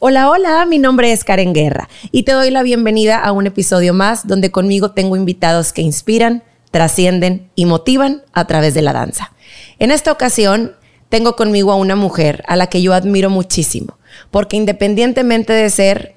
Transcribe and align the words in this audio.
Hola, 0.00 0.30
hola, 0.30 0.64
mi 0.64 0.78
nombre 0.78 1.10
es 1.10 1.24
Karen 1.24 1.52
Guerra 1.52 1.88
y 2.12 2.22
te 2.22 2.30
doy 2.30 2.52
la 2.52 2.62
bienvenida 2.62 3.18
a 3.18 3.32
un 3.32 3.48
episodio 3.48 3.94
más 3.94 4.28
donde 4.28 4.52
conmigo 4.52 4.92
tengo 4.92 5.16
invitados 5.16 5.72
que 5.72 5.82
inspiran, 5.82 6.44
trascienden 6.70 7.50
y 7.56 7.66
motivan 7.66 8.22
a 8.32 8.46
través 8.46 8.74
de 8.74 8.82
la 8.82 8.92
danza. 8.92 9.32
En 9.80 9.90
esta 9.90 10.12
ocasión 10.12 10.76
tengo 11.08 11.34
conmigo 11.34 11.72
a 11.72 11.74
una 11.74 11.96
mujer 11.96 12.44
a 12.46 12.54
la 12.54 12.68
que 12.68 12.80
yo 12.80 12.94
admiro 12.94 13.28
muchísimo, 13.28 13.98
porque 14.30 14.56
independientemente 14.56 15.52
de 15.52 15.68
ser 15.68 16.14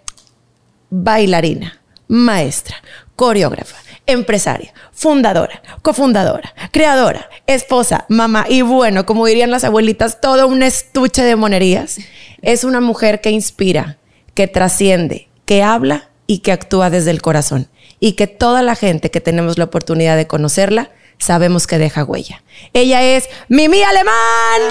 bailarina, 0.91 1.82
maestra, 2.07 2.75
coreógrafa, 3.21 3.77
empresaria, 4.07 4.73
fundadora, 4.91 5.61
cofundadora, 5.83 6.55
creadora, 6.71 7.29
esposa, 7.45 8.05
mamá 8.09 8.47
y 8.49 8.63
bueno, 8.63 9.05
como 9.05 9.27
dirían 9.27 9.51
las 9.51 9.63
abuelitas, 9.63 10.20
todo 10.20 10.47
un 10.47 10.63
estuche 10.63 11.21
de 11.21 11.35
monerías. 11.35 11.99
Es 12.41 12.63
una 12.63 12.81
mujer 12.81 13.21
que 13.21 13.29
inspira, 13.29 13.99
que 14.34 14.47
trasciende, 14.47 15.29
que 15.45 15.61
habla 15.61 16.09
y 16.26 16.39
que 16.39 16.52
actúa 16.52 16.89
desde 16.89 17.12
el 17.12 17.21
corazón. 17.21 17.70
Y 17.99 18.13
que 18.13 18.26
toda 18.26 18.63
la 18.63 18.73
gente 18.73 19.12
que 19.12 19.21
tenemos 19.21 19.59
la 19.59 19.65
oportunidad 19.65 20.17
de 20.17 20.26
conocerla, 20.26 20.90
sabemos 21.20 21.67
que 21.67 21.77
deja 21.77 22.03
huella. 22.03 22.41
Ella 22.73 23.03
es 23.03 23.29
Mimi 23.49 23.84
Alemán. 23.84 24.62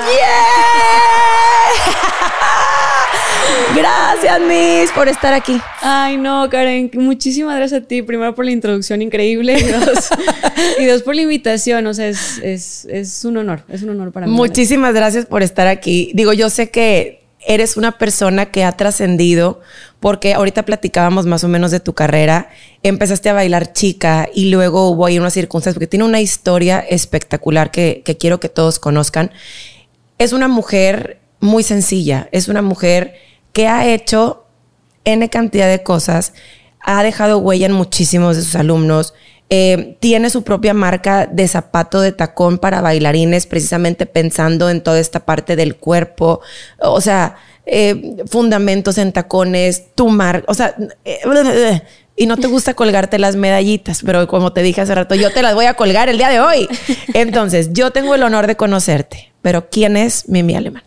Gracias, 3.74 4.40
Miss, 4.40 4.90
por 4.92 5.08
estar 5.08 5.32
aquí. 5.32 5.60
Ay, 5.80 6.16
no, 6.16 6.48
Karen, 6.50 6.90
muchísimas 6.94 7.56
gracias 7.56 7.82
a 7.82 7.84
ti. 7.86 8.02
Primero 8.02 8.34
por 8.34 8.44
la 8.44 8.50
introducción 8.50 9.02
increíble 9.02 9.58
y 10.78 10.84
dos, 10.86 11.02
por 11.02 11.14
la 11.14 11.22
invitación. 11.22 11.86
O 11.86 11.94
sea, 11.94 12.08
es, 12.08 12.38
es, 12.42 13.24
un 13.24 13.36
honor, 13.36 13.62
es 13.68 13.82
un 13.82 13.90
honor 13.90 14.12
para 14.12 14.26
mí. 14.26 14.32
Muchísimas 14.32 14.94
gracias 14.94 15.26
por 15.26 15.42
estar 15.42 15.66
aquí. 15.66 16.10
Digo, 16.14 16.32
yo 16.32 16.50
sé 16.50 16.70
que 16.70 17.20
eres 17.46 17.76
una 17.76 17.98
persona 17.98 18.46
que 18.46 18.64
ha 18.64 18.72
trascendido, 18.72 19.60
porque 19.98 20.34
ahorita 20.34 20.64
platicábamos 20.64 21.26
más 21.26 21.44
o 21.44 21.48
menos 21.48 21.70
de 21.70 21.80
tu 21.80 21.94
carrera, 21.94 22.50
empezaste 22.82 23.28
a 23.28 23.32
bailar 23.32 23.72
chica 23.72 24.28
y 24.32 24.50
luego 24.50 24.90
hubo 24.90 25.06
ahí 25.06 25.18
unas 25.18 25.32
circunstancias, 25.32 25.74
porque 25.74 25.86
tiene 25.86 26.04
una 26.04 26.20
historia 26.20 26.80
espectacular 26.80 27.70
que, 27.70 28.02
quiero 28.18 28.40
que 28.40 28.48
todos 28.48 28.78
conozcan. 28.78 29.30
Es 30.18 30.32
una 30.32 30.48
mujer 30.48 31.19
muy 31.40 31.62
sencilla, 31.62 32.28
es 32.32 32.48
una 32.48 32.62
mujer 32.62 33.14
que 33.52 33.66
ha 33.66 33.86
hecho 33.86 34.46
N 35.04 35.28
cantidad 35.30 35.68
de 35.68 35.82
cosas, 35.82 36.34
ha 36.80 37.02
dejado 37.02 37.38
huella 37.38 37.66
en 37.66 37.72
muchísimos 37.72 38.36
de 38.36 38.42
sus 38.42 38.54
alumnos, 38.54 39.14
eh, 39.52 39.96
tiene 39.98 40.30
su 40.30 40.44
propia 40.44 40.74
marca 40.74 41.26
de 41.26 41.48
zapato 41.48 42.00
de 42.00 42.12
tacón 42.12 42.58
para 42.58 42.80
bailarines, 42.80 43.46
precisamente 43.46 44.06
pensando 44.06 44.70
en 44.70 44.80
toda 44.80 45.00
esta 45.00 45.26
parte 45.26 45.56
del 45.56 45.74
cuerpo. 45.74 46.40
O 46.78 47.00
sea, 47.00 47.34
eh, 47.66 48.16
fundamentos 48.28 48.96
en 48.96 49.12
tacones, 49.12 49.92
tu 49.96 50.08
marca. 50.08 50.44
O 50.46 50.54
sea, 50.54 50.76
eh, 51.04 51.82
y 52.14 52.26
no 52.26 52.36
te 52.36 52.46
gusta 52.46 52.74
colgarte 52.74 53.18
las 53.18 53.34
medallitas, 53.34 54.02
pero 54.04 54.28
como 54.28 54.52
te 54.52 54.62
dije 54.62 54.82
hace 54.82 54.94
rato, 54.94 55.16
yo 55.16 55.32
te 55.32 55.42
las 55.42 55.54
voy 55.54 55.64
a 55.64 55.74
colgar 55.74 56.08
el 56.08 56.18
día 56.18 56.28
de 56.28 56.38
hoy. 56.38 56.68
Entonces, 57.14 57.72
yo 57.72 57.90
tengo 57.90 58.14
el 58.14 58.22
honor 58.22 58.46
de 58.46 58.56
conocerte, 58.56 59.32
pero 59.42 59.68
¿quién 59.68 59.96
es 59.96 60.28
Mimi 60.28 60.54
Alemán? 60.54 60.84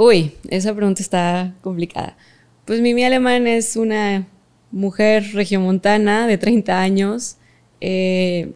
Uy, 0.00 0.34
esa 0.48 0.72
pregunta 0.76 1.02
está 1.02 1.54
complicada. 1.60 2.16
Pues 2.64 2.80
Mimi 2.80 3.02
Alemán 3.02 3.48
es 3.48 3.74
una 3.74 4.28
mujer 4.70 5.24
regiomontana 5.32 6.28
de 6.28 6.38
30 6.38 6.80
años 6.80 7.36
eh, 7.80 8.52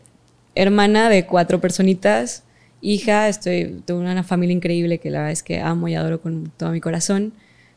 hermana 0.54 1.08
de 1.08 1.26
cuatro 1.26 1.60
personitas, 1.60 2.44
hija, 2.80 3.28
estoy, 3.28 3.82
tengo 3.84 3.98
una 3.98 4.22
familia 4.22 4.54
increíble 4.54 4.98
que 4.98 5.10
la 5.10 5.18
verdad 5.18 5.32
es 5.32 5.42
que 5.42 5.58
amo 5.60 5.88
y 5.88 5.96
adoro 5.96 6.20
con 6.20 6.52
todo 6.56 6.70
mi 6.70 6.80
corazón. 6.80 7.32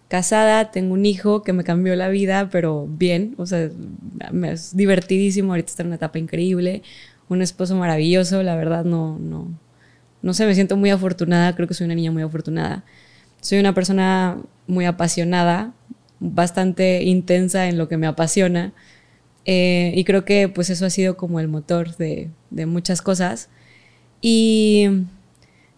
Casada, 0.09 0.69
tengo 0.69 0.93
un 0.93 1.07
hijo 1.07 1.41
que 1.41 1.51
me 1.51 1.63
cambió 1.63 1.95
la 1.95 2.09
vida, 2.09 2.49
pero 2.51 2.85
bien, 2.87 3.33
o 3.39 3.47
sea, 3.47 3.71
es 4.43 4.77
divertidísimo, 4.77 5.53
ahorita 5.53 5.71
está 5.71 5.81
en 5.81 5.87
una 5.87 5.95
etapa 5.95 6.19
increíble, 6.19 6.83
un 7.29 7.41
esposo 7.41 7.75
maravilloso, 7.75 8.43
la 8.43 8.55
verdad 8.55 8.85
no, 8.85 9.17
no, 9.17 9.49
no 10.21 10.33
sé, 10.35 10.45
me 10.45 10.53
siento 10.53 10.77
muy 10.77 10.91
afortunada, 10.91 11.55
creo 11.55 11.67
que 11.67 11.73
soy 11.73 11.85
una 11.85 11.95
niña 11.95 12.11
muy 12.11 12.21
afortunada. 12.21 12.83
Soy 13.45 13.59
una 13.59 13.75
persona 13.75 14.39
muy 14.65 14.85
apasionada, 14.85 15.71
bastante 16.19 17.03
intensa 17.03 17.67
en 17.67 17.77
lo 17.77 17.87
que 17.87 17.95
me 17.95 18.07
apasiona. 18.07 18.73
Eh, 19.45 19.93
y 19.95 20.03
creo 20.03 20.25
que 20.25 20.49
pues 20.49 20.71
eso 20.71 20.83
ha 20.87 20.89
sido 20.89 21.15
como 21.15 21.39
el 21.39 21.47
motor 21.47 21.95
de, 21.95 22.31
muchas 22.49 23.03
cosas. 23.03 23.49
Y 24.19 24.87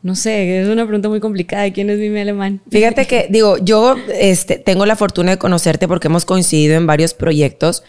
no 0.02 0.16
sé, 0.16 0.62
es 0.62 0.70
una 0.70 0.86
pregunta 0.86 1.10
muy 1.10 1.20
complicada. 1.20 1.70
¿Quién 1.74 1.90
es 1.90 2.00
Mimi 2.00 2.22
Alemán? 2.22 2.62
Fíjate 2.72 3.06
que, 3.06 3.28
digo, 3.30 3.58
yo 3.58 3.98
este, 4.14 4.60
tengo 4.60 4.86
la 4.86 4.96
fortuna 4.96 5.32
de 5.32 5.38
conocerte 5.38 5.90
porque 5.90 6.08
hemos 6.08 6.24
coincidido 6.24 6.78
en 6.78 6.88
varios 6.88 7.14
proyectos. 7.14 7.84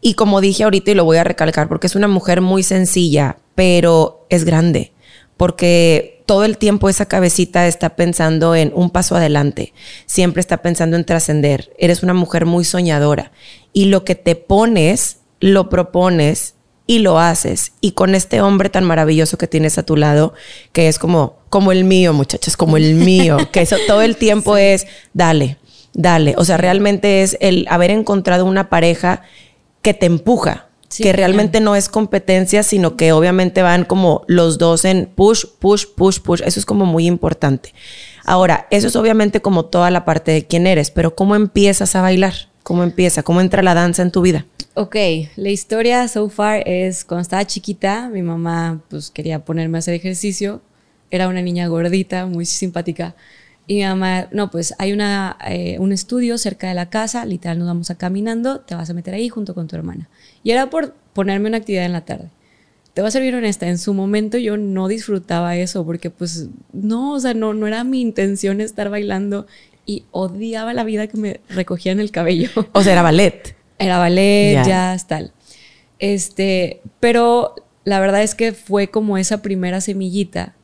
Y 0.00 0.14
como 0.14 0.40
dije 0.42 0.62
ahorita 0.62 0.92
y 0.92 0.94
lo 0.94 1.04
voy 1.04 1.16
a 1.16 1.24
recalcar, 1.24 1.66
porque 1.66 1.88
es 1.88 1.96
una 1.96 2.06
mujer 2.06 2.40
muy 2.40 2.62
sencilla, 2.62 3.38
pero 3.56 4.28
es 4.30 4.44
grande. 4.44 4.92
Porque 5.36 6.13
todo 6.26 6.44
el 6.44 6.58
tiempo 6.58 6.88
esa 6.88 7.06
cabecita 7.06 7.66
está 7.66 7.96
pensando 7.96 8.54
en 8.54 8.72
un 8.74 8.90
paso 8.90 9.16
adelante. 9.16 9.72
Siempre 10.06 10.40
está 10.40 10.58
pensando 10.62 10.96
en 10.96 11.04
trascender. 11.04 11.72
Eres 11.78 12.02
una 12.02 12.14
mujer 12.14 12.46
muy 12.46 12.64
soñadora. 12.64 13.32
Y 13.72 13.86
lo 13.86 14.04
que 14.04 14.14
te 14.14 14.34
pones 14.34 15.18
lo 15.40 15.68
propones 15.68 16.54
y 16.86 17.00
lo 17.00 17.18
haces. 17.18 17.72
Y 17.80 17.92
con 17.92 18.14
este 18.14 18.40
hombre 18.40 18.68
tan 18.68 18.84
maravilloso 18.84 19.38
que 19.38 19.46
tienes 19.46 19.78
a 19.78 19.84
tu 19.84 19.96
lado, 19.96 20.34
que 20.72 20.88
es 20.88 20.98
como, 20.98 21.38
como 21.48 21.72
el 21.72 21.84
mío, 21.84 22.12
muchachos, 22.12 22.56
como 22.56 22.76
el 22.76 22.94
mío, 22.94 23.36
que 23.52 23.62
eso 23.62 23.76
todo 23.86 24.02
el 24.02 24.16
tiempo 24.16 24.56
es, 24.56 24.86
dale, 25.12 25.58
dale. 25.92 26.34
O 26.36 26.44
sea, 26.44 26.56
realmente 26.56 27.22
es 27.22 27.36
el 27.40 27.66
haber 27.68 27.90
encontrado 27.90 28.44
una 28.44 28.68
pareja 28.68 29.22
que 29.82 29.94
te 29.94 30.06
empuja, 30.06 30.68
que 30.98 31.12
realmente 31.12 31.60
no 31.60 31.76
es 31.76 31.88
competencia, 31.88 32.62
sino 32.62 32.96
que 32.96 33.12
obviamente 33.12 33.62
van 33.62 33.84
como 33.84 34.24
los 34.26 34.58
dos 34.58 34.84
en 34.84 35.06
push, 35.06 35.46
push, 35.58 35.86
push, 35.96 36.20
push. 36.20 36.42
Eso 36.44 36.60
es 36.60 36.66
como 36.66 36.86
muy 36.86 37.06
importante. 37.06 37.74
Ahora, 38.24 38.66
eso 38.70 38.88
es 38.88 38.96
obviamente 38.96 39.40
como 39.40 39.66
toda 39.66 39.90
la 39.90 40.04
parte 40.04 40.32
de 40.32 40.46
quién 40.46 40.66
eres, 40.66 40.90
pero 40.90 41.14
¿cómo 41.14 41.36
empiezas 41.36 41.94
a 41.94 42.02
bailar? 42.02 42.34
¿Cómo 42.62 42.82
empieza? 42.82 43.22
¿Cómo 43.22 43.40
entra 43.40 43.62
la 43.62 43.74
danza 43.74 44.02
en 44.02 44.10
tu 44.10 44.22
vida? 44.22 44.46
Ok, 44.74 44.96
la 45.36 45.50
historia 45.50 46.08
so 46.08 46.28
far 46.28 46.66
es 46.66 47.04
cuando 47.04 47.22
estaba 47.22 47.46
chiquita, 47.46 48.08
mi 48.08 48.22
mamá 48.22 48.80
pues 48.88 49.10
quería 49.10 49.44
ponerme 49.44 49.78
a 49.78 49.80
hacer 49.80 49.94
ejercicio, 49.94 50.62
era 51.10 51.28
una 51.28 51.42
niña 51.42 51.68
gordita, 51.68 52.26
muy 52.26 52.44
simpática, 52.44 53.14
y 53.66 53.76
mi 53.76 53.84
mamá, 53.84 54.28
no, 54.32 54.50
pues 54.50 54.74
hay 54.78 54.92
una, 54.92 55.38
eh, 55.46 55.78
un 55.78 55.92
estudio 55.92 56.38
cerca 56.38 56.68
de 56.68 56.74
la 56.74 56.90
casa, 56.90 57.24
literal 57.24 57.58
nos 57.58 57.68
vamos 57.68 57.90
a 57.90 57.94
caminando, 57.94 58.60
te 58.60 58.74
vas 58.74 58.90
a 58.90 58.94
meter 58.94 59.14
ahí 59.14 59.28
junto 59.28 59.54
con 59.54 59.68
tu 59.68 59.76
hermana. 59.76 60.08
Y 60.44 60.52
era 60.52 60.70
por 60.70 60.94
ponerme 61.12 61.48
una 61.48 61.56
actividad 61.56 61.86
en 61.86 61.92
la 61.92 62.04
tarde. 62.04 62.30
Te 62.92 63.00
voy 63.00 63.08
a 63.08 63.10
ser 63.10 63.22
bien 63.22 63.34
honesta, 63.34 63.66
en 63.66 63.78
su 63.78 63.92
momento 63.92 64.38
yo 64.38 64.56
no 64.56 64.86
disfrutaba 64.86 65.56
eso 65.56 65.84
porque 65.84 66.10
pues 66.10 66.48
no, 66.72 67.14
o 67.14 67.20
sea, 67.20 67.34
no, 67.34 67.52
no 67.52 67.66
era 67.66 67.82
mi 67.82 68.00
intención 68.00 68.60
estar 68.60 68.88
bailando 68.88 69.48
y 69.84 70.04
odiaba 70.12 70.72
la 70.74 70.84
vida 70.84 71.08
que 71.08 71.16
me 71.16 71.40
recogía 71.48 71.90
en 71.90 71.98
el 71.98 72.12
cabello. 72.12 72.50
O 72.72 72.82
sea, 72.84 72.92
era 72.92 73.02
ballet. 73.02 73.56
Era 73.80 73.98
ballet, 73.98 74.64
jazz, 74.64 75.08
tal. 75.08 75.32
Este, 75.98 76.80
pero 77.00 77.56
la 77.84 77.98
verdad 77.98 78.22
es 78.22 78.36
que 78.36 78.52
fue 78.52 78.88
como 78.88 79.18
esa 79.18 79.42
primera 79.42 79.80
semillita, 79.80 80.54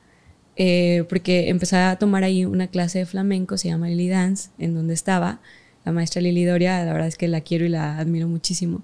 eh, 0.57 1.05
porque 1.09 1.49
empecé 1.49 1.77
a 1.77 1.97
tomar 1.97 2.23
ahí 2.23 2.45
una 2.45 2.69
clase 2.69 3.01
de 3.01 3.07
flamenco, 3.07 3.57
se 3.57 3.69
llama 3.69 3.89
Lily 3.89 4.09
Dance, 4.09 4.51
en 4.59 4.75
donde 4.75 4.95
estaba 4.95 5.41
la 5.85 5.93
maestra 5.93 6.23
Lili 6.23 6.45
Doria, 6.45 6.85
la 6.85 6.93
verdad 6.93 7.09
es 7.09 7.17
que 7.17 7.29
la 7.29 7.41
quiero 7.41 7.65
y 7.65 7.71
la 7.71 7.99
admiro 7.99 8.29
muchísimo. 8.29 8.83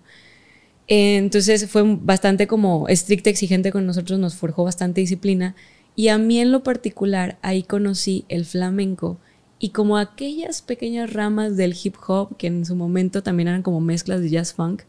Entonces 0.88 1.69
fue 1.69 1.82
bastante 1.84 2.47
como 2.47 2.88
estricta, 2.88 3.30
exigente 3.30 3.72
con 3.72 3.86
nosotros, 3.86 4.19
nos 4.19 4.36
forjó 4.36 4.64
bastante 4.64 5.00
disciplina. 5.00 5.54
Y 5.97 6.08
a 6.08 6.19
mí 6.19 6.38
en 6.41 6.52
lo 6.52 6.62
particular, 6.62 7.38
ahí 7.42 7.62
conocí 7.62 8.24
el 8.28 8.44
flamenco 8.44 9.19
y 9.58 9.70
como 9.70 9.96
aquellas 9.96 10.60
pequeñas 10.62 11.12
ramas 11.12 11.56
del 11.56 11.75
hip 11.82 11.96
hop 12.06 12.36
que 12.36 12.48
en 12.48 12.66
su 12.66 12.76
momento 12.76 13.22
también 13.22 13.49
eran 13.49 13.62
como 13.62 13.81
mezclas 13.81 14.20
de 14.20 14.28
jazz 14.28 14.52
funk 14.52 14.82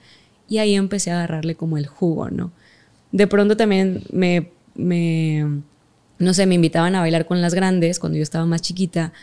y 0.50 0.58
ahí 0.58 0.76
empecé 0.76 1.12
a 1.12 1.16
agarrarle 1.16 1.56
como 1.56 1.78
el 1.78 1.88
jugo, 1.88 2.30
¿no? 2.30 2.52
De 3.14 3.28
pronto 3.28 3.56
también 3.56 4.04
me, 4.12 4.50
me 4.76 5.62
no 6.20 6.34
sé, 6.34 6.46
me 6.46 6.56
invitaban 6.56 6.96
a 6.96 7.00
bailar 7.00 7.26
con 7.26 7.42
las 7.42 7.54
grandes 7.54 8.00
cuando 8.00 8.18
yo 8.18 8.24
estaba 8.24 8.46
más 8.46 8.62
chiquita 8.62 9.14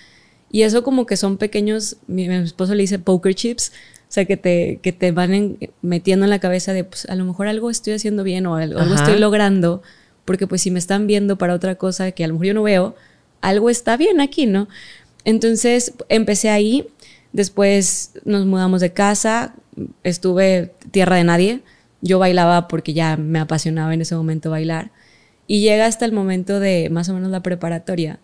y 0.54 0.62
eso 0.62 0.84
como 0.84 1.04
que 1.04 1.16
son 1.16 1.36
pequeños, 1.36 1.96
mi, 2.06 2.26
esposo 2.26 2.76
le 2.76 2.82
dice 2.82 3.00
poker 3.00 3.34
chips, 3.34 3.72
o 4.08 4.12
sea, 4.14 4.24
que 4.26 4.36
te, 4.36 4.78
que 4.82 4.92
te 4.92 5.10
van 5.12 5.58
metiendo 5.82 6.24
en 6.24 6.30
la 6.30 6.38
cabeza 6.38 6.72
de, 6.72 6.84
pues 6.84 7.06
a 7.06 7.14
lo 7.16 7.24
mejor 7.24 7.48
algo 7.48 7.70
estoy 7.70 7.94
haciendo 7.94 8.22
bien 8.22 8.46
o 8.46 8.56
algo, 8.56 8.78
algo 8.78 8.94
estoy 8.94 9.18
logrando, 9.18 9.82
porque 10.24 10.46
pues 10.46 10.62
si 10.62 10.70
me 10.70 10.78
están 10.78 11.06
viendo 11.06 11.36
para 11.36 11.54
otra 11.54 11.74
cosa 11.74 12.12
que 12.12 12.24
a 12.24 12.28
lo 12.28 12.34
mejor 12.34 12.46
yo 12.46 12.54
no 12.54 12.62
veo, 12.62 12.94
algo 13.40 13.70
está 13.70 13.96
bien 13.96 14.20
aquí, 14.20 14.46
¿no? 14.46 14.68
Entonces 15.24 15.94
empecé 16.08 16.50
ahí, 16.50 16.86
después 17.32 18.12
nos 18.24 18.46
mudamos 18.46 18.80
de 18.80 18.92
casa, 18.92 19.54
estuve 20.02 20.72
tierra 20.90 21.16
de 21.16 21.24
nadie, 21.24 21.60
yo 22.00 22.18
bailaba 22.18 22.68
porque 22.68 22.92
ya 22.92 23.16
me 23.16 23.40
apasionaba 23.40 23.94
en 23.94 24.02
ese 24.02 24.14
momento 24.14 24.50
bailar 24.50 24.92
y 25.46 25.60
llega 25.60 25.86
hasta 25.86 26.04
el 26.04 26.12
momento 26.12 26.60
de 26.60 26.88
más 26.90 27.08
o 27.08 27.14
menos 27.14 27.30
la 27.30 27.42
preparatoria 27.42 28.20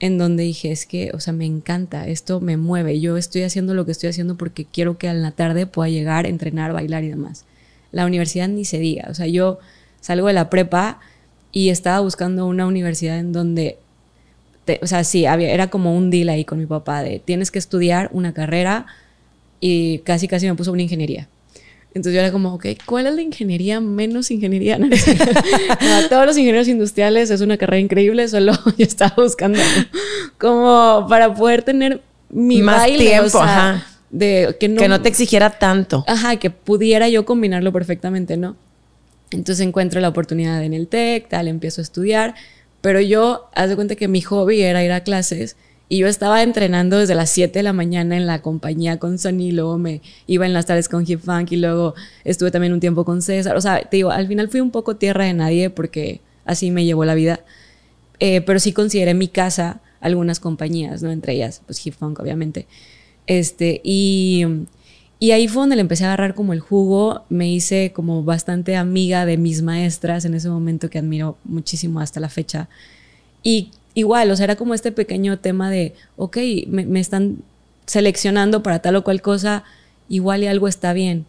en 0.00 0.16
donde 0.16 0.44
dije, 0.44 0.72
es 0.72 0.86
que, 0.86 1.10
o 1.12 1.20
sea, 1.20 1.34
me 1.34 1.44
encanta, 1.44 2.08
esto 2.08 2.40
me 2.40 2.56
mueve, 2.56 3.00
yo 3.00 3.18
estoy 3.18 3.42
haciendo 3.42 3.74
lo 3.74 3.84
que 3.84 3.92
estoy 3.92 4.08
haciendo 4.08 4.36
porque 4.36 4.64
quiero 4.64 4.96
que 4.96 5.08
en 5.08 5.22
la 5.22 5.30
tarde 5.30 5.66
pueda 5.66 5.90
llegar, 5.90 6.26
entrenar, 6.26 6.72
bailar 6.72 7.04
y 7.04 7.08
demás. 7.08 7.44
La 7.92 8.06
universidad 8.06 8.48
ni 8.48 8.64
se 8.64 8.78
diga, 8.78 9.08
o 9.10 9.14
sea, 9.14 9.26
yo 9.26 9.58
salgo 10.00 10.26
de 10.28 10.32
la 10.32 10.48
prepa 10.48 11.00
y 11.52 11.68
estaba 11.68 12.00
buscando 12.00 12.46
una 12.46 12.66
universidad 12.66 13.18
en 13.18 13.32
donde, 13.32 13.76
o 14.80 14.86
sea, 14.86 15.04
sí, 15.04 15.26
había, 15.26 15.50
era 15.50 15.68
como 15.68 15.94
un 15.94 16.10
deal 16.10 16.30
ahí 16.30 16.46
con 16.46 16.58
mi 16.58 16.66
papá 16.66 17.02
de 17.02 17.18
tienes 17.18 17.50
que 17.50 17.58
estudiar 17.58 18.08
una 18.12 18.32
carrera 18.32 18.86
y 19.60 19.98
casi, 19.98 20.28
casi 20.28 20.46
me 20.46 20.54
puso 20.54 20.72
una 20.72 20.82
ingeniería. 20.82 21.28
Entonces 21.92 22.14
yo 22.14 22.20
era 22.20 22.30
como, 22.30 22.54
ok, 22.54 22.66
¿cuál 22.86 23.06
es 23.06 23.14
la 23.14 23.22
ingeniería 23.22 23.80
menos 23.80 24.30
ingeniería? 24.30 24.78
todos 26.08 26.26
los 26.26 26.38
ingenieros 26.38 26.68
industriales 26.68 27.30
es 27.30 27.40
una 27.40 27.56
carrera 27.56 27.80
increíble, 27.80 28.28
solo 28.28 28.52
yo 28.78 28.84
estaba 28.84 29.14
buscando 29.16 29.58
como 30.38 31.06
para 31.08 31.34
poder 31.34 31.62
tener 31.62 32.00
mi 32.28 32.62
Más 32.62 32.78
baile, 32.78 33.06
tiempo, 33.06 33.42
ajá. 33.42 33.84
De, 34.08 34.56
que, 34.58 34.68
no, 34.68 34.80
que 34.80 34.88
no 34.88 35.02
te 35.02 35.08
exigiera 35.08 35.50
tanto. 35.50 36.04
Ajá, 36.06 36.36
que 36.36 36.50
pudiera 36.50 37.08
yo 37.08 37.24
combinarlo 37.24 37.72
perfectamente, 37.72 38.36
¿no? 38.36 38.56
Entonces 39.32 39.64
encuentro 39.64 40.00
la 40.00 40.08
oportunidad 40.08 40.62
en 40.62 40.74
el 40.74 40.88
TEC, 40.88 41.28
tal, 41.28 41.48
empiezo 41.48 41.80
a 41.80 41.82
estudiar, 41.82 42.34
pero 42.80 43.00
yo, 43.00 43.48
haz 43.54 43.68
de 43.68 43.76
cuenta 43.76 43.96
que 43.96 44.08
mi 44.08 44.20
hobby 44.20 44.62
era 44.62 44.84
ir 44.84 44.92
a 44.92 45.02
clases 45.02 45.56
y 45.92 45.98
yo 45.98 46.06
estaba 46.06 46.44
entrenando 46.44 46.98
desde 46.98 47.16
las 47.16 47.30
7 47.30 47.58
de 47.58 47.62
la 47.64 47.72
mañana 47.72 48.16
en 48.16 48.24
la 48.24 48.42
compañía 48.42 49.00
con 49.00 49.18
Sonny, 49.18 49.50
luego 49.50 49.76
me 49.76 50.02
iba 50.28 50.46
en 50.46 50.52
las 50.52 50.66
tardes 50.66 50.88
con 50.88 51.04
Hip 51.04 51.18
Funk 51.18 51.50
y 51.50 51.56
luego 51.56 51.96
estuve 52.22 52.52
también 52.52 52.72
un 52.72 52.78
tiempo 52.78 53.04
con 53.04 53.22
César. 53.22 53.56
O 53.56 53.60
sea, 53.60 53.80
te 53.80 53.96
digo, 53.96 54.12
al 54.12 54.28
final 54.28 54.48
fui 54.48 54.60
un 54.60 54.70
poco 54.70 54.94
tierra 54.94 55.24
de 55.24 55.34
nadie 55.34 55.68
porque 55.68 56.20
así 56.44 56.70
me 56.70 56.84
llevó 56.84 57.04
la 57.04 57.14
vida. 57.14 57.40
Eh, 58.20 58.40
pero 58.40 58.60
sí 58.60 58.72
consideré 58.72 59.14
mi 59.14 59.26
casa 59.26 59.80
algunas 60.00 60.38
compañías, 60.38 61.02
¿no? 61.02 61.10
Entre 61.10 61.32
ellas, 61.32 61.60
pues 61.66 61.84
Hip 61.84 61.94
Funk, 61.94 62.20
obviamente. 62.20 62.68
Este, 63.26 63.80
y, 63.82 64.46
y 65.18 65.32
ahí 65.32 65.48
fue 65.48 65.62
donde 65.62 65.74
le 65.74 65.82
empecé 65.82 66.04
a 66.04 66.12
agarrar 66.12 66.36
como 66.36 66.52
el 66.52 66.60
jugo. 66.60 67.24
Me 67.30 67.50
hice 67.50 67.90
como 67.92 68.22
bastante 68.22 68.76
amiga 68.76 69.26
de 69.26 69.38
mis 69.38 69.62
maestras 69.62 70.24
en 70.24 70.34
ese 70.34 70.50
momento 70.50 70.88
que 70.88 71.00
admiro 71.00 71.36
muchísimo 71.42 71.98
hasta 71.98 72.20
la 72.20 72.28
fecha. 72.28 72.68
Y 73.42 73.72
igual, 73.94 74.30
o 74.30 74.36
sea, 74.36 74.44
era 74.44 74.56
como 74.56 74.74
este 74.74 74.92
pequeño 74.92 75.38
tema 75.38 75.70
de, 75.70 75.94
ok, 76.16 76.38
me, 76.68 77.00
están 77.00 77.38
seleccionando 77.86 78.62
para 78.62 78.80
tal 78.80 78.96
o 78.96 79.04
cual 79.04 79.22
cosa, 79.22 79.64
igual 80.08 80.42
y 80.42 80.46
algo 80.46 80.68
está 80.68 80.92
bien. 80.92 81.26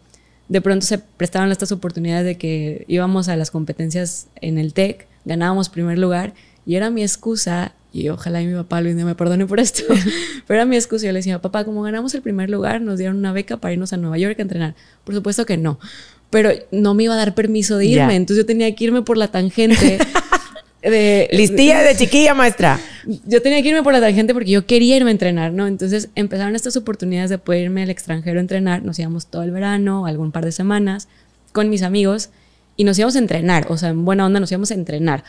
De 0.48 0.60
pronto 0.60 0.86
se 0.86 0.98
prestaron 0.98 1.50
estas 1.50 1.72
oportunidades 1.72 2.24
de 2.24 2.36
que 2.36 2.84
íbamos 2.88 3.28
a 3.28 3.36
las 3.36 3.50
competencias 3.50 4.28
en 4.40 4.58
el 4.58 4.74
TEC, 4.74 5.06
ganábamos 5.24 5.68
primer 5.68 5.98
lugar 5.98 6.34
y 6.66 6.76
era 6.76 6.90
mi 6.90 7.02
excusa, 7.02 7.72
y 7.92 8.08
ojalá 8.08 8.40
mi 8.40 8.54
papá 8.54 8.80
Luis 8.80 8.94
me 8.94 9.14
perdone 9.14 9.46
por 9.46 9.60
esto, 9.60 9.82
pero 10.46 10.60
era 10.60 10.64
mi 10.64 10.76
excusa. 10.76 11.06
Yo 11.06 11.12
le 11.12 11.18
decía, 11.18 11.40
papá, 11.40 11.64
como 11.64 11.82
ganamos 11.82 12.14
el 12.14 12.22
primer 12.22 12.48
lugar, 12.48 12.80
nos 12.80 12.98
dieron 12.98 13.16
una 13.16 13.32
beca 13.32 13.58
para 13.58 13.72
irnos 13.72 13.92
a 13.92 13.96
Nueva 13.96 14.18
York 14.18 14.38
a 14.38 14.42
entrenar. 14.42 14.74
Por 15.04 15.14
supuesto 15.14 15.44
que 15.44 15.56
no, 15.56 15.78
pero 16.30 16.50
no 16.70 16.94
me 16.94 17.04
iba 17.04 17.14
a 17.14 17.18
dar 17.18 17.34
permiso 17.34 17.76
de 17.76 17.86
irme, 17.86 18.16
entonces 18.16 18.44
yo 18.44 18.46
tenía 18.46 18.74
que 18.74 18.84
irme 18.84 19.02
por 19.02 19.18
la 19.18 19.28
tangente 19.28 19.98
de... 20.82 21.28
Listilla 21.32 21.82
de 21.82 21.96
chiquilla, 21.96 22.34
maestra. 22.34 22.80
Yo 23.26 23.40
tenía 23.42 23.62
que 23.62 23.68
irme 23.68 23.82
por 23.82 23.92
la 23.92 24.00
tangente 24.00 24.34
porque 24.34 24.50
yo 24.50 24.66
quería 24.66 24.96
irme 24.96 25.10
a 25.10 25.12
entrenar, 25.12 25.52
¿no? 25.52 25.66
Entonces 25.66 26.10
empezaron 26.14 26.54
estas 26.56 26.76
oportunidades 26.76 27.30
de 27.30 27.38
poder 27.38 27.62
irme 27.62 27.82
al 27.82 27.90
extranjero 27.90 28.38
a 28.38 28.40
entrenar. 28.40 28.82
Nos 28.82 28.98
íbamos 28.98 29.26
todo 29.26 29.42
el 29.42 29.50
verano, 29.50 30.06
algún 30.06 30.32
par 30.32 30.44
de 30.44 30.52
semanas, 30.52 31.08
con 31.52 31.70
mis 31.70 31.82
amigos 31.82 32.30
y 32.76 32.84
nos 32.84 32.98
íbamos 32.98 33.16
a 33.16 33.20
entrenar. 33.20 33.66
O 33.70 33.76
sea, 33.76 33.90
en 33.90 34.04
buena 34.04 34.26
onda 34.26 34.40
nos 34.40 34.50
íbamos 34.50 34.70
a 34.70 34.74
entrenar. 34.74 35.24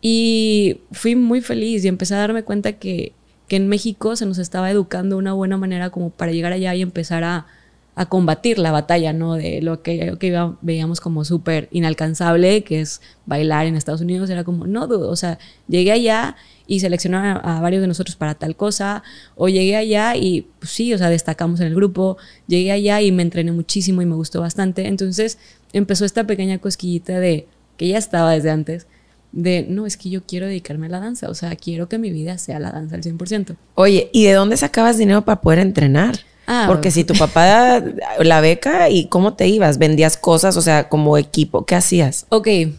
Y 0.00 0.80
fui 0.90 1.14
muy 1.16 1.40
feliz 1.40 1.84
y 1.84 1.88
empecé 1.88 2.14
a 2.14 2.18
darme 2.18 2.42
cuenta 2.42 2.72
que, 2.72 3.12
que 3.48 3.56
en 3.56 3.68
México 3.68 4.16
se 4.16 4.26
nos 4.26 4.38
estaba 4.38 4.70
educando 4.70 5.16
de 5.16 5.20
una 5.20 5.32
buena 5.32 5.56
manera 5.56 5.90
como 5.90 6.10
para 6.10 6.32
llegar 6.32 6.52
allá 6.52 6.74
y 6.74 6.82
empezar 6.82 7.24
a 7.24 7.46
a 7.94 8.06
combatir 8.06 8.58
la 8.58 8.72
batalla, 8.72 9.12
¿no? 9.12 9.34
De 9.34 9.60
lo 9.60 9.82
que, 9.82 10.16
que 10.18 10.50
veíamos 10.62 11.00
como 11.00 11.24
súper 11.24 11.68
inalcanzable, 11.72 12.64
que 12.64 12.80
es 12.80 13.02
bailar 13.26 13.66
en 13.66 13.76
Estados 13.76 14.00
Unidos, 14.00 14.30
era 14.30 14.44
como, 14.44 14.66
no 14.66 14.86
dudo, 14.86 15.10
o 15.10 15.16
sea, 15.16 15.38
llegué 15.68 15.92
allá 15.92 16.36
y 16.66 16.80
seleccionaron 16.80 17.42
a, 17.44 17.60
varios 17.60 17.82
de 17.82 17.88
nosotros 17.88 18.16
para 18.16 18.34
tal 18.34 18.56
cosa, 18.56 19.02
o 19.36 19.48
llegué 19.48 19.76
allá 19.76 20.16
y 20.16 20.48
pues, 20.58 20.70
sí, 20.70 20.94
o 20.94 20.98
sea, 20.98 21.10
destacamos 21.10 21.60
en 21.60 21.66
el 21.66 21.74
grupo, 21.74 22.16
llegué 22.46 22.72
allá 22.72 23.02
y 23.02 23.12
me 23.12 23.22
entrené 23.22 23.52
muchísimo 23.52 24.00
y 24.00 24.06
me 24.06 24.14
gustó 24.14 24.40
bastante, 24.40 24.86
entonces 24.86 25.38
empezó 25.74 26.06
esta 26.06 26.26
pequeña 26.26 26.58
cosquillita 26.58 27.20
de, 27.20 27.46
que 27.76 27.88
ya 27.88 27.98
estaba 27.98 28.32
desde 28.32 28.50
antes, 28.50 28.86
de, 29.32 29.66
no, 29.68 29.86
es 29.86 29.98
que 29.98 30.08
yo 30.08 30.22
quiero 30.24 30.46
dedicarme 30.46 30.86
a 30.86 30.90
la 30.90 31.00
danza, 31.00 31.28
o 31.28 31.34
sea, 31.34 31.54
quiero 31.56 31.88
que 31.90 31.98
mi 31.98 32.10
vida 32.10 32.38
sea 32.38 32.58
la 32.58 32.70
danza 32.70 32.96
al 32.96 33.02
100%. 33.02 33.56
Oye, 33.74 34.08
¿y 34.12 34.24
de 34.24 34.32
dónde 34.32 34.56
sacabas 34.56 34.96
dinero 34.96 35.24
para 35.24 35.40
poder 35.42 35.58
entrenar? 35.58 36.20
Ah, 36.46 36.64
Porque 36.68 36.90
si 36.90 37.04
tu 37.04 37.14
papá 37.14 37.82
la 38.20 38.40
beca 38.40 38.88
y 38.90 39.06
cómo 39.06 39.34
te 39.34 39.48
ibas, 39.48 39.78
vendías 39.78 40.16
cosas, 40.16 40.56
o 40.56 40.62
sea, 40.62 40.88
como 40.88 41.16
equipo, 41.18 41.64
¿qué 41.64 41.74
hacías? 41.74 42.26
Ok. 42.30 42.46
Eh, 42.46 42.70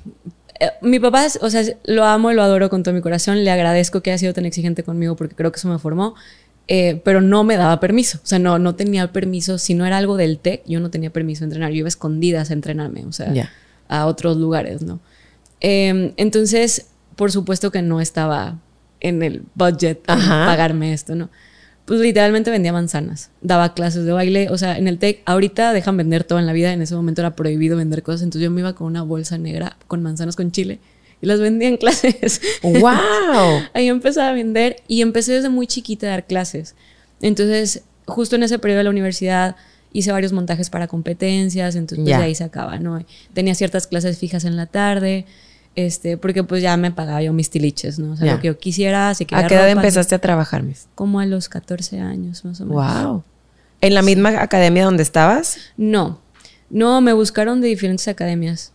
mi 0.82 1.00
papá, 1.00 1.28
o 1.42 1.50
sea, 1.50 1.64
lo 1.84 2.04
amo 2.06 2.32
y 2.32 2.36
lo 2.36 2.44
adoro 2.44 2.70
con 2.70 2.84
todo 2.84 2.94
mi 2.94 3.02
corazón. 3.02 3.44
Le 3.44 3.52
agradezco 3.52 4.02
que 4.02 4.12
haya 4.12 4.18
sido 4.18 4.34
tan 4.34 4.46
exigente 4.46 4.84
conmigo 4.84 5.16
porque 5.16 5.36
creo 5.36 5.52
que 5.52 5.58
eso 5.58 5.70
me 5.70 5.80
formó. 5.80 6.16
Eh, 6.68 7.02
pero 7.04 7.20
no 7.20 7.44
me 7.44 7.58
daba 7.58 7.80
permiso. 7.80 8.20
O 8.24 8.28
sea, 8.28 8.40
no, 8.40 8.60
no 8.60 8.76
tenía 8.76 9.12
permiso. 9.12 9.58
Si 9.58 9.74
no 9.74 9.86
era 9.86 9.98
algo 9.98 10.18
del 10.18 10.40
TEC, 10.40 10.64
yo 10.66 10.80
no 10.80 10.90
tenía 10.90 11.12
permiso 11.12 11.42
de 11.42 11.46
entrenar. 11.46 11.72
Yo 11.72 11.78
iba 11.78 11.88
escondidas 11.88 12.50
a 12.50 12.54
entrenarme, 12.54 13.06
o 13.06 13.12
sea, 13.12 13.34
a 13.90 14.06
otros 14.06 14.38
lugares, 14.38 14.82
¿no? 14.82 15.00
Em, 15.60 16.14
entonces, 16.18 16.88
por 17.16 17.32
supuesto 17.32 17.72
que 17.72 17.82
no 17.82 18.02
estaba 18.02 18.60
en 19.00 19.24
el 19.24 19.44
budget 19.56 20.02
para 20.06 20.46
pagarme 20.46 20.94
esto, 20.94 21.16
¿no? 21.16 21.30
Pues 21.86 22.00
literalmente 22.00 22.50
vendía 22.50 22.72
manzanas, 22.72 23.30
daba 23.42 23.74
clases 23.74 24.06
de 24.06 24.12
baile, 24.14 24.50
o 24.50 24.58
sea, 24.58 24.78
en 24.78 24.88
el 24.88 25.00
TEC, 25.00 25.22
ahorita 25.26 25.74
dejan 25.74 25.98
vender 25.98 26.24
todo 26.24 26.40
en 26.40 26.46
la 26.46 26.54
vida, 26.54 26.72
en 26.72 26.82
ese 26.82 26.96
momento 26.96 27.22
era 27.22 27.36
prohibido 27.36 27.76
vender 27.78 28.04
cosas, 28.04 28.22
entonces 28.22 28.44
yo 28.44 28.52
me 28.52 28.62
iba 28.62 28.74
con 28.74 28.88
una 28.88 29.02
bolsa 29.02 29.38
negra 29.38 29.78
con 29.88 30.02
manzanas 30.02 30.36
con 30.36 30.52
chile 30.52 30.80
y 31.22 31.26
las 31.26 31.40
vendía 31.40 31.68
en 31.68 31.78
clases. 31.84 32.42
¡Wow! 32.62 33.64
Ahí 33.74 33.88
empecé 33.88 34.22
a 34.22 34.32
vender 34.32 34.78
y 34.88 35.02
empecé 35.02 35.34
desde 35.34 35.50
muy 35.50 35.68
chiquita 35.68 36.08
a 36.08 36.10
dar 36.12 36.28
clases. 36.28 36.76
Entonces, 37.22 37.84
justo 38.06 38.36
en 38.36 38.44
ese 38.44 38.60
periodo 38.60 38.80
de 38.80 38.84
la 38.86 38.90
universidad 38.90 39.56
hice 39.94 40.12
varios 40.12 40.34
montajes 40.34 40.70
para 40.70 40.88
competencias, 40.88 41.76
entonces 41.76 42.04
pues, 42.04 42.18
de 42.18 42.24
ahí 42.24 42.36
se 42.36 42.44
acaba, 42.44 42.80
¿no? 42.80 43.04
Tenía 43.34 43.56
ciertas 43.56 43.88
clases 43.88 44.18
fijas 44.18 44.44
en 44.44 44.58
la 44.58 44.66
tarde, 44.66 45.26
este, 45.76 46.18
porque 46.18 46.44
pues 46.44 46.62
ya 46.62 46.78
me 46.78 46.92
pagaba 46.92 47.22
yo 47.22 47.34
mis 47.34 47.50
tiliches, 47.50 48.00
¿no? 48.00 48.14
O 48.14 48.16
sea, 48.16 48.34
lo 48.36 48.40
que 48.40 48.48
yo 48.48 48.58
quisiera, 48.58 49.10
¿A 49.10 49.16
qué 49.16 49.56
edad 49.56 49.70
empezaste 49.70 50.16
a 50.16 50.20
trabajar, 50.20 50.64
mis? 50.64 50.88
Como 50.96 51.20
a 51.20 51.26
los 51.26 51.50
14 51.50 52.00
años, 52.00 52.46
más 52.46 52.62
o 52.62 52.66
menos. 52.66 53.04
Wow. 53.04 53.24
¿En 53.82 53.94
la 53.94 54.02
misma 54.02 54.42
academia 54.42 54.86
donde 54.86 55.04
estabas? 55.04 55.58
No. 55.78 56.20
No, 56.70 57.02
me 57.02 57.14
buscaron 57.14 57.60
de 57.62 57.68
diferentes 57.68 58.08
academias. 58.08 58.72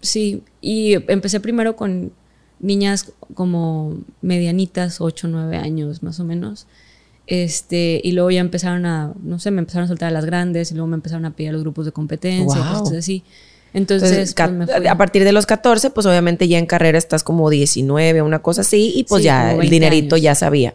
Sí, 0.00 0.42
y 0.60 0.94
empecé 1.10 1.40
primero 1.40 1.76
con 1.76 2.12
niñas 2.60 3.12
como 3.34 3.98
medianitas, 4.20 5.00
8, 5.00 5.28
9 5.28 5.56
años 5.56 6.02
más 6.02 6.18
o 6.18 6.24
menos. 6.24 6.66
Este, 7.26 8.00
y 8.02 8.12
luego 8.12 8.30
ya 8.30 8.40
empezaron 8.40 8.86
a, 8.86 9.12
no 9.22 9.38
sé, 9.38 9.50
me 9.50 9.58
empezaron 9.58 9.84
a 9.84 9.88
soltar 9.88 10.08
a 10.08 10.12
las 10.12 10.24
grandes 10.24 10.70
y 10.70 10.74
luego 10.74 10.88
me 10.88 10.96
empezaron 10.96 11.26
a 11.26 11.30
pedir 11.32 11.50
a 11.50 11.52
los 11.52 11.62
grupos 11.62 11.84
de 11.84 11.92
competencia, 11.92 12.60
wow. 12.62 12.80
cosas 12.80 12.98
así. 12.98 13.22
Entonces, 13.74 14.34
pues, 14.34 14.86
a 14.86 14.96
partir 14.96 15.24
de 15.24 15.32
los 15.32 15.46
14, 15.46 15.90
pues 15.90 16.06
obviamente 16.06 16.48
ya 16.48 16.58
en 16.58 16.66
carrera 16.66 16.98
estás 16.98 17.22
como 17.22 17.50
19, 17.50 18.22
una 18.22 18.40
cosa 18.40 18.62
así, 18.62 18.92
y 18.94 19.04
pues 19.04 19.22
ya 19.22 19.52
el 19.52 19.68
dinerito 19.68 20.16
ya 20.16 20.34
sabía. 20.34 20.72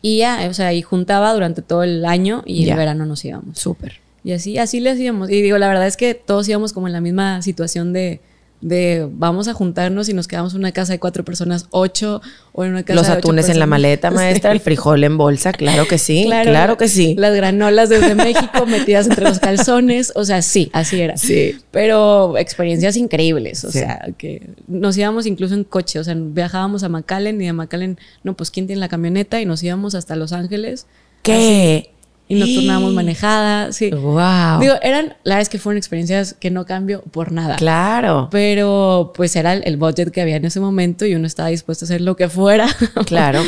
Y 0.00 0.18
ya, 0.18 0.46
o 0.48 0.54
sea, 0.54 0.72
y 0.72 0.82
juntaba 0.82 1.32
durante 1.32 1.60
todo 1.60 1.82
el 1.82 2.04
año 2.04 2.42
y 2.46 2.68
en 2.68 2.76
verano 2.76 3.04
nos 3.04 3.24
íbamos. 3.24 3.58
Súper. 3.58 4.00
Y 4.24 4.32
así, 4.32 4.58
así 4.58 4.80
le 4.80 4.90
hacíamos. 4.90 5.30
Y 5.30 5.42
digo, 5.42 5.58
la 5.58 5.68
verdad 5.68 5.86
es 5.86 5.96
que 5.96 6.14
todos 6.14 6.48
íbamos 6.48 6.72
como 6.72 6.86
en 6.86 6.92
la 6.92 7.00
misma 7.00 7.42
situación 7.42 7.92
de 7.92 8.20
de 8.60 9.08
vamos 9.10 9.46
a 9.48 9.54
juntarnos 9.54 10.08
y 10.08 10.14
nos 10.14 10.26
quedamos 10.26 10.52
en 10.54 10.60
una 10.60 10.72
casa 10.72 10.92
de 10.92 10.98
cuatro 10.98 11.24
personas, 11.24 11.66
ocho, 11.70 12.20
o 12.52 12.64
en 12.64 12.72
una 12.72 12.82
casa 12.82 12.96
Los 12.96 13.06
de 13.06 13.12
atunes 13.12 13.48
en 13.48 13.58
la 13.58 13.66
maleta, 13.66 14.10
maestra, 14.12 14.52
el 14.52 14.60
frijol 14.60 15.04
en 15.04 15.16
bolsa, 15.16 15.52
claro 15.52 15.86
que 15.86 15.98
sí, 15.98 16.26
claro, 16.26 16.76
que 16.76 16.88
sí. 16.88 17.14
Las 17.16 17.34
granolas 17.34 17.88
desde 17.88 18.14
México 18.14 18.66
metidas 18.66 19.06
entre 19.06 19.24
los 19.24 19.38
calzones, 19.38 20.12
o 20.14 20.24
sea, 20.24 20.42
sí, 20.42 20.70
así 20.72 21.00
era. 21.00 21.16
Sí. 21.16 21.56
Pero 21.70 22.36
experiencias 22.36 22.96
increíbles, 22.96 23.64
o 23.64 23.70
sea, 23.70 24.08
que 24.18 24.50
nos 24.66 24.96
íbamos 24.96 25.26
incluso 25.26 25.54
en 25.54 25.64
coche, 25.64 25.98
o 25.98 26.04
sea, 26.04 26.14
viajábamos 26.16 26.82
a 26.82 26.88
McAllen 26.88 27.40
y 27.40 27.46
de 27.46 27.52
McAllen, 27.52 27.98
no, 28.24 28.34
pues 28.34 28.50
quién 28.50 28.66
tiene 28.66 28.80
la 28.80 28.88
camioneta 28.88 29.40
y 29.40 29.46
nos 29.46 29.62
íbamos 29.62 29.94
hasta 29.94 30.16
Los 30.16 30.32
Ángeles. 30.32 30.86
¿Qué? 31.22 31.90
Y 32.28 32.34
nos 32.34 32.52
turnábamos 32.52 32.92
manejada, 32.92 33.72
sí. 33.72 33.90
Wow. 33.90 34.60
Digo, 34.60 34.74
eran, 34.82 35.14
la 35.24 35.36
verdad 35.36 35.40
es 35.40 35.48
que 35.48 35.58
fueron 35.58 35.78
experiencias 35.78 36.34
que 36.38 36.50
no 36.50 36.66
cambio 36.66 37.02
por 37.10 37.32
nada. 37.32 37.56
Claro. 37.56 38.28
Pero 38.30 39.12
pues 39.16 39.34
era 39.34 39.54
el, 39.54 39.76
budget 39.78 40.10
que 40.10 40.20
había 40.20 40.36
en 40.36 40.44
ese 40.44 40.60
momento 40.60 41.06
y 41.06 41.14
uno 41.14 41.26
estaba 41.26 41.48
dispuesto 41.48 41.84
a 41.84 41.86
hacer 41.86 42.02
lo 42.02 42.16
que 42.16 42.28
fuera. 42.28 42.68
Claro. 43.06 43.42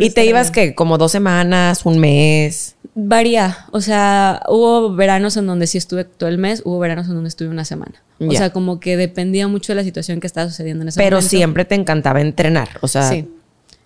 ¿Y 0.00 0.10
te 0.10 0.24
ibas 0.24 0.50
que 0.50 0.74
como 0.74 0.98
dos 0.98 1.12
semanas, 1.12 1.84
un 1.84 1.98
mes? 1.98 2.74
Varía. 2.94 3.58
O 3.70 3.80
sea, 3.80 4.42
hubo 4.48 4.92
veranos 4.94 5.36
en 5.36 5.46
donde 5.46 5.66
sí 5.66 5.78
estuve 5.78 6.04
todo 6.04 6.28
el 6.28 6.38
mes, 6.38 6.62
hubo 6.64 6.78
veranos 6.80 7.06
en 7.06 7.14
donde 7.14 7.28
estuve 7.28 7.48
una 7.48 7.64
semana. 7.64 8.02
O 8.18 8.32
sea, 8.32 8.50
como 8.50 8.80
que 8.80 8.96
dependía 8.96 9.46
mucho 9.46 9.72
de 9.72 9.76
la 9.76 9.84
situación 9.84 10.20
que 10.20 10.26
estaba 10.26 10.48
sucediendo 10.48 10.82
en 10.82 10.88
ese 10.88 10.98
Pero 10.98 11.16
momento. 11.16 11.30
Pero 11.30 11.38
siempre 11.38 11.64
te 11.64 11.74
encantaba 11.74 12.20
entrenar, 12.20 12.68
o 12.80 12.88
sea. 12.88 13.08
Sí. 13.08 13.28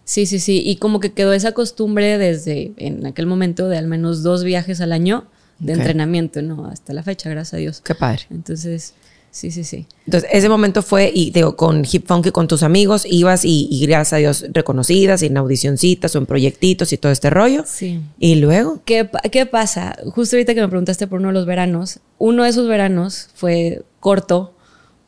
Sí, 0.08 0.24
sí, 0.24 0.38
sí. 0.38 0.62
Y 0.64 0.76
como 0.76 1.00
que 1.00 1.12
quedó 1.12 1.34
esa 1.34 1.52
costumbre 1.52 2.16
desde 2.16 2.72
en 2.78 3.04
aquel 3.04 3.26
momento 3.26 3.68
de 3.68 3.76
al 3.76 3.86
menos 3.86 4.22
dos 4.22 4.42
viajes 4.42 4.80
al 4.80 4.92
año 4.92 5.26
de 5.58 5.74
entrenamiento, 5.74 6.40
¿no? 6.40 6.64
Hasta 6.64 6.94
la 6.94 7.02
fecha, 7.02 7.28
gracias 7.28 7.52
a 7.52 7.56
Dios. 7.58 7.82
Qué 7.82 7.94
padre. 7.94 8.22
Entonces, 8.30 8.94
sí, 9.30 9.50
sí, 9.50 9.64
sí. 9.64 9.86
Entonces, 10.06 10.30
ese 10.32 10.48
momento 10.48 10.80
fue, 10.80 11.12
y 11.14 11.30
digo, 11.30 11.56
con 11.56 11.84
Hip 11.84 12.06
Funky, 12.06 12.30
con 12.30 12.48
tus 12.48 12.62
amigos, 12.62 13.04
ibas 13.04 13.44
y, 13.44 13.84
gracias 13.86 14.14
a 14.14 14.16
Dios 14.16 14.46
reconocidas, 14.50 15.22
y 15.22 15.26
en 15.26 15.36
audicioncitas 15.36 16.16
o 16.16 16.18
en 16.20 16.24
proyectitos 16.24 16.90
y 16.94 16.96
todo 16.96 17.12
este 17.12 17.28
rollo. 17.28 17.64
Sí. 17.66 18.00
Y 18.18 18.36
luego. 18.36 18.80
¿Qué, 18.86 19.10
¿Qué 19.30 19.44
pasa? 19.44 19.94
Justo 20.14 20.36
ahorita 20.36 20.54
que 20.54 20.62
me 20.62 20.68
preguntaste 20.68 21.06
por 21.06 21.18
uno 21.18 21.28
de 21.28 21.34
los 21.34 21.44
veranos, 21.44 22.00
uno 22.16 22.44
de 22.44 22.48
esos 22.48 22.66
veranos 22.66 23.28
fue 23.34 23.82
corto 24.00 24.54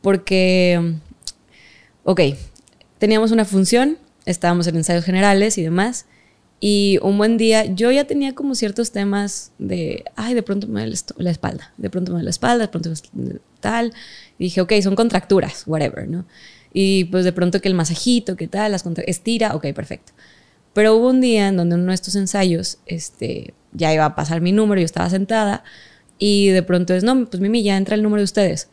porque, 0.02 0.98
ok, 2.04 2.20
teníamos 2.98 3.30
una 3.30 3.46
función 3.46 3.96
estábamos 4.30 4.66
en 4.66 4.76
ensayos 4.76 5.04
generales 5.04 5.58
y 5.58 5.62
demás. 5.62 6.06
Y 6.60 6.98
un 7.02 7.16
buen 7.16 7.38
día 7.38 7.64
yo 7.64 7.90
ya 7.90 8.04
tenía 8.04 8.34
como 8.34 8.54
ciertos 8.54 8.92
temas 8.92 9.52
de, 9.58 10.04
ay, 10.16 10.34
de 10.34 10.42
pronto 10.42 10.66
me 10.66 10.80
duele 10.80 10.96
la 11.16 11.30
espalda, 11.30 11.72
de 11.78 11.88
pronto 11.88 12.12
me 12.12 12.16
duele 12.16 12.24
la 12.24 12.30
espalda, 12.30 12.64
de 12.64 12.68
pronto 12.68 12.92
tal. 13.60 13.92
Y 14.38 14.44
dije, 14.44 14.60
ok, 14.60 14.72
son 14.82 14.94
contracturas, 14.94 15.64
whatever, 15.66 16.06
¿no? 16.06 16.26
Y 16.72 17.04
pues 17.04 17.24
de 17.24 17.32
pronto 17.32 17.60
que 17.60 17.68
el 17.68 17.74
masajito, 17.74 18.36
que 18.36 18.46
tal, 18.46 18.72
las 18.72 18.84
estira, 19.06 19.54
ok, 19.54 19.72
perfecto. 19.74 20.12
Pero 20.72 20.94
hubo 20.96 21.08
un 21.08 21.20
día 21.20 21.48
en 21.48 21.56
donde 21.56 21.74
uno 21.76 21.86
de 21.86 21.94
estos 21.94 22.14
ensayos, 22.14 22.78
este, 22.86 23.54
ya 23.72 23.92
iba 23.92 24.04
a 24.04 24.14
pasar 24.14 24.40
mi 24.40 24.52
número, 24.52 24.80
yo 24.80 24.84
estaba 24.84 25.10
sentada, 25.10 25.64
y 26.18 26.48
de 26.48 26.62
pronto 26.62 26.94
es, 26.94 27.02
no, 27.02 27.26
pues 27.26 27.40
Mimi, 27.40 27.62
ya 27.62 27.76
entra 27.76 27.96
el 27.96 28.02
número 28.02 28.20
de 28.20 28.24
ustedes. 28.24 28.68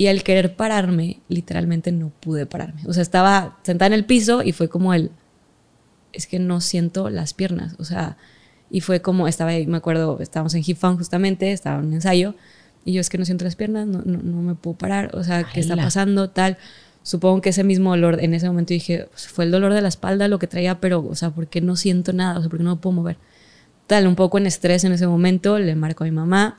Y 0.00 0.06
al 0.06 0.22
querer 0.22 0.56
pararme, 0.56 1.20
literalmente 1.28 1.92
no 1.92 2.08
pude 2.08 2.46
pararme. 2.46 2.80
O 2.86 2.94
sea, 2.94 3.02
estaba 3.02 3.58
sentada 3.64 3.88
en 3.88 3.92
el 3.92 4.06
piso 4.06 4.42
y 4.42 4.52
fue 4.52 4.70
como 4.70 4.94
el, 4.94 5.10
es 6.14 6.26
que 6.26 6.38
no 6.38 6.62
siento 6.62 7.10
las 7.10 7.34
piernas. 7.34 7.74
O 7.78 7.84
sea, 7.84 8.16
y 8.70 8.80
fue 8.80 9.02
como, 9.02 9.28
estaba 9.28 9.50
ahí, 9.50 9.66
me 9.66 9.76
acuerdo, 9.76 10.18
estábamos 10.20 10.54
en 10.54 10.62
Hip 10.64 10.78
justamente, 10.80 11.52
estaba 11.52 11.80
en 11.80 11.88
un 11.88 11.92
ensayo, 11.92 12.34
y 12.82 12.94
yo 12.94 13.02
es 13.02 13.10
que 13.10 13.18
no 13.18 13.26
siento 13.26 13.44
las 13.44 13.56
piernas, 13.56 13.86
no, 13.86 14.00
no, 14.06 14.22
no 14.22 14.40
me 14.40 14.54
puedo 14.54 14.74
parar. 14.78 15.14
O 15.14 15.22
sea, 15.22 15.44
¿qué 15.44 15.60
está 15.60 15.76
pasando? 15.76 16.30
Tal. 16.30 16.56
Supongo 17.02 17.42
que 17.42 17.50
ese 17.50 17.62
mismo 17.62 17.90
dolor, 17.90 18.24
en 18.24 18.32
ese 18.32 18.46
momento 18.46 18.72
dije, 18.72 19.06
pues, 19.10 19.28
fue 19.28 19.44
el 19.44 19.50
dolor 19.50 19.74
de 19.74 19.82
la 19.82 19.88
espalda 19.88 20.28
lo 20.28 20.38
que 20.38 20.46
traía, 20.46 20.80
pero, 20.80 21.06
o 21.06 21.14
sea, 21.14 21.28
¿por 21.28 21.48
qué 21.48 21.60
no 21.60 21.76
siento 21.76 22.14
nada? 22.14 22.38
O 22.38 22.40
sea, 22.40 22.48
¿por 22.48 22.58
qué 22.58 22.64
no 22.64 22.76
me 22.76 22.80
puedo 22.80 22.96
mover? 22.96 23.18
Tal, 23.86 24.06
un 24.06 24.16
poco 24.16 24.38
en 24.38 24.46
estrés 24.46 24.82
en 24.84 24.92
ese 24.92 25.06
momento, 25.06 25.58
le 25.58 25.74
marco 25.74 26.04
a 26.04 26.06
mi 26.06 26.10
mamá, 26.10 26.58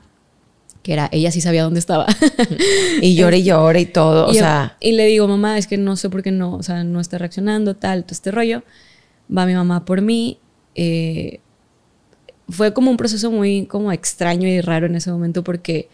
que 0.82 0.92
era, 0.92 1.08
ella 1.12 1.30
sí 1.30 1.40
sabía 1.40 1.62
dónde 1.62 1.80
estaba. 1.80 2.06
y 3.02 3.14
llora 3.14 3.36
y 3.36 3.44
llora 3.44 3.78
y 3.78 3.86
todo, 3.86 4.26
o 4.26 4.34
sea. 4.34 4.76
Y 4.80 4.92
le 4.92 5.06
digo, 5.06 5.28
mamá, 5.28 5.56
es 5.58 5.66
que 5.66 5.78
no 5.78 5.96
sé 5.96 6.10
por 6.10 6.22
qué 6.22 6.32
no, 6.32 6.54
o 6.54 6.62
sea, 6.62 6.84
no 6.84 7.00
está 7.00 7.18
reaccionando, 7.18 7.76
tal, 7.76 8.04
todo 8.04 8.12
este 8.12 8.30
rollo. 8.30 8.62
Va 9.34 9.46
mi 9.46 9.54
mamá 9.54 9.84
por 9.84 10.00
mí. 10.00 10.38
Eh, 10.74 11.40
fue 12.48 12.74
como 12.74 12.90
un 12.90 12.96
proceso 12.96 13.30
muy 13.30 13.66
como 13.66 13.92
extraño 13.92 14.48
y 14.48 14.60
raro 14.60 14.86
en 14.86 14.96
ese 14.96 15.10
momento 15.10 15.44
porque 15.44 15.88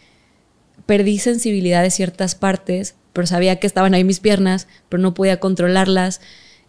perdí 0.85 1.19
sensibilidad 1.19 1.83
de 1.83 1.91
ciertas 1.91 2.33
partes, 2.33 2.95
pero 3.13 3.27
sabía 3.27 3.57
que 3.57 3.67
estaban 3.67 3.93
ahí 3.93 4.03
mis 4.03 4.19
piernas, 4.19 4.67
pero 4.89 5.01
no 5.01 5.13
podía 5.13 5.39
controlarlas. 5.39 6.19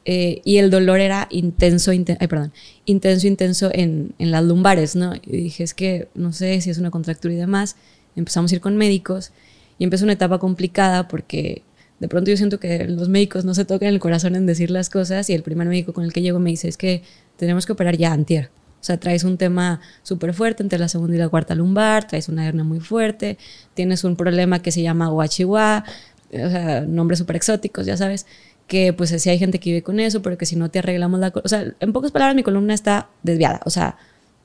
Eh, 0.06 0.40
y 0.44 0.56
el 0.56 0.70
dolor 0.70 1.00
era 1.00 1.26
intenso, 1.30 1.90
ay, 1.90 2.00
perdón, 2.04 2.52
intenso, 2.86 3.26
intenso 3.26 3.70
en, 3.72 4.14
en, 4.18 4.30
las 4.30 4.42
lumbares, 4.42 4.96
¿no? 4.96 5.14
Y 5.14 5.30
dije, 5.30 5.62
es 5.62 5.74
que 5.74 6.08
no 6.14 6.32
sé 6.32 6.58
si 6.62 6.70
es 6.70 6.78
una 6.78 6.90
contractura 6.90 7.34
y 7.34 7.36
demás 7.36 7.76
empezamos 8.20 8.52
a 8.52 8.54
ir 8.54 8.60
con 8.60 8.76
médicos 8.76 9.32
y 9.78 9.84
empezó 9.84 10.04
una 10.04 10.12
etapa 10.12 10.38
complicada 10.38 11.08
porque 11.08 11.62
de 11.98 12.08
pronto 12.08 12.30
yo 12.30 12.36
siento 12.36 12.58
que 12.58 12.86
los 12.86 13.08
médicos 13.08 13.44
no 13.44 13.54
se 13.54 13.64
tocan 13.64 13.88
el 13.88 14.00
corazón 14.00 14.34
en 14.34 14.46
decir 14.46 14.70
las 14.70 14.88
cosas 14.88 15.28
y 15.28 15.34
el 15.34 15.42
primer 15.42 15.68
médico 15.68 15.92
con 15.92 16.04
el 16.04 16.12
que 16.12 16.22
llego 16.22 16.38
me 16.38 16.50
dice 16.50 16.68
es 16.68 16.76
que 16.76 17.02
tenemos 17.36 17.66
que 17.66 17.72
operar 17.72 17.96
ya 17.96 18.12
antier. 18.12 18.50
O 18.80 18.82
sea, 18.84 18.98
traes 18.98 19.24
un 19.24 19.36
tema 19.36 19.80
súper 20.02 20.32
fuerte 20.32 20.62
entre 20.62 20.78
la 20.78 20.88
segunda 20.88 21.14
y 21.14 21.18
la 21.18 21.28
cuarta 21.28 21.54
lumbar, 21.54 22.06
traes 22.06 22.30
una 22.30 22.46
hernia 22.46 22.64
muy 22.64 22.80
fuerte, 22.80 23.36
tienes 23.74 24.04
un 24.04 24.16
problema 24.16 24.62
que 24.62 24.72
se 24.72 24.80
llama 24.80 25.08
guachihuá, 25.08 25.84
o 26.32 26.50
sea, 26.50 26.80
nombres 26.82 27.18
súper 27.18 27.36
exóticos, 27.36 27.84
ya 27.84 27.98
sabes, 27.98 28.26
que 28.66 28.94
pues 28.94 29.10
si 29.10 29.28
hay 29.28 29.38
gente 29.38 29.60
que 29.60 29.70
vive 29.70 29.82
con 29.82 30.00
eso, 30.00 30.22
pero 30.22 30.38
que 30.38 30.46
si 30.46 30.56
no 30.56 30.70
te 30.70 30.78
arreglamos 30.78 31.20
la... 31.20 31.32
O 31.44 31.48
sea, 31.48 31.74
en 31.78 31.92
pocas 31.92 32.10
palabras 32.10 32.34
mi 32.36 32.42
columna 32.42 32.72
está 32.72 33.08
desviada, 33.22 33.60
o 33.66 33.70
sea, 33.70 33.96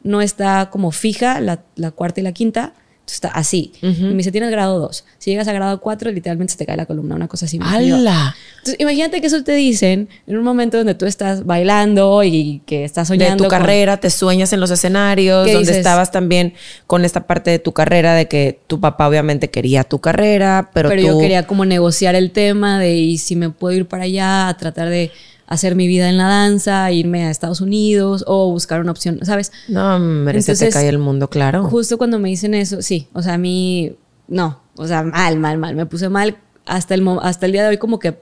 no 0.03 0.21
está 0.21 0.69
como 0.69 0.91
fija 0.91 1.39
la, 1.39 1.63
la 1.75 1.91
cuarta 1.91 2.19
y 2.19 2.23
la 2.23 2.33
quinta, 2.33 2.73
está 3.13 3.27
así. 3.29 3.71
Y 3.81 3.87
me 3.87 4.15
dice, 4.15 4.31
tienes 4.31 4.51
grado 4.51 4.79
2. 4.79 5.05
Si 5.17 5.31
llegas 5.31 5.47
a 5.47 5.53
grado 5.53 5.79
4, 5.79 6.11
literalmente 6.11 6.53
se 6.53 6.57
te 6.57 6.65
cae 6.65 6.77
la 6.77 6.85
columna, 6.85 7.15
una 7.15 7.27
cosa 7.27 7.45
así. 7.45 7.59
¡Hala! 7.61 8.35
Entonces, 8.57 8.75
imagínate 8.79 9.21
que 9.21 9.27
eso 9.27 9.43
te 9.43 9.53
dicen 9.53 10.09
en 10.25 10.37
un 10.37 10.43
momento 10.43 10.77
donde 10.77 10.95
tú 10.95 11.05
estás 11.05 11.45
bailando 11.45 12.23
y 12.23 12.61
que 12.65 12.83
estás 12.83 13.07
soñando. 13.07 13.43
De 13.43 13.47
tu 13.47 13.49
carrera, 13.49 13.97
te 13.97 14.09
sueñas 14.09 14.53
en 14.53 14.59
los 14.59 14.71
escenarios, 14.71 15.51
donde 15.51 15.71
estabas 15.71 16.11
también 16.11 16.53
con 16.87 17.05
esta 17.05 17.27
parte 17.27 17.51
de 17.51 17.59
tu 17.59 17.73
carrera 17.73 18.15
de 18.15 18.27
que 18.27 18.59
tu 18.67 18.79
papá 18.79 19.07
obviamente 19.07 19.49
quería 19.49 19.83
tu 19.83 19.99
carrera, 19.99 20.71
pero, 20.73 20.89
pero 20.89 21.01
yo 21.01 21.19
quería 21.19 21.45
como 21.45 21.65
negociar 21.65 22.15
el 22.15 22.31
tema 22.31 22.79
de 22.79 22.95
y 22.95 23.17
si 23.17 23.35
me 23.35 23.49
puedo 23.49 23.75
ir 23.75 23.87
para 23.87 24.03
allá 24.03 24.47
a 24.47 24.57
tratar 24.57 24.89
de 24.89 25.11
hacer 25.47 25.75
mi 25.75 25.87
vida 25.87 26.09
en 26.09 26.17
la 26.17 26.27
danza, 26.27 26.91
irme 26.91 27.25
a 27.25 27.31
Estados 27.31 27.61
Unidos 27.61 28.23
o 28.27 28.51
buscar 28.51 28.81
una 28.81 28.91
opción, 28.91 29.19
¿sabes? 29.23 29.51
No, 29.67 29.99
merece 29.99 30.55
te 30.55 30.69
cae 30.69 30.89
el 30.89 30.97
mundo, 30.97 31.29
claro. 31.29 31.63
Justo 31.65 31.97
cuando 31.97 32.19
me 32.19 32.29
dicen 32.29 32.53
eso, 32.53 32.81
sí, 32.81 33.07
o 33.13 33.21
sea, 33.21 33.35
a 33.35 33.37
mí, 33.37 33.95
no, 34.27 34.61
o 34.75 34.87
sea, 34.87 35.03
mal, 35.03 35.37
mal, 35.37 35.57
mal, 35.57 35.75
me 35.75 35.85
puse 35.85 36.09
mal 36.09 36.37
hasta 36.65 36.95
el, 36.95 37.07
hasta 37.21 37.45
el 37.45 37.51
día 37.51 37.63
de 37.63 37.69
hoy 37.69 37.77
como 37.77 37.99
que 37.99 38.17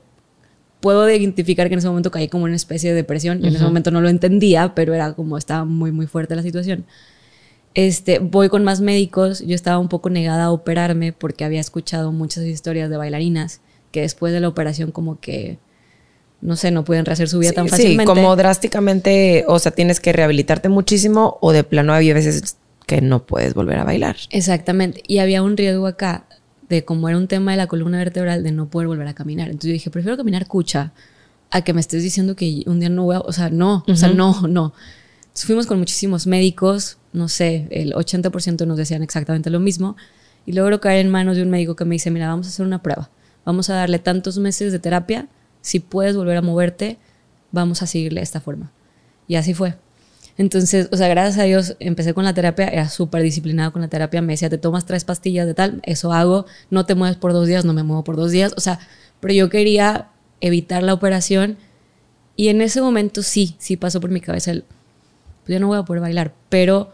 puedo 0.82 1.10
identificar 1.10 1.70
que 1.70 1.74
en 1.76 1.80
ese 1.80 1.88
momento 1.88 2.12
caí 2.12 2.28
como 2.28 2.44
una 2.44 2.58
especie 2.58 2.90
de 2.90 2.96
depresión, 2.98 3.46
en 3.46 3.56
ese 3.56 3.64
momento 3.64 3.90
no 3.90 4.02
lo 4.02 4.10
entendía, 4.10 4.76
pero 4.76 4.94
era 4.94 5.14
como 5.14 5.38
estaba 5.38 5.64
muy, 5.64 5.94
muy 5.94 6.08
fuerte 6.08 6.36
la 6.36 6.42
situación. 6.42 6.86
Este, 7.74 8.20
voy 8.20 8.50
con 8.50 8.66
más 8.66 8.82
médicos, 8.82 9.40
yo 9.40 9.56
estaba 9.56 9.80
un 9.80 9.88
poco 9.88 10.10
negada 10.10 10.46
a 10.46 10.52
operarme 10.52 11.14
porque 11.14 11.46
había 11.46 11.62
escuchado 11.62 12.12
muchas 12.12 12.44
historias 12.44 12.90
de 12.90 12.98
bailarinas 12.98 13.62
que 13.92 14.02
después 14.02 14.34
de 14.34 14.42
la 14.42 14.50
operación 14.50 14.92
como 14.92 15.20
que 15.22 15.58
no 16.44 16.58
sé, 16.58 16.72
no 16.72 16.84
pueden 16.84 17.06
rehacer 17.06 17.30
su 17.30 17.40
vida 17.40 17.54
tan 17.54 17.70
fácilmente. 17.70 18.04
Sí, 18.04 18.06
como 18.06 18.36
drásticamente, 18.36 19.46
o 19.48 19.58
sea, 19.60 19.72
tienes 19.72 20.00
que 20.00 20.12
rehabilitarte 20.12 20.68
muchísimo 20.68 21.38
o 21.42 21.54
de 21.54 21.64
plano 21.64 21.94
había 21.94 22.14
veces 22.14 22.58
que 22.86 23.02
no 23.02 23.26
puedes 23.26 23.54
volver 23.54 23.80
a 23.80 23.86
bailar. 23.86 24.18
Exactamente. 24.30 25.02
Y 25.08 25.20
había 25.20 25.42
un 25.42 25.56
riesgo 25.56 25.88
acá 25.88 26.26
de 26.68 26.84
como 26.84 27.08
era 27.08 27.18
un 27.18 27.28
tema 27.28 27.52
de 27.52 27.58
la 27.58 27.68
columna 27.68 27.98
vertebral 27.98 28.44
de 28.44 28.52
no 28.52 28.68
poder 28.68 28.88
volver 28.90 29.08
a 29.08 29.14
caminar. 29.14 29.48
Entonces 29.48 29.70
yo 29.70 29.74
dije, 29.74 29.90
prefiero 29.90 30.18
caminar 30.18 30.48
cucha 30.48 30.92
a 31.50 31.62
que 31.62 31.74
me 31.74 31.80
estés 31.80 32.04
diciendo 32.04 32.36
que 32.36 32.64
un 32.66 32.82
día 32.82 32.90
no 32.90 33.04
voy 33.04 33.16
a, 33.16 33.20
o 33.20 33.32
sea, 33.32 33.50
no, 33.50 33.86
o 33.88 33.96
sea, 33.96 34.10
no, 34.10 34.42
no. 34.48 34.74
Entonces 35.22 35.46
fuimos 35.46 35.66
con 35.66 35.80
muchísimos 35.80 36.28
médicos, 36.28 36.98
no 37.14 37.30
sé, 37.30 37.68
el 37.72 37.94
80% 37.94 38.68
nos 38.68 38.78
decían 38.78 39.02
exactamente 39.02 39.50
lo 39.50 39.62
mismo 39.62 39.96
y 40.46 40.52
logro 40.52 40.82
caer 40.82 41.06
en 41.06 41.10
manos 41.10 41.38
de 41.38 41.44
un 41.44 41.50
médico 41.50 41.76
que 41.78 41.86
me 41.86 41.96
dice, 41.96 42.12
mira, 42.12 42.28
vamos 42.28 42.48
a 42.48 42.50
hacer 42.50 42.66
una 42.66 42.84
prueba. 42.84 43.10
Vamos 43.46 43.70
a 43.70 43.76
darle 43.76 44.00
tantos 44.00 44.38
meses 44.40 44.74
de 44.74 44.80
terapia 44.80 45.28
si 45.64 45.80
puedes 45.80 46.16
volver 46.16 46.38
a 46.38 46.42
moverte, 46.44 46.98
vamos 47.52 47.82
a 47.82 47.88
seguirle 47.88 48.20
de 48.20 48.26
esta 48.26 48.42
forma. 48.42 48.72
Y 49.28 49.36
así 49.36 49.56
fue. 49.56 49.76
Entonces, 50.38 50.90
o 50.92 50.98
sea, 50.98 51.08
gracias 51.08 51.40
a 51.40 51.44
Dios 51.44 51.76
empecé 51.80 52.14
con 52.14 52.26
la 52.26 52.34
terapia, 52.34 52.68
era 52.68 52.90
súper 52.90 53.22
disciplinado 53.22 53.72
con 53.72 53.82
la 53.82 53.88
terapia, 53.88 54.22
me 54.22 54.34
decía, 54.34 54.50
te 54.50 54.58
tomas 54.58 54.86
tres 54.86 55.06
pastillas 55.06 55.46
de 55.46 55.54
tal, 55.54 55.80
eso 55.84 56.12
hago, 56.12 56.46
no 56.72 56.86
te 56.86 56.96
mueves 56.96 57.18
por 57.18 57.34
dos 57.34 57.48
días, 57.48 57.66
no 57.66 57.74
me 57.74 57.84
muevo 57.84 58.04
por 58.04 58.16
dos 58.16 58.32
días, 58.32 58.54
o 58.58 58.60
sea, 58.60 58.80
pero 59.20 59.34
yo 59.34 59.50
quería 59.50 60.10
evitar 60.42 60.82
la 60.82 60.94
operación 60.94 61.58
y 62.36 62.48
en 62.48 62.62
ese 62.62 62.82
momento 62.82 63.22
sí, 63.22 63.56
sí 63.60 63.78
pasó 63.78 64.02
por 64.02 64.10
mi 64.10 64.22
cabeza 64.22 64.52
el, 64.52 64.64
pues 65.44 65.54
yo 65.54 65.60
no 65.60 65.68
voy 65.68 65.78
a 65.78 65.84
poder 65.84 66.02
bailar, 66.02 66.34
pero, 66.50 66.94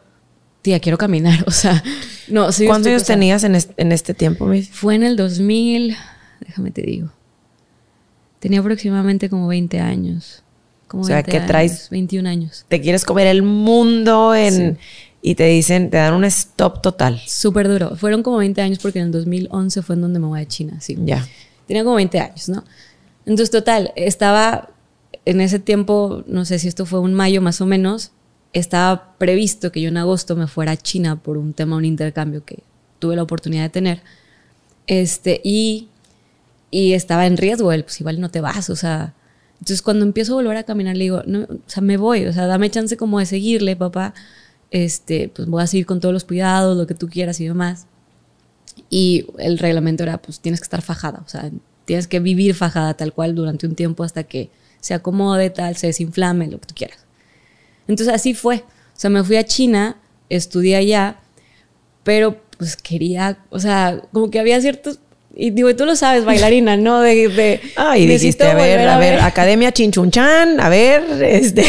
tía, 0.62 0.82
quiero 0.82 0.98
caminar, 0.98 1.44
o 1.48 1.52
sea, 1.52 1.82
no. 2.28 2.52
Sí, 2.52 2.66
¿Cuántos 2.66 2.92
años 2.92 3.06
tenías 3.06 3.46
en 3.46 3.56
este, 3.56 3.74
en 3.82 3.94
este 3.94 4.14
tiempo, 4.14 4.48
Miss? 4.48 4.70
Fue 4.70 4.96
en 4.96 5.04
el 5.04 5.16
2000, 5.16 5.96
déjame 6.42 6.72
te 6.72 6.82
digo, 6.82 7.12
Tenía 8.39 8.60
aproximadamente 8.60 9.29
como 9.29 9.48
20 9.48 9.79
años. 9.79 10.43
Como 10.88 11.03
o 11.03 11.05
sea, 11.05 11.22
que 11.22 11.39
traes 11.41 11.89
21 11.89 12.27
años. 12.27 12.65
Te 12.67 12.81
quieres 12.81 13.05
comer 13.05 13.27
el 13.27 13.43
mundo 13.43 14.34
en 14.34 14.77
y 15.22 15.36
te 15.36 15.46
dicen, 15.46 15.89
te 15.89 15.98
dan 15.98 16.13
un 16.13 16.24
stop 16.25 16.81
total. 16.81 17.22
Súper 17.27 17.67
duro. 17.67 17.96
Fueron 17.96 18.24
como 18.24 18.38
20 18.38 18.62
años 18.62 18.79
porque 18.79 19.00
en 19.00 19.08
el 19.08 19.12
2011 19.12 19.81
fue 19.81 19.96
en 19.96 20.01
donde 20.01 20.19
me 20.19 20.27
voy 20.27 20.39
a 20.39 20.48
China, 20.48 20.79
sí. 20.79 20.98
Ya. 21.03 21.27
Tenía 21.67 21.84
como 21.84 21.98
20 21.98 22.19
años, 22.19 22.50
¿no? 22.50 22.63
Entonces, 23.25 23.51
total, 23.51 23.91
estaba 23.96 24.69
en 25.25 25.41
ese 25.41 25.60
tiempo, 25.60 26.24
no 26.25 26.46
sé 26.46 26.58
si 26.58 26.67
esto 26.67 26.86
fue 26.86 27.00
un 27.00 27.13
mayo 27.13 27.41
más 27.41 27.60
o 27.62 27.65
menos, 27.65 28.12
estaba 28.53 29.13
previsto 29.17 29.72
que 29.72 29.81
yo 29.81 29.89
en 29.89 29.98
agosto 29.98 30.36
me 30.36 30.48
fuera 30.48 30.72
a 30.72 30.77
China 30.77 31.17
por 31.22 31.38
un 31.38 31.53
tema, 31.53 31.75
un 31.75 31.86
intercambio 31.86 32.43
que 32.46 32.63
tuve 32.98 33.15
la 33.15 33.24
oportunidad 33.24 33.63
de 33.63 33.69
tener. 33.69 34.01
Este, 34.88 35.41
y 35.43 35.88
y 36.72 36.94
estaba 36.94 37.26
en 37.26 37.38
riesgo 37.38 37.72
él, 37.72 37.84
pues 37.84 38.00
igual 38.00 38.20
no 38.20 38.30
te 38.30 38.42
vas, 38.42 38.70
o 38.70 38.76
sea. 38.76 39.14
Entonces 39.54 39.82
cuando 39.82 40.06
empiezo 40.06 40.34
a 40.34 40.36
volver 40.36 40.58
a 40.58 40.64
caminar 40.64 40.96
le 40.96 41.04
digo, 41.04 41.24
no, 41.26 41.42
o 41.42 41.60
sea, 41.68 41.82
me 41.82 41.98
voy, 41.98 42.26
o 42.26 42.34
sea, 42.34 42.48
dame 42.48 42.70
chance 42.70 42.96
como 42.98 43.20
de 43.20 43.26
seguirle, 43.26 43.76
papá. 43.76 44.14
Este, 44.72 45.30
pues 45.30 45.48
voy 45.48 45.64
a 45.64 45.68
seguir 45.68 45.86
con 45.86 46.00
todos 46.00 46.14
los 46.14 46.24
cuidados, 46.24 46.78
lo 46.78 46.88
que 46.88 46.94
tú 46.94 47.10
quieras 47.10 47.40
y 47.40 47.48
demás. 47.48 47.88
Y 48.90 49.26
el 49.38 49.58
reglamento 49.58 50.04
era, 50.04 50.22
pues 50.22 50.40
tienes 50.40 50.62
que 50.62 50.66
estar 50.66 50.82
fajada, 50.82 51.22
o 51.26 51.30
sea, 51.30 51.52
tienes 51.86 52.08
que 52.08 52.20
vivir 52.20 52.56
fajada 52.56 52.94
tal 52.94 53.14
cual 53.14 53.36
durante 53.36 53.68
un 53.68 53.76
tiempo 53.76 54.04
hasta 54.04 54.24
que 54.24 54.50
se 54.80 54.94
acomode, 54.94 55.50
tal, 55.50 55.76
se 55.76 55.88
desinflame, 55.88 56.48
lo 56.48 56.60
que 56.60 56.68
tú 56.68 56.76
quieras. 56.76 57.06
Entonces 57.88 58.14
así 58.14 58.34
fue. 58.34 58.58
O 58.58 59.00
sea, 59.00 59.10
me 59.10 59.24
fui 59.24 59.38
a 59.38 59.44
China, 59.44 59.98
estudié 60.30 60.76
allá, 60.76 61.20
pero 62.04 62.42
pues 62.58 62.76
quería, 62.76 63.40
o 63.50 63.60
sea, 63.60 64.02
como 64.12 64.30
que 64.30 64.40
había 64.40 64.62
ciertos 64.62 65.00
y 65.39 65.51
digo, 65.51 65.74
tú 65.75 65.86
lo 65.86 65.96
sabes, 65.96 66.25
bailarina, 66.25 66.75
¿no? 66.75 67.00
De, 67.00 67.29
de 67.29 67.62
Ay, 67.77 68.05
dijiste, 68.05 68.43
a 68.43 68.53
ver, 68.53 68.88
a 68.88 68.98
ver, 68.98 69.22
Academia 69.22 69.72
Chinchunchan, 69.72 70.60
a 70.60 70.67
ver, 70.67 71.03
este. 71.24 71.63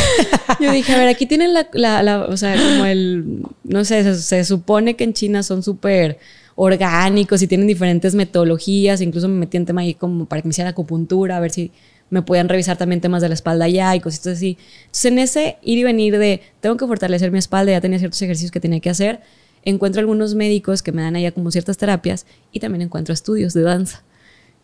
Yo 0.58 0.72
dije, 0.72 0.92
a 0.92 0.98
ver, 0.98 1.08
aquí 1.08 1.26
tienen 1.26 1.54
la, 1.54 1.68
la, 1.72 2.24
o 2.24 2.36
sea, 2.36 2.56
como 2.56 2.84
el, 2.84 3.42
no 3.62 3.84
sé, 3.84 4.02
se, 4.02 4.16
se 4.16 4.44
supone 4.44 4.96
que 4.96 5.04
en 5.04 5.12
China 5.12 5.44
son 5.44 5.62
súper 5.62 6.18
orgánicos 6.56 7.40
y 7.42 7.46
tienen 7.46 7.68
diferentes 7.68 8.14
metodologías, 8.16 9.00
incluso 9.00 9.28
me 9.28 9.38
metí 9.38 9.56
en 9.56 9.66
tema 9.66 9.82
ahí 9.82 9.94
como 9.94 10.26
para 10.26 10.42
que 10.42 10.48
me 10.48 10.50
hiciera 10.50 10.70
acupuntura, 10.70 11.36
a 11.36 11.40
ver 11.40 11.52
si 11.52 11.70
me 12.10 12.22
podían 12.22 12.48
revisar 12.48 12.76
también 12.76 13.00
temas 13.00 13.22
de 13.22 13.28
la 13.28 13.34
espalda 13.34 13.68
ya 13.68 13.94
y 13.94 14.00
cositas 14.00 14.36
así. 14.36 14.58
Entonces, 14.80 15.04
en 15.04 15.18
ese 15.20 15.56
ir 15.62 15.78
y 15.78 15.84
venir 15.84 16.18
de, 16.18 16.42
tengo 16.60 16.76
que 16.76 16.86
fortalecer 16.86 17.30
mi 17.30 17.38
espalda, 17.38 17.72
ya 17.72 17.80
tenía 17.80 17.98
ciertos 18.00 18.20
ejercicios 18.20 18.50
que 18.50 18.60
tenía 18.60 18.80
que 18.80 18.90
hacer, 18.90 19.20
encuentro 19.64 20.00
algunos 20.00 20.34
médicos 20.34 20.82
que 20.82 20.92
me 20.92 21.02
dan 21.02 21.16
allá 21.16 21.32
como 21.32 21.50
ciertas 21.50 21.76
terapias 21.76 22.26
y 22.52 22.60
también 22.60 22.82
encuentro 22.82 23.12
estudios 23.12 23.54
de 23.54 23.62
danza. 23.62 24.02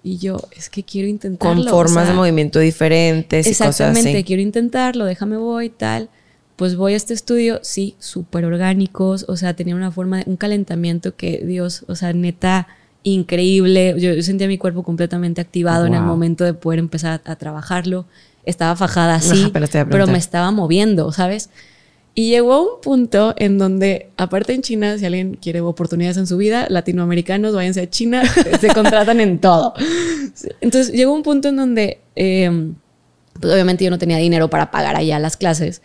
Y 0.03 0.19
yo, 0.19 0.39
es 0.57 0.71
que 0.71 0.85
quiero 0.85 1.09
intentarlo. 1.09 1.65
Con 1.65 1.71
formas 1.71 2.07
de 2.07 2.15
movimiento 2.15 2.61
diferentes 2.61 3.47
y 3.47 3.51
exactamente, 3.51 4.01
cosas 4.01 4.15
así. 4.15 4.25
quiero 4.25 4.43
intentarlo, 4.43 5.05
déjame 5.05 5.37
voy, 5.37 5.69
tal. 5.69 6.09
Pues 6.55 6.77
voy 6.77 6.95
a 6.95 6.97
este 6.97 7.13
estudio, 7.13 7.59
sí, 7.63 7.97
súper 7.99 8.45
orgánicos, 8.45 9.25
o 9.29 9.37
sea, 9.37 9.55
tenía 9.55 9.75
una 9.75 9.91
forma, 9.91 10.19
de, 10.19 10.25
un 10.27 10.37
calentamiento 10.37 11.17
que, 11.17 11.43
Dios, 11.45 11.85
o 11.89 11.97
sea, 11.97 12.13
neta, 12.13 12.69
increíble. 13.03 13.95
Yo, 13.99 14.23
sentía 14.23 14.47
mi 14.47 14.59
cuerpo 14.59 14.83
completamente 14.83 15.41
activado 15.41 15.87
en 15.87 15.95
el 15.95 16.03
momento 16.03 16.45
de 16.45 16.55
poder 16.55 16.79
empezar 16.79 17.21
a, 17.25 17.37
trabajarlo. 17.37 18.07
Estaba 18.45 18.77
fajada 18.77 19.17
así, 19.17 19.53
pero 19.91 20.07
me 20.07 20.19
estaba 20.19 20.51
moviendo, 20.51 21.11
¿sabes? 21.13 21.51
Y 22.19 22.31
llegó 22.31 22.55
a 22.55 22.63
un 22.63 22.81
punto 22.81 23.35
en 23.37 23.59
donde, 23.59 24.09
aparte 24.17 24.55
en 24.55 24.63
China, 24.63 24.97
si 24.97 25.05
alguien 25.05 25.35
quiere 25.35 25.61
oportunidades 25.61 26.17
en 26.17 26.27
su 26.27 26.39
vida, 26.39 26.67
latinoamericanos, 26.71 27.55
váyanse 27.55 27.83
a 27.83 27.91
China, 27.91 28.23
se 28.61 28.69
contratan 28.69 29.21
en 29.21 29.39
todo. 29.39 29.75
Entonces 30.63 30.95
llegó 30.95 31.13
un 31.13 31.23
punto 31.23 31.49
en 31.49 31.57
donde, 31.57 32.01
em, 32.15 32.75
pues 33.39 33.53
obviamente 33.53 33.85
yo 33.85 33.91
no 33.91 33.99
tenía 33.99 34.17
dinero 34.17 34.49
para 34.49 34.71
pagar 34.71 34.97
allá 34.97 35.19
las 35.19 35.37
clases 35.37 35.83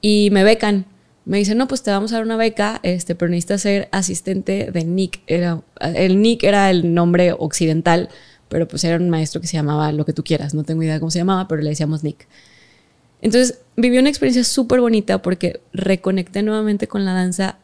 y 0.00 0.28
me 0.30 0.44
becan. 0.44 0.86
Me 1.24 1.38
dicen, 1.38 1.58
no, 1.58 1.66
pues 1.66 1.82
te 1.82 1.90
vamos 1.90 2.12
a 2.12 2.16
dar 2.16 2.24
una 2.24 2.36
beca, 2.36 2.78
este, 2.84 3.16
pero 3.16 3.30
necesitas 3.30 3.62
ser 3.62 3.88
asistente 3.90 4.70
de 4.72 4.84
Nick. 4.84 5.22
Era, 5.26 5.60
el 5.80 6.22
Nick 6.22 6.44
era 6.44 6.70
el 6.70 6.94
nombre 6.94 7.34
occidental, 7.36 8.10
pero 8.48 8.68
pues 8.68 8.84
era 8.84 8.96
un 8.96 9.10
maestro 9.10 9.40
que 9.40 9.48
se 9.48 9.56
llamaba 9.56 9.90
lo 9.90 10.04
que 10.04 10.12
tú 10.12 10.22
quieras. 10.22 10.54
No 10.54 10.62
tengo 10.62 10.84
idea 10.84 11.00
cómo 11.00 11.10
se 11.10 11.18
llamaba, 11.18 11.48
pero 11.48 11.62
le 11.62 11.70
decíamos 11.70 12.04
Nick. 12.04 12.28
Entonces 13.24 13.58
viví 13.74 13.96
una 13.96 14.10
experiencia 14.10 14.44
súper 14.44 14.80
bonita 14.80 15.22
porque 15.22 15.60
reconecté 15.72 16.42
nuevamente 16.42 16.86
con 16.88 17.06
la 17.06 17.14
danza, 17.14 17.56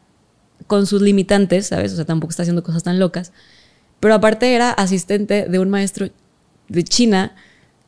con 0.65 0.87
sus 0.87 1.03
limitantes, 1.03 1.67
¿sabes? 1.67 1.93
O 1.93 1.97
sea, 1.97 2.05
tampoco 2.05 2.31
está 2.31 2.41
haciendo 2.41 2.63
cosas 2.63 2.81
tan 2.81 2.97
locas. 2.97 3.31
Pero 3.99 4.15
aparte 4.15 4.55
era 4.55 4.71
asistente 4.71 5.45
de 5.47 5.59
un 5.59 5.69
maestro 5.69 6.09
de 6.67 6.83
China 6.83 7.35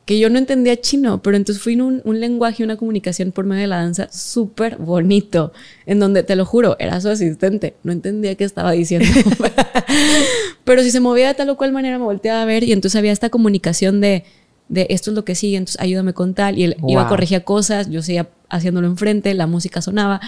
que 0.04 0.20
yo 0.20 0.30
no 0.30 0.38
entendía 0.38 0.80
chino, 0.80 1.20
pero 1.20 1.36
entonces 1.36 1.60
fui 1.60 1.74
un, 1.80 2.00
un 2.04 2.20
lenguaje, 2.20 2.62
una 2.62 2.76
comunicación 2.76 3.32
por 3.32 3.44
medio 3.44 3.62
de 3.62 3.68
la 3.68 3.78
danza 3.78 4.08
súper 4.12 4.76
bonito, 4.76 5.52
en 5.86 5.98
donde, 5.98 6.22
te 6.22 6.36
lo 6.36 6.44
juro, 6.44 6.76
era 6.78 7.00
su 7.00 7.08
asistente, 7.08 7.74
no 7.82 7.90
entendía 7.90 8.36
qué 8.36 8.44
estaba 8.44 8.70
diciendo. 8.72 9.08
pero 10.64 10.82
si 10.82 10.92
se 10.92 11.00
movía 11.00 11.28
de 11.28 11.34
tal 11.34 11.48
o 11.48 11.56
cual 11.56 11.72
manera 11.72 11.98
me 11.98 12.04
volteaba 12.04 12.42
a 12.42 12.44
ver 12.44 12.62
y 12.62 12.72
entonces 12.72 12.96
había 12.96 13.12
esta 13.12 13.30
comunicación 13.30 14.00
de 14.00 14.24
de 14.68 14.86
esto 14.90 15.10
es 15.10 15.16
lo 15.16 15.24
que 15.24 15.34
sigue, 15.34 15.56
entonces 15.56 15.80
ayúdame 15.80 16.12
con 16.12 16.34
tal. 16.34 16.58
Y 16.58 16.64
él 16.64 16.76
iba 16.88 17.02
a 17.02 17.08
corregir 17.08 17.44
cosas, 17.44 17.90
yo 17.90 18.02
seguía 18.02 18.28
haciéndolo 18.48 18.86
enfrente, 18.86 19.34
la 19.34 19.46
música 19.46 19.82
sonaba. 19.82 20.20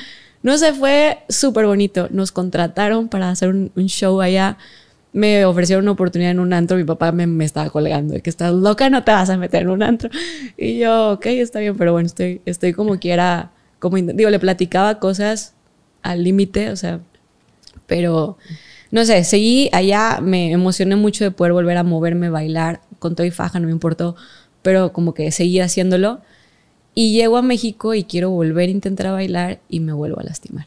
No 0.43 0.57
sé, 0.59 0.73
fue 0.73 1.19
súper 1.29 1.67
bonito. 1.67 2.09
Nos 2.11 2.33
contrataron 2.33 3.09
para 3.09 3.31
hacer 3.31 3.49
un, 3.49 3.71
show 3.87 4.21
allá. 4.21 4.59
Me 5.13 5.45
ofrecieron 5.45 5.85
una 5.85 5.93
oportunidad 5.93 6.31
en 6.31 6.41
un 6.41 6.53
antro. 6.53 6.77
Mi 6.77 6.85
papá 6.85 7.11
me, 7.13 7.27
me, 7.27 7.45
estaba 7.45 7.71
colgando 7.71 8.15
de 8.15 8.21
que 8.21 8.31
estás 8.31 8.53
loca, 8.53 8.91
no 8.91 9.03
te 9.03 9.13
vas 9.13 9.31
a 9.31 9.37
meter 9.37 9.63
en 9.63 9.71
un 9.71 9.83
antro. 9.83 10.11
Y 10.57 10.79
yo, 10.79 11.13
ok, 11.13 11.27
está 11.27 11.61
bien, 11.61 11.77
pero 11.77 11.93
bueno, 11.93 12.07
estoy, 12.07 12.43
estoy 12.45 12.73
como 12.73 12.99
quiera. 12.99 13.53
Como, 13.79 13.97
digo, 13.97 14.31
le 14.31 14.39
platicaba 14.39 14.99
cosas 14.99 15.55
al 16.03 16.23
límite, 16.23 16.71
o 16.71 16.77
sea, 16.77 17.01
pero 17.87 18.39
no 18.91 19.05
sé, 19.05 19.25
seguí 19.25 19.69
allá, 19.73 20.21
me 20.23 20.53
emocioné 20.53 20.97
mucho 20.97 21.25
de 21.25 21.31
poder 21.31 21.53
volver 21.53 21.77
a 21.77 21.83
moverme, 21.83 22.31
bailar, 22.31 22.81
con 22.99 23.15
todo 23.15 23.27
y 23.27 23.31
faja, 23.31 23.61
no 23.61 23.67
me 23.67 23.73
importó, 23.73 24.17
pero 24.63 24.93
como 24.93 25.15
que 25.15 25.31
seguí 25.31 25.61
haciéndolo. 25.61 26.21
Y 26.95 27.13
llego 27.13 27.37
a 27.37 27.43
México 27.43 27.95
y 27.95 28.05
quiero 28.05 28.31
volver 28.31 28.69
a 28.69 28.73
intentar 28.73 29.09
a 29.09 29.13
bailar 29.13 29.61
y 29.69 29.81
me 29.81 29.93
vuelvo 29.93 30.19
a 30.19 30.23
lastimar. 30.23 30.67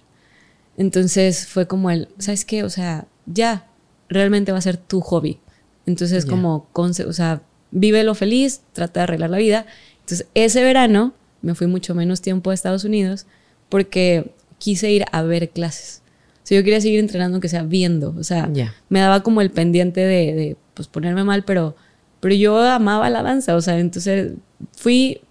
Entonces 0.77 1.47
fue 1.47 1.67
como 1.67 1.89
el, 1.89 2.07
¿sabes 2.19 2.45
qué? 2.45 2.63
O 2.63 2.69
sea, 2.69 3.07
ya, 3.25 3.67
realmente 4.07 4.51
va 4.51 4.59
a 4.59 4.61
ser 4.61 4.77
tu 4.77 5.01
hobby. 5.01 5.39
Entonces 5.85 6.25
como, 6.25 6.67
o 6.73 7.13
sea, 7.13 7.41
vive 7.71 8.03
lo 8.03 8.15
feliz, 8.15 8.61
trata 8.73 8.99
de 8.99 9.03
arreglar 9.05 9.29
la 9.29 9.37
vida. 9.37 9.65
Entonces 10.01 10.27
ese 10.35 10.63
verano 10.63 11.13
me 11.41 11.55
fui 11.55 11.67
mucho 11.67 11.95
menos 11.95 12.21
tiempo 12.21 12.51
a 12.51 12.53
Estados 12.53 12.83
Unidos 12.83 13.25
porque 13.69 14.33
quise 14.57 14.91
ir 14.91 15.05
a 15.11 15.21
ver 15.23 15.49
clases. 15.49 16.01
O 16.43 16.47
sea, 16.49 16.57
yo 16.59 16.63
quería 16.63 16.81
seguir 16.81 16.99
entrenando 16.99 17.35
aunque 17.35 17.49
sea 17.49 17.63
viendo. 17.63 18.13
O 18.17 18.23
sea, 18.23 18.49
me 18.89 18.99
daba 18.99 19.23
como 19.23 19.41
el 19.41 19.51
pendiente 19.51 20.01
de, 20.01 20.33
de 20.33 20.57
pues, 20.73 20.87
ponerme 20.87 21.23
mal, 21.23 21.43
pero 21.43 21.75
pero 22.19 22.35
yo 22.35 22.61
amaba 22.61 23.09
la 23.09 23.23
danza, 23.23 23.55
o 23.55 23.61
sea, 23.61 23.79
entonces 23.79 24.33
fui, 24.73 25.21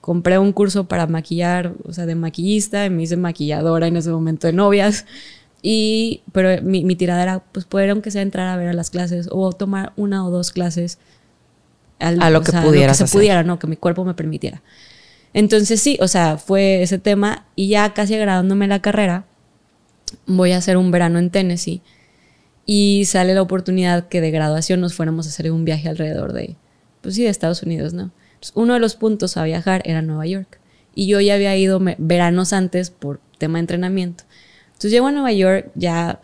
compré 0.00 0.38
un 0.38 0.52
curso 0.52 0.86
para 0.86 1.06
maquillar, 1.06 1.72
o 1.84 1.92
sea, 1.92 2.06
de 2.06 2.14
maquillista, 2.14 2.86
y 2.86 2.90
me 2.90 3.02
hice 3.02 3.16
maquilladora 3.16 3.86
en 3.86 3.96
ese 3.96 4.10
momento 4.10 4.46
de 4.46 4.52
novias. 4.52 5.04
Y, 5.60 6.22
pero 6.32 6.62
mi, 6.62 6.84
mi 6.84 6.94
tirada 6.94 7.22
era, 7.22 7.40
pues, 7.40 7.64
poder, 7.64 7.90
aunque 7.90 8.10
sea 8.10 8.22
entrar 8.22 8.46
a 8.48 8.56
ver 8.56 8.68
a 8.68 8.72
las 8.72 8.90
clases 8.90 9.28
o 9.30 9.52
tomar 9.52 9.92
una 9.96 10.24
o 10.24 10.30
dos 10.30 10.52
clases 10.52 10.98
a 11.98 12.30
lo 12.30 12.42
que 12.42 12.52
pudiera. 12.52 12.94
se 12.94 13.06
pudiera, 13.06 13.42
¿no? 13.42 13.58
Que 13.58 13.66
mi 13.66 13.76
cuerpo 13.76 14.04
me 14.04 14.14
permitiera. 14.14 14.62
Entonces, 15.34 15.80
sí, 15.80 15.98
o 16.00 16.06
sea, 16.06 16.38
fue 16.38 16.82
ese 16.82 16.98
tema. 16.98 17.44
Y 17.56 17.68
ya 17.68 17.92
casi 17.92 18.14
agradándome 18.14 18.68
la 18.68 18.80
carrera, 18.80 19.24
voy 20.26 20.52
a 20.52 20.58
hacer 20.58 20.76
un 20.76 20.92
verano 20.92 21.18
en 21.18 21.30
Tennessee 21.30 21.82
y 22.70 23.06
sale 23.06 23.32
la 23.32 23.40
oportunidad 23.40 24.08
que 24.08 24.20
de 24.20 24.30
graduación 24.30 24.82
nos 24.82 24.92
fuéramos 24.92 25.24
a 25.24 25.30
hacer 25.30 25.50
un 25.50 25.64
viaje 25.64 25.88
alrededor 25.88 26.34
de, 26.34 26.54
pues 27.00 27.14
sí, 27.14 27.22
de 27.22 27.30
Estados 27.30 27.62
Unidos, 27.62 27.94
¿no? 27.94 28.10
uno 28.54 28.74
de 28.74 28.78
los 28.78 28.94
puntos 28.94 29.38
a 29.38 29.44
viajar 29.44 29.80
era 29.86 30.02
Nueva 30.02 30.26
York. 30.26 30.60
Y 30.94 31.06
yo 31.06 31.18
ya 31.18 31.34
había 31.34 31.56
ido 31.56 31.80
veranos 31.96 32.52
antes 32.52 32.90
por 32.90 33.20
tema 33.38 33.56
de 33.56 33.60
entrenamiento. 33.60 34.24
Entonces 34.66 34.90
llego 34.90 35.06
a 35.06 35.12
Nueva 35.12 35.32
York 35.32 35.70
ya 35.76 36.20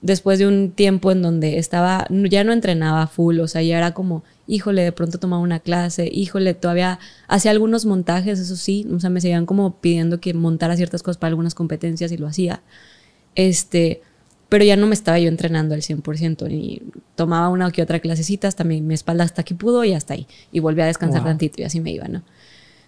después 0.00 0.38
de 0.38 0.46
un 0.46 0.70
tiempo 0.70 1.12
en 1.12 1.20
donde 1.20 1.58
estaba, 1.58 2.06
ya 2.08 2.42
no 2.42 2.54
entrenaba 2.54 3.06
full, 3.06 3.40
o 3.40 3.46
sea, 3.46 3.60
ya 3.60 3.76
era 3.76 3.92
como, 3.92 4.24
híjole, 4.46 4.82
de 4.82 4.92
pronto 4.92 5.18
tomaba 5.18 5.42
una 5.42 5.60
clase, 5.60 6.08
híjole, 6.10 6.54
todavía 6.54 7.00
hacía 7.28 7.50
algunos 7.50 7.84
montajes, 7.84 8.38
eso 8.40 8.56
sí, 8.56 8.86
o 8.90 8.98
sea, 8.98 9.10
me 9.10 9.20
seguían 9.20 9.44
como 9.44 9.76
pidiendo 9.76 10.20
que 10.20 10.32
montara 10.32 10.74
ciertas 10.74 11.02
cosas 11.02 11.18
para 11.18 11.28
algunas 11.28 11.54
competencias 11.54 12.12
y 12.12 12.16
lo 12.16 12.26
hacía. 12.26 12.62
Este, 13.34 14.00
pero 14.52 14.66
ya 14.66 14.76
no 14.76 14.86
me 14.86 14.92
estaba 14.92 15.18
yo 15.18 15.30
entrenando 15.30 15.74
al 15.74 15.80
100%, 15.80 16.46
ni 16.46 16.82
tomaba 17.14 17.48
una 17.48 17.68
o 17.68 17.70
que 17.70 17.80
otra 17.80 18.00
clasecita, 18.00 18.48
hasta 18.48 18.64
mi, 18.64 18.82
mi 18.82 18.92
espalda 18.92 19.24
hasta 19.24 19.44
que 19.44 19.54
pudo 19.54 19.82
y 19.82 19.94
hasta 19.94 20.12
ahí, 20.12 20.26
y 20.52 20.60
volví 20.60 20.82
a 20.82 20.84
descansar 20.84 21.24
tantito 21.24 21.62
y 21.62 21.64
así 21.64 21.80
me 21.80 21.90
iba, 21.90 22.06
¿no? 22.06 22.22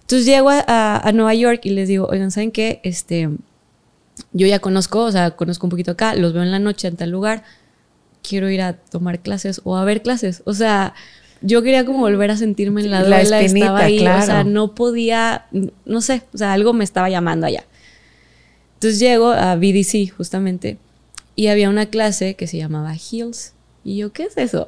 Entonces 0.02 0.26
llego 0.26 0.50
a, 0.50 0.60
a, 0.98 1.12
Nueva 1.12 1.32
York 1.32 1.62
y 1.64 1.70
les 1.70 1.88
digo, 1.88 2.06
oigan, 2.06 2.30
¿saben 2.30 2.50
qué? 2.50 2.80
Este, 2.82 3.30
yo 4.34 4.46
ya 4.46 4.58
conozco, 4.58 5.04
o 5.04 5.10
sea, 5.10 5.30
conozco 5.30 5.64
un 5.64 5.70
poquito 5.70 5.92
acá, 5.92 6.14
los 6.14 6.34
veo 6.34 6.42
en 6.42 6.50
la 6.50 6.58
noche 6.58 6.86
en 6.86 6.96
tal 6.96 7.08
lugar, 7.08 7.44
quiero 8.22 8.50
ir 8.50 8.60
a 8.60 8.74
tomar 8.74 9.20
clases 9.20 9.62
o 9.64 9.78
a 9.78 9.86
ver 9.86 10.02
clases, 10.02 10.42
o 10.44 10.52
sea, 10.52 10.92
yo 11.40 11.62
quería 11.62 11.86
como 11.86 12.00
volver 12.00 12.30
a 12.30 12.36
sentirme 12.36 12.82
en 12.82 12.90
la 12.90 13.00
duela, 13.00 13.24
la 13.24 13.40
estaba 13.40 13.78
ahí, 13.78 14.06
o 14.06 14.20
sea, 14.20 14.44
no 14.44 14.74
podía, 14.74 15.46
no 15.86 16.02
sé, 16.02 16.24
o 16.34 16.36
sea, 16.36 16.52
algo 16.52 16.74
me 16.74 16.84
estaba 16.84 17.08
llamando 17.08 17.46
allá. 17.46 17.64
Entonces 18.74 19.00
llego 19.00 19.30
a 19.30 19.56
BDC 19.56 20.14
justamente 20.14 20.76
y 21.36 21.48
había 21.48 21.68
una 21.68 21.86
clase 21.86 22.34
que 22.34 22.46
se 22.46 22.58
llamaba 22.58 22.94
Heels. 22.94 23.52
Y 23.84 23.98
yo, 23.98 24.12
¿qué 24.12 24.24
es 24.24 24.36
eso? 24.36 24.66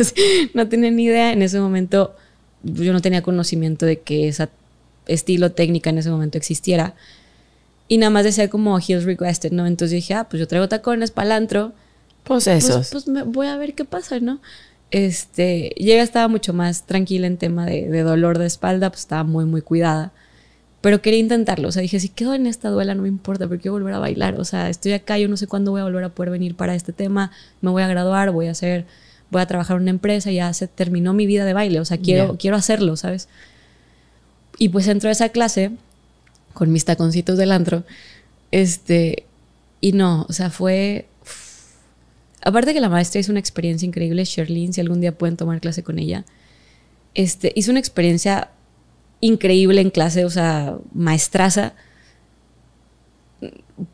no 0.54 0.68
tenía 0.68 0.90
ni 0.90 1.04
idea. 1.04 1.32
En 1.32 1.42
ese 1.42 1.60
momento 1.60 2.14
yo 2.62 2.92
no 2.92 3.00
tenía 3.02 3.22
conocimiento 3.22 3.84
de 3.84 4.00
que 4.00 4.28
ese 4.28 4.48
estilo 5.06 5.52
técnica 5.52 5.90
en 5.90 5.98
ese 5.98 6.10
momento 6.10 6.38
existiera. 6.38 6.94
Y 7.88 7.98
nada 7.98 8.10
más 8.10 8.24
decía 8.24 8.48
como 8.48 8.78
Heels 8.78 9.04
Requested, 9.04 9.52
¿no? 9.52 9.66
Entonces 9.66 9.96
dije, 9.96 10.14
ah, 10.14 10.24
pues 10.28 10.40
yo 10.40 10.48
traigo 10.48 10.68
tacones, 10.68 11.10
palantro. 11.10 11.72
Pues 12.22 12.46
eso. 12.46 12.76
Pues, 12.76 12.90
pues 12.90 13.08
me 13.08 13.22
voy 13.22 13.48
a 13.48 13.56
ver 13.56 13.74
qué 13.74 13.84
pasa, 13.84 14.18
¿no? 14.20 14.40
Este, 14.90 15.74
llega 15.76 16.02
estaba 16.02 16.28
mucho 16.28 16.54
más 16.54 16.86
tranquila 16.86 17.26
en 17.26 17.36
tema 17.36 17.66
de, 17.66 17.88
de 17.88 18.02
dolor 18.02 18.38
de 18.38 18.46
espalda, 18.46 18.90
pues 18.90 19.00
estaba 19.00 19.24
muy, 19.24 19.44
muy 19.44 19.60
cuidada 19.60 20.12
pero 20.84 21.00
quería 21.00 21.18
intentarlo. 21.18 21.68
O 21.68 21.72
sea, 21.72 21.80
dije, 21.80 21.98
si 21.98 22.10
quedo 22.10 22.34
en 22.34 22.46
esta 22.46 22.68
duela, 22.68 22.94
no 22.94 23.04
me 23.04 23.08
importa, 23.08 23.48
porque 23.48 23.62
quiero 23.62 23.72
volver 23.72 23.94
a 23.94 23.98
bailar. 23.98 24.38
O 24.38 24.44
sea, 24.44 24.68
estoy 24.68 24.92
acá, 24.92 25.16
yo 25.16 25.28
no 25.28 25.38
sé 25.38 25.46
cuándo 25.46 25.70
voy 25.70 25.80
a 25.80 25.84
volver 25.84 26.04
a 26.04 26.10
poder 26.10 26.30
venir 26.30 26.56
para 26.56 26.74
este 26.74 26.92
tema. 26.92 27.30
Me 27.62 27.70
voy 27.70 27.82
a 27.82 27.88
graduar, 27.88 28.32
voy 28.32 28.48
a 28.48 28.50
hacer, 28.50 28.84
voy 29.30 29.40
a 29.40 29.46
trabajar 29.46 29.76
en 29.76 29.84
una 29.84 29.92
empresa, 29.92 30.30
ya 30.30 30.52
se 30.52 30.68
terminó 30.68 31.14
mi 31.14 31.24
vida 31.24 31.46
de 31.46 31.54
baile. 31.54 31.80
O 31.80 31.86
sea, 31.86 31.96
quiero, 31.96 32.36
quiero 32.36 32.58
hacerlo, 32.58 32.98
¿sabes? 32.98 33.30
Y 34.58 34.68
pues 34.68 34.86
entro 34.86 35.08
a 35.08 35.12
esa 35.12 35.30
clase 35.30 35.70
con 36.52 36.70
mis 36.70 36.84
taconcitos 36.84 37.38
del 37.38 37.52
antro. 37.52 37.84
Este, 38.50 39.24
y 39.80 39.92
no, 39.92 40.26
o 40.28 40.34
sea, 40.34 40.50
fue... 40.50 41.06
Aparte 42.42 42.74
que 42.74 42.80
la 42.82 42.90
maestra 42.90 43.22
hizo 43.22 43.32
una 43.32 43.40
experiencia 43.40 43.86
increíble, 43.86 44.22
Sherlyn, 44.26 44.74
si 44.74 44.82
algún 44.82 45.00
día 45.00 45.16
pueden 45.16 45.38
tomar 45.38 45.62
clase 45.62 45.82
con 45.82 45.98
ella, 45.98 46.26
este, 47.14 47.54
hizo 47.56 47.70
una 47.70 47.80
experiencia 47.80 48.50
increíble 49.26 49.80
en 49.80 49.90
clase, 49.90 50.24
o 50.24 50.30
sea, 50.30 50.76
maestraza. 50.92 51.72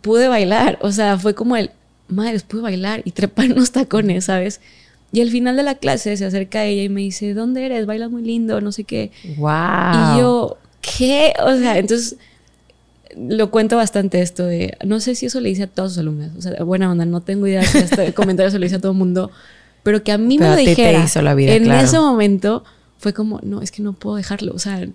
Pude 0.01 0.29
bailar, 0.29 0.79
o 0.83 0.93
sea, 0.93 1.19
fue 1.19 1.35
como 1.35 1.57
el, 1.57 1.71
madre, 2.09 2.41
pude 2.41 2.63
bailar 2.63 3.03
y 3.05 3.13
trepar 3.13 3.53
unos 3.53 3.71
tacones, 3.71 4.25
¿sabes? 4.25 4.61
Y 5.13 5.21
al 5.21 5.31
final 5.31 5.57
de 5.57 5.63
la 5.63 5.77
clase 5.77 6.17
se 6.17 6.25
acerca 6.25 6.61
a 6.61 6.65
ella 6.65 6.83
y 6.83 6.89
me 6.89 7.01
dice, 7.01 7.35
¿dónde 7.35 7.67
eres? 7.67 7.87
Bailas 7.87 8.11
muy 8.11 8.23
lindo, 8.23 8.61
no 8.61 8.73
sé 8.73 8.85
qué. 8.85 9.11
Wow. 9.37 10.17
Y 10.17 10.21
yo, 10.21 10.59
¿qué? 10.81 11.33
O 11.45 11.57
sea, 11.57 11.79
entonces 11.79 12.17
lo 13.17 13.51
cuento 13.51 13.77
bastante 13.77 14.21
esto 14.21 14.45
de, 14.45 14.77
no 14.85 15.01
sé 15.01 15.15
si 15.15 15.27
eso 15.27 15.41
le 15.41 15.49
dice 15.49 15.65
a 15.65 15.67
todos 15.67 15.93
sus 15.93 15.99
alumnos, 16.01 16.31
o 16.39 16.43
sea, 16.43 16.63
buena 16.63 16.91
onda, 16.91 17.05
no 17.05 17.21
tengo 17.21 17.47
idea 17.47 17.65
si 17.65 17.79
este 17.79 18.13
comentario 18.15 18.51
se 18.51 18.59
lo 18.59 18.65
dice 18.65 18.77
a 18.77 18.81
todo 18.81 18.93
el 18.93 18.99
mundo, 18.99 19.31
pero 19.83 20.05
que 20.05 20.13
a 20.13 20.19
mí 20.19 20.39
me 20.39 20.57
dijera 20.57 21.05
la 21.23 21.35
vida, 21.35 21.55
en 21.55 21.71
ese 21.73 21.99
momento 21.99 22.63
fue 22.99 23.13
como, 23.13 23.41
no, 23.43 23.63
es 23.63 23.73
que 23.73 23.83
no 23.83 23.95
puedo 23.95 24.15
dejarlo, 24.15 24.53
o 24.55 24.61
sea, 24.61 24.87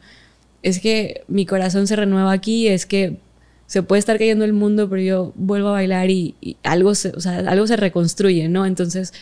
es 0.65 0.79
que 0.79 1.23
mi 1.27 1.45
corazón 1.45 1.85
se 1.85 1.95
renueva 1.95 2.31
aquí, 2.31 2.67
es 2.67 2.87
que 2.87 3.19
se 3.67 3.83
puede 3.83 3.99
estar 3.99 4.17
cayendo 4.17 4.45
el 4.45 4.53
mundo, 4.53 4.89
pero 4.89 4.99
yo 4.99 5.31
vuelvo 5.35 5.67
a 5.69 5.73
bailar 5.73 6.09
y, 6.09 6.35
algo, 6.63 6.95
se, 6.95 7.09
o 7.09 7.19
sea, 7.19 7.37
algo 7.37 7.67
se 7.67 7.77
reconstruye, 7.77 8.49
¿no? 8.49 8.65
Entonces, 8.65 9.13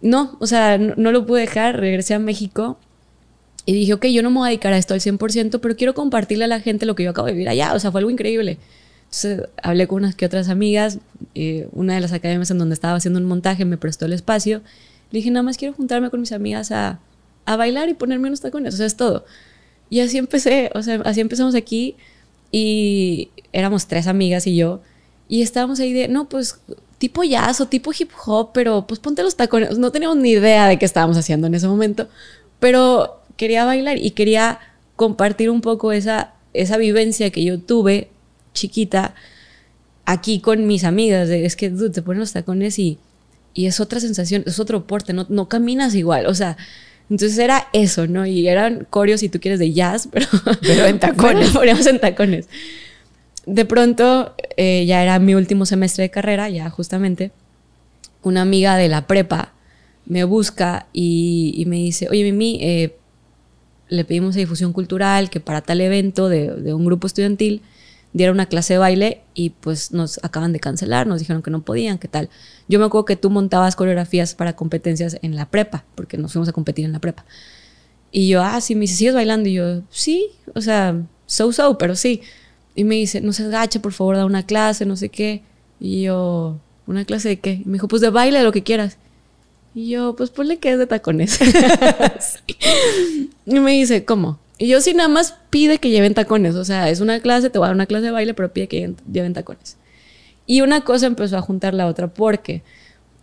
no, 0.00 0.36
o 0.40 0.48
sea, 0.48 0.78
no, 0.78 1.12
lo 1.12 1.26
pude 1.26 1.42
dejar, 1.42 1.78
regresé 1.78 2.14
a 2.14 2.18
México 2.18 2.76
y 3.66 3.72
dije, 3.72 3.94
ok, 3.94 4.06
yo 4.06 4.24
no 4.24 4.30
me 4.30 4.38
voy 4.38 4.46
a 4.46 4.50
dedicar 4.50 4.72
a 4.72 4.78
esto 4.78 4.94
al 4.94 5.00
100%, 5.00 5.60
pero 5.60 5.76
quiero 5.76 5.94
compartirle 5.94 6.42
a 6.42 6.48
la 6.48 6.58
gente 6.58 6.86
lo 6.86 6.96
que 6.96 7.04
yo 7.04 7.10
acabo 7.10 7.28
de 7.28 7.34
vivir 7.34 7.48
allá. 7.48 7.72
O 7.74 7.78
sea, 7.78 7.92
fue 7.92 8.00
algo 8.00 8.10
increíble. 8.10 8.58
Entonces 9.04 9.48
hablé 9.62 9.86
con 9.86 9.98
unas 9.98 10.16
que 10.16 10.26
otras 10.26 10.48
amigas. 10.48 10.98
Eh, 11.36 11.68
una 11.70 11.94
de 11.94 12.00
las 12.00 12.12
academias 12.12 12.50
en 12.50 12.58
donde 12.58 12.74
estaba 12.74 12.96
haciendo 12.96 13.20
un 13.20 13.26
montaje 13.26 13.64
me 13.64 13.76
prestó 13.76 14.06
el 14.06 14.12
espacio. 14.12 14.60
Le 15.12 15.18
dije, 15.18 15.30
nada 15.30 15.44
más 15.44 15.56
quiero 15.56 15.72
juntarme 15.72 16.10
con 16.10 16.18
mis 16.18 16.32
amigas 16.32 16.72
a, 16.72 16.98
a 17.44 17.56
bailar 17.56 17.88
y 17.88 17.94
ponerme 17.94 18.26
unos 18.26 18.40
tacones. 18.40 18.74
O 18.74 18.76
sea, 18.76 18.86
es 18.86 18.96
todo. 18.96 19.24
Y 19.92 20.00
así 20.00 20.16
empecé. 20.16 20.70
O 20.74 20.82
sea, 20.82 21.02
así 21.04 21.20
empezamos 21.20 21.54
aquí. 21.54 21.96
Y 22.50 23.28
éramos 23.52 23.88
tres 23.88 24.06
amigas 24.06 24.46
y 24.46 24.56
yo. 24.56 24.80
Y 25.28 25.42
estábamos 25.42 25.80
ahí 25.80 25.92
de, 25.92 26.08
no, 26.08 26.30
pues 26.30 26.60
tipo 26.96 27.22
jazz 27.24 27.60
o 27.60 27.66
tipo 27.66 27.92
hip 27.98 28.10
hop, 28.24 28.52
pero 28.54 28.86
pues 28.86 29.00
ponte 29.00 29.22
los 29.22 29.36
tacones. 29.36 29.76
No 29.76 29.92
teníamos 29.92 30.16
ni 30.16 30.30
idea 30.30 30.66
de 30.66 30.78
qué 30.78 30.86
estábamos 30.86 31.18
haciendo 31.18 31.46
en 31.46 31.54
ese 31.54 31.68
momento. 31.68 32.08
Pero 32.58 33.20
quería 33.36 33.66
bailar 33.66 33.98
y 33.98 34.12
quería 34.12 34.60
compartir 34.96 35.50
un 35.50 35.60
poco 35.60 35.92
esa, 35.92 36.32
esa 36.54 36.78
vivencia 36.78 37.28
que 37.28 37.44
yo 37.44 37.60
tuve 37.60 38.08
chiquita 38.54 39.14
aquí 40.06 40.40
con 40.40 40.66
mis 40.66 40.84
amigas. 40.84 41.28
es 41.28 41.54
que 41.54 41.68
te 41.68 42.00
ponen 42.00 42.20
los 42.20 42.32
tacones 42.32 42.78
y, 42.78 42.98
y 43.52 43.66
es 43.66 43.78
otra 43.78 44.00
sensación, 44.00 44.42
es 44.46 44.58
otro 44.58 44.86
porte, 44.86 45.12
no, 45.12 45.26
no 45.28 45.50
caminas 45.50 45.94
igual. 45.94 46.24
O 46.28 46.34
sea, 46.34 46.56
entonces 47.10 47.38
era 47.38 47.68
eso, 47.72 48.06
¿no? 48.06 48.26
Y 48.26 48.48
eran 48.48 48.86
coreos, 48.88 49.20
si 49.20 49.28
tú 49.28 49.40
quieres, 49.40 49.58
de 49.58 49.72
jazz, 49.72 50.08
pero, 50.12 50.26
pero 50.60 50.86
en 50.86 50.98
tacones. 50.98 51.50
poníamos 51.50 51.86
en 51.86 52.00
tacones. 52.00 52.48
De 53.46 53.64
pronto, 53.64 54.34
eh, 54.56 54.84
ya 54.86 55.02
era 55.02 55.18
mi 55.18 55.34
último 55.34 55.66
semestre 55.66 56.02
de 56.02 56.10
carrera, 56.10 56.48
ya 56.48 56.70
justamente, 56.70 57.32
una 58.22 58.42
amiga 58.42 58.76
de 58.76 58.88
la 58.88 59.06
prepa 59.06 59.52
me 60.06 60.24
busca 60.24 60.86
y, 60.92 61.64
me 61.66 61.76
dice, 61.76 62.08
oye, 62.08 62.24
Mimi, 62.24 62.58
eh, 62.60 62.96
le 63.88 64.04
pedimos 64.04 64.34
a 64.36 64.38
difusión 64.38 64.72
cultural 64.72 65.30
que 65.30 65.40
para 65.40 65.60
tal 65.60 65.80
evento 65.80 66.28
de, 66.28 66.72
un 66.72 66.84
grupo 66.84 67.06
estudiantil 67.06 67.62
diera 68.12 68.32
una 68.32 68.46
clase 68.46 68.74
de 68.74 68.78
baile 68.78 69.22
y 69.34 69.50
pues 69.50 69.92
nos 69.92 70.22
acaban 70.22 70.52
de 70.52 70.60
cancelar, 70.60 71.06
nos 71.06 71.20
dijeron 71.20 71.42
que 71.42 71.50
no 71.50 71.62
podían, 71.62 71.98
qué 71.98 72.08
tal. 72.08 72.28
Yo 72.68 72.78
me 72.78 72.84
acuerdo 72.84 73.04
que 73.04 73.16
tú 73.16 73.30
montabas 73.30 73.76
coreografías 73.76 74.34
para 74.34 74.54
competencias 74.54 75.18
en 75.22 75.36
la 75.36 75.46
prepa, 75.46 75.84
porque 75.94 76.18
nos 76.18 76.32
fuimos 76.32 76.48
a 76.48 76.52
competir 76.52 76.84
en 76.84 76.92
la 76.92 76.98
prepa. 76.98 77.24
Y 78.10 78.28
yo, 78.28 78.42
ah, 78.42 78.60
sí, 78.60 78.74
me 78.74 78.82
dice, 78.82 78.96
¿sigues 78.96 79.14
bailando? 79.14 79.48
Y 79.48 79.54
yo, 79.54 79.82
sí, 79.90 80.28
o 80.54 80.60
sea, 80.60 81.00
so, 81.26 81.50
so, 81.52 81.78
pero 81.78 81.96
sí. 81.96 82.20
Y 82.74 82.84
me 82.84 82.96
dice, 82.96 83.20
no 83.20 83.32
se 83.32 83.44
agache, 83.44 83.80
por 83.80 83.92
favor, 83.92 84.16
da 84.16 84.26
una 84.26 84.44
clase, 84.44 84.84
no 84.84 84.96
sé 84.96 85.08
qué. 85.08 85.42
Y 85.80 86.02
yo, 86.02 86.58
¿una 86.86 87.04
clase 87.04 87.30
de 87.30 87.40
qué? 87.40 87.62
Y 87.64 87.64
me 87.64 87.74
dijo, 87.74 87.88
pues 87.88 88.02
de 88.02 88.10
baile, 88.10 88.42
lo 88.42 88.52
que 88.52 88.62
quieras. 88.62 88.98
Y 89.74 89.88
yo, 89.88 90.14
pues 90.16 90.30
ponle 90.30 90.58
que 90.58 90.72
es 90.72 90.78
de 90.78 90.86
tacones. 90.86 91.38
Y 93.44 93.58
me 93.58 93.72
dice, 93.72 94.04
¿cómo? 94.04 94.38
Y 94.62 94.68
yo 94.68 94.80
sí 94.80 94.94
nada 94.94 95.08
más 95.08 95.34
pide 95.50 95.78
que 95.78 95.90
lleven 95.90 96.14
tacones. 96.14 96.54
O 96.54 96.64
sea, 96.64 96.88
es 96.88 97.00
una 97.00 97.18
clase, 97.18 97.50
te 97.50 97.58
voy 97.58 97.66
a 97.66 97.70
dar 97.70 97.74
una 97.74 97.86
clase 97.86 98.04
de 98.04 98.12
baile, 98.12 98.32
pero 98.32 98.52
pide 98.52 98.68
que 98.68 98.94
lleven 99.12 99.32
tacones. 99.34 99.76
Y 100.46 100.60
una 100.60 100.82
cosa 100.82 101.06
empezó 101.06 101.36
a 101.36 101.40
juntar 101.40 101.74
la 101.74 101.88
otra 101.88 102.14
porque, 102.14 102.62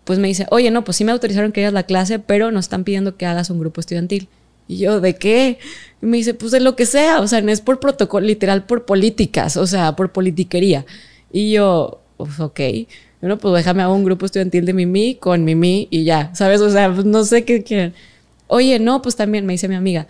pues 0.03 0.19
me 0.19 0.27
dice, 0.27 0.47
oye, 0.51 0.69
no, 0.69 0.83
pues 0.83 0.97
sí 0.97 1.05
me 1.05 1.13
autorizaron 1.13 1.53
que 1.53 1.61
hagas 1.61 1.71
la 1.71 1.83
clase, 1.83 2.19
pero 2.19 2.51
nos 2.51 2.65
están 2.65 2.83
pidiendo 2.83 3.15
que 3.15 3.25
hagas 3.25 3.49
un 3.49 3.57
grupo 3.57 3.79
estudiantil. 3.79 4.27
Y 4.67 4.79
yo, 4.79 4.99
¿de 4.99 5.15
qué? 5.15 5.59
Y 6.01 6.07
me 6.07 6.17
dice, 6.17 6.33
pues 6.33 6.51
de 6.51 6.59
lo 6.59 6.75
que 6.75 6.85
sea. 6.85 7.21
O 7.21 7.27
sea, 7.29 7.39
no 7.39 7.53
es 7.53 7.61
por 7.61 7.79
protocolo, 7.79 8.27
literal 8.27 8.65
por 8.65 8.83
políticas, 8.83 9.55
o 9.55 9.65
sea, 9.65 9.95
por 9.95 10.11
politiquería. 10.11 10.85
Y 11.31 11.53
yo, 11.53 12.01
pues 12.17 12.37
ok. 12.41 12.59
Bueno, 13.21 13.37
pues 13.37 13.53
déjame 13.53 13.81
hacer 13.83 13.95
un 13.95 14.03
grupo 14.03 14.25
estudiantil 14.25 14.65
de 14.65 14.73
Mimi 14.73 15.15
con 15.15 15.45
Mimi 15.45 15.87
y 15.89 16.03
ya, 16.03 16.35
¿sabes? 16.35 16.59
O 16.59 16.69
sea, 16.69 16.93
pues 16.93 17.05
no 17.05 17.23
sé 17.23 17.45
qué 17.45 17.63
quieren. 17.63 17.93
Oye, 18.47 18.77
no, 18.77 19.01
pues 19.01 19.15
también, 19.15 19.45
me 19.45 19.53
dice 19.53 19.69
mi 19.69 19.75
amiga, 19.75 20.05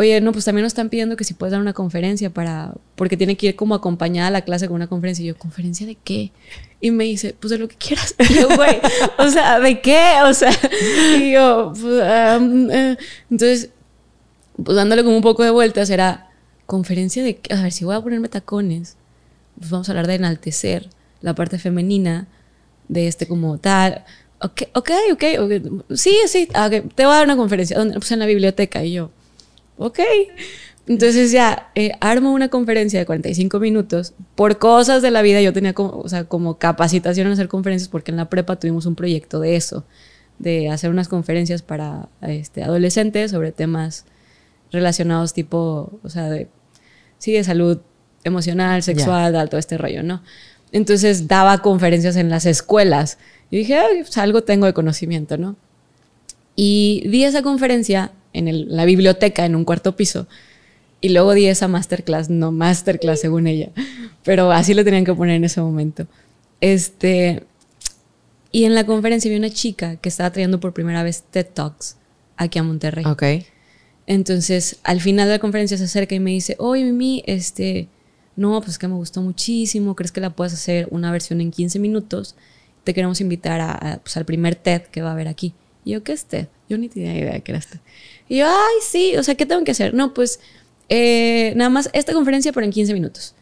oye, 0.00 0.20
no, 0.22 0.32
pues 0.32 0.46
también 0.46 0.62
nos 0.62 0.70
están 0.70 0.88
pidiendo 0.88 1.14
que 1.14 1.24
si 1.24 1.34
puedes 1.34 1.52
dar 1.52 1.60
una 1.60 1.74
conferencia 1.74 2.30
para, 2.30 2.72
porque 2.96 3.18
tiene 3.18 3.36
que 3.36 3.48
ir 3.48 3.56
como 3.56 3.74
acompañada 3.74 4.28
a 4.28 4.30
la 4.30 4.40
clase 4.40 4.66
con 4.66 4.76
una 4.76 4.86
conferencia. 4.86 5.22
Y 5.22 5.28
yo, 5.28 5.36
¿conferencia 5.36 5.86
de 5.86 5.94
qué? 5.94 6.32
Y 6.80 6.90
me 6.90 7.04
dice, 7.04 7.36
pues 7.38 7.50
de 7.50 7.58
lo 7.58 7.68
que 7.68 7.76
quieras. 7.76 8.14
Y 8.30 8.34
yo, 8.34 8.48
güey, 8.56 8.80
o 9.18 9.28
sea, 9.28 9.60
¿de 9.60 9.80
qué? 9.82 10.14
O 10.24 10.32
sea, 10.32 10.52
y 11.18 11.32
yo, 11.32 11.72
pues, 11.78 12.02
eh. 12.02 12.96
entonces, 13.30 13.70
pues 14.62 14.74
dándole 14.74 15.04
como 15.04 15.16
un 15.16 15.22
poco 15.22 15.44
de 15.44 15.50
vueltas, 15.50 15.90
era 15.90 16.30
conferencia 16.64 17.22
de, 17.22 17.38
a 17.50 17.62
ver, 17.62 17.72
si 17.72 17.84
voy 17.84 17.94
a 17.94 18.00
ponerme 18.00 18.28
tacones, 18.28 18.96
pues 19.58 19.70
vamos 19.70 19.88
a 19.88 19.92
hablar 19.92 20.06
de 20.06 20.14
enaltecer 20.14 20.88
la 21.20 21.34
parte 21.34 21.58
femenina, 21.58 22.26
de 22.88 23.06
este 23.06 23.26
como 23.26 23.58
tal. 23.58 24.04
Ok, 24.40 24.62
ok, 24.74 24.90
ok, 25.12 25.22
sí, 25.94 26.16
sí, 26.26 26.48
ah, 26.54 26.66
okay. 26.66 26.80
te 26.80 27.04
voy 27.04 27.12
a 27.12 27.16
dar 27.16 27.24
una 27.24 27.36
conferencia. 27.36 27.78
¿Dónde? 27.78 27.94
Pues 27.94 28.10
en 28.10 28.18
la 28.18 28.26
biblioteca. 28.26 28.82
Y 28.82 28.92
yo, 28.94 29.10
ok. 29.80 29.98
Entonces 30.86 31.32
ya 31.32 31.70
eh, 31.74 31.92
armo 32.00 32.32
una 32.32 32.48
conferencia 32.48 32.98
de 32.98 33.06
45 33.06 33.60
minutos. 33.60 34.14
Por 34.34 34.58
cosas 34.58 35.02
de 35.02 35.10
la 35.10 35.22
vida 35.22 35.40
yo 35.40 35.52
tenía 35.52 35.72
como, 35.72 35.90
o 35.98 36.08
sea, 36.08 36.24
como 36.24 36.58
capacitación 36.58 37.26
en 37.26 37.32
hacer 37.32 37.48
conferencias 37.48 37.88
porque 37.88 38.10
en 38.10 38.16
la 38.16 38.28
prepa 38.28 38.56
tuvimos 38.56 38.86
un 38.86 38.94
proyecto 38.94 39.40
de 39.40 39.56
eso, 39.56 39.84
de 40.38 40.68
hacer 40.68 40.90
unas 40.90 41.08
conferencias 41.08 41.62
para 41.62 42.08
este, 42.22 42.62
adolescentes 42.62 43.30
sobre 43.30 43.52
temas 43.52 44.04
relacionados 44.72 45.32
tipo, 45.32 45.98
o 46.02 46.08
sea, 46.08 46.28
de, 46.28 46.48
sí, 47.18 47.32
de 47.32 47.44
salud 47.44 47.78
emocional, 48.24 48.82
sexual, 48.82 49.32
todo 49.48 49.58
este 49.58 49.78
rollo, 49.78 50.02
¿no? 50.02 50.22
Entonces 50.72 51.26
daba 51.26 51.58
conferencias 51.58 52.16
en 52.16 52.30
las 52.30 52.46
escuelas. 52.46 53.18
Y 53.50 53.58
dije, 53.58 53.80
pues 54.00 54.16
algo 54.18 54.42
tengo 54.42 54.66
de 54.66 54.72
conocimiento, 54.72 55.36
¿no? 55.36 55.56
Y 56.54 57.04
di 57.08 57.24
esa 57.24 57.42
conferencia 57.42 58.12
en 58.32 58.74
la 58.74 58.84
biblioteca, 58.84 59.44
en 59.44 59.54
un 59.54 59.64
cuarto 59.64 59.96
piso. 59.96 60.26
Y 61.00 61.10
luego 61.10 61.32
di 61.32 61.46
esa 61.46 61.68
masterclass, 61.68 62.28
no 62.28 62.52
masterclass 62.52 63.20
según 63.20 63.46
ella, 63.46 63.70
pero 64.22 64.52
así 64.52 64.74
lo 64.74 64.84
tenían 64.84 65.04
que 65.04 65.14
poner 65.14 65.36
en 65.36 65.44
ese 65.44 65.60
momento. 65.60 66.06
Este, 66.60 67.44
y 68.52 68.64
en 68.64 68.74
la 68.74 68.84
conferencia 68.84 69.30
vi 69.30 69.36
una 69.36 69.50
chica 69.50 69.96
que 69.96 70.08
estaba 70.08 70.30
trayendo 70.30 70.60
por 70.60 70.74
primera 70.74 71.02
vez 71.02 71.24
TED 71.30 71.46
Talks 71.54 71.96
aquí 72.36 72.58
a 72.58 72.62
Monterrey. 72.62 73.04
Ok. 73.06 73.22
Entonces, 74.06 74.80
al 74.82 75.00
final 75.00 75.28
de 75.28 75.34
la 75.34 75.38
conferencia 75.38 75.78
se 75.78 75.84
acerca 75.84 76.14
y 76.14 76.20
me 76.20 76.32
dice, 76.32 76.56
oye, 76.58 76.84
Mimi, 76.84 77.22
este, 77.26 77.88
no, 78.34 78.60
pues 78.60 78.78
que 78.78 78.88
me 78.88 78.94
gustó 78.94 79.22
muchísimo, 79.22 79.94
¿crees 79.94 80.10
que 80.10 80.20
la 80.20 80.30
puedes 80.30 80.52
hacer 80.52 80.88
una 80.90 81.12
versión 81.12 81.40
en 81.40 81.50
15 81.50 81.78
minutos? 81.78 82.34
Te 82.82 82.92
queremos 82.92 83.20
invitar 83.20 83.60
a, 83.60 84.00
pues, 84.02 84.16
al 84.16 84.24
primer 84.24 84.56
TED 84.56 84.82
que 84.82 85.00
va 85.00 85.10
a 85.10 85.12
haber 85.12 85.28
aquí. 85.28 85.54
Y 85.84 85.92
yo, 85.92 86.02
¿qué 86.02 86.12
es 86.12 86.24
TED? 86.24 86.48
Yo 86.68 86.76
ni 86.76 86.88
tenía 86.88 87.16
idea 87.16 87.34
de 87.34 87.42
qué 87.42 87.52
era 87.52 87.58
este. 87.58 87.80
Y 88.30 88.36
yo, 88.36 88.46
ay, 88.46 88.76
sí, 88.80 89.16
o 89.16 89.24
sea, 89.24 89.34
¿qué 89.34 89.44
tengo 89.44 89.64
que 89.64 89.72
hacer? 89.72 89.92
No, 89.92 90.14
pues 90.14 90.38
eh, 90.88 91.52
nada 91.56 91.68
más 91.68 91.90
esta 91.92 92.12
conferencia, 92.12 92.52
pero 92.52 92.64
en 92.64 92.70
15 92.70 92.94
minutos. 92.94 93.34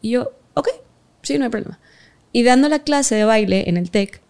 Y 0.00 0.12
yo, 0.12 0.32
ok, 0.54 0.66
sí, 1.20 1.36
no 1.36 1.44
hay 1.44 1.50
problema. 1.50 1.78
Y 2.32 2.42
dando 2.42 2.70
la 2.70 2.78
clase 2.78 3.16
de 3.16 3.24
baile 3.24 3.68
en 3.68 3.76
el 3.76 3.90
TEC, 3.90 4.22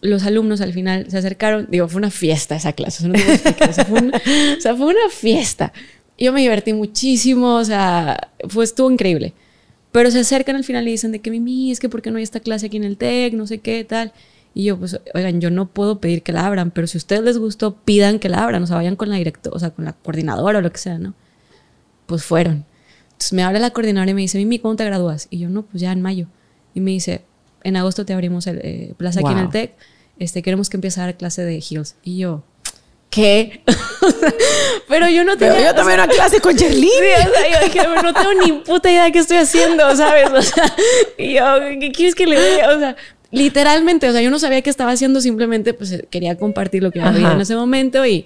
los 0.00 0.24
alumnos 0.24 0.60
al 0.62 0.72
final 0.72 1.08
se 1.08 1.16
acercaron, 1.16 1.68
digo, 1.70 1.86
fue 1.86 2.00
una 2.00 2.10
fiesta 2.10 2.56
esa 2.56 2.72
clase, 2.72 3.08
o, 3.08 3.14
sea, 3.14 3.84
fue 3.84 4.00
una, 4.00 4.16
o 4.16 4.60
sea, 4.60 4.76
fiesta. 5.10 5.72
Yo 6.18 6.32
me 6.32 6.40
divertí 6.40 6.72
muchísimo, 6.72 7.54
o 7.54 7.64
sea, 7.64 8.32
fue, 8.48 8.64
estuvo 8.64 8.90
increíble. 8.90 9.32
Pero 9.92 10.10
se 10.10 10.18
acercan 10.18 10.56
al 10.56 10.64
final 10.64 10.88
y 10.88 10.90
dicen 10.90 11.12
de 11.12 11.20
que 11.20 11.30
Mimi, 11.30 11.70
es 11.70 11.78
que 11.78 11.88
¿por 11.88 12.02
qué 12.02 12.10
no 12.10 12.16
hay 12.16 12.24
esta 12.24 12.40
clase 12.40 12.66
aquí 12.66 12.78
en 12.78 12.84
el 12.84 12.96
TEC? 12.96 13.34
No 13.34 13.46
sé 13.46 13.58
qué, 13.58 13.84
tal. 13.84 14.12
Y 14.54 14.64
yo, 14.64 14.78
pues, 14.78 15.00
oigan, 15.14 15.40
yo 15.40 15.50
no 15.50 15.66
puedo 15.66 16.00
pedir 16.00 16.22
que 16.22 16.32
la 16.32 16.46
abran, 16.46 16.70
pero 16.70 16.86
si 16.86 16.98
a 16.98 17.00
ustedes 17.00 17.22
les 17.22 17.38
gustó, 17.38 17.74
pidan 17.74 18.18
que 18.18 18.28
la 18.28 18.44
abran, 18.44 18.62
o 18.62 18.66
sea, 18.66 18.76
vayan 18.76 18.96
con 18.96 19.08
la 19.08 19.16
directora, 19.16 19.56
o 19.56 19.58
sea, 19.58 19.70
con 19.70 19.84
la 19.84 19.94
coordinadora 19.94 20.58
o 20.58 20.62
lo 20.62 20.70
que 20.70 20.78
sea, 20.78 20.98
¿no? 20.98 21.14
Pues 22.06 22.24
fueron. 22.24 22.66
Entonces 23.12 23.32
me 23.32 23.42
habla 23.42 23.60
la 23.60 23.70
coordinadora 23.70 24.10
y 24.10 24.14
me 24.14 24.20
dice, 24.20 24.38
Mimi, 24.38 24.58
¿cuándo 24.58 24.76
te 24.76 24.84
gradúas? 24.84 25.28
Y 25.30 25.38
yo, 25.38 25.48
no, 25.48 25.62
pues 25.62 25.80
ya 25.80 25.92
en 25.92 26.02
mayo. 26.02 26.26
Y 26.74 26.80
me 26.80 26.90
dice, 26.90 27.24
en 27.62 27.76
agosto 27.76 28.04
te 28.04 28.12
abrimos 28.12 28.46
el 28.46 28.58
eh, 28.62 28.94
plaza 28.96 29.20
aquí 29.20 29.32
en 29.32 29.38
el 29.38 29.48
TEC, 29.48 29.74
este, 30.18 30.42
queremos 30.42 30.68
que 30.68 30.76
empieces 30.76 30.98
a 30.98 31.02
dar 31.02 31.16
clase 31.16 31.42
de 31.42 31.56
heels. 31.58 31.96
Y 32.02 32.18
yo, 32.18 32.42
¿qué? 33.10 33.62
pero 34.88 35.08
yo 35.08 35.24
no. 35.24 35.36
Pero 35.38 35.60
yo 35.60 35.74
tomé 35.74 35.94
una 35.94 36.08
clase 36.08 36.40
con 36.40 36.56
Charlene. 36.56 36.88
Sí, 36.88 37.28
o 37.28 37.32
sea, 37.32 37.50
yo 37.50 37.66
dije, 37.66 38.02
no 38.02 38.12
tengo 38.12 38.34
ni 38.44 38.52
puta 38.60 38.90
idea 38.90 39.04
de 39.04 39.12
qué 39.12 39.18
estoy 39.20 39.38
haciendo, 39.38 39.94
¿sabes? 39.96 40.30
O 40.30 40.42
sea, 40.42 40.64
y 41.18 41.34
yo, 41.34 41.44
¿qué 41.80 41.92
quieres 41.92 42.14
que 42.14 42.26
le 42.26 42.40
diga? 42.40 42.74
O 42.74 42.78
sea, 42.78 42.96
literalmente, 43.32 44.08
o 44.08 44.12
sea, 44.12 44.20
yo 44.20 44.30
no 44.30 44.38
sabía 44.38 44.62
qué 44.62 44.70
estaba 44.70 44.92
haciendo, 44.92 45.20
simplemente 45.20 45.74
pues 45.74 46.04
quería 46.10 46.36
compartir 46.36 46.82
lo 46.82 46.92
que 46.92 47.00
había 47.00 47.32
en 47.32 47.40
ese 47.40 47.56
momento 47.56 48.06
y 48.06 48.24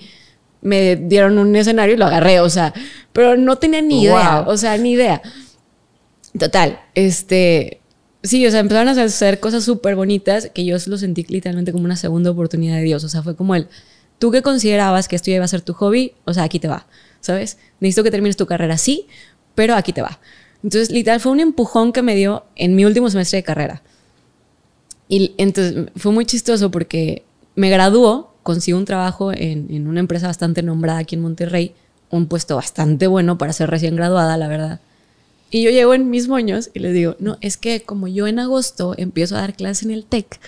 me 0.61 0.97
dieron 0.97 1.39
un 1.39 1.55
escenario 1.55 1.95
y 1.95 1.99
lo 1.99 2.07
agarré, 2.07 2.41
o 2.41 2.51
sea, 2.51 2.75
pero 3.13 3.37
no 3.37 3.57
tenía 3.57 3.81
ni 3.81 4.03
idea, 4.03 4.45
o 4.47 4.57
sea, 4.57 4.77
ni 4.77 4.93
idea. 4.93 5.23
Total, 6.39 6.81
este, 6.95 7.81
sí, 8.23 8.47
o 8.47 8.51
sea, 8.51 8.61
empezaron 8.61 8.89
a 8.89 9.03
hacer 9.03 9.41
cosas 9.41 9.65
súper 9.65 9.95
bonitas 9.95 10.51
que 10.53 10.65
yo 10.65 10.77
lo 10.87 10.99
sentí 10.99 11.25
literalmente 11.29 11.73
como 11.73 11.85
una 11.85 11.97
segunda 11.97 12.31
oportunidad 12.31 12.77
de 12.77 12.83
Dios, 12.83 13.05
o 13.05 13.09
sea, 13.09 13.23
fue 13.23 13.37
como 13.37 13.55
el, 13.55 13.69
tú 14.19 14.33
que 14.33 14.43
considerabas 14.43 15.07
que 15.07 15.17
esto 15.17 15.31
iba 15.31 15.45
a 15.45 15.49
ser 15.49 15.61
tu 15.61 15.73
hobby, 15.73 16.15
o 16.25 16.35
sea, 16.35 16.43
aquí 16.43 16.59
te 16.59 16.69
va, 16.69 16.87
¿sabes? 17.21 17.59
Necesito 17.79 18.03
que 18.03 18.11
termines 18.11 18.37
tu 18.37 18.47
carrera 18.47 18.75
así, 18.75 19.07
pero 19.55 19.77
aquí 19.77 19.93
te 19.93 20.03
va. 20.03 20.19
Entonces, 20.65 20.91
literal, 20.91 21.21
fue 21.21 21.31
un 21.31 21.39
empujón 21.39 21.93
que 21.93 22.03
me 22.03 22.17
dio 22.17 22.45
en 22.57 22.75
mi 22.75 22.85
último 22.85 23.09
semestre 23.09 23.37
de 23.37 23.43
carrera. 23.45 23.83
Y 25.09 25.35
entonces 25.39 25.89
fue 25.97 26.13
muy 26.13 26.27
chistoso 26.27 26.71
porque 26.71 27.23
me 27.55 27.71
graduó, 27.71 28.35
consigo 28.43 28.79
un 28.79 28.85
trabajo 28.85 29.33
en, 29.33 29.67
en, 29.71 29.87
una 29.87 30.01
empresa 30.01 30.27
bastante 30.27 30.63
nombrada 30.63 31.01
aquí 31.01 31.15
en 31.15 31.23
Monterrey, 31.23 31.75
un 32.11 32.27
puesto 32.27 32.57
bastante 32.57 33.07
bueno 33.07 33.39
para 33.39 33.53
ser 33.53 33.71
recién 33.71 33.97
graduada, 33.97 34.37
la 34.37 34.49
verdad. 34.49 34.81
Y 35.51 35.63
yo 35.63 35.71
llego 35.71 35.95
en 35.95 36.11
mis 36.11 36.29
moños 36.29 36.71
y 36.75 36.81
les 36.81 36.93
digo, 36.93 37.17
no, 37.19 37.39
es 37.41 37.57
que 37.57 37.83
como 37.83 38.09
yo 38.09 38.27
en 38.27 38.39
agosto 38.39 38.95
empiezo 38.99 39.37
a 39.37 39.41
dar 39.41 39.55
clases 39.55 39.85
en 39.85 39.93
el 39.93 40.05
TEC, 40.05 40.41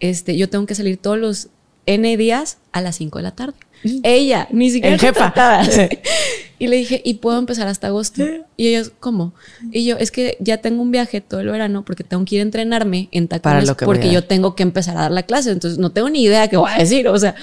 este, 0.00 0.36
yo 0.36 0.48
tengo 0.48 0.66
que 0.66 0.74
salir 0.74 0.98
todos 0.98 1.18
los 1.18 1.48
N 1.86 2.16
días 2.16 2.58
a 2.72 2.80
las 2.80 2.96
5 2.96 3.18
de 3.18 3.22
la 3.22 3.30
tarde. 3.32 3.54
Ella, 4.02 4.48
ni 4.50 4.70
siquiera. 4.70 4.94
El 4.94 5.00
jefa. 5.00 5.32
y 6.58 6.66
le 6.66 6.76
dije, 6.76 7.02
¿y 7.04 7.14
puedo 7.14 7.38
empezar 7.38 7.68
hasta 7.68 7.88
agosto? 7.88 8.24
Y 8.56 8.68
ellos, 8.68 8.92
¿cómo? 9.00 9.34
Y 9.70 9.84
yo, 9.84 9.96
es 9.96 10.10
que 10.10 10.36
ya 10.40 10.58
tengo 10.58 10.82
un 10.82 10.90
viaje 10.90 11.20
todo 11.20 11.40
el 11.40 11.48
verano 11.48 11.84
porque 11.84 12.04
tengo 12.04 12.24
que 12.24 12.36
ir 12.36 12.40
a 12.40 12.42
entrenarme 12.42 13.08
en 13.12 13.28
tacones 13.28 13.70
porque 13.84 14.10
yo 14.10 14.24
tengo 14.24 14.54
que 14.54 14.62
empezar 14.62 14.96
a 14.96 15.02
dar 15.02 15.10
la 15.12 15.24
clase. 15.24 15.50
Entonces 15.50 15.78
no 15.78 15.90
tengo 15.90 16.10
ni 16.10 16.22
idea 16.22 16.48
qué 16.48 16.56
voy 16.56 16.70
a 16.70 16.78
decir. 16.78 17.08
O 17.08 17.18
sea, 17.18 17.34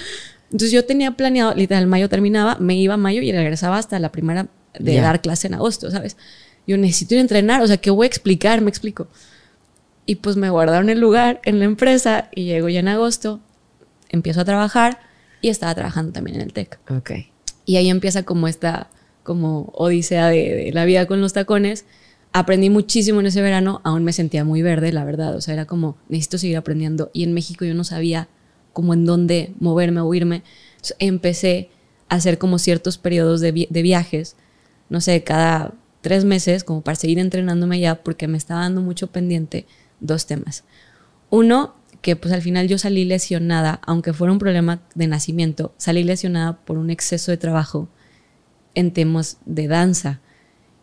entonces 0.46 0.72
yo 0.72 0.84
tenía 0.84 1.12
planeado, 1.12 1.54
literal, 1.54 1.86
mayo 1.86 2.08
terminaba, 2.08 2.56
me 2.60 2.76
iba 2.76 2.94
a 2.94 2.98
mayo 2.98 3.22
y 3.22 3.32
regresaba 3.32 3.78
hasta 3.78 3.98
la 3.98 4.12
primera 4.12 4.48
de 4.78 5.00
dar 5.00 5.20
clase 5.20 5.46
en 5.46 5.54
agosto, 5.54 5.90
¿sabes? 5.90 6.16
Yo 6.66 6.76
necesito 6.76 7.14
ir 7.14 7.18
a 7.18 7.22
entrenar, 7.22 7.62
o 7.62 7.66
sea, 7.66 7.76
¿qué 7.76 7.90
voy 7.90 8.04
a 8.04 8.08
explicar? 8.08 8.60
Me 8.60 8.70
explico. 8.70 9.08
Y 10.06 10.16
pues 10.16 10.36
me 10.36 10.50
guardaron 10.50 10.90
el 10.90 11.00
lugar 11.00 11.40
en 11.44 11.58
la 11.58 11.64
empresa 11.64 12.28
y 12.34 12.44
llego 12.44 12.68
ya 12.68 12.80
en 12.80 12.88
agosto, 12.88 13.40
empiezo 14.10 14.40
a 14.40 14.44
trabajar 14.44 14.98
y 15.44 15.50
estaba 15.50 15.74
trabajando 15.74 16.10
también 16.10 16.36
en 16.36 16.40
el 16.40 16.54
TEC. 16.54 16.78
Ok. 16.88 17.10
Y 17.66 17.76
ahí 17.76 17.90
empieza 17.90 18.22
como 18.22 18.48
esta 18.48 18.88
como 19.22 19.70
odisea 19.74 20.28
de, 20.28 20.70
la 20.72 20.86
vida 20.86 21.04
con 21.04 21.20
los 21.20 21.34
tacones. 21.34 21.84
Aprendí 22.32 22.70
muchísimo 22.70 23.20
en 23.20 23.26
ese 23.26 23.42
verano, 23.42 23.82
aún 23.84 24.04
me 24.04 24.14
sentía 24.14 24.42
muy 24.42 24.62
verde, 24.62 24.90
la 24.90 25.04
verdad. 25.04 25.36
O 25.36 25.42
sea, 25.42 25.52
era 25.52 25.66
como, 25.66 25.98
necesito 26.08 26.38
seguir 26.38 26.56
aprendiendo. 26.56 27.10
Y 27.12 27.24
en 27.24 27.34
México 27.34 27.66
yo 27.66 27.74
no 27.74 27.84
sabía 27.84 28.26
cómo 28.72 28.94
en 28.94 29.04
dónde 29.04 29.52
moverme 29.60 30.00
o 30.00 30.14
irme. 30.14 30.42
empecé 30.98 31.68
a 32.08 32.14
hacer 32.14 32.38
como 32.38 32.58
ciertos 32.58 32.96
periodos 32.96 33.42
de, 33.42 33.68
de 33.68 33.82
viajes, 33.82 34.36
no 34.88 35.02
sé, 35.02 35.24
cada 35.24 35.74
tres 36.00 36.24
meses, 36.24 36.64
como 36.64 36.80
para 36.80 36.94
seguir 36.94 37.18
entrenándome 37.18 37.80
ya, 37.80 37.96
porque 37.96 38.28
me 38.28 38.38
estaba 38.38 38.60
dando 38.60 38.80
mucho 38.80 39.08
pendiente 39.08 39.66
dos 40.00 40.24
temas. 40.24 40.64
Uno, 41.28 41.74
que 42.04 42.16
pues 42.16 42.34
al 42.34 42.42
final 42.42 42.68
yo 42.68 42.76
salí 42.76 43.06
lesionada, 43.06 43.80
aunque 43.86 44.12
fuera 44.12 44.30
un 44.30 44.38
problema 44.38 44.82
de 44.94 45.06
nacimiento, 45.06 45.72
salí 45.78 46.04
lesionada 46.04 46.58
por 46.58 46.76
un 46.76 46.90
exceso 46.90 47.30
de 47.30 47.38
trabajo 47.38 47.88
en 48.74 48.92
temas 48.92 49.38
de 49.46 49.68
danza. 49.68 50.20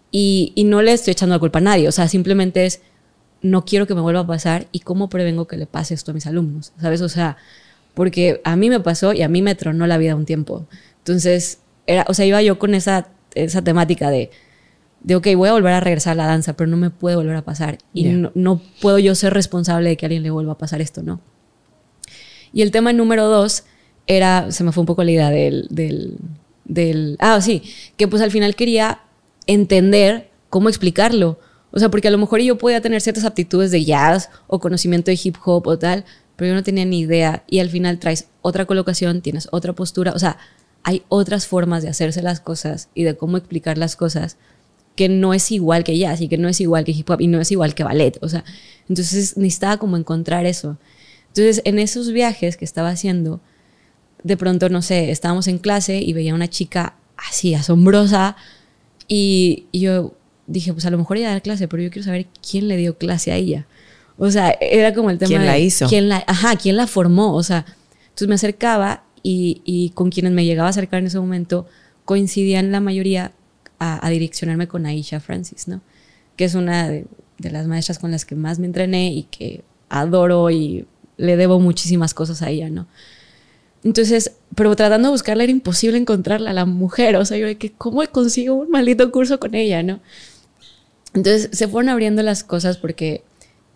Y, 0.10 0.52
no 0.66 0.82
le 0.82 0.94
estoy 0.94 1.12
echando 1.12 1.36
la 1.36 1.40
culpa 1.40 1.60
a 1.60 1.62
nadie, 1.62 1.88
o 1.88 1.92
sea, 1.92 2.08
simplemente 2.08 2.66
es, 2.66 2.82
no 3.44 3.66
quiero 3.66 3.86
que 3.86 3.94
me 3.94 4.02
vuelva 4.02 4.22
a 4.22 4.28
pasar 4.28 4.66
y 4.72 4.80
cómo 4.80 5.10
prevengo 5.10 5.46
que 5.46 5.58
le 5.58 5.68
pase 5.68 5.94
esto 5.94 6.10
a 6.10 6.16
mis 6.16 6.26
alumnos, 6.26 6.74
¿sabes? 6.82 7.02
O 7.02 7.10
sea, 7.10 7.38
porque 7.94 8.42
a 8.44 8.56
mí 8.56 8.72
me 8.72 8.80
pasó 8.80 9.14
y 9.14 9.22
a 9.22 9.30
mí 9.30 9.44
me 9.44 9.54
tronó 9.54 9.86
la 9.86 10.00
vida 10.00 10.16
un 10.16 10.26
tiempo. 10.26 10.66
Entonces, 10.98 11.60
era, 11.86 12.04
o 12.10 12.16
sea, 12.16 12.26
iba 12.26 12.42
yo 12.42 12.58
con 12.58 12.74
esa, 12.74 13.10
esa 13.36 13.62
temática 13.62 14.10
de, 14.10 14.32
de, 15.04 15.16
ok, 15.16 15.28
voy 15.36 15.50
a 15.50 15.54
volver 15.54 15.74
a 15.74 15.80
regresar 15.80 16.14
a 16.14 16.16
la 16.16 16.26
danza, 16.28 16.54
pero 16.54 16.70
no 16.70 16.78
me 16.78 16.90
puede 16.90 17.16
volver 17.16 17.36
a 17.36 17.44
pasar. 17.44 17.80
Y 17.94 18.06
no, 18.06 18.62
puedo 18.80 19.00
yo 19.00 19.16
ser 19.16 19.34
responsable 19.34 19.90
de 19.90 19.98
que 19.98 20.06
a 20.06 20.08
alguien 20.08 20.24
le 20.24 20.30
vuelva 20.30 20.54
a 20.54 20.58
pasar 20.58 20.82
esto, 20.82 21.02
¿no? 21.02 21.20
Y 22.54 22.62
el 22.62 22.72
tema 22.72 22.94
número 22.94 23.28
dos 23.28 23.64
era, 24.08 24.52
se 24.52 24.64
me 24.64 24.72
fue 24.72 24.82
un 24.82 24.88
poco 24.88 25.04
la 25.04 25.12
idea 25.12 25.30
del, 25.30 25.68
del, 25.70 26.18
del, 26.66 27.18
ah, 27.20 27.42
sí, 27.42 27.64
que 27.98 28.08
pues 28.08 28.22
al 28.22 28.32
final 28.32 28.56
quería 28.56 29.02
entender 29.48 30.30
cómo 30.50 30.70
explicarlo. 30.70 31.40
O 31.72 31.80
sea, 31.80 31.90
porque 31.90 32.10
a 32.10 32.12
lo 32.12 32.18
mejor 32.18 32.42
yo 32.42 32.58
podía 32.58 32.82
tener 32.82 33.02
ciertas 33.02 33.24
aptitudes 33.24 33.72
de 33.72 33.86
jazz 33.86 34.30
o 34.48 34.60
conocimiento 34.60 35.10
de 35.10 35.20
hip 35.24 35.38
hop 35.44 35.68
o 35.68 35.80
tal, 35.80 36.04
pero 36.36 36.50
yo 36.50 36.56
no 36.56 36.64
tenía 36.64 36.86
ni 36.86 37.00
idea. 37.00 37.44
Y 37.48 37.60
al 37.60 37.70
final 37.70 37.98
traes 37.98 38.28
otra 38.42 38.66
colocación, 38.66 39.22
tienes 39.22 39.48
otra 39.52 39.74
postura. 39.74 40.12
O 40.12 40.20
sea, 40.20 40.38
hay 40.84 41.04
otras 41.08 41.48
formas 41.48 41.82
de 41.82 41.90
hacerse 41.90 42.22
las 42.22 42.42
cosas 42.42 42.90
y 42.94 43.04
de 43.04 43.16
cómo 43.16 43.38
explicar 43.38 43.78
las 43.78 43.96
cosas 43.96 44.38
que 45.02 45.10
no 45.10 45.34
es 45.34 45.52
igual 45.52 45.84
que 45.84 45.98
jazz 45.98 46.22
y 46.22 46.28
que 46.28 46.38
no 46.38 46.48
es 46.48 46.62
igual 46.62 46.84
que 46.84 46.92
hip 46.92 47.10
hop 47.10 47.22
y 47.22 47.26
no 47.26 47.42
es 47.42 47.52
igual 47.52 47.74
que 47.74 47.84
ballet. 47.84 48.20
O 48.22 48.30
sea, 48.30 48.44
entonces 48.88 49.36
necesitaba 49.36 49.78
como 49.78 49.98
encontrar 49.98 50.46
eso. 50.46 50.78
Entonces, 51.30 51.64
en 51.66 51.80
esos 51.80 52.12
viajes 52.12 52.56
que 52.56 52.66
estaba 52.66 52.90
haciendo, 52.90 53.42
de 54.22 54.38
pronto, 54.38 54.70
no 54.70 54.84
sé, 54.84 55.10
estábamos 55.10 55.48
en 55.48 55.58
clase 55.58 55.98
y 55.98 56.14
veía 56.14 56.36
una 56.36 56.48
chica 56.48 56.98
así, 57.18 57.56
asombrosa, 57.56 58.36
y, 59.08 59.66
yo 59.74 60.14
dije, 60.46 60.72
pues 60.72 60.86
a 60.86 60.92
lo 60.92 61.00
mejor 61.00 61.18
ella 61.18 61.32
da 61.32 61.42
clase, 61.42 61.68
pero 61.68 61.82
yo 61.82 61.90
quiero 61.90 62.06
saber 62.06 62.28
quién 62.48 62.68
le 62.68 62.78
dio 62.78 63.00
clase 63.00 63.32
a 63.32 63.38
ella. 63.38 63.66
O 64.20 64.30
sea, 64.30 64.56
era 64.62 64.94
como 64.94 65.10
el 65.10 65.18
tema 65.18 65.30
¿Quién 65.30 65.42
de, 65.42 65.48
la 65.48 65.58
hizo? 65.58 65.88
¿quién 65.88 66.10
la, 66.10 66.24
ajá, 66.28 66.58
quién 66.58 66.78
la 66.78 66.86
formó? 66.86 67.34
O 67.34 67.42
sea, 67.42 67.66
entonces 68.04 68.28
me 68.28 68.36
acercaba 68.36 69.04
y, 69.24 69.64
y 69.66 69.90
con 69.96 70.12
quienes 70.12 70.32
me 70.32 70.46
llegaba 70.46 70.68
a 70.68 70.70
acercar 70.70 71.00
en 71.00 71.08
ese 71.08 71.20
momento 71.20 71.66
coincidían 72.06 72.72
la 72.72 72.82
mayoría 72.82 73.32
a, 73.84 74.10
direccionarme 74.12 74.68
con 74.68 74.86
Aisha 74.86 75.20
Francis, 75.20 75.68
¿no? 75.68 75.82
Que 76.36 76.46
es 76.46 76.54
una 76.54 76.88
de, 76.88 77.08
las 77.40 77.66
maestras 77.66 77.98
con 77.98 78.12
las 78.12 78.26
que 78.26 78.36
más 78.36 78.60
me 78.60 78.68
entrené 78.68 79.12
y 79.12 79.24
que 79.24 79.64
adoro 79.90 80.52
y 80.52 80.86
le 81.18 81.36
debo 81.36 81.60
muchísimas 81.60 82.14
cosas 82.14 82.44
a 82.44 82.52
ella, 82.52 82.70
¿no? 82.70 82.86
Entonces, 83.84 84.34
pero 84.54 84.76
tratando 84.76 85.08
de 85.08 85.14
buscarla 85.14 85.44
era 85.44 85.52
imposible 85.52 85.98
encontrarla, 85.98 86.54
la 86.54 86.66
mujer, 86.66 87.16
o 87.16 87.26
sea, 87.26 87.38
yo 87.38 87.48
de 87.48 87.58
que, 87.58 87.72
¿cómo 87.72 88.04
consigo 88.12 88.54
un 88.54 88.70
maldito 88.70 89.12
curso 89.12 89.40
con 89.40 89.56
ella, 89.56 89.82
no? 89.82 90.00
Entonces, 91.16 91.50
se 91.52 91.68
fueron 91.68 91.90
abriendo 91.90 92.22
las 92.22 92.44
cosas 92.44 92.78
porque 92.78 93.24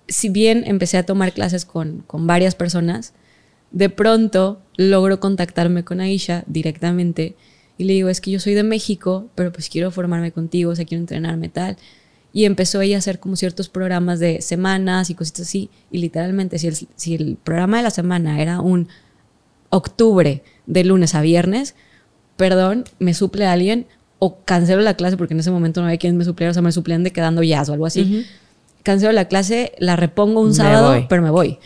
si 0.07 0.29
bien 0.29 0.63
empecé 0.67 0.97
a 0.99 1.05
tomar 1.07 1.33
clases 1.33 1.65
con, 1.65 2.03
con 2.05 2.27
varias 2.27 2.53
personas, 2.53 3.13
de 3.71 3.89
pronto 3.89 4.61
logro 4.77 5.19
contactarme 5.19 5.83
con 5.83 5.99
Aisha 5.99 6.43
directamente 6.45 7.35
y 7.77 7.83
le 7.83 7.93
digo, 7.93 8.09
es 8.09 8.21
que 8.21 8.31
yo 8.31 8.39
soy 8.39 8.53
de 8.53 8.63
México, 8.63 9.27
pero 9.35 9.51
pues 9.51 9.69
quiero 9.69 9.91
formarme 9.91 10.31
contigo, 10.31 10.71
o 10.71 10.75
sea, 10.75 10.85
quiero 10.85 11.01
entrenarme 11.01 11.49
tal. 11.49 11.77
Y 12.31 12.45
empezó 12.45 12.81
ella 12.81 12.97
a 12.97 12.99
hacer 12.99 13.19
como 13.19 13.35
ciertos 13.35 13.69
programas 13.69 14.19
de 14.19 14.41
semanas 14.41 15.09
y 15.09 15.15
cositas 15.15 15.47
así. 15.47 15.69
Y 15.89 15.99
literalmente, 15.99 16.59
si 16.59 16.67
el, 16.67 16.75
si 16.95 17.15
el 17.15 17.37
programa 17.41 17.77
de 17.77 17.83
la 17.83 17.91
semana 17.91 18.41
era 18.41 18.59
un 18.59 18.89
octubre 19.69 20.43
de 20.65 20.83
lunes 20.83 21.15
a 21.15 21.21
viernes, 21.21 21.75
perdón, 22.37 22.85
me 22.99 23.13
suple 23.13 23.45
a 23.45 23.53
alguien 23.53 23.87
o 24.19 24.39
cancelo 24.43 24.81
la 24.81 24.95
clase 24.95 25.17
porque 25.17 25.33
en 25.33 25.41
ese 25.41 25.51
momento 25.51 25.81
no 25.81 25.87
había 25.87 25.97
quien 25.97 26.17
me 26.17 26.25
supliera, 26.25 26.51
o 26.51 26.53
sea, 26.53 26.61
me 26.61 26.71
suplían 26.71 27.03
de 27.03 27.11
quedando 27.11 27.43
jazz 27.43 27.69
o 27.69 27.73
algo 27.73 27.85
así. 27.85 28.25
Cancelo 28.83 29.11
la 29.11 29.25
clase, 29.25 29.73
la 29.79 29.95
repongo 29.95 30.41
un 30.41 30.53
sábado, 30.53 31.05
pero 31.09 31.21
me 31.21 31.29
voy. 31.29 31.59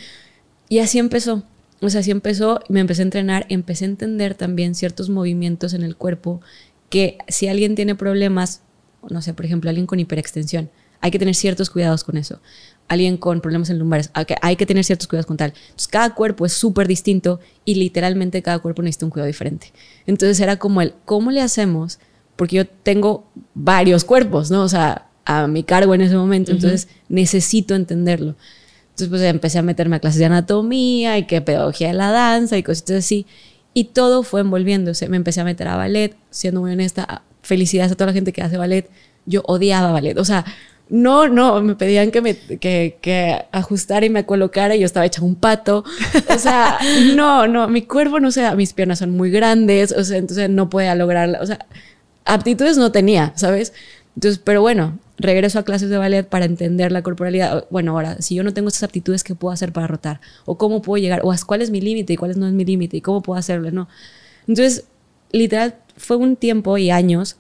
Y 0.69 0.79
así 0.79 0.99
empezó. 0.99 1.43
O 1.81 1.89
sea, 1.89 2.01
así 2.01 2.11
empezó, 2.11 2.61
me 2.67 2.81
empecé 2.81 3.01
a 3.01 3.05
entrenar, 3.05 3.45
empecé 3.49 3.85
a 3.85 3.87
entender 3.87 4.35
también 4.35 4.75
ciertos 4.75 5.09
movimientos 5.09 5.73
en 5.73 5.83
el 5.83 5.95
cuerpo 5.95 6.41
que 6.89 7.17
si 7.27 7.47
alguien 7.47 7.75
tiene 7.75 7.95
problemas, 7.95 8.61
no 9.09 9.21
sé, 9.21 9.33
por 9.33 9.45
ejemplo, 9.45 9.69
alguien 9.69 9.87
con 9.87 9.99
hiperextensión, 9.99 10.69
hay 11.01 11.11
que 11.11 11.19
tener 11.19 11.35
ciertos 11.35 11.69
cuidados 11.69 12.03
con 12.03 12.17
eso. 12.17 12.41
Alguien 12.87 13.17
con 13.17 13.39
problemas 13.39 13.69
en 13.69 13.79
lumbares, 13.79 14.11
hay 14.13 14.55
que 14.55 14.65
tener 14.65 14.83
ciertos 14.83 15.07
cuidados 15.07 15.27
con 15.27 15.37
tal. 15.37 15.53
Entonces, 15.55 15.87
cada 15.87 16.15
cuerpo 16.15 16.45
es 16.45 16.53
súper 16.53 16.87
distinto 16.87 17.39
y 17.63 17.75
literalmente 17.75 18.41
cada 18.41 18.59
cuerpo 18.59 18.81
necesita 18.81 19.05
un 19.05 19.11
cuidado 19.11 19.27
diferente. 19.27 19.71
Entonces, 20.07 20.39
era 20.39 20.57
como 20.57 20.81
el, 20.81 20.93
¿cómo 21.05 21.31
le 21.31 21.41
hacemos? 21.41 21.99
Porque 22.35 22.57
yo 22.57 22.67
tengo 22.67 23.29
varios 23.53 24.03
cuerpos, 24.03 24.49
¿no? 24.49 24.63
O 24.63 24.69
sea, 24.69 25.07
a 25.25 25.47
mi 25.47 25.63
cargo 25.63 25.93
en 25.93 26.01
ese 26.01 26.15
momento, 26.15 26.51
entonces 26.51 26.87
necesito 27.07 27.75
entenderlo. 27.75 28.35
Entonces 29.01 29.09
pues 29.09 29.21
empecé 29.29 29.59
a 29.59 29.61
meterme 29.61 29.95
a 29.95 29.99
clases 29.99 30.19
de 30.19 30.25
anatomía 30.25 31.17
y 31.17 31.25
que 31.25 31.39
pedagogía 31.39 31.87
de 31.87 31.93
la 31.93 32.11
danza 32.11 32.57
y 32.57 32.63
cositas 32.63 32.97
así. 32.97 33.25
Y 33.73 33.85
todo 33.85 34.23
fue 34.23 34.41
envolviéndose. 34.41 35.07
Me 35.07 35.15
empecé 35.15 35.39
a 35.39 35.45
meter 35.45 35.69
a 35.69 35.77
ballet, 35.77 36.17
siendo 36.31 36.59
muy 36.59 36.73
honesta. 36.73 37.21
Felicidades 37.41 37.93
a 37.93 37.95
toda 37.95 38.07
la 38.07 38.13
gente 38.13 38.33
que 38.33 38.41
hace 38.41 38.57
ballet. 38.57 38.89
yo 39.25 39.41
odiaba 39.45 39.93
ballet. 39.93 40.17
O 40.17 40.25
sea, 40.25 40.43
no, 40.89 41.29
no, 41.29 41.61
me 41.61 41.75
pedían 41.75 42.11
que 42.11 42.21
me 42.21 42.35
que, 42.35 42.97
que 42.99 43.45
ajustara 43.53 44.05
y 44.05 44.09
me 44.09 44.25
colocara 44.25 44.75
y 44.75 44.79
yo 44.79 44.85
estaba 44.85 45.05
hecha 45.05 45.21
un 45.21 45.35
pato. 45.35 45.85
O 46.27 46.37
sea, 46.37 46.77
no, 47.15 47.47
no, 47.47 47.69
mi 47.69 47.83
cuerpo 47.83 48.19
no 48.19 48.31
sé, 48.31 48.53
mis 48.57 48.73
piernas 48.73 48.99
son 48.99 49.11
muy 49.11 49.31
grandes, 49.31 49.93
o 49.93 50.03
sea, 50.03 50.17
entonces 50.17 50.49
no 50.49 50.69
podía 50.69 50.93
lograrla. 50.95 51.39
O 51.41 51.45
sea, 51.45 51.59
aptitudes 52.25 52.77
no 52.77 52.91
tenía, 52.91 53.31
¿sabes? 53.37 53.71
Entonces, 54.15 54.41
pero 54.43 54.61
bueno, 54.61 54.99
regreso 55.19 55.59
a 55.59 55.63
clases 55.63 55.89
de 55.89 55.97
ballet 55.97 56.27
para 56.27 56.45
entender 56.45 56.91
la 56.91 57.03
corporalidad. 57.03 57.67
Bueno, 57.69 57.91
ahora, 57.91 58.21
si 58.21 58.35
yo 58.35 58.43
no 58.43 58.53
tengo 58.53 58.69
esas 58.69 58.83
aptitudes, 58.83 59.23
¿qué 59.23 59.35
puedo 59.35 59.51
hacer 59.51 59.71
para 59.73 59.85
rotar? 59.85 60.21
¿O 60.45 60.57
cómo 60.57 60.81
puedo 60.81 61.01
llegar? 61.01 61.21
¿O 61.23 61.33
cuál 61.45 61.61
es 61.61 61.69
mi 61.69 61.81
límite 61.81 62.13
y 62.13 62.15
cuál 62.15 62.39
no 62.39 62.47
es 62.47 62.53
mi 62.53 62.65
límite? 62.65 62.97
¿Y 62.97 63.01
cómo 63.01 63.21
puedo 63.21 63.37
hacerlo? 63.37 63.69
No. 63.71 63.87
Entonces, 64.47 64.85
literal, 65.31 65.75
fue 65.97 66.17
un 66.17 66.35
tiempo 66.35 66.77
y 66.77 66.89
años 66.89 67.35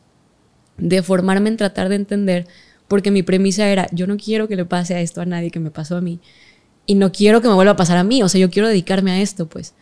de 0.77 1.01
formarme 1.01 1.49
en 1.49 1.57
tratar 1.57 1.89
de 1.89 1.95
entender, 1.95 2.47
porque 2.87 3.11
mi 3.11 3.23
premisa 3.23 3.67
era, 3.67 3.87
yo 3.91 4.07
no 4.07 4.17
quiero 4.17 4.47
que 4.47 4.55
le 4.55 4.65
pase 4.65 4.95
a 4.95 5.01
esto 5.01 5.21
a 5.21 5.25
nadie 5.25 5.51
que 5.51 5.59
me 5.59 5.71
pasó 5.71 5.97
a 5.97 6.01
mí. 6.01 6.19
Y 6.85 6.95
no 6.95 7.11
quiero 7.11 7.41
que 7.41 7.47
me 7.47 7.53
vuelva 7.53 7.73
a 7.73 7.77
pasar 7.77 7.97
a 7.97 8.03
mí. 8.03 8.23
O 8.23 8.29
sea, 8.29 8.41
yo 8.41 8.49
quiero 8.49 8.67
dedicarme 8.67 9.11
a 9.11 9.21
esto, 9.21 9.47
pues. 9.47 9.73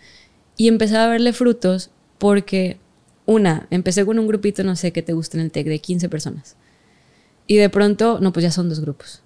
Y 0.55 0.67
empecé 0.67 0.97
a 0.97 1.07
verle 1.07 1.33
frutos 1.33 1.89
porque, 2.17 2.77
una, 3.25 3.67
empecé 3.71 4.05
con 4.05 4.19
un 4.19 4.27
grupito, 4.27 4.63
no 4.63 4.75
sé, 4.75 4.91
qué 4.91 5.01
te 5.01 5.13
gusta 5.13 5.37
en 5.37 5.45
el 5.45 5.51
TEC, 5.51 5.67
de 5.67 5.79
15 5.79 6.09
personas 6.09 6.57
y 7.47 7.55
de 7.55 7.69
pronto, 7.69 8.19
no, 8.19 8.33
pues 8.33 8.43
ya 8.43 8.51
son 8.51 8.69
dos 8.69 8.79
grupos. 8.79 9.21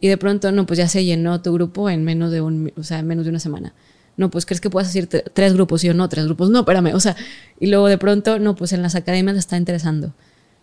Y 0.00 0.08
de 0.08 0.16
pronto, 0.16 0.52
no, 0.52 0.66
pues 0.66 0.78
ya 0.78 0.88
se 0.88 1.04
llenó 1.04 1.40
tu 1.40 1.52
grupo 1.52 1.88
en 1.88 2.04
menos 2.04 2.30
de 2.30 2.40
un, 2.40 2.72
o 2.76 2.82
sea, 2.82 2.98
en 2.98 3.06
menos 3.06 3.24
de 3.24 3.30
una 3.30 3.38
semana. 3.38 3.74
No, 4.16 4.30
pues 4.30 4.46
crees 4.46 4.60
que 4.60 4.70
puedes 4.70 4.88
hacer 4.88 5.06
tres 5.06 5.52
grupos, 5.52 5.84
y 5.84 5.88
yo 5.88 5.94
no, 5.94 6.08
tres 6.08 6.24
grupos, 6.24 6.48
no, 6.50 6.60
espérame, 6.60 6.94
o 6.94 7.00
sea, 7.00 7.16
y 7.60 7.66
luego 7.66 7.86
de 7.86 7.98
pronto, 7.98 8.38
no, 8.38 8.56
pues 8.56 8.72
en 8.72 8.82
las 8.82 8.94
academias 8.94 9.36
está 9.36 9.56
interesando. 9.58 10.14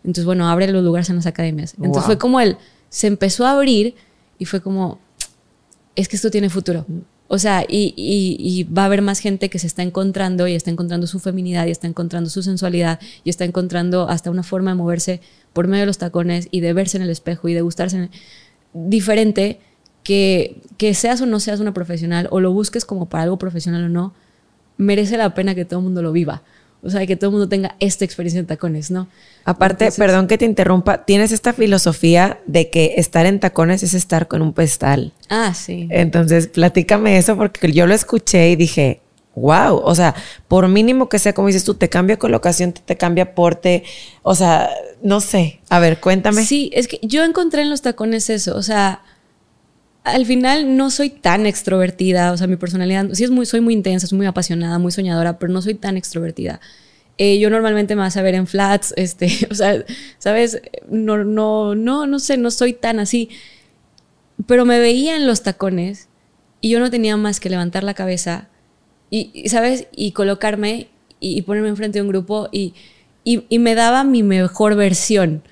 Entonces, 0.04 0.26
bueno, 0.26 0.49
abre 0.49 0.67
los 0.71 0.84
lugares 0.84 1.10
en 1.10 1.17
las 1.17 1.28
academias. 1.28 1.76
Entonces 1.78 2.04
fue 2.04 2.17
como 2.17 2.39
él, 2.39 2.58
se 2.89 3.08
empezó 3.08 3.45
a 3.45 3.52
abrir 3.52 3.95
y 4.39 4.45
fue 4.45 4.62
como, 4.62 4.99
es 5.95 6.08
que 6.08 6.15
esto 6.15 6.32
tiene 6.32 6.49
futuro. 6.49 6.86
O 7.34 7.39
sea, 7.39 7.65
y, 7.67 7.96
y, 7.98 8.63
va 8.65 8.84
a 8.84 8.86
haber 8.86 9.02
más 9.02 9.17
gente 9.17 9.50
que 9.50 9.58
se 9.58 9.65
está 9.65 9.82
encontrando 9.82 10.48
y 10.48 10.54
está 10.54 10.69
encontrando 10.69 11.08
su 11.08 11.19
feminidad 11.19 11.65
y 11.65 11.72
está 11.72 11.88
encontrando 11.88 12.30
su 12.30 12.43
sensualidad 12.43 13.00
y 13.24 13.32
está 13.32 13.43
encontrando 13.43 14.08
hasta 14.08 14.30
una 14.30 14.43
forma 14.43 14.69
de 14.69 14.76
moverse 14.76 15.19
por 15.52 15.67
medio 15.67 15.82
de 15.82 15.86
los 15.88 15.98
tacones 15.98 16.48
y 16.52 16.60
de 16.60 16.74
verse 16.74 16.98
en 16.98 17.02
el 17.02 17.10
espejo 17.10 17.50
y 17.50 17.56
de 17.56 17.62
gustarse 17.62 17.98
en 17.98 18.12
diferente 18.76 19.60
que, 20.04 20.62
que 20.78 20.93
seas 20.93 21.22
o 21.22 21.26
no 21.26 21.39
seas 21.39 21.60
una 21.60 21.74
profesional 21.74 22.28
o 22.30 22.39
lo 22.39 22.54
busques 22.54 22.86
como 22.86 23.10
para 23.10 23.24
algo 23.24 23.39
profesional 23.39 23.86
o 23.86 23.89
no, 23.89 24.13
merece 24.78 25.17
la 25.17 25.34
pena 25.34 25.56
que 25.56 25.65
todo 25.65 25.80
el 25.80 25.86
mundo 25.86 26.04
lo 26.04 26.12
viva. 26.12 26.43
O 26.84 26.89
sea, 26.89 27.06
que 27.08 27.15
todo 27.15 27.30
el 27.30 27.32
mundo 27.32 27.48
tenga 27.48 27.76
esta 27.80 28.04
experiencia 28.04 28.39
en 28.39 28.46
tacones, 28.46 28.91
¿no? 28.91 29.08
Aparte, 29.46 29.89
perdón 29.91 30.28
que 30.28 30.38
te 30.38 30.46
interrumpa, 30.46 31.06
tienes 31.06 31.32
esta 31.32 31.54
filosofía 31.54 32.39
de 32.46 32.69
que 32.69 32.96
estar 32.98 33.26
en 33.26 33.39
tacones 33.39 33.84
es 33.84 33.93
estar 33.93 34.28
con 34.28 34.41
un 34.41 34.54
pestal. 34.54 35.13
Ah, 35.30 35.54
sí. 35.54 35.88
Entonces, 35.91 36.48
platícame 36.48 37.17
eso 37.17 37.38
porque 37.38 37.72
yo 37.72 37.88
lo 37.88 37.93
escuché 37.93 38.50
y 38.50 38.58
dije, 38.58 39.02
wow, 39.36 39.78
o 39.78 39.96
sea, 39.96 40.13
por 40.48 40.67
mínimo 40.67 41.10
que 41.10 41.19
sea 41.19 41.34
como 41.34 41.48
dices 41.48 41.63
tú, 41.63 41.74
te 41.74 41.89
cambia 41.89 42.17
colocación, 42.17 42.74
te, 42.74 42.98
cambia 42.98 43.34
porte, 43.34 43.84
o 44.22 44.36
sea, 44.36 44.69
no 45.02 45.22
sé. 45.22 45.62
A 45.69 45.80
ver, 45.80 46.00
cuéntame. 46.00 46.46
Sí, 46.46 46.69
es 46.74 46.88
que 46.88 47.00
yo 47.02 47.24
encontré 47.24 47.62
en 47.62 47.69
los 47.69 47.82
tacones 47.82 48.30
eso, 48.30 48.56
o 48.56 48.62
sea, 48.62 49.02
al 50.04 50.26
final 50.26 50.76
no 50.76 50.89
soy 50.92 51.10
tan 51.10 51.46
extrovertida, 51.46 52.32
o 52.34 52.38
sea, 52.38 52.48
mi 52.48 52.58
personalidad, 52.58 53.10
sí 53.13 53.24
es 53.24 53.32
muy, 53.32 53.46
soy 53.46 53.62
muy 53.62 53.74
intensa, 53.74 54.08
soy 54.08 54.18
muy 54.18 54.28
apasionada, 54.28 54.78
muy 54.78 54.92
soñadora, 54.92 55.39
pero 55.39 55.52
no 55.54 55.62
soy 55.62 55.76
tan 55.76 55.96
extrovertida. 55.98 56.60
Eh, 57.18 57.39
yo 57.39 57.50
normalmente 57.50 57.96
me 57.96 58.02
vas 58.02 58.18
a 58.18 58.22
ver 58.22 58.36
en 58.36 58.48
flats, 58.48 58.94
este, 58.98 59.48
o 59.50 59.56
sea, 59.56 59.84
¿sabes? 60.18 60.62
No, 60.89 61.24
no, 61.24 61.76
no, 61.76 62.06
no 62.06 62.20
sé, 62.20 62.38
no 62.38 62.52
soy 62.52 62.74
tan 62.74 63.00
así. 63.00 63.30
Pero 64.48 64.66
me 64.66 64.80
veía 64.80 65.16
en 65.16 65.28
los 65.28 65.44
tacones 65.44 66.10
y 66.60 66.70
yo 66.70 66.80
no 66.80 66.89
tenía 66.89 67.16
más 67.18 67.39
que 67.39 67.50
levantar 67.50 67.84
la 67.84 67.94
cabeza 67.94 68.50
y, 69.10 69.48
¿sabes? 69.50 69.88
Y 69.92 70.12
colocarme 70.12 70.88
y, 71.20 71.44
ponerme 71.44 71.70
enfrente 71.70 72.00
de 72.00 72.02
un 72.02 72.10
grupo 72.10 72.50
y, 72.52 72.74
y, 73.24 73.60
me 73.60 73.76
daba 73.76 74.04
mi 74.04 74.24
mejor 74.24 74.76
versión. 74.76 75.44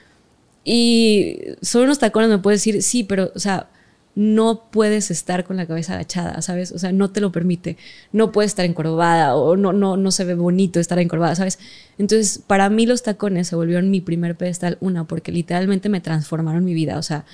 Y 0.65 1.37
solo 1.61 1.85
unos 1.85 1.99
tacones 1.99 2.29
me 2.29 2.39
puedes 2.39 2.59
decir, 2.59 2.83
sí, 2.83 3.03
pero, 3.03 3.31
o 3.35 3.39
sea, 3.39 3.69
no 4.15 4.69
puedes 4.71 5.09
estar 5.09 5.45
con 5.45 5.57
la 5.57 5.65
cabeza 5.65 5.93
agachada, 5.93 6.41
¿sabes? 6.41 6.71
O 6.71 6.79
sea, 6.79 6.91
no 6.91 7.11
te 7.11 7.21
lo 7.21 7.31
permite. 7.31 7.77
No 8.11 8.31
puedes 8.31 8.51
estar 8.51 8.65
encorvada 8.65 9.35
o 9.35 9.55
no, 9.55 9.71
no, 9.71 9.95
no 9.95 10.11
se 10.11 10.25
ve 10.25 10.35
bonito 10.35 10.79
estar 10.79 10.99
encorvada, 10.99 11.35
¿sabes? 11.35 11.59
Entonces, 11.97 12.41
para 12.45 12.69
mí 12.69 12.85
los 12.85 13.03
tacones 13.03 13.47
se 13.47 13.55
volvieron 13.55 13.89
mi 13.89 14.01
primer 14.01 14.35
pedestal, 14.35 14.77
una, 14.81 15.05
porque 15.05 15.31
literalmente 15.31 15.87
me 15.87 16.01
transformaron 16.01 16.65
mi 16.65 16.73
vida, 16.73 16.97
o 16.97 17.03
sea, 17.03 17.25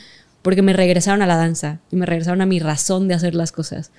porque 0.43 0.61
me 0.61 0.73
regresaron 0.73 1.21
a 1.21 1.27
la 1.27 1.35
danza 1.35 1.79
y 1.91 1.95
me 1.95 2.05
regresaron 2.05 2.41
a 2.41 2.45
mi 2.45 2.59
razón 2.59 3.07
de 3.07 3.15
hacer 3.15 3.33
las 3.33 3.51
cosas. 3.51 3.91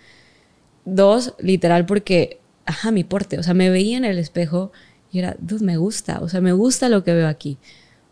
Dos, 0.85 1.35
literal, 1.41 1.85
porque, 1.85 2.39
ajá, 2.65 2.93
mi 2.93 3.05
porte, 3.05 3.39
o 3.39 3.43
sea, 3.43 3.55
me 3.55 3.71
veía 3.71 3.97
en 3.97 4.05
el 4.05 4.19
espejo 4.19 4.71
y 5.11 5.19
era, 5.19 5.37
dude, 5.41 5.65
me 5.65 5.77
gusta, 5.79 6.21
o 6.21 6.29
sea, 6.29 6.41
me 6.41 6.53
gusta 6.53 6.89
lo 6.89 7.03
que 7.03 7.13
veo 7.13 7.29
aquí. 7.29 7.59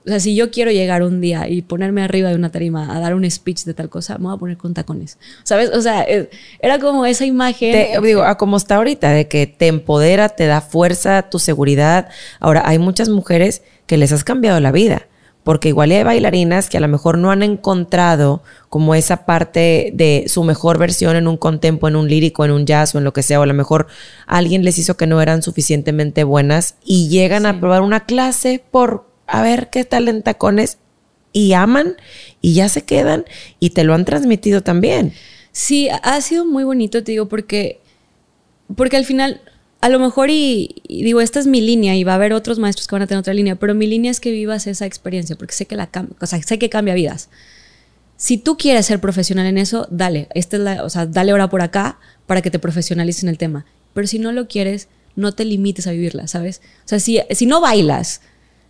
O 0.07 0.09
sea, 0.09 0.21
si 0.21 0.37
yo 0.37 0.51
quiero 0.51 0.71
llegar 0.71 1.03
un 1.03 1.21
día 1.21 1.49
y 1.49 1.62
ponerme 1.62 2.03
arriba 2.03 2.29
de 2.29 2.37
una 2.37 2.51
tarima 2.51 2.95
a 2.95 3.01
dar 3.01 3.14
un 3.14 3.29
speech 3.29 3.64
de 3.64 3.75
tal 3.75 3.88
cosa, 3.88 4.19
me 4.19 4.25
voy 4.25 4.35
a 4.35 4.38
poner 4.38 4.57
con 4.57 4.73
tacones. 4.73 5.19
¿Sabes? 5.42 5.71
O 5.71 5.83
sea, 5.83 6.03
eh, 6.03 6.31
era 6.61 6.79
como 6.79 7.05
esa 7.07 7.25
imagen. 7.25 7.73
Te, 7.73 8.01
digo, 8.01 8.23
a 8.23 8.38
como 8.38 8.57
está 8.57 8.77
ahorita, 8.77 9.11
de 9.11 9.27
que 9.27 9.47
te 9.47 9.66
empodera, 9.66 10.29
te 10.29 10.47
da 10.47 10.61
fuerza, 10.61 11.23
tu 11.23 11.38
seguridad. 11.38 12.09
Ahora, 12.38 12.62
hay 12.64 12.79
muchas 12.79 13.09
mujeres 13.09 13.62
que 13.87 13.97
les 13.97 14.12
has 14.12 14.23
cambiado 14.23 14.61
la 14.61 14.71
vida 14.71 15.07
porque 15.47 15.69
igual 15.69 15.92
hay 15.92 16.03
bailarinas 16.03 16.69
que 16.69 16.77
a 16.77 16.81
lo 16.81 16.88
mejor 16.88 17.19
no 17.19 17.31
han 17.31 17.45
encontrado 17.45 18.42
como 18.69 18.97
esa 18.97 19.27
parte 19.27 19.92
de 19.95 20.25
su 20.27 20.42
mejor 20.42 20.77
versión 20.77 21.14
en 21.14 21.29
un 21.29 21.37
contempo, 21.37 21.87
en 21.87 21.95
un 21.95 22.09
lírico, 22.09 22.45
en 22.45 22.51
un 22.51 22.66
jazz 22.66 22.97
o 22.97 22.99
en 22.99 23.05
lo 23.05 23.12
que 23.12 23.23
sea, 23.23 23.38
o 23.38 23.45
a 23.45 23.47
lo 23.47 23.55
mejor 23.55 23.87
alguien 24.27 24.64
les 24.64 24.77
hizo 24.77 24.97
que 24.97 25.07
no 25.07 25.23
eran 25.23 25.42
suficientemente 25.42 26.25
buenas 26.25 26.75
y 26.85 27.09
llegan 27.11 27.47
a 27.47 27.61
probar 27.61 27.83
una 27.83 28.07
clase 28.07 28.61
por 28.73 29.06
a 29.27 29.43
ver 29.43 29.71
qué 29.71 29.85
tal 29.85 30.09
en 30.09 30.23
tacones 30.23 30.79
y 31.33 31.53
aman 31.53 31.97
y 32.41 32.55
ya 32.55 32.69
se 32.69 32.85
quedan 32.85 33.25
y 33.61 33.71
te 33.71 33.85
lo 33.85 33.95
han 33.95 34.05
transmitido 34.05 34.62
también. 34.62 35.12
Sí, 35.53 35.89
ha 35.91 36.21
sido 36.21 36.45
muy 36.45 36.65
bonito, 36.65 37.03
te 37.03 37.12
digo, 37.12 37.29
porque, 37.29 37.81
porque 38.75 38.97
al 38.97 39.05
final 39.05 39.41
a 39.81 39.89
lo 39.89 39.99
mejor 39.99 40.31
y, 40.31 40.83
digo, 40.89 41.21
esta 41.21 41.39
es 41.39 41.47
mi 41.47 41.61
línea 41.61 41.95
y 41.95 42.05
va 42.05 42.12
a 42.12 42.15
haber 42.17 42.33
otros 42.33 42.59
maestros 42.59 42.87
que 42.87 42.95
van 42.95 43.03
a 43.03 43.07
tener 43.07 43.21
otra 43.21 43.35
línea, 43.35 43.57
pero 43.57 43.75
mi 43.75 43.87
línea 43.87 44.11
es 44.11 44.21
que 44.21 44.33
vivas 44.33 44.67
esa 44.67 44.87
experiencia, 44.87 45.37
porque 45.37 45.55
sé 45.55 45.67
que, 45.67 45.77
la 45.77 45.91
sé 46.25 46.59
que 46.59 46.71
cambia 46.71 46.95
vidas. 46.95 47.29
Si 48.17 48.39
tú 48.39 48.57
quieres 48.57 48.87
ser 48.87 49.01
profesional 49.01 49.47
en 49.47 49.59
eso, 49.59 49.87
dale, 49.91 50.29
esta 50.35 50.57
es 50.57 50.62
la, 50.62 50.85
o 50.85 50.91
sea, 50.91 51.07
dale 51.07 51.33
hora 51.33 51.51
por 51.51 51.61
acá 51.61 51.99
para 52.27 52.43
que 52.43 52.51
te 52.51 52.59
profesionalices 52.59 53.23
en 53.25 53.29
el 53.29 53.39
tema. 53.39 53.67
Pero 53.93 54.07
si 54.07 54.19
no 54.19 54.33
lo 54.33 54.49
quieres, 54.49 54.89
no 55.15 55.33
te 55.33 55.45
limites 55.45 55.87
a 55.87 55.93
vivirla, 55.93 56.27
¿sabes? 56.27 56.62
O 56.85 56.89
sea, 56.89 56.99
si, 56.99 57.21
si 57.31 57.47
no 57.47 57.61
bailas 57.61 58.23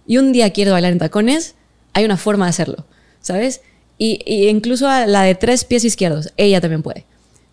y 0.06 0.18
un 0.18 0.32
día 0.32 0.50
quieres 0.50 0.72
bailar 0.72 0.92
en 0.92 0.98
tacones, 0.98 1.54
hay 1.92 2.04
una 2.04 2.16
forma 2.16 2.46
de 2.46 2.50
hacerlo, 2.50 2.86
¿sabes? 3.20 3.62
Y, 3.98 4.20
incluso 4.48 4.88
a 4.88 5.06
la 5.06 5.22
de 5.22 5.34
tres 5.34 5.64
pies 5.64 5.84
izquierdos, 5.84 6.32
ella 6.36 6.60
también 6.60 6.82
puede. 6.82 7.04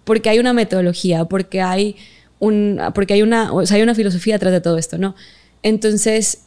Porque 0.04 0.30
hay 0.30 0.40
una 0.40 0.54
metodología, 0.54 1.26
porque 1.26 1.62
hay 1.62 1.96
porque 2.94 3.14
hay 3.14 3.22
una, 3.22 3.52
hay 3.70 3.82
una 3.82 3.96
filosofía 3.96 4.36
detrás 4.36 4.52
de 4.52 4.60
todo 4.60 4.78
esto, 4.78 4.98
¿no? 4.98 5.16
Entonces, 5.62 6.40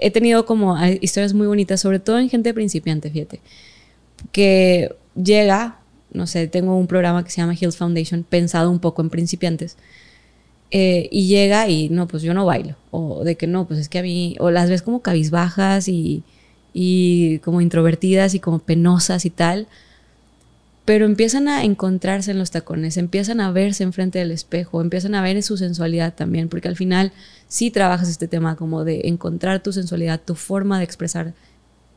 he 0.00 0.10
tenido 0.10 0.46
como 0.46 0.76
historias 1.00 1.32
muy 1.32 1.46
bonitas, 1.46 1.80
sobre 1.80 2.00
todo 2.00 2.18
en 2.18 2.28
gente 2.28 2.52
principiante, 2.52 3.08
fíjate, 3.08 3.40
que 4.32 4.94
llega, 5.14 5.78
no 6.12 6.26
sé, 6.26 6.48
tengo 6.48 6.76
un 6.76 6.88
programa 6.88 7.22
que 7.24 7.30
se 7.30 7.40
llama 7.40 7.54
Hills 7.54 7.76
Foundation, 7.76 8.24
pensado 8.24 8.68
un 8.68 8.80
poco 8.80 9.00
en 9.02 9.10
principiantes, 9.10 9.76
eh, 10.70 11.08
y 11.10 11.26
llega 11.26 11.68
y 11.68 11.88
no, 11.88 12.08
pues 12.08 12.22
yo 12.22 12.34
no 12.34 12.44
bailo, 12.44 12.76
o 12.90 13.24
de 13.24 13.36
que 13.36 13.46
no, 13.46 13.66
pues 13.66 13.80
es 13.80 13.88
que 13.88 13.98
a 13.98 14.02
mí, 14.02 14.36
o 14.40 14.50
las 14.50 14.68
ves 14.68 14.82
como 14.82 15.02
cabizbajas 15.02 15.88
y, 15.88 16.22
y 16.72 17.38
como 17.40 17.60
introvertidas 17.60 18.34
y 18.34 18.40
como 18.40 18.58
penosas 18.58 19.24
y 19.24 19.30
tal, 19.30 19.68
pero 20.84 21.06
empiezan 21.06 21.48
a 21.48 21.64
encontrarse 21.64 22.32
en 22.32 22.38
los 22.38 22.50
tacones, 22.50 22.96
empiezan 22.98 23.40
a 23.40 23.50
verse 23.50 23.84
enfrente 23.84 24.18
del 24.18 24.30
espejo, 24.30 24.82
empiezan 24.82 25.14
a 25.14 25.22
ver 25.22 25.42
su 25.42 25.56
sensualidad 25.56 26.14
también, 26.14 26.48
porque 26.48 26.68
al 26.68 26.76
final 26.76 27.12
sí 27.48 27.70
trabajas 27.70 28.08
este 28.08 28.28
tema 28.28 28.56
como 28.56 28.84
de 28.84 29.02
encontrar 29.04 29.62
tu 29.62 29.72
sensualidad, 29.72 30.20
tu 30.20 30.34
forma 30.34 30.78
de 30.78 30.84
expresar 30.84 31.32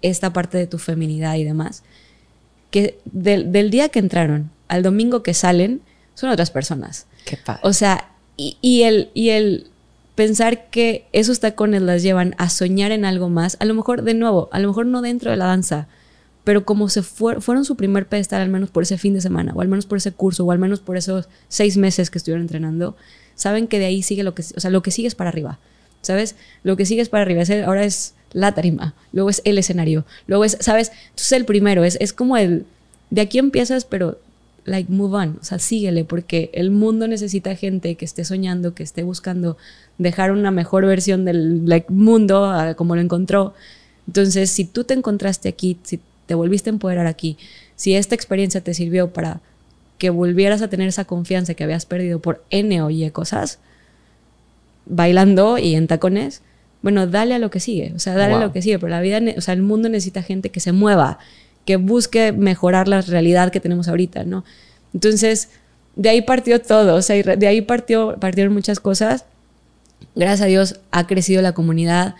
esta 0.01 0.31
parte 0.31 0.57
de 0.57 0.67
tu 0.67 0.77
feminidad 0.77 1.35
y 1.35 1.43
demás, 1.43 1.83
que 2.71 2.99
del, 3.05 3.69
día 3.71 3.89
que 3.89 3.99
entraron 3.99 4.51
al 4.69 4.83
domingo 4.83 5.21
que 5.21 5.33
salen, 5.33 5.81
son 6.13 6.29
otras 6.29 6.51
personas. 6.51 7.07
Qué 7.25 7.37
padre. 7.37 7.61
O 7.63 7.73
sea, 7.73 8.11
y, 8.37 8.83
el, 8.83 9.09
y 9.15 9.29
el 9.29 9.67
pensar 10.15 10.69
que 10.69 11.05
esos 11.11 11.39
tacones 11.39 11.81
las 11.81 12.03
llevan 12.03 12.35
a 12.37 12.49
soñar 12.49 12.91
en 12.91 13.03
algo 13.03 13.29
más, 13.29 13.57
a 13.59 13.65
lo 13.65 13.73
mejor 13.73 14.03
de 14.03 14.13
nuevo, 14.13 14.47
a 14.51 14.59
lo 14.59 14.67
mejor 14.67 14.85
no 14.85 15.01
dentro 15.01 15.31
de 15.31 15.37
la 15.37 15.45
danza, 15.45 15.87
pero 16.43 16.65
como 16.65 16.87
se 16.87 17.01
fueron 17.03 17.65
su 17.65 17.75
primer 17.75 18.07
pedestal 18.07 18.41
al 18.41 18.49
menos 18.49 18.69
por 18.69 18.83
ese 18.83 18.97
fin 18.97 19.13
de 19.13 19.21
semana, 19.21 19.53
o 19.53 19.61
al 19.61 19.67
menos 19.67 19.85
por 19.85 19.97
ese 19.97 20.11
curso, 20.11 20.45
o 20.45 20.51
al 20.51 20.59
menos 20.59 20.79
por 20.79 20.97
esos 20.97 21.27
seis 21.49 21.77
meses 21.77 22.09
que 22.09 22.19
estuvieron 22.19 22.43
entrenando, 22.43 22.95
saben 23.35 23.67
que 23.67 23.79
de 23.79 23.85
ahí 23.85 24.01
sigue 24.01 24.23
lo 24.23 24.33
que, 24.33 24.43
o 24.55 24.59
sea, 24.59 24.71
lo 24.71 24.81
que 24.81 24.91
sigue 24.91 25.07
es 25.07 25.15
para 25.15 25.29
arriba, 25.29 25.59
¿sabes? 26.01 26.35
Lo 26.63 26.77
que 26.77 26.85
sigue 26.85 27.01
es 27.01 27.09
para 27.09 27.23
arriba. 27.23 27.43
ahora 27.65 27.83
es 27.83 28.13
la 28.33 28.53
tarima, 28.53 28.93
luego 29.13 29.29
es 29.29 29.41
el 29.45 29.57
escenario, 29.57 30.05
luego 30.25 30.45
es, 30.45 30.57
¿sabes? 30.61 30.91
Entonces 31.09 31.33
el 31.33 31.45
primero 31.45 31.83
es, 31.83 31.97
es 31.99 32.13
como 32.13 32.37
el, 32.37 32.65
de 33.09 33.21
aquí 33.21 33.39
empiezas, 33.39 33.85
pero 33.85 34.19
like 34.67 34.91
move 34.91 35.15
on, 35.15 35.37
o 35.41 35.43
sea, 35.43 35.59
síguele, 35.59 36.03
porque 36.03 36.51
el 36.53 36.71
mundo 36.71 37.07
necesita 37.07 37.55
gente 37.55 37.95
que 37.95 38.05
esté 38.05 38.25
soñando, 38.25 38.75
que 38.75 38.83
esté 38.83 39.01
buscando 39.01 39.57
dejar 39.97 40.31
una 40.31 40.51
mejor 40.51 40.85
versión 40.85 41.25
del 41.25 41.67
like, 41.67 41.91
mundo 41.91 42.53
como 42.75 42.95
lo 42.95 43.01
encontró. 43.01 43.53
Entonces, 44.07 44.51
si 44.51 44.65
tú 44.65 44.83
te 44.83 44.93
encontraste 44.93 45.49
aquí, 45.49 45.79
si 45.83 45.99
te 46.25 46.35
volviste 46.35 46.69
a 46.69 46.73
empoderar 46.73 47.07
aquí, 47.07 47.37
si 47.75 47.95
esta 47.95 48.13
experiencia 48.13 48.61
te 48.61 48.73
sirvió 48.73 49.11
para 49.13 49.39
que 49.97 50.09
volvieras 50.09 50.61
a 50.61 50.69
tener 50.69 50.89
esa 50.89 51.05
confianza 51.05 51.53
que 51.53 51.63
habías 51.63 51.85
perdido 51.85 52.19
por 52.19 52.43
N 52.49 52.81
o 52.81 52.89
Y 52.89 53.09
cosas, 53.11 53.59
bailando 54.85 55.57
y 55.57 55.75
en 55.75 55.87
tacones, 55.87 56.41
bueno, 56.81 57.07
dale 57.07 57.35
a 57.35 57.39
lo 57.39 57.49
que 57.49 57.59
sigue, 57.59 57.93
o 57.95 57.99
sea, 57.99 58.15
dale 58.15 58.35
a 58.35 58.39
lo 58.39 58.51
que 58.51 58.61
sigue, 58.61 58.79
pero 58.79 58.89
la 58.89 59.01
vida, 59.01 59.19
o 59.35 59.41
sea, 59.41 59.53
el 59.53 59.61
mundo 59.61 59.89
necesita 59.89 60.21
gente 60.21 60.49
que 60.49 60.59
se 60.59 60.73
mueva, 60.73 61.19
que 61.67 61.75
busque 61.75 62.31
mejorar 62.31 62.87
la 62.87 63.01
realidad 63.01 63.51
que 63.51 63.59
tenemos 63.59 63.89
ahorita, 63.89 64.23
¿no? 64.23 64.45
Entonces, 64.93 65.49
de 65.97 66.07
ahí 66.07 66.21
partió 66.21 66.61
todo, 66.61 66.95
o 66.95 67.01
sea, 67.01 67.21
de 67.21 67.47
ahí 67.47 67.61
partió, 67.61 68.15
partieron 68.21 68.53
muchas 68.53 68.79
cosas. 68.79 69.25
Gracias 70.15 70.41
a 70.41 70.45
Dios 70.45 70.79
ha 70.91 71.05
crecido 71.07 71.41
la 71.41 71.51
comunidad 71.51 72.15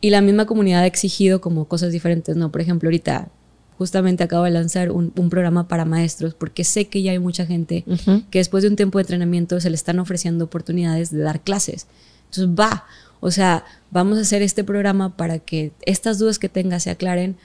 y 0.00 0.08
la 0.08 0.22
misma 0.22 0.46
comunidad 0.46 0.80
ha 0.80 0.86
exigido 0.86 1.42
como 1.42 1.66
cosas 1.66 1.92
diferentes, 1.92 2.36
¿no? 2.36 2.50
Por 2.50 2.62
ejemplo, 2.62 2.88
ahorita 2.88 3.28
justamente 3.76 4.24
acabo 4.24 4.44
de 4.44 4.50
lanzar 4.50 4.90
un, 4.90 5.10
programa 5.28 5.68
para 5.68 5.84
maestros 5.84 6.32
porque 6.32 6.64
sé 6.64 6.86
que 6.86 7.02
ya 7.02 7.12
hay 7.12 7.18
mucha 7.18 7.44
gente 7.44 7.84
que 8.30 8.38
después 8.38 8.62
de 8.62 8.70
un 8.70 8.76
tiempo 8.76 8.96
de 8.96 9.02
entrenamiento 9.02 9.60
se 9.60 9.68
le 9.68 9.76
están 9.76 9.98
ofreciendo 9.98 10.46
oportunidades 10.46 11.10
de 11.10 11.18
dar 11.18 11.42
clases. 11.42 11.86
Entonces, 12.30 12.48
va, 12.58 12.86
o 13.20 13.30
sea, 13.30 13.66
vamos 13.90 14.16
a 14.16 14.22
hacer 14.22 14.40
este 14.40 14.64
programa 14.64 15.14
para 15.18 15.38
que 15.38 15.72
estas 15.82 16.18
dudas 16.18 16.38
que 16.38 16.48
tengas 16.48 16.84
se 16.84 16.90
aclaren 16.90 17.36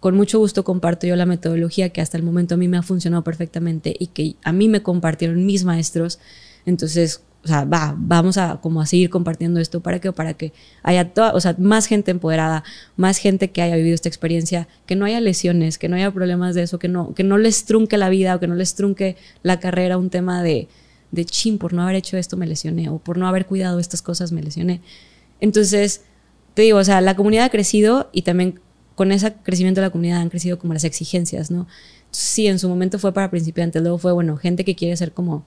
con 0.00 0.14
mucho 0.14 0.38
gusto 0.38 0.64
comparto 0.64 1.06
yo 1.06 1.16
la 1.16 1.26
metodología 1.26 1.90
que 1.90 2.00
hasta 2.00 2.16
el 2.16 2.22
momento 2.22 2.54
a 2.54 2.58
mí 2.58 2.68
me 2.68 2.76
ha 2.76 2.82
funcionado 2.82 3.24
perfectamente 3.24 3.94
y 3.98 4.08
que 4.08 4.36
a 4.44 4.52
mí 4.52 4.68
me 4.68 4.82
compartieron 4.82 5.44
mis 5.44 5.64
maestros. 5.64 6.20
Entonces, 6.66 7.22
o 7.44 7.48
sea, 7.48 7.64
va, 7.64 7.94
vamos 7.96 8.36
a 8.36 8.60
como 8.60 8.80
a 8.80 8.86
seguir 8.86 9.10
compartiendo 9.10 9.60
esto 9.60 9.80
para 9.80 10.00
que 10.00 10.12
para 10.12 10.34
que 10.34 10.52
haya 10.82 11.12
toda, 11.12 11.32
o 11.34 11.40
sea, 11.40 11.54
más 11.58 11.86
gente 11.86 12.10
empoderada, 12.10 12.64
más 12.96 13.18
gente 13.18 13.50
que 13.50 13.62
haya 13.62 13.76
vivido 13.76 13.94
esta 13.94 14.08
experiencia, 14.08 14.68
que 14.86 14.96
no 14.96 15.04
haya 15.04 15.20
lesiones, 15.20 15.78
que 15.78 15.88
no 15.88 15.96
haya 15.96 16.10
problemas 16.10 16.54
de 16.54 16.62
eso, 16.62 16.78
que 16.78 16.88
no 16.88 17.14
que 17.14 17.24
no 17.24 17.38
les 17.38 17.64
trunque 17.64 17.96
la 17.96 18.08
vida 18.08 18.34
o 18.36 18.40
que 18.40 18.48
no 18.48 18.54
les 18.54 18.74
trunque 18.74 19.16
la 19.42 19.60
carrera 19.60 19.98
un 19.98 20.10
tema 20.10 20.42
de 20.42 20.68
de 21.10 21.24
chin 21.24 21.58
por 21.58 21.72
no 21.72 21.82
haber 21.82 21.96
hecho 21.96 22.16
esto 22.16 22.36
me 22.36 22.46
lesioné 22.46 22.90
o 22.90 22.98
por 22.98 23.18
no 23.18 23.26
haber 23.26 23.46
cuidado 23.46 23.78
estas 23.78 24.02
cosas 24.02 24.32
me 24.32 24.42
lesioné. 24.42 24.80
Entonces, 25.40 26.02
te 26.54 26.62
digo, 26.62 26.78
o 26.78 26.84
sea, 26.84 27.00
la 27.00 27.16
comunidad 27.16 27.46
ha 27.46 27.50
crecido 27.50 28.10
y 28.12 28.22
también 28.22 28.60
con 28.98 29.12
ese 29.12 29.32
crecimiento 29.44 29.80
de 29.80 29.86
la 29.86 29.90
comunidad 29.90 30.18
han 30.18 30.28
crecido 30.28 30.58
como 30.58 30.72
las 30.72 30.82
exigencias, 30.82 31.52
¿no? 31.52 31.68
Sí, 32.10 32.48
en 32.48 32.58
su 32.58 32.68
momento 32.68 32.98
fue 32.98 33.14
para 33.14 33.30
principiantes, 33.30 33.80
luego 33.80 33.96
fue, 33.96 34.10
bueno, 34.10 34.36
gente 34.36 34.64
que 34.64 34.74
quiere 34.74 34.96
ser 34.96 35.12
como, 35.12 35.44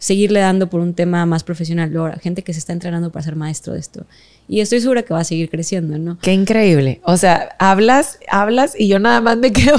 seguirle 0.00 0.40
dando 0.40 0.68
por 0.68 0.80
un 0.80 0.92
tema 0.94 1.24
más 1.24 1.44
profesional, 1.44 1.88
luego 1.92 2.12
gente 2.20 2.42
que 2.42 2.52
se 2.52 2.58
está 2.58 2.72
entrenando 2.72 3.12
para 3.12 3.22
ser 3.22 3.36
maestro 3.36 3.74
de 3.74 3.78
esto. 3.78 4.06
Y 4.48 4.58
estoy 4.58 4.80
segura 4.80 5.04
que 5.04 5.14
va 5.14 5.20
a 5.20 5.24
seguir 5.24 5.48
creciendo, 5.50 5.98
¿no? 5.98 6.18
Qué 6.18 6.32
increíble. 6.32 7.00
O 7.04 7.16
sea, 7.16 7.54
hablas, 7.60 8.18
hablas 8.28 8.74
y 8.76 8.88
yo 8.88 8.98
nada 8.98 9.20
más 9.20 9.36
me 9.36 9.52
quedo 9.52 9.76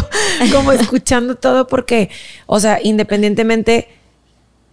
como 0.54 0.72
escuchando 0.72 1.36
todo 1.36 1.68
porque, 1.68 2.10
o 2.46 2.62
sea, 2.62 2.80
independientemente, 2.82 3.90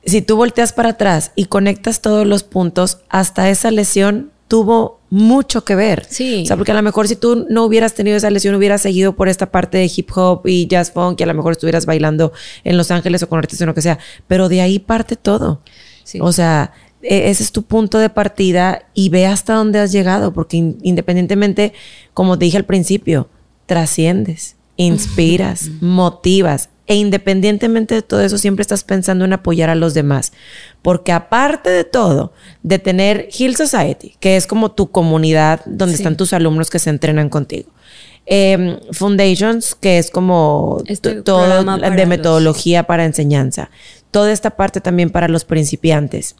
si 0.05 0.22
tú 0.22 0.36
volteas 0.36 0.72
para 0.72 0.91
atrás 0.91 1.32
y 1.34 1.47
conectas 1.47 2.03
todos 2.03 2.24
los 2.24 2.45
puntos, 2.45 2.99
hasta 3.09 3.51
esa 3.51 3.72
lesión 3.72 4.30
tuvo 4.49 5.01
mucho 5.11 5.64
que 5.64 5.74
ver. 5.74 6.07
Sí. 6.09 6.42
O 6.42 6.46
sea, 6.46 6.57
porque 6.57 6.72
a 6.72 6.74
lo 6.74 6.82
mejor 6.82 7.07
si 7.07 7.16
tú 7.16 7.46
no 7.49 7.64
hubieras 7.64 7.94
tenido 7.94 8.16
esa 8.16 8.30
lesión, 8.30 8.55
hubieras 8.55 8.82
seguido 8.82 9.14
por 9.14 9.28
esta 9.28 9.51
parte 9.51 9.78
de 9.78 9.90
hip 9.94 10.11
hop 10.14 10.46
y 10.46 10.66
jazz 10.66 10.90
funk 10.90 11.20
y 11.20 11.22
a 11.22 11.26
lo 11.26 11.34
mejor 11.34 11.53
estuvieras 11.53 11.86
bailando 11.86 12.32
en 12.64 12.76
Los 12.76 12.90
Ángeles 12.90 13.22
o 13.22 13.28
con 13.28 13.38
artistas 13.38 13.64
o 13.64 13.66
lo 13.66 13.74
que 13.74 13.82
sea. 13.82 13.99
Pero 14.26 14.49
de 14.49 14.62
ahí 14.62 14.78
parte 14.78 15.16
todo. 15.16 15.61
Sí. 16.03 16.18
O 16.20 16.32
sea, 16.32 16.72
e, 17.03 17.30
ese 17.30 17.42
es 17.42 17.53
tu 17.53 17.62
punto 17.62 17.99
de 17.99 18.11
partida 18.11 18.86
y 18.94 19.11
ve 19.11 19.26
hasta 19.26 19.55
dónde 19.55 19.78
has 19.78 19.92
llegado, 19.92 20.32
porque 20.32 20.57
independientemente, 20.57 21.72
como 22.14 22.38
te 22.38 22.46
dije 22.46 22.57
al 22.57 22.64
principio, 22.64 23.28
trasciendes, 23.66 24.57
inspiras, 24.76 25.68
motivas, 25.80 26.70
e 26.89 26.95
independientemente 26.95 27.95
de 27.95 28.03
todo 28.03 28.22
eso, 28.22 28.39
siempre 28.39 28.62
estás 28.62 28.82
pensando 28.82 29.26
en 29.26 29.34
apoyar 29.34 29.68
a 29.68 29.74
los 29.74 29.93
demás. 29.93 30.32
Porque 30.80 31.12
aparte 31.12 31.68
de 31.68 31.84
todo, 31.84 32.32
de 32.62 32.78
tener 32.78 33.28
Hill 33.39 33.57
Society, 33.57 34.16
que 34.20 34.36
es 34.39 34.47
como 34.47 34.72
tu 34.72 34.91
comunidad 34.91 35.61
donde 35.66 35.95
están 35.95 36.16
tus 36.16 36.32
alumnos 36.32 36.70
que 36.70 36.78
se 36.78 36.89
entrenan 36.89 37.28
contigo. 37.28 37.70
Em, 38.24 38.78
Foundations, 38.93 39.74
que 39.74 39.99
es 39.99 40.11
como 40.11 40.82
este 40.86 41.20
todo 41.20 41.78
de 41.78 42.07
metodología 42.07 42.84
para 42.84 43.05
enseñanza. 43.05 43.70
Toda 44.11 44.32
esta 44.32 44.51
parte 44.51 44.80
también 44.80 45.11
para 45.11 45.28
los 45.28 45.45
principiantes. 45.45 46.36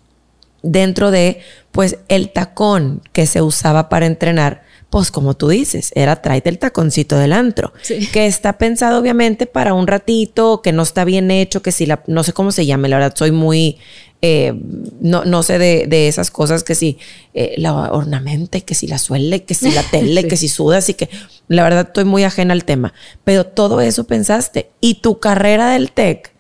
Dentro 0.63 1.11
de, 1.11 1.41
pues, 1.73 1.99
el 2.09 2.31
tacón 2.31 3.03
que 3.13 3.27
se 3.27 3.43
usaba 3.43 3.91
para 3.91 4.07
entrenar 4.07 4.63
pues 4.91 5.11
como 5.11 5.35
tú 5.35 5.49
dices, 5.49 5.93
era 5.95 6.23
tráete 6.23 6.49
el 6.49 6.59
taconcito 6.59 7.19
del 7.19 7.35
antro, 7.35 7.73
que 8.13 8.27
está 8.27 8.57
pensado 8.57 8.99
obviamente 8.99 9.47
para 9.47 9.75
un 9.75 9.87
ratito, 9.87 10.63
que 10.63 10.73
no 10.73 10.83
está 10.83 11.05
bien 11.05 11.31
hecho, 11.31 11.61
que 11.61 11.73
si 11.73 11.85
la, 11.85 12.03
no 12.07 12.25
sé 12.25 12.33
cómo 12.33 12.53
se 12.53 12.65
llame, 12.65 12.89
la 12.89 12.97
verdad 12.97 13.15
soy 13.15 13.31
muy, 13.31 13.77
eh, 14.23 14.55
no, 15.01 15.27
no 15.27 15.43
sé 15.43 15.59
de, 15.59 16.09
esas 16.09 16.31
cosas, 16.31 16.65
que 16.65 16.75
si 16.75 16.97
eh, 17.35 17.55
la 17.59 17.93
ornamenta, 17.93 18.61
que 18.61 18.75
si 18.75 18.87
la 18.87 18.97
suele, 18.97 19.45
que 19.45 19.53
si 19.53 19.71
la 19.73 19.83
tele, 19.91 20.27
que 20.27 20.39
si 20.39 20.49
sudas 20.49 20.89
y 20.89 20.95
que 20.95 21.11
la 21.49 21.65
verdad 21.65 21.89
estoy 21.89 22.05
muy 22.05 22.25
ajena 22.25 22.55
al 22.55 22.65
tema, 22.65 22.95
pero 23.25 23.45
todo 23.45 23.83
eso 23.83 24.05
pensaste 24.05 24.71
y 24.81 24.95
tu 24.95 25.19
carrera 25.21 25.71
del 25.71 25.93
tech 25.93 26.33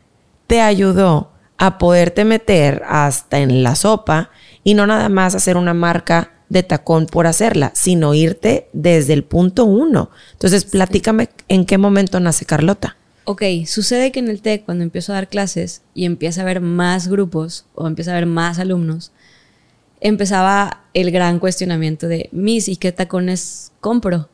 te 0.46 0.62
ayudó 0.62 1.32
a 1.58 1.76
poderte 1.76 2.24
meter 2.24 2.82
hasta 2.88 3.40
en 3.40 3.62
la 3.62 3.74
sopa 3.74 4.30
y 4.64 4.72
no 4.72 4.86
nada 4.86 5.10
más 5.10 5.34
hacer 5.34 5.58
una 5.58 5.74
marca 5.74 6.37
de 6.48 6.62
tacón 6.62 7.06
por 7.06 7.26
hacerla, 7.26 7.72
sino 7.74 8.14
irte 8.14 8.68
desde 8.72 9.12
el 9.12 9.24
punto 9.24 9.64
uno. 9.64 10.10
Entonces, 10.32 10.64
platícame 10.64 11.28
en 11.48 11.64
qué 11.64 11.78
momento 11.78 12.20
nace 12.20 12.44
Carlota. 12.44 12.96
Ok, 13.24 13.42
sucede 13.66 14.10
que 14.10 14.20
en 14.20 14.28
el 14.28 14.40
TEC, 14.40 14.64
cuando 14.64 14.84
empiezo 14.84 15.12
a 15.12 15.16
dar 15.16 15.28
clases 15.28 15.82
y 15.94 16.06
empieza 16.06 16.40
a 16.40 16.44
haber 16.44 16.62
más 16.62 17.08
grupos 17.08 17.66
o 17.74 17.86
empieza 17.86 18.12
a 18.12 18.14
haber 18.14 18.26
más 18.26 18.58
alumnos, 18.58 19.12
empezaba 20.00 20.84
el 20.94 21.10
gran 21.10 21.38
cuestionamiento 21.38 22.08
de, 22.08 22.30
mis, 22.32 22.68
¿y 22.68 22.76
qué 22.76 22.90
tacones 22.90 23.72
compro? 23.80 24.30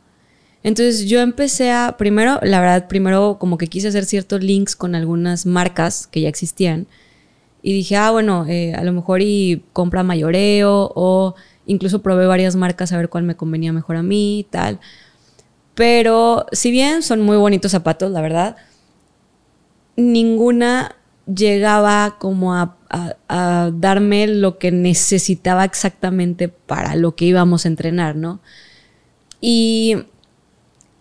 Entonces 0.62 1.06
yo 1.06 1.20
empecé 1.20 1.72
a, 1.72 1.96
primero, 1.98 2.38
la 2.42 2.60
verdad, 2.60 2.86
primero 2.86 3.36
como 3.40 3.58
que 3.58 3.66
quise 3.66 3.88
hacer 3.88 4.04
ciertos 4.04 4.42
links 4.42 4.76
con 4.76 4.94
algunas 4.94 5.44
marcas 5.44 6.06
que 6.06 6.22
ya 6.22 6.28
existían 6.28 6.86
y 7.62 7.72
dije, 7.72 7.96
ah, 7.96 8.10
bueno, 8.10 8.46
eh, 8.46 8.74
a 8.74 8.84
lo 8.84 8.92
mejor 8.92 9.22
y 9.22 9.64
compra 9.72 10.02
mayoreo 10.02 10.92
o 10.94 11.34
Incluso 11.66 12.02
probé 12.02 12.26
varias 12.26 12.56
marcas 12.56 12.92
a 12.92 12.96
ver 12.96 13.08
cuál 13.08 13.24
me 13.24 13.36
convenía 13.36 13.72
mejor 13.72 13.96
a 13.96 14.02
mí 14.02 14.40
y 14.40 14.44
tal. 14.44 14.80
Pero 15.74 16.46
si 16.52 16.70
bien 16.70 17.02
son 17.02 17.20
muy 17.22 17.36
bonitos 17.36 17.72
zapatos, 17.72 18.10
la 18.10 18.20
verdad, 18.20 18.56
ninguna 19.96 20.96
llegaba 21.26 22.16
como 22.18 22.54
a, 22.54 22.76
darme 23.28 24.28
lo 24.28 24.58
que 24.58 24.70
necesitaba 24.70 25.64
exactamente 25.64 26.46
para 26.48 26.94
lo 26.94 27.16
que 27.16 27.24
íbamos 27.24 27.64
a 27.64 27.68
entrenar, 27.68 28.14
¿no? 28.14 28.40
Y 29.40 29.96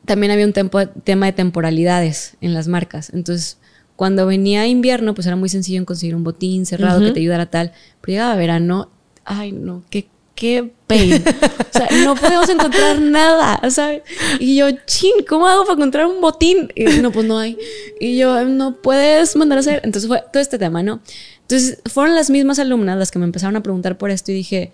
también 0.05 0.31
había 0.31 0.47
un 0.47 0.53
tema 0.53 1.25
de 1.27 1.33
temporalidades 1.33 2.35
en 2.41 2.55
las 2.55 2.67
marcas. 2.67 3.11
Entonces, 3.13 3.59
cuando 3.95 4.25
venía 4.25 4.65
invierno, 4.65 5.13
pues 5.13 5.27
era 5.27 5.35
muy 5.35 5.49
sencillo 5.49 5.77
en 5.77 5.85
conseguir 5.85 6.15
un 6.15 6.23
botín 6.23 6.65
cerrado 6.65 6.99
que 6.99 7.11
te 7.11 7.19
ayudara 7.19 7.45
tal. 7.45 7.73
Pero 8.01 8.13
llegaba 8.13 8.35
verano, 8.35 8.89
ay 9.23 9.51
no, 9.51 9.83
qué 9.91 10.07
qué 10.35 10.71
pain. 10.87 11.23
O 11.23 11.77
sea, 11.77 11.87
no 12.03 12.15
podemos 12.15 12.49
encontrar 12.49 12.99
nada, 12.99 13.59
¿sabes? 13.69 14.03
Y 14.39 14.55
yo, 14.55 14.67
chin, 14.85 15.11
¿cómo 15.27 15.47
hago 15.47 15.63
para 15.63 15.75
encontrar 15.75 16.05
un 16.05 16.21
botín? 16.21 16.71
Y 16.75 16.85
no, 17.01 17.11
pues 17.11 17.25
no 17.25 17.39
hay. 17.39 17.57
Y 17.99 18.17
yo, 18.17 18.43
no 18.45 18.75
puedes 18.81 19.35
mandar 19.35 19.57
a 19.57 19.61
hacer. 19.61 19.81
Entonces 19.83 20.07
fue 20.07 20.23
todo 20.31 20.41
este 20.41 20.57
tema, 20.57 20.83
¿no? 20.83 21.01
Entonces 21.41 21.79
fueron 21.85 22.15
las 22.15 22.29
mismas 22.29 22.59
alumnas 22.59 22.97
las 22.97 23.11
que 23.11 23.19
me 23.19 23.25
empezaron 23.25 23.55
a 23.55 23.63
preguntar 23.63 23.97
por 23.97 24.11
esto 24.11 24.31
y 24.31 24.35
dije, 24.35 24.71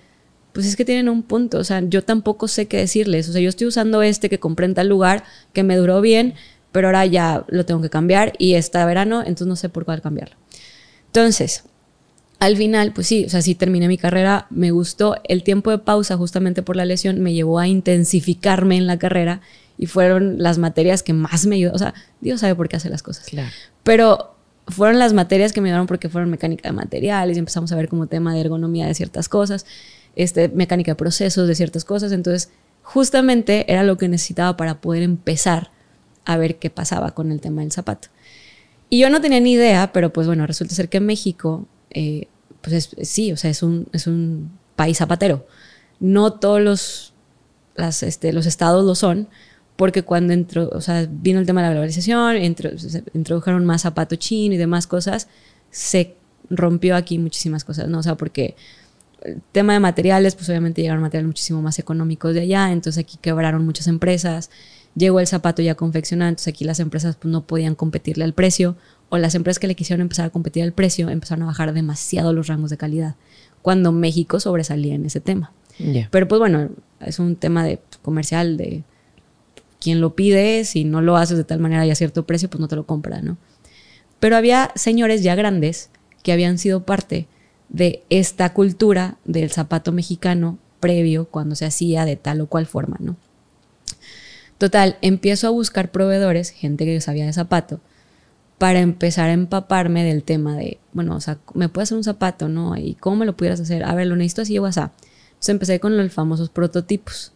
pues 0.54 0.66
es 0.66 0.76
que 0.76 0.86
tienen 0.86 1.10
un 1.10 1.24
punto. 1.24 1.58
O 1.58 1.64
sea, 1.64 1.82
yo 1.82 2.04
tampoco 2.04 2.48
sé 2.48 2.68
qué 2.68 2.78
decirles. 2.78 3.30
O 3.30 3.32
sea, 3.32 3.42
yo 3.42 3.50
estoy 3.50 3.68
usando 3.68 4.02
este 4.02 4.30
que 4.30 4.40
compré 4.40 4.66
en 4.66 4.76
tal 4.76 4.88
lugar, 4.88 5.24
que 5.54 5.64
me 5.64 5.76
duró 5.76 6.02
bien, 6.02 6.36
pero 6.72 6.88
ahora 6.88 7.06
ya 7.06 7.46
lo 7.48 7.66
tengo 7.66 7.82
que 7.82 7.90
cambiar 7.90 8.34
y 8.38 8.54
está 8.54 8.86
verano, 8.86 9.22
entonces 9.22 9.48
no 9.48 9.56
sé 9.56 9.70
por 9.70 9.86
cuál 9.86 10.02
cambiarlo. 10.02 10.36
Entonces, 11.08 11.64
al 12.40 12.56
final, 12.56 12.94
pues 12.94 13.08
sí, 13.08 13.26
o 13.26 13.30
sea, 13.30 13.42
sí 13.42 13.54
terminé 13.54 13.88
mi 13.88 13.98
carrera, 13.98 14.48
me 14.50 14.72
gustó. 14.72 15.18
El 15.26 15.44
tiempo 15.44 15.72
de 15.72 15.78
pausa, 15.80 16.16
justamente 16.16 16.64
por 16.64 16.78
la 16.78 16.86
lesión, 16.86 17.20
me 17.20 17.34
llevó 17.34 17.60
a 17.60 17.68
intensificarme 17.68 18.78
en 18.78 18.88
la 18.88 18.98
carrera 18.98 19.42
y 19.78 19.88
fueron 19.88 20.42
las 20.42 20.58
materias 20.58 21.04
que 21.04 21.14
más 21.14 21.46
me 21.46 21.56
ayudaron. 21.56 21.76
O 21.76 21.80
sea, 21.80 21.94
Dios 22.22 22.40
sabe 22.40 22.56
por 22.56 22.70
qué 22.70 22.78
hace 22.78 22.90
las 22.90 23.04
cosas. 23.04 23.26
Claro. 23.26 23.50
Pero 23.84 24.36
fueron 24.68 25.00
las 25.00 25.14
materias 25.14 25.52
que 25.52 25.60
me 25.60 25.70
ayudaron 25.70 25.88
porque 25.88 26.08
fueron 26.10 26.30
mecánica 26.30 26.70
de 26.70 26.74
materiales 26.74 27.36
y 27.36 27.40
empezamos 27.40 27.72
a 27.72 27.76
ver 27.76 27.90
como 27.90 28.08
tema 28.08 28.34
de 28.34 28.42
ergonomía 28.42 28.88
de 28.88 28.94
ciertas 28.94 29.28
cosas, 29.28 29.66
este, 30.16 30.48
mecánica 30.48 30.92
de 30.92 30.96
procesos 30.96 31.48
de 31.48 31.56
ciertas 31.56 31.84
cosas. 31.84 32.14
Entonces, 32.14 32.52
justamente 32.84 33.72
era 33.72 33.84
lo 33.84 33.98
que 33.98 34.08
necesitaba 34.08 34.56
para 34.56 34.80
poder 34.80 35.04
empezar 35.04 35.72
a 36.24 36.38
ver 36.38 36.58
qué 36.58 36.70
pasaba 36.70 37.12
con 37.12 37.32
el 37.32 37.42
tema 37.42 37.62
del 37.62 37.72
zapato. 37.72 38.08
Y 38.90 39.00
yo 39.00 39.10
no 39.10 39.20
tenía 39.22 39.40
ni 39.40 39.54
idea, 39.54 39.92
pero 39.92 40.14
pues 40.14 40.26
bueno, 40.26 40.48
resulta 40.48 40.74
ser 40.74 40.90
que 40.90 41.00
México, 41.00 41.68
eh, 41.92 42.28
pues 42.62 42.90
sí, 43.04 43.32
o 43.32 43.38
sea, 43.38 43.52
es 43.52 43.64
un, 43.64 43.88
es 43.94 44.08
un 44.08 44.52
país 44.76 44.98
zapatero. 44.98 45.46
No 46.00 46.34
todos 46.34 46.62
los, 46.62 47.14
este, 48.02 48.34
los 48.34 48.46
estados 48.46 48.86
lo 48.86 48.96
son, 48.96 49.28
porque 49.76 50.04
cuando 50.04 50.34
entró, 50.34 50.70
o 50.74 50.82
sea, 50.82 51.08
vino 51.10 51.40
el 51.40 51.46
tema 51.46 51.62
de 51.62 51.68
la 51.68 51.72
globalización, 51.72 52.36
introdujeron 53.14 53.66
más 53.66 53.84
zapato 53.84 54.16
chino 54.18 54.56
y 54.56 54.58
demás 54.58 54.88
cosas, 54.88 55.28
se 55.72 56.16
rompió 56.50 56.96
aquí 56.96 57.18
muchísimas 57.18 57.64
cosas, 57.64 57.88
¿no? 57.88 58.00
O 58.00 58.04
sea, 58.04 58.16
porque 58.16 58.56
el 59.22 59.42
tema 59.52 59.74
de 59.74 59.80
materiales, 59.80 60.36
pues 60.36 60.50
obviamente 60.50 60.82
llegaron 60.82 61.02
materiales 61.02 61.28
muchísimo 61.28 61.62
más 61.62 61.80
económicos 61.80 62.34
de 62.34 62.42
allá, 62.42 62.72
entonces 62.72 63.04
aquí 63.04 63.18
quebraron 63.22 63.66
muchas 63.66 63.88
empresas, 63.88 64.50
llegó 64.96 65.20
el 65.20 65.28
zapato 65.28 65.62
ya 65.62 65.76
confeccionado, 65.76 66.30
entonces 66.30 66.54
aquí 66.54 66.66
las 66.66 66.80
empresas 66.80 67.16
pues, 67.16 67.32
no 67.32 67.46
podían 67.46 67.76
competirle 67.76 68.24
al 68.24 68.34
precio, 68.34 68.76
o 69.10 69.18
las 69.18 69.36
empresas 69.36 69.60
que 69.60 69.68
le 69.68 69.76
quisieron 69.76 70.02
empezar 70.02 70.26
a 70.26 70.30
competir 70.30 70.64
al 70.64 70.72
precio 70.72 71.10
empezaron 71.10 71.44
a 71.44 71.48
bajar 71.48 71.74
demasiado 71.74 72.34
los 72.34 72.48
rangos 72.48 72.70
de 72.70 72.78
calidad, 72.78 73.16
cuando 73.62 73.92
México 73.92 74.40
sobresalía 74.40 74.96
en 74.96 75.06
ese 75.06 75.20
tema. 75.20 75.52
Pero 76.12 76.28
pues 76.28 76.40
bueno, 76.40 76.70
es 77.00 77.20
un 77.20 77.36
tema 77.38 77.64
de 77.64 77.80
comercial, 78.02 78.58
de 78.58 78.84
quien 79.80 80.02
lo 80.02 80.14
pide, 80.14 80.66
si 80.66 80.84
no 80.84 81.02
lo 81.02 81.16
haces 81.16 81.38
de 81.38 81.46
tal 81.46 81.60
manera 81.60 81.86
y 81.86 81.92
a 81.92 81.96
cierto 81.96 82.26
precio, 82.26 82.50
pues 82.50 82.60
no 82.60 82.68
te 82.68 82.76
lo 82.76 82.86
compra, 82.86 83.22
¿no? 83.22 83.38
Pero 84.20 84.36
había 84.36 84.72
señores 84.76 85.24
ya 85.24 85.36
grandes 85.36 85.90
que 86.22 86.34
habían 86.34 86.58
sido 86.58 86.84
parte 86.84 87.28
de 87.70 88.04
esta 88.10 88.54
cultura 88.54 89.18
del 89.24 89.52
zapato 89.52 89.92
mexicano 89.92 90.58
previo 90.80 91.26
cuando 91.26 91.56
se 91.56 91.66
hacía 91.66 92.06
de 92.06 92.18
tal 92.18 92.42
o 92.42 92.48
cual 92.48 92.66
forma, 92.66 92.98
¿no? 93.00 93.16
Total, 94.58 94.98
empiezo 95.02 95.48
a 95.48 95.52
buscar 95.52 95.92
proveedores, 95.92 96.50
gente 96.50 96.84
que 96.84 97.00
sabía 97.00 97.26
de 97.26 97.32
zapato, 97.32 97.80
para 98.60 98.82
empezar 98.82 99.30
a 99.30 99.34
empaparme 99.34 100.04
del 100.04 100.24
tema 100.24 100.56
de, 100.56 100.80
bueno, 100.92 101.16
o 101.16 101.22
sea, 101.22 101.40
me 101.54 101.70
puedes 101.70 101.88
hacer 101.88 101.98
un 101.98 102.04
zapato, 102.04 102.50
¿no? 102.50 102.76
¿Y 102.78 102.96
cómo 102.96 103.16
me 103.16 103.26
lo 103.26 103.36
pudieras 103.36 103.60
hacer? 103.62 103.84
A 103.86 103.96
ver, 103.96 104.06
lo 104.06 104.18
necesito 104.18 104.42
así 104.44 104.60
o 104.60 104.66
así. 104.66 104.82
Entonces 104.82 105.50
empecé 105.50 105.80
con 105.80 105.96
los 105.98 106.12
famosos 106.12 106.50
prototipos. 106.50 107.32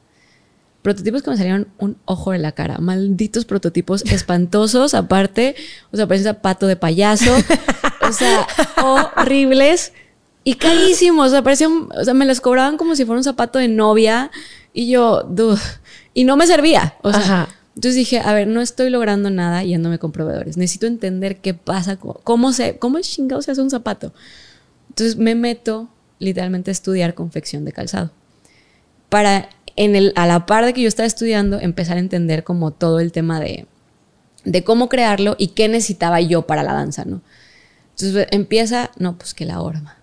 Prototipos 0.81 1.23
que 1.23 1.29
me 1.31 1.37
salieron 1.37 1.69
un 1.77 1.95
ojo 2.03 2.31
de 2.31 2.39
la 2.39 2.51
cara. 2.51 2.79
Malditos 2.79 3.45
prototipos 3.45 4.03
espantosos, 4.11 4.93
aparte. 4.93 5.55
O 5.93 5.97
sea, 5.97 6.07
parece 6.07 6.27
un 6.27 6.35
zapato 6.35 6.67
de 6.67 6.75
payaso. 6.75 7.33
O 8.01 8.11
sea, 8.11 8.45
horribles 9.15 9.93
y 10.43 10.55
carísimos. 10.55 11.27
O 11.27 11.31
sea, 11.31 11.41
parecían, 11.41 11.87
o 11.97 12.03
sea, 12.03 12.13
me 12.13 12.25
los 12.25 12.41
cobraban 12.41 12.75
como 12.75 12.97
si 12.97 13.05
fuera 13.05 13.17
un 13.17 13.23
zapato 13.23 13.59
de 13.59 13.69
novia. 13.69 14.29
Y 14.73 14.89
yo, 14.89 15.23
duh. 15.23 15.57
Y 16.13 16.25
no 16.25 16.35
me 16.35 16.45
servía. 16.45 16.95
O 17.01 17.13
sea, 17.13 17.47
entonces 17.75 17.95
dije, 17.95 18.19
a 18.19 18.33
ver, 18.33 18.47
no 18.47 18.61
estoy 18.61 18.89
logrando 18.89 19.29
nada 19.29 19.63
yéndome 19.63 19.97
con 19.97 20.11
proveedores. 20.11 20.57
Necesito 20.57 20.85
entender 20.85 21.37
qué 21.37 21.53
pasa, 21.53 21.97
cómo 21.97 22.53
se, 22.53 22.77
cómo 22.77 22.99
es 22.99 23.09
chingado 23.09 23.41
se 23.41 23.51
hace 23.51 23.61
un 23.61 23.71
zapato. 23.71 24.13
Entonces 24.89 25.17
me 25.17 25.33
meto 25.33 25.89
literalmente 26.19 26.69
a 26.69 26.73
estudiar 26.73 27.15
confección 27.15 27.65
de 27.65 27.71
calzado. 27.71 28.11
Para, 29.09 29.49
en 29.75 29.95
el, 29.95 30.13
a 30.15 30.27
la 30.27 30.45
par 30.45 30.65
de 30.65 30.73
que 30.73 30.81
yo 30.81 30.87
estaba 30.87 31.07
estudiando, 31.07 31.59
empezar 31.59 31.97
a 31.97 31.99
entender 31.99 32.43
como 32.43 32.71
todo 32.71 32.99
el 32.99 33.11
tema 33.11 33.39
de, 33.39 33.65
de 34.45 34.63
cómo 34.63 34.87
crearlo 34.87 35.35
y 35.39 35.47
qué 35.49 35.67
necesitaba 35.67 36.21
yo 36.21 36.43
para 36.43 36.63
la 36.63 36.73
danza, 36.73 37.05
¿no? 37.05 37.21
Entonces 37.91 38.27
empieza, 38.31 38.91
no, 38.97 39.17
pues 39.17 39.33
que 39.33 39.45
la 39.45 39.61
horma. 39.61 39.97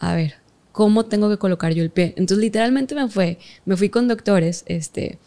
A 0.00 0.14
ver, 0.14 0.34
¿cómo 0.72 1.06
tengo 1.06 1.28
que 1.28 1.38
colocar 1.38 1.72
yo 1.72 1.82
el 1.82 1.90
pie? 1.90 2.14
Entonces 2.16 2.38
literalmente 2.38 2.94
me 2.94 3.08
fue, 3.08 3.38
me 3.64 3.76
fui 3.76 3.90
con 3.90 4.08
doctores, 4.08 4.64
este, 4.66 5.18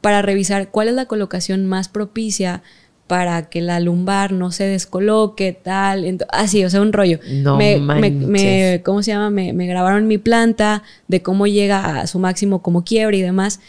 para 0.00 0.22
revisar 0.22 0.70
cuál 0.70 0.88
es 0.88 0.94
la 0.94 1.06
colocación 1.06 1.66
más 1.66 1.88
propicia 1.88 2.62
para 3.08 3.48
que 3.48 3.62
la 3.62 3.80
lumbar 3.80 4.32
no 4.32 4.52
se 4.52 4.64
descoloque, 4.64 5.52
tal. 5.52 6.18
Así, 6.30 6.64
o 6.64 6.70
sea, 6.70 6.82
un 6.82 6.92
rollo. 6.92 7.18
No 7.30 7.56
me, 7.56 7.78
me, 7.78 8.82
¿Cómo 8.84 9.02
se 9.02 9.12
llama? 9.12 9.30
Me, 9.30 9.52
me, 9.52 9.66
grabaron 9.66 10.06
mi 10.06 10.18
planta 10.18 10.82
de 11.08 11.22
cómo 11.22 11.46
llega 11.46 12.00
a 12.00 12.06
su 12.06 12.18
máximo 12.18 12.62
como 12.62 12.84
quiebre 12.84 13.16
y 13.16 13.22
demás. 13.22 13.60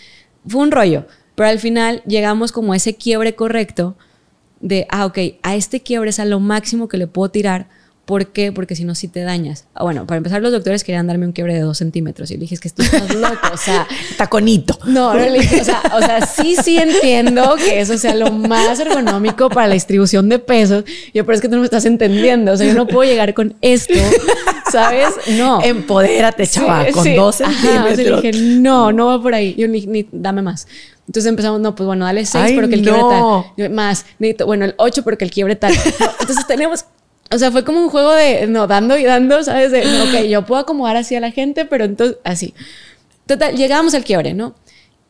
Fue 0.45 0.61
un 0.61 0.71
rollo. 0.71 1.05
Pero 1.35 1.49
al 1.49 1.59
final 1.59 2.03
llegamos 2.05 2.51
como 2.51 2.73
a 2.73 2.75
ese 2.75 2.95
quiebre 2.95 3.33
correcto 3.33 3.95
de, 4.59 4.85
ah, 4.89 5.05
ok, 5.05 5.17
a 5.41 5.55
este 5.55 5.81
quiebre 5.81 6.09
es 6.09 6.19
a 6.19 6.25
lo 6.25 6.41
máximo 6.41 6.89
que 6.89 6.97
le 6.97 7.07
puedo 7.07 7.31
tirar 7.31 7.69
¿Por 8.09 8.25
qué? 8.29 8.51
Porque 8.51 8.75
si 8.75 8.85
no, 8.85 8.95
sí 8.95 9.07
te 9.07 9.21
dañas. 9.21 9.65
Ah, 9.75 9.83
bueno, 9.83 10.07
para 10.07 10.17
empezar, 10.17 10.41
los 10.41 10.51
doctores 10.51 10.83
querían 10.83 11.05
darme 11.05 11.27
un 11.27 11.31
quiebre 11.31 11.53
de 11.53 11.59
dos 11.59 11.77
centímetros. 11.77 12.31
Y 12.31 12.37
le 12.37 12.39
dije, 12.39 12.55
es 12.55 12.59
que 12.59 12.67
esto 12.67 12.81
estás 12.81 13.13
loco. 13.13 13.37
O 13.53 13.57
sea, 13.57 13.85
taconito. 14.17 14.79
No, 14.85 15.13
no 15.13 15.19
le 15.19 15.31
dije, 15.33 15.61
o 15.61 15.63
sea, 15.63 15.79
o 15.95 15.99
sea, 15.99 16.25
sí, 16.25 16.55
sí 16.55 16.79
entiendo 16.79 17.55
que 17.57 17.79
eso 17.79 17.99
sea 17.99 18.15
lo 18.15 18.31
más 18.31 18.79
ergonómico 18.79 19.49
para 19.49 19.67
la 19.67 19.75
distribución 19.75 20.27
de 20.27 20.39
pesos. 20.39 20.85
Yo, 21.13 21.23
pero 21.23 21.35
es 21.35 21.41
que 21.41 21.49
tú 21.49 21.53
no 21.53 21.59
me 21.59 21.65
estás 21.65 21.85
entendiendo. 21.85 22.51
O 22.51 22.57
sea, 22.57 22.65
yo 22.65 22.73
no 22.73 22.87
puedo 22.87 23.07
llegar 23.07 23.35
con 23.35 23.53
esto, 23.61 23.93
¿sabes? 24.71 25.09
No. 25.37 25.61
Empodérate, 25.61 26.47
chaval, 26.47 26.91
con 26.91 27.15
dos 27.15 27.35
centímetros. 27.35 27.95
le 27.95 28.21
dije, 28.21 28.31
no, 28.59 28.91
no 28.91 29.05
va 29.05 29.21
por 29.21 29.35
ahí. 29.35 29.53
Yo 29.55 29.67
ni, 29.67 29.85
ni 29.85 30.09
dame 30.11 30.41
más. 30.41 30.65
Entonces 31.05 31.29
empezamos, 31.29 31.59
no, 31.59 31.75
pues 31.75 31.85
bueno, 31.85 32.05
dale 32.05 32.25
seis 32.25 32.53
porque 32.55 32.73
el 32.73 32.81
quiebre 32.81 33.01
tal. 33.01 33.69
más, 33.69 34.05
bueno, 34.47 34.65
el 34.65 34.73
ocho 34.77 35.03
porque 35.03 35.25
el 35.25 35.31
quiebre 35.31 35.55
tal. 35.55 35.73
entonces 36.19 36.47
tenemos 36.47 36.85
o 37.31 37.37
sea, 37.37 37.51
fue 37.51 37.63
como 37.63 37.81
un 37.81 37.89
juego 37.89 38.13
de, 38.13 38.47
no, 38.47 38.67
dando 38.67 38.97
y 38.97 39.03
dando, 39.03 39.43
¿sabes? 39.43 39.71
De, 39.71 39.81
ok, 39.81 40.25
yo 40.29 40.45
puedo 40.45 40.61
acomodar 40.61 40.97
así 40.97 41.15
a 41.15 41.19
la 41.19 41.31
gente, 41.31 41.65
pero 41.65 41.85
entonces, 41.85 42.17
así. 42.23 42.53
Total, 43.25 43.55
llegamos 43.55 43.93
al 43.93 44.03
quiebre, 44.03 44.33
¿no? 44.33 44.55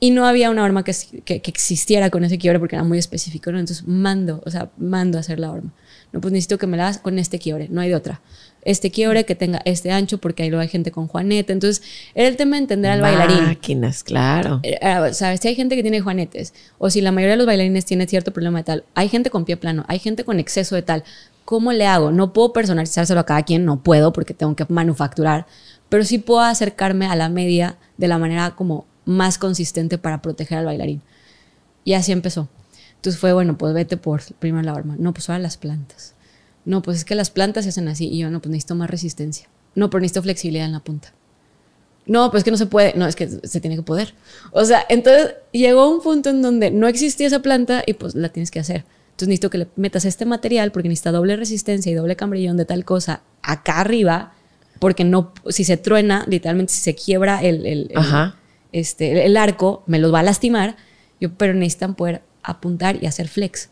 Y 0.02 0.12
no 0.12 0.26
había 0.26 0.50
una 0.50 0.64
horma 0.64 0.84
que, 0.84 0.94
que, 1.24 1.42
existiera 1.46 2.10
con 2.10 2.24
ese 2.24 2.38
quiebre 2.38 2.60
porque 2.60 2.76
era 2.76 2.84
muy 2.84 2.98
específico, 2.98 3.52
¿no? 3.52 3.60
Entonces, 3.60 3.88
mando, 3.88 4.42
o 4.46 4.50
sea, 4.50 4.70
mando 4.78 5.18
a 5.18 5.22
hacer 5.22 5.40
la 5.40 5.52
horma. 5.52 5.74
No, 6.12 6.22
pues 6.22 6.32
necesito 6.32 6.58
que 6.58 6.68
me 6.68 6.78
la 6.78 6.84
hagas 6.84 6.98
con 6.98 7.20
este 7.20 7.38
quiebre, 7.38 7.68
no 7.70 7.82
hay 7.82 7.90
de 7.90 7.96
otra. 7.96 8.22
Este 8.64 8.92
quiebre 8.92 9.26
que 9.26 9.36
tenga 9.36 9.62
este 9.64 9.92
ancho, 9.92 10.18
porque 10.18 10.44
ahí 10.44 10.50
lo 10.50 10.60
hay 10.60 10.68
gente 10.68 10.92
con 10.92 11.08
juanete. 11.08 11.54
Entonces, 11.54 11.82
era 12.16 12.28
el 12.28 12.36
tema 12.36 12.56
de 12.56 12.64
entender 12.64 12.92
al 12.92 13.02
bailarín. 13.02 13.46
Máquinas, 13.46 14.04
claro. 14.04 14.60
Eh, 14.64 14.78
eh, 14.82 15.14
¿Sabes? 15.14 15.40
Si 15.40 15.48
hay 15.48 15.56
gente 15.56 15.76
que 15.76 15.82
tiene 15.82 16.02
juanetes, 16.02 16.54
o 16.78 16.90
si 16.90 17.00
la 17.00 17.12
mayoría 17.12 17.34
de 17.34 17.38
los 17.38 17.46
bailarines 17.46 17.86
tiene 17.86 18.08
cierto 18.08 18.34
problema 18.34 18.60
de 18.60 18.64
tal, 18.64 18.84
hay 18.96 19.08
gente 19.08 19.30
con 19.30 19.46
pie 19.46 19.56
plano, 19.56 19.86
hay 19.88 20.00
gente 20.00 20.26
con 20.26 20.40
exceso 20.40 20.76
de 20.76 20.82
tal. 20.82 21.04
¿Cómo 21.50 21.74
le 21.74 21.88
hago? 21.88 22.12
No 22.12 22.32
puedo 22.32 22.54
personalizárselo 22.54 23.22
a 23.22 23.26
cada 23.26 23.42
quien, 23.42 23.66
no 23.66 23.82
puedo 23.82 24.14
porque 24.14 24.36
tengo 24.36 24.56
que 24.56 24.68
manufacturar, 24.70 25.48
pero 25.90 26.04
sí 26.04 26.20
puedo 26.20 26.42
acercarme 26.42 27.08
a 27.08 27.16
la 27.16 27.28
media 27.28 27.80
de 27.98 28.08
la 28.08 28.20
manera 28.20 28.52
como 28.52 28.86
más 29.06 29.40
consistente 29.40 29.98
para 29.98 30.22
proteger 30.22 30.60
al 30.60 30.66
bailarín. 30.66 31.02
Y 31.84 31.94
así 31.94 32.12
empezó. 32.12 32.50
Entonces 32.98 33.20
fue, 33.20 33.34
bueno, 33.34 33.58
pues 33.58 33.74
vete 33.74 33.98
por 33.98 34.22
primero 34.36 34.62
la 34.62 34.74
arma. 34.74 34.96
No, 35.00 35.12
pues 35.12 35.28
ahora 35.28 35.40
las 35.40 35.58
plantas. 35.58 36.14
No, 36.66 36.84
pues 36.84 36.98
es 36.98 37.04
que 37.04 37.16
las 37.16 37.32
plantas 37.32 37.64
se 37.64 37.70
hacen 37.70 37.88
así. 37.88 38.08
Y 38.08 38.20
yo, 38.20 38.30
no, 38.30 38.42
pues 38.42 38.52
necesito 38.52 38.76
más 38.76 38.92
resistencia. 38.92 39.50
No, 39.74 39.90
pero 39.90 40.02
necesito 40.02 40.22
flexibilidad 40.22 40.68
en 40.68 40.74
la 40.74 40.82
punta. 40.82 41.14
No, 42.06 42.30
pues 42.30 42.42
es 42.42 42.44
que 42.44 42.52
no 42.52 42.58
se 42.58 42.68
puede. 42.68 42.94
No, 42.94 43.08
es 43.08 43.16
que 43.16 43.28
se 43.28 43.60
tiene 43.60 43.76
que 43.76 43.82
poder. 43.82 44.14
O 44.52 44.66
sea, 44.66 44.86
entonces 44.88 45.34
llegó 45.52 45.90
un 45.90 46.04
punto 46.04 46.30
en 46.30 46.44
donde 46.44 46.70
no 46.70 46.88
existía 46.88 47.26
esa 47.26 47.42
planta 47.42 47.82
y 47.88 47.94
pues 47.94 48.14
la 48.14 48.30
tienes 48.30 48.52
que 48.52 48.60
hacer. 48.60 48.86
Entonces 49.20 49.32
necesito 49.32 49.50
que 49.50 49.58
le 49.58 49.68
metas 49.76 50.06
este 50.06 50.26
material 50.26 50.72
porque 50.72 50.88
necesita 50.88 51.12
doble 51.12 51.36
resistencia 51.36 51.92
y 51.92 51.94
doble 51.94 52.16
cambrillón 52.16 52.56
de 52.56 52.64
tal 52.64 52.86
cosa 52.86 53.20
acá 53.42 53.82
arriba, 53.82 54.32
porque 54.80 55.04
no, 55.04 55.34
si 55.50 55.66
se 55.66 55.76
truena, 55.76 56.24
literalmente 56.30 56.72
si 56.72 56.80
se 56.80 56.96
quiebra 56.96 57.42
el, 57.42 57.66
el, 57.66 57.92
este, 58.72 59.26
el 59.26 59.36
arco, 59.36 59.84
me 59.88 60.00
los 60.00 60.14
va 60.14 60.22
a 60.22 60.24
lastimar. 60.24 60.78
Yo, 61.20 61.34
pero 61.34 61.54
necesitan 61.54 61.96
poder 61.96 62.22
apuntar 62.44 63.04
y 63.04 63.08
hacer 63.08 63.28
flex. 63.28 63.68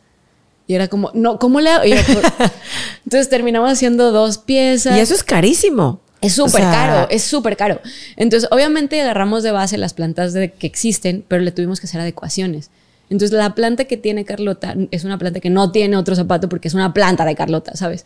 Y 0.67 0.73
era 0.73 0.89
como, 0.89 1.11
no, 1.13 1.39
¿cómo 1.39 1.61
le 1.61 1.69
hago? 1.69 1.85
Entonces 3.05 3.29
terminamos 3.29 3.71
haciendo 3.71 4.11
dos 4.11 4.39
piezas. 4.39 4.97
Y 4.97 4.99
eso 4.99 5.13
es 5.13 5.23
carísimo. 5.23 6.01
Es 6.19 6.33
súper 6.33 6.63
caro, 6.63 7.07
es 7.09 7.23
súper 7.23 7.55
caro. 7.55 7.79
Entonces, 8.17 8.49
obviamente 8.51 8.99
agarramos 8.99 9.43
de 9.43 9.51
base 9.51 9.77
las 9.77 9.93
plantas 9.93 10.33
de, 10.33 10.51
que 10.51 10.67
existen, 10.67 11.23
pero 11.25 11.41
le 11.41 11.53
tuvimos 11.53 11.79
que 11.79 11.87
hacer 11.87 12.01
adecuaciones. 12.01 12.69
Entonces 13.09 13.37
la 13.37 13.55
planta 13.55 13.85
que 13.85 13.97
tiene 13.97 14.25
Carlota 14.25 14.75
es 14.91 15.03
una 15.03 15.17
planta 15.17 15.39
que 15.39 15.49
no 15.49 15.71
tiene 15.71 15.95
otro 15.95 16.15
zapato 16.15 16.49
porque 16.49 16.67
es 16.67 16.73
una 16.73 16.93
planta 16.93 17.25
de 17.25 17.35
Carlota, 17.35 17.75
¿sabes? 17.75 18.05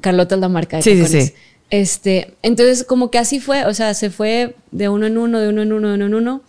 Carlota 0.00 0.34
es 0.34 0.40
la 0.40 0.48
marca 0.48 0.78
de 0.78 0.82
sí, 0.82 1.06
sí, 1.06 1.22
sí. 1.22 1.32
Este, 1.70 2.34
entonces 2.42 2.82
como 2.84 3.10
que 3.10 3.18
así 3.18 3.40
fue, 3.40 3.64
o 3.66 3.74
sea, 3.74 3.94
se 3.94 4.10
fue 4.10 4.56
de 4.70 4.88
uno 4.88 5.06
en 5.06 5.18
uno, 5.18 5.38
de 5.38 5.48
uno 5.48 5.62
en 5.62 5.72
uno, 5.72 5.88
de 5.88 5.94
uno 5.94 6.06
en 6.06 6.14
uno, 6.14 6.42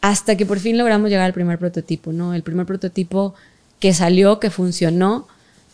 hasta 0.00 0.36
que 0.36 0.44
por 0.44 0.58
fin 0.58 0.76
logramos 0.76 1.08
llegar 1.10 1.26
al 1.26 1.32
primer 1.32 1.58
prototipo, 1.58 2.12
¿no? 2.12 2.34
El 2.34 2.42
primer 2.42 2.66
prototipo 2.66 3.34
que 3.78 3.94
salió, 3.94 4.40
que 4.40 4.50
funcionó, 4.50 5.28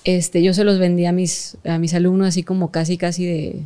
este, 0.05 0.43
yo 0.43 0.53
se 0.55 0.63
los 0.63 0.79
vendí 0.79 1.07
a 1.07 1.13
mis, 1.13 1.57
a 1.65 1.79
mis 1.79 1.95
alumnos 1.95 2.29
así 2.29 2.43
como 2.43 2.71
casi, 2.71 2.97
casi 2.99 3.27
de, 3.27 3.63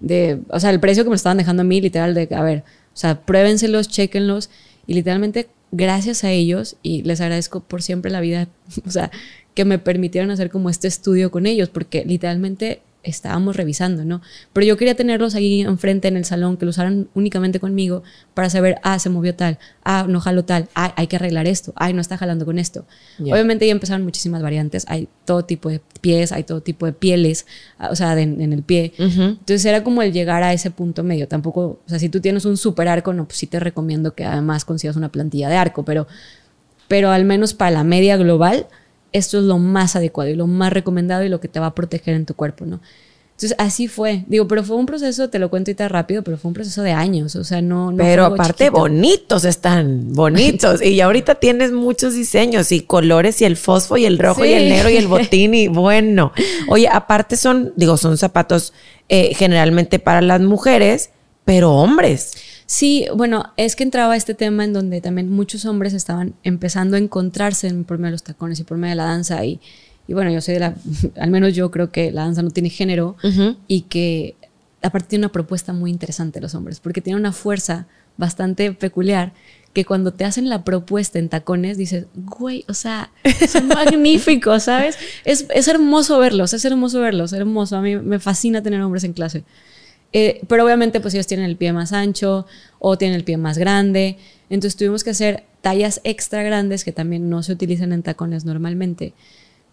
de, 0.00 0.40
o 0.48 0.60
sea, 0.60 0.70
el 0.70 0.80
precio 0.80 1.04
que 1.04 1.10
me 1.10 1.16
estaban 1.16 1.36
dejando 1.36 1.62
a 1.62 1.64
mí, 1.64 1.80
literal, 1.80 2.14
de, 2.14 2.28
a 2.34 2.42
ver, 2.42 2.60
o 2.60 2.96
sea, 2.96 3.20
pruébenselos, 3.20 3.88
chequenlos, 3.88 4.50
y 4.86 4.94
literalmente 4.94 5.48
gracias 5.76 6.22
a 6.22 6.30
ellos 6.30 6.76
y 6.82 7.02
les 7.02 7.20
agradezco 7.20 7.60
por 7.60 7.82
siempre 7.82 8.10
la 8.10 8.20
vida, 8.20 8.48
o 8.86 8.90
sea, 8.90 9.10
que 9.54 9.64
me 9.64 9.78
permitieron 9.78 10.30
hacer 10.30 10.50
como 10.50 10.70
este 10.70 10.88
estudio 10.88 11.30
con 11.30 11.46
ellos, 11.46 11.68
porque 11.68 12.04
literalmente 12.04 12.80
estábamos 13.04 13.56
revisando, 13.56 14.04
¿no? 14.04 14.22
Pero 14.52 14.66
yo 14.66 14.76
quería 14.76 14.94
tenerlos 14.94 15.34
ahí 15.34 15.62
enfrente 15.62 16.08
en 16.08 16.16
el 16.16 16.24
salón, 16.24 16.56
que 16.56 16.64
lo 16.64 16.70
usaran 16.70 17.08
únicamente 17.14 17.60
conmigo 17.60 18.02
para 18.34 18.50
saber, 18.50 18.78
ah, 18.82 18.98
se 18.98 19.10
movió 19.10 19.34
tal, 19.34 19.58
ah, 19.84 20.06
no 20.08 20.20
jaló 20.20 20.44
tal, 20.44 20.68
ah, 20.74 20.92
hay 20.96 21.06
que 21.06 21.16
arreglar 21.16 21.46
esto, 21.46 21.72
ay, 21.76 21.92
no 21.92 22.00
está 22.00 22.16
jalando 22.16 22.44
con 22.44 22.58
esto. 22.58 22.84
Obviamente 23.20 23.66
ya 23.66 23.72
empezaron 23.72 24.02
muchísimas 24.02 24.42
variantes, 24.42 24.84
hay 24.88 25.08
todo 25.24 25.44
tipo 25.44 25.68
de 25.68 25.80
pies, 26.00 26.32
hay 26.32 26.44
todo 26.44 26.60
tipo 26.60 26.86
de 26.86 26.92
pieles, 26.92 27.46
ah, 27.78 27.88
o 27.90 27.96
sea, 27.96 28.18
en 28.20 28.52
el 28.52 28.62
pie. 28.62 28.92
Entonces 28.98 29.64
era 29.64 29.84
como 29.84 30.02
el 30.02 30.12
llegar 30.12 30.42
a 30.42 30.52
ese 30.52 30.70
punto 30.70 31.02
medio. 31.02 31.28
Tampoco, 31.28 31.80
o 31.84 31.88
sea, 31.88 31.98
si 31.98 32.08
tú 32.08 32.20
tienes 32.20 32.44
un 32.44 32.56
super 32.56 32.88
arco, 32.88 33.12
no, 33.12 33.26
pues 33.26 33.38
sí 33.38 33.46
te 33.46 33.60
recomiendo 33.60 34.14
que 34.14 34.24
además 34.24 34.64
consigas 34.64 34.96
una 34.96 35.10
plantilla 35.10 35.48
de 35.48 35.56
arco, 35.56 35.84
pero, 35.84 36.06
pero 36.88 37.10
al 37.10 37.24
menos 37.24 37.54
para 37.54 37.70
la 37.70 37.84
media 37.84 38.16
global, 38.16 38.66
esto 39.14 39.38
es 39.38 39.44
lo 39.44 39.58
más 39.58 39.96
adecuado 39.96 40.28
y 40.28 40.34
lo 40.34 40.46
más 40.46 40.72
recomendado 40.72 41.24
y 41.24 41.30
lo 41.30 41.40
que 41.40 41.48
te 41.48 41.60
va 41.60 41.66
a 41.66 41.74
proteger 41.74 42.14
en 42.14 42.26
tu 42.26 42.34
cuerpo, 42.34 42.66
¿no? 42.66 42.80
Entonces 43.36 43.56
así 43.58 43.88
fue. 43.88 44.24
Digo, 44.28 44.46
pero 44.46 44.62
fue 44.62 44.76
un 44.76 44.86
proceso, 44.86 45.28
te 45.28 45.40
lo 45.40 45.50
cuento 45.50 45.70
ahorita 45.70 45.88
rápido, 45.88 46.22
pero 46.22 46.36
fue 46.36 46.50
un 46.50 46.54
proceso 46.54 46.82
de 46.82 46.92
años. 46.92 47.34
O 47.34 47.42
sea, 47.42 47.60
no. 47.62 47.90
no 47.90 47.96
pero 47.96 48.26
aparte, 48.26 48.70
bonitos 48.70 49.44
están, 49.44 50.12
bonitos. 50.12 50.80
y 50.84 51.00
ahorita 51.00 51.36
tienes 51.36 51.72
muchos 51.72 52.14
diseños 52.14 52.70
y 52.70 52.82
colores 52.82 53.40
y 53.40 53.44
el 53.44 53.56
fosfo 53.56 53.96
y 53.96 54.04
el 54.04 54.18
rojo 54.18 54.44
y 54.44 54.52
el 54.52 54.68
negro 54.68 54.88
y 54.88 54.96
el 54.96 55.06
botín 55.08 55.54
y 55.54 55.66
bueno. 55.66 56.32
Oye, 56.68 56.88
aparte 56.88 57.36
son, 57.36 57.72
digo, 57.74 57.96
son 57.96 58.18
zapatos 58.18 58.72
eh, 59.08 59.34
generalmente 59.34 59.98
para 59.98 60.20
las 60.20 60.40
mujeres, 60.40 61.10
pero 61.44 61.72
hombres. 61.72 62.32
Sí, 62.66 63.06
bueno, 63.14 63.52
es 63.56 63.76
que 63.76 63.82
entraba 63.82 64.16
este 64.16 64.34
tema 64.34 64.64
en 64.64 64.72
donde 64.72 65.00
también 65.00 65.30
muchos 65.30 65.64
hombres 65.66 65.92
estaban 65.92 66.34
empezando 66.42 66.96
a 66.96 66.98
encontrarse 66.98 67.72
por 67.84 67.98
medio 67.98 68.08
de 68.08 68.12
los 68.12 68.22
tacones 68.22 68.58
y 68.60 68.64
por 68.64 68.78
medio 68.78 68.92
de 68.92 68.96
la 68.96 69.04
danza 69.04 69.44
y, 69.44 69.60
y 70.08 70.14
bueno, 70.14 70.30
yo 70.30 70.40
soy 70.40 70.54
de 70.54 70.60
la, 70.60 70.74
al 71.20 71.30
menos 71.30 71.54
yo 71.54 71.70
creo 71.70 71.90
que 71.90 72.10
la 72.10 72.22
danza 72.22 72.42
no 72.42 72.50
tiene 72.50 72.70
género 72.70 73.16
y 73.68 73.82
que 73.82 74.36
aparte 74.82 75.08
tiene 75.08 75.26
una 75.26 75.32
propuesta 75.32 75.72
muy 75.72 75.90
interesante 75.90 76.40
los 76.40 76.54
hombres, 76.54 76.80
porque 76.80 77.00
tiene 77.00 77.18
una 77.18 77.32
fuerza 77.32 77.86
bastante 78.16 78.72
peculiar 78.72 79.32
que 79.72 79.84
cuando 79.84 80.12
te 80.12 80.24
hacen 80.24 80.48
la 80.48 80.62
propuesta 80.62 81.18
en 81.18 81.28
tacones 81.28 81.76
dices, 81.76 82.06
güey, 82.14 82.64
o 82.68 82.74
sea, 82.74 83.10
son 83.48 83.66
magníficos, 83.68 84.62
¿sabes? 84.64 84.96
Es, 85.24 85.46
es 85.52 85.66
hermoso 85.66 86.18
verlos, 86.18 86.54
es 86.54 86.64
hermoso 86.64 87.00
verlos, 87.00 87.32
hermoso. 87.32 87.76
A 87.76 87.82
mí 87.82 87.96
me 87.96 88.20
fascina 88.20 88.62
tener 88.62 88.80
hombres 88.80 89.02
en 89.02 89.14
clase. 89.14 89.42
Eh, 90.16 90.40
pero 90.46 90.64
obviamente 90.64 91.00
pues 91.00 91.12
ellos 91.12 91.26
tienen 91.26 91.44
el 91.44 91.56
pie 91.56 91.72
más 91.72 91.92
ancho 91.92 92.46
o 92.78 92.96
tienen 92.96 93.16
el 93.16 93.24
pie 93.24 93.36
más 93.36 93.58
grande. 93.58 94.16
Entonces 94.48 94.76
tuvimos 94.76 95.02
que 95.02 95.10
hacer 95.10 95.42
tallas 95.60 96.00
extra 96.04 96.42
grandes 96.44 96.84
que 96.84 96.92
también 96.92 97.28
no 97.28 97.42
se 97.42 97.52
utilizan 97.52 97.92
en 97.92 98.02
tacones 98.02 98.44
normalmente 98.44 99.12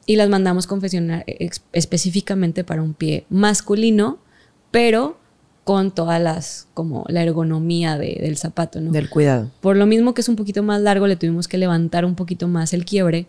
y 0.07 0.15
las 0.15 0.29
mandamos 0.29 0.65
confeccionar 0.65 1.23
específicamente 1.73 2.63
para 2.63 2.81
un 2.81 2.95
pie 2.95 3.25
masculino, 3.29 4.17
pero 4.71 5.17
con 5.63 5.91
todas 5.91 6.19
las, 6.19 6.67
como 6.73 7.05
la 7.07 7.21
ergonomía 7.21 7.99
del 7.99 8.35
zapato, 8.35 8.81
¿no? 8.81 8.91
Del 8.91 9.11
cuidado. 9.11 9.51
Por 9.61 9.77
lo 9.77 9.85
mismo 9.85 10.15
que 10.15 10.21
es 10.21 10.29
un 10.29 10.35
poquito 10.35 10.63
más 10.63 10.81
largo, 10.81 11.05
le 11.05 11.17
tuvimos 11.17 11.47
que 11.47 11.59
levantar 11.59 12.03
un 12.03 12.15
poquito 12.15 12.47
más 12.47 12.73
el 12.73 12.83
quiebre, 12.83 13.27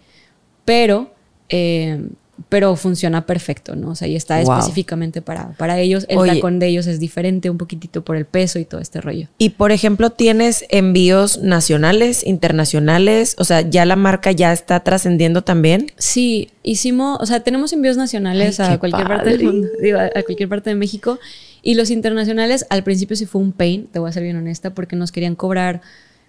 pero 0.64 1.12
eh, 1.50 2.08
pero 2.48 2.76
funciona 2.76 3.26
perfecto, 3.26 3.76
¿no? 3.76 3.90
O 3.90 3.94
sea, 3.94 4.08
y 4.08 4.16
está 4.16 4.40
específicamente 4.40 5.22
para, 5.22 5.52
para 5.52 5.78
ellos. 5.78 6.06
El 6.08 6.26
tacón 6.26 6.58
de 6.58 6.68
ellos 6.68 6.86
es 6.86 6.98
diferente 6.98 7.50
un 7.50 7.58
poquitito 7.58 8.02
por 8.04 8.16
el 8.16 8.24
peso 8.24 8.58
y 8.58 8.64
todo 8.64 8.80
este 8.80 9.00
rollo. 9.00 9.28
Y 9.38 9.50
por 9.50 9.70
ejemplo, 9.70 10.10
¿tienes 10.10 10.64
envíos 10.70 11.38
nacionales, 11.42 12.26
internacionales? 12.26 13.36
O 13.38 13.44
sea, 13.44 13.60
¿ya 13.62 13.84
la 13.84 13.96
marca 13.96 14.32
ya 14.32 14.52
está 14.52 14.80
trascendiendo 14.80 15.42
también? 15.42 15.92
Sí, 15.98 16.50
hicimos, 16.62 17.18
o 17.20 17.26
sea, 17.26 17.40
tenemos 17.40 17.72
envíos 17.72 17.96
nacionales 17.96 18.60
a 18.60 18.78
cualquier 18.78 19.06
parte 19.06 19.30
del 19.30 19.44
mundo, 19.44 19.68
a 20.14 20.22
cualquier 20.22 20.48
parte 20.48 20.70
de 20.70 20.76
México. 20.76 21.18
Y 21.62 21.74
los 21.74 21.90
internacionales, 21.90 22.66
al 22.70 22.82
principio 22.82 23.14
sí 23.14 23.26
fue 23.26 23.40
un 23.40 23.52
pain, 23.52 23.86
te 23.86 23.98
voy 23.98 24.08
a 24.08 24.12
ser 24.12 24.24
bien 24.24 24.36
honesta, 24.36 24.74
porque 24.74 24.96
nos 24.96 25.12
querían 25.12 25.36
cobrar 25.36 25.80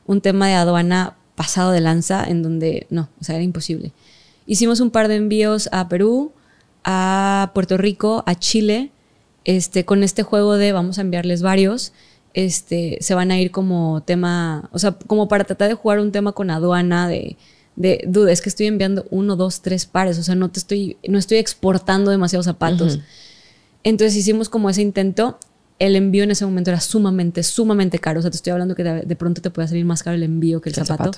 un 0.05 0.21
tema 0.21 0.47
de 0.47 0.53
aduana 0.53 1.15
pasado 1.35 1.71
de 1.71 1.81
lanza 1.81 2.23
en 2.27 2.43
donde 2.43 2.85
no, 2.89 3.09
o 3.19 3.23
sea, 3.23 3.35
era 3.35 3.43
imposible. 3.43 3.93
Hicimos 4.45 4.79
un 4.79 4.91
par 4.91 5.07
de 5.07 5.15
envíos 5.15 5.69
a 5.71 5.87
Perú, 5.87 6.31
a 6.83 7.51
Puerto 7.53 7.77
Rico, 7.77 8.23
a 8.25 8.35
Chile, 8.35 8.91
este, 9.45 9.85
con 9.85 10.03
este 10.03 10.23
juego 10.23 10.55
de 10.55 10.71
vamos 10.71 10.97
a 10.97 11.01
enviarles 11.01 11.41
varios. 11.41 11.93
Este, 12.33 12.97
se 13.01 13.13
van 13.13 13.31
a 13.31 13.39
ir 13.39 13.51
como 13.51 14.01
tema, 14.03 14.69
o 14.71 14.79
sea, 14.79 14.93
como 14.93 15.27
para 15.27 15.43
tratar 15.43 15.69
de 15.69 15.75
jugar 15.75 15.99
un 15.99 16.11
tema 16.11 16.31
con 16.31 16.49
aduana 16.49 17.07
de, 17.07 17.37
de 17.75 18.03
duda, 18.07 18.31
es 18.31 18.41
que 18.41 18.49
estoy 18.49 18.67
enviando 18.67 19.05
uno, 19.09 19.35
dos, 19.35 19.61
tres 19.61 19.85
pares, 19.85 20.17
o 20.17 20.23
sea, 20.23 20.35
no 20.35 20.49
te 20.49 20.59
estoy, 20.59 20.97
no 21.07 21.17
estoy 21.17 21.37
exportando 21.37 22.11
demasiados 22.11 22.45
zapatos. 22.45 22.99
Entonces 23.83 24.15
hicimos 24.15 24.49
como 24.49 24.69
ese 24.69 24.81
intento. 24.81 25.37
El 25.79 25.95
envío 25.95 26.23
en 26.23 26.31
ese 26.31 26.45
momento 26.45 26.69
era 26.69 26.79
sumamente, 26.79 27.43
sumamente 27.43 27.99
caro. 27.99 28.19
O 28.19 28.21
sea, 28.21 28.31
te 28.31 28.37
estoy 28.37 28.51
hablando 28.51 28.75
que 28.75 28.83
de, 28.83 29.15
pronto 29.15 29.41
te 29.41 29.49
puede 29.49 29.67
salir 29.67 29.83
más 29.85 30.03
caro 30.03 30.15
el 30.15 30.23
envío 30.23 30.61
que 30.61 30.69
el, 30.69 30.75
zapato. 30.75 31.11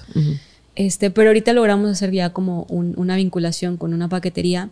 Este, 0.75 1.09
pero 1.11 1.29
ahorita 1.29 1.53
logramos 1.53 1.89
hacer 1.89 2.11
ya 2.11 2.31
como 2.31 2.63
una 2.69 3.15
vinculación 3.15 3.77
con 3.77 3.93
una 3.93 4.09
paquetería 4.09 4.69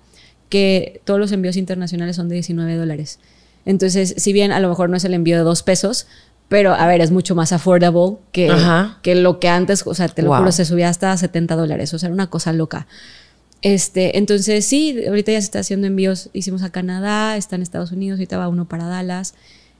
que 0.50 1.02
todos 1.06 1.20
los 1.20 1.32
envíos 1.32 1.58
internacionales 1.58 2.18
son 2.18 2.30
de 2.30 2.36
19 2.36 2.76
dólares. 2.76 3.20
Entonces, 3.66 4.14
si 4.18 4.34
bien 4.34 4.52
a 4.52 4.60
lo 4.60 4.70
mejor 4.70 4.90
no 4.90 4.98
es 4.98 5.06
el 5.06 5.14
envío 5.14 5.38
de 5.38 5.44
dos 5.44 5.64
pesos, 5.64 6.08
pero 6.50 6.74
a 6.74 6.86
ver, 6.86 7.02
es 7.02 7.12
mucho 7.12 7.36
más 7.36 7.52
affordable 7.54 8.18
que, 8.32 8.52
que 9.02 9.16
lo 9.16 9.40
que 9.40 9.48
antes, 9.48 9.88
o 9.88 9.94
sea, 9.96 10.08
te 10.10 10.22
lo 10.22 10.36
juro, 10.36 10.52
se 10.52 10.66
subía 10.66 10.90
hasta 10.90 11.16
70 11.16 11.56
dólares, 11.56 11.94
o 11.94 12.00
sea, 12.00 12.08
era 12.08 12.14
una 12.14 12.30
cosa 12.30 12.54
loca. 12.54 12.86
Este, 13.62 14.18
entonces, 14.18 14.66
sí, 14.66 15.04
ahorita 15.08 15.32
ya 15.32 15.40
se 15.40 15.46
está 15.46 15.60
haciendo 15.60 15.88
envíos, 15.88 16.30
hicimos 16.34 16.64
a 16.64 16.70
Canadá, 16.70 17.38
está 17.38 17.56
en 17.56 17.62
Estados 17.62 17.94
Unidos, 17.94 18.20
ahorita 18.20 18.38
va 18.38 18.50
uno 18.50 18.66
para 18.66 18.86
Dallas. 18.86 19.36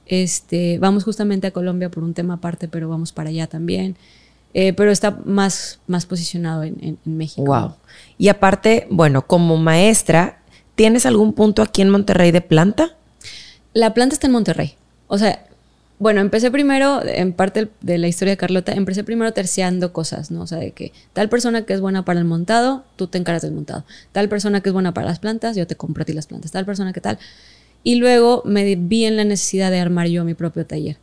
Este, 0.06 0.78
vamos 0.78 1.04
justamente 1.04 1.46
a 1.46 1.50
Colombia 1.50 1.90
por 1.90 2.02
un 2.02 2.14
tema 2.14 2.34
aparte, 2.34 2.66
pero 2.66 2.88
vamos 2.88 3.12
para 3.12 3.28
allá 3.28 3.46
también. 3.46 3.96
Eh, 4.54 4.72
pero 4.72 4.92
está 4.92 5.18
más, 5.24 5.80
más 5.88 6.06
posicionado 6.06 6.62
en, 6.62 6.96
México. 7.04 7.44
Wow. 7.44 7.74
Y 8.18 8.28
aparte, 8.28 8.86
bueno, 8.88 9.26
como 9.26 9.56
maestra, 9.56 10.38
¿tienes 10.76 11.06
algún 11.06 11.32
punto 11.32 11.60
aquí 11.60 11.82
en 11.82 11.90
Monterrey 11.90 12.30
de 12.30 12.40
planta? 12.40 12.96
La 13.72 13.92
planta 13.94 14.14
está 14.14 14.28
en 14.28 14.32
Monterrey. 14.32 14.74
O 15.08 15.18
sea, 15.18 15.44
bueno, 15.98 16.20
empecé 16.20 16.52
primero, 16.52 17.04
en 17.04 17.32
parte 17.32 17.68
de 17.80 17.98
la 17.98 18.06
historia 18.06 18.32
de 18.32 18.36
Carlota, 18.36 18.72
empecé 18.72 19.02
primero 19.02 19.32
terciando 19.32 19.92
cosas, 19.92 20.30
¿no? 20.30 20.42
O 20.42 20.46
sea, 20.46 20.58
de 20.58 20.70
que 20.70 20.92
tal 21.12 21.28
persona 21.28 21.62
que 21.62 21.72
es 21.72 21.80
buena 21.80 22.04
para 22.04 22.20
el 22.20 22.24
montado, 22.24 22.84
tú 22.94 23.08
te 23.08 23.18
encargas 23.18 23.42
del 23.42 23.52
montado. 23.52 23.84
Tal 24.12 24.28
persona 24.28 24.60
que 24.60 24.68
es 24.68 24.72
buena 24.72 24.94
para 24.94 25.08
las 25.08 25.18
plantas, 25.18 25.56
yo 25.56 25.66
te 25.66 25.74
compro 25.74 26.02
a 26.02 26.04
ti 26.04 26.12
las 26.12 26.28
plantas. 26.28 26.52
Tal 26.52 26.64
persona 26.64 26.92
que 26.92 27.00
tal. 27.00 27.18
Y 27.82 27.96
luego 27.96 28.42
me 28.44 28.76
vi 28.76 29.04
en 29.04 29.16
la 29.16 29.24
necesidad 29.24 29.72
de 29.72 29.80
armar 29.80 30.06
yo 30.06 30.24
mi 30.24 30.34
propio 30.34 30.64
taller 30.64 30.96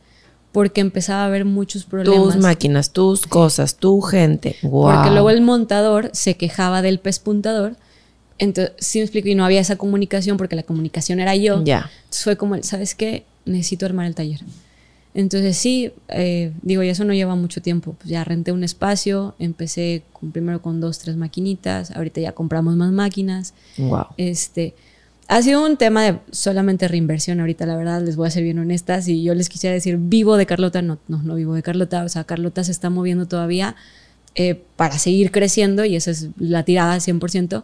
porque 0.52 0.82
empezaba 0.82 1.22
a 1.22 1.26
haber 1.26 1.44
muchos 1.44 1.84
problemas. 1.84 2.34
Tus 2.34 2.36
máquinas, 2.36 2.92
tus 2.92 3.26
cosas, 3.26 3.76
tu 3.76 4.00
gente. 4.02 4.56
Porque 4.62 5.10
luego 5.10 5.30
el 5.30 5.40
montador 5.40 6.10
se 6.12 6.36
quejaba 6.36 6.82
del 6.82 7.00
pespuntador. 7.00 7.76
Entonces, 8.38 8.74
sí 8.78 8.98
me 8.98 9.04
explico, 9.04 9.28
y 9.28 9.34
no 9.34 9.44
había 9.44 9.60
esa 9.60 9.76
comunicación 9.76 10.36
porque 10.36 10.56
la 10.56 10.62
comunicación 10.62 11.20
era 11.20 11.34
yo. 11.36 11.64
Ya. 11.64 11.90
Entonces 12.04 12.24
fue 12.24 12.36
como, 12.36 12.62
¿sabes 12.62 12.94
qué? 12.94 13.24
Necesito 13.46 13.86
armar 13.86 14.06
el 14.06 14.14
taller. 14.14 14.40
Entonces 15.14 15.56
sí, 15.58 15.92
eh, 16.08 16.52
digo, 16.62 16.82
y 16.82 16.88
eso 16.88 17.04
no 17.04 17.12
lleva 17.12 17.34
mucho 17.34 17.60
tiempo. 17.60 17.94
Pues 17.98 18.08
ya 18.10 18.24
renté 18.24 18.52
un 18.52 18.64
espacio, 18.64 19.34
empecé 19.38 20.02
primero 20.32 20.62
con 20.62 20.80
dos, 20.80 20.98
tres 20.98 21.16
maquinitas, 21.16 21.90
ahorita 21.90 22.20
ya 22.20 22.32
compramos 22.32 22.76
más 22.76 22.92
máquinas. 22.92 23.54
Wow. 23.76 24.06
Este, 24.16 24.74
ha 25.32 25.40
sido 25.40 25.64
un 25.64 25.78
tema 25.78 26.02
de 26.02 26.18
solamente 26.30 26.88
reinversión 26.88 27.40
ahorita, 27.40 27.64
la 27.64 27.74
verdad, 27.74 28.02
les 28.02 28.16
voy 28.16 28.28
a 28.28 28.30
ser 28.30 28.42
bien 28.42 28.58
honestas. 28.58 29.08
Y 29.08 29.22
yo 29.22 29.34
les 29.34 29.48
quisiera 29.48 29.72
decir, 29.72 29.96
vivo 29.98 30.36
de 30.36 30.44
Carlota, 30.44 30.82
no, 30.82 30.98
no, 31.08 31.22
no 31.22 31.36
vivo 31.36 31.54
de 31.54 31.62
Carlota. 31.62 32.04
O 32.04 32.08
sea, 32.10 32.24
Carlota 32.24 32.62
se 32.64 32.70
está 32.70 32.90
moviendo 32.90 33.26
todavía 33.26 33.74
eh, 34.34 34.62
para 34.76 34.98
seguir 34.98 35.30
creciendo 35.30 35.86
y 35.86 35.96
esa 35.96 36.10
es 36.10 36.28
la 36.36 36.64
tirada 36.64 36.96
100%. 36.96 37.62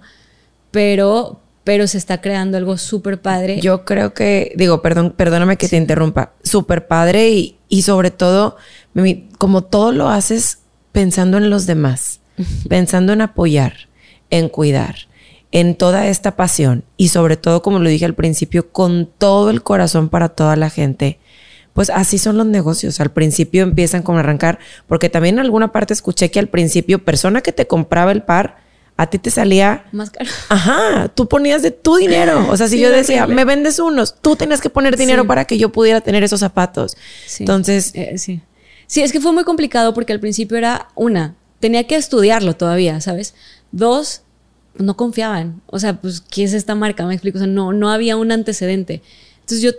Pero, 0.70 1.42
pero 1.62 1.86
se 1.86 1.98
está 1.98 2.22
creando 2.22 2.56
algo 2.56 2.78
súper 2.78 3.20
padre. 3.20 3.60
Yo 3.60 3.84
creo 3.84 4.14
que, 4.14 4.54
digo, 4.56 4.80
perdón, 4.80 5.12
perdóname 5.14 5.58
que 5.58 5.68
te 5.68 5.76
interrumpa, 5.76 6.32
súper 6.42 6.86
padre 6.86 7.28
y, 7.28 7.58
y 7.68 7.82
sobre 7.82 8.10
todo, 8.10 8.56
como 9.36 9.64
todo 9.64 9.92
lo 9.92 10.08
haces 10.08 10.60
pensando 10.92 11.36
en 11.36 11.50
los 11.50 11.66
demás, 11.66 12.20
pensando 12.70 13.12
en 13.12 13.20
apoyar, 13.20 13.74
en 14.30 14.48
cuidar 14.48 15.07
en 15.52 15.74
toda 15.74 16.06
esta 16.08 16.36
pasión 16.36 16.84
y 16.96 17.08
sobre 17.08 17.36
todo, 17.36 17.62
como 17.62 17.78
lo 17.78 17.88
dije 17.88 18.04
al 18.04 18.14
principio, 18.14 18.70
con 18.70 19.08
todo 19.18 19.50
el 19.50 19.62
corazón 19.62 20.08
para 20.08 20.28
toda 20.28 20.56
la 20.56 20.70
gente, 20.70 21.18
pues 21.72 21.90
así 21.90 22.18
son 22.18 22.36
los 22.36 22.46
negocios. 22.46 23.00
Al 23.00 23.10
principio 23.10 23.62
empiezan 23.62 24.02
con 24.02 24.18
arrancar, 24.18 24.58
porque 24.86 25.08
también 25.08 25.36
en 25.36 25.44
alguna 25.44 25.72
parte 25.72 25.94
escuché 25.94 26.30
que 26.30 26.38
al 26.38 26.48
principio, 26.48 27.04
persona 27.04 27.40
que 27.40 27.52
te 27.52 27.66
compraba 27.66 28.12
el 28.12 28.22
par, 28.22 28.58
a 28.96 29.06
ti 29.06 29.18
te 29.20 29.30
salía 29.30 29.84
más 29.92 30.10
caro. 30.10 30.28
Ajá, 30.48 31.08
tú 31.14 31.28
ponías 31.28 31.62
de 31.62 31.70
tu 31.70 31.96
dinero. 31.96 32.48
O 32.50 32.56
sea, 32.56 32.66
si 32.66 32.80
yo 32.80 32.90
decía, 32.90 33.28
me 33.28 33.44
vendes 33.44 33.78
unos, 33.78 34.20
tú 34.20 34.34
tenías 34.34 34.60
que 34.60 34.70
poner 34.70 34.96
dinero 34.96 35.24
para 35.24 35.44
que 35.44 35.56
yo 35.56 35.70
pudiera 35.70 36.00
tener 36.00 36.24
esos 36.24 36.40
zapatos. 36.40 36.96
Entonces, 37.38 37.92
eh, 37.94 38.18
sí. 38.18 38.42
Sí, 38.88 39.02
es 39.02 39.12
que 39.12 39.20
fue 39.20 39.32
muy 39.32 39.44
complicado 39.44 39.94
porque 39.94 40.12
al 40.12 40.18
principio 40.18 40.56
era 40.56 40.88
una, 40.96 41.36
tenía 41.60 41.86
que 41.86 41.94
estudiarlo 41.94 42.56
todavía, 42.56 43.00
¿sabes? 43.00 43.34
Dos, 43.70 44.22
no 44.78 44.96
confiaban. 44.96 45.60
O 45.66 45.78
sea, 45.78 46.00
pues, 46.00 46.20
¿qué 46.20 46.44
es 46.44 46.52
esta 46.52 46.74
marca? 46.74 47.06
Me 47.06 47.14
explico. 47.14 47.38
O 47.38 47.40
sea, 47.40 47.46
no, 47.46 47.72
no 47.72 47.90
había 47.90 48.16
un 48.16 48.32
antecedente. 48.32 49.02
Entonces 49.40 49.62
yo 49.62 49.72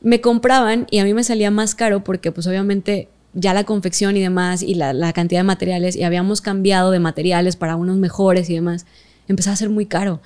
me 0.00 0.20
compraban 0.20 0.86
y 0.90 0.98
a 0.98 1.04
mí 1.04 1.14
me 1.14 1.24
salía 1.24 1.50
más 1.50 1.74
caro 1.74 2.04
porque 2.04 2.30
pues 2.30 2.46
obviamente 2.46 3.08
ya 3.34 3.54
la 3.54 3.64
confección 3.64 4.16
y 4.16 4.20
demás 4.20 4.62
y 4.62 4.74
la, 4.74 4.92
la, 4.92 5.12
cantidad 5.12 5.40
de 5.40 5.44
materiales 5.44 5.96
y 5.96 6.04
habíamos 6.04 6.40
cambiado 6.40 6.90
de 6.90 7.00
materiales 7.00 7.56
para 7.56 7.76
unos 7.76 7.96
mejores 7.96 8.48
y 8.48 8.54
demás, 8.54 8.86
empezaba 9.28 9.54
a 9.54 9.56
ser 9.56 9.70
muy 9.70 9.86
caro. 9.86 10.20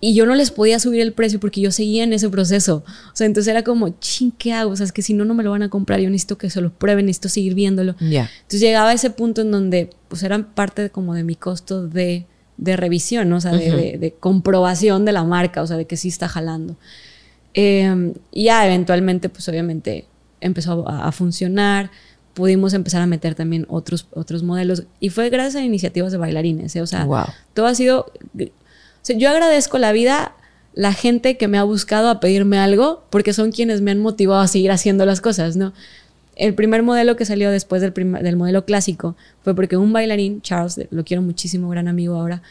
Y 0.00 0.14
yo 0.14 0.26
no 0.26 0.34
les 0.36 0.52
podía 0.52 0.78
subir 0.78 1.00
el 1.00 1.12
precio 1.12 1.40
porque 1.40 1.60
yo 1.60 1.72
seguía 1.72 2.04
en 2.04 2.12
ese 2.12 2.28
proceso. 2.28 2.84
O 3.12 3.16
sea, 3.16 3.26
entonces 3.26 3.50
era 3.50 3.64
como, 3.64 3.88
ching, 3.98 4.30
¿qué 4.30 4.52
hago? 4.52 4.70
O 4.70 4.76
sea, 4.76 4.86
es 4.86 4.92
que 4.92 5.02
si 5.02 5.12
no, 5.12 5.24
no 5.24 5.34
me 5.34 5.42
lo 5.42 5.50
van 5.50 5.62
a 5.62 5.70
comprar. 5.70 5.98
Yo 5.98 6.08
necesito 6.08 6.38
que 6.38 6.50
se 6.50 6.60
lo 6.60 6.70
prueben, 6.70 7.06
necesito 7.06 7.28
seguir 7.28 7.54
viéndolo. 7.54 7.96
Entonces 7.98 8.60
llegaba 8.60 8.90
a 8.90 8.92
ese 8.92 9.10
punto 9.10 9.40
en 9.40 9.50
donde, 9.50 9.90
pues, 10.06 10.22
eran 10.22 10.44
parte 10.54 10.90
como 10.90 11.14
de 11.14 11.24
mi 11.24 11.34
costo 11.34 11.88
de, 11.88 12.26
de 12.58 12.76
revisión, 12.76 13.28
¿no? 13.28 13.36
o 13.36 13.40
sea, 13.40 13.52
de, 13.52 13.96
de, 13.98 14.12
comprobación 14.12 15.04
de 15.04 15.12
la 15.12 15.24
marca, 15.24 15.62
o 15.62 15.66
sea, 15.66 15.76
de 15.76 15.86
que 15.86 15.96
sí 15.96 16.08
está 16.08 16.28
jalando. 16.28 16.76
Eh, 17.54 18.12
y 18.32 18.44
ya 18.44 18.66
eventualmente, 18.66 19.28
pues, 19.28 19.48
obviamente 19.48 20.04
empezó 20.40 20.86
a, 20.88 21.08
a, 21.08 21.12
funcionar. 21.12 21.90
Pudimos 22.34 22.74
empezar 22.74 23.00
a 23.00 23.06
meter 23.06 23.34
también 23.34 23.64
otros, 23.68 24.06
otros 24.12 24.42
modelos. 24.42 24.84
Y 25.00 25.08
fue 25.08 25.30
gracias 25.30 25.56
a 25.56 25.64
iniciativas 25.64 26.12
de 26.12 26.18
bailarines, 26.18 26.76
¿eh? 26.76 26.82
O 26.82 26.86
sea, 26.86 27.04
wow. 27.04 27.24
todo 27.54 27.66
ha 27.66 27.74
sido 27.74 28.12
yo 29.16 29.30
agradezco 29.30 29.78
la 29.78 29.92
vida, 29.92 30.32
la 30.74 30.92
gente 30.92 31.36
que 31.36 31.48
me 31.48 31.58
ha 31.58 31.62
buscado 31.62 32.10
a 32.10 32.20
pedirme 32.20 32.58
algo, 32.58 33.04
porque 33.10 33.32
son 33.32 33.52
quienes 33.52 33.80
me 33.80 33.90
han 33.90 34.00
motivado 34.00 34.40
a 34.40 34.48
seguir 34.48 34.70
haciendo 34.70 35.06
las 35.06 35.20
cosas, 35.20 35.56
¿no? 35.56 35.72
El 36.38 36.54
primer 36.54 36.82
modelo 36.82 37.16
que 37.16 37.24
salió 37.24 37.50
después 37.50 37.82
del, 37.82 37.92
del 37.92 38.36
modelo 38.36 38.64
clásico 38.64 39.16
fue 39.42 39.54
porque 39.54 39.76
un 39.76 39.92
bailarín, 39.92 40.40
Charles, 40.40 40.80
lo 40.90 41.04
quiero 41.04 41.20
muchísimo, 41.20 41.68
gran 41.68 41.88
amigo 41.88 42.14
ahora, 42.14 42.42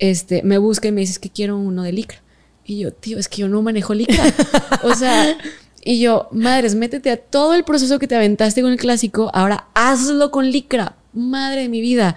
este, 0.00 0.42
me 0.42 0.58
busca 0.58 0.88
y 0.88 0.92
me 0.92 1.02
dice, 1.02 1.12
es 1.12 1.18
que 1.18 1.30
quiero 1.30 1.56
uno 1.56 1.82
de 1.82 1.92
licra. 1.92 2.18
Y 2.64 2.80
yo, 2.80 2.92
tío, 2.92 3.18
es 3.18 3.28
que 3.28 3.38
yo 3.38 3.48
no 3.48 3.62
manejo 3.62 3.94
licra. 3.94 4.22
o 4.82 4.94
sea, 4.94 5.36
y 5.84 6.00
yo, 6.00 6.28
madres, 6.32 6.74
métete 6.74 7.10
a 7.10 7.16
todo 7.16 7.54
el 7.54 7.64
proceso 7.64 7.98
que 7.98 8.08
te 8.08 8.16
aventaste 8.16 8.62
con 8.62 8.72
el 8.72 8.78
clásico, 8.78 9.30
ahora 9.32 9.68
hazlo 9.74 10.30
con 10.30 10.50
licra. 10.50 10.96
Madre 11.12 11.62
de 11.62 11.68
mi 11.68 11.80
vida. 11.80 12.16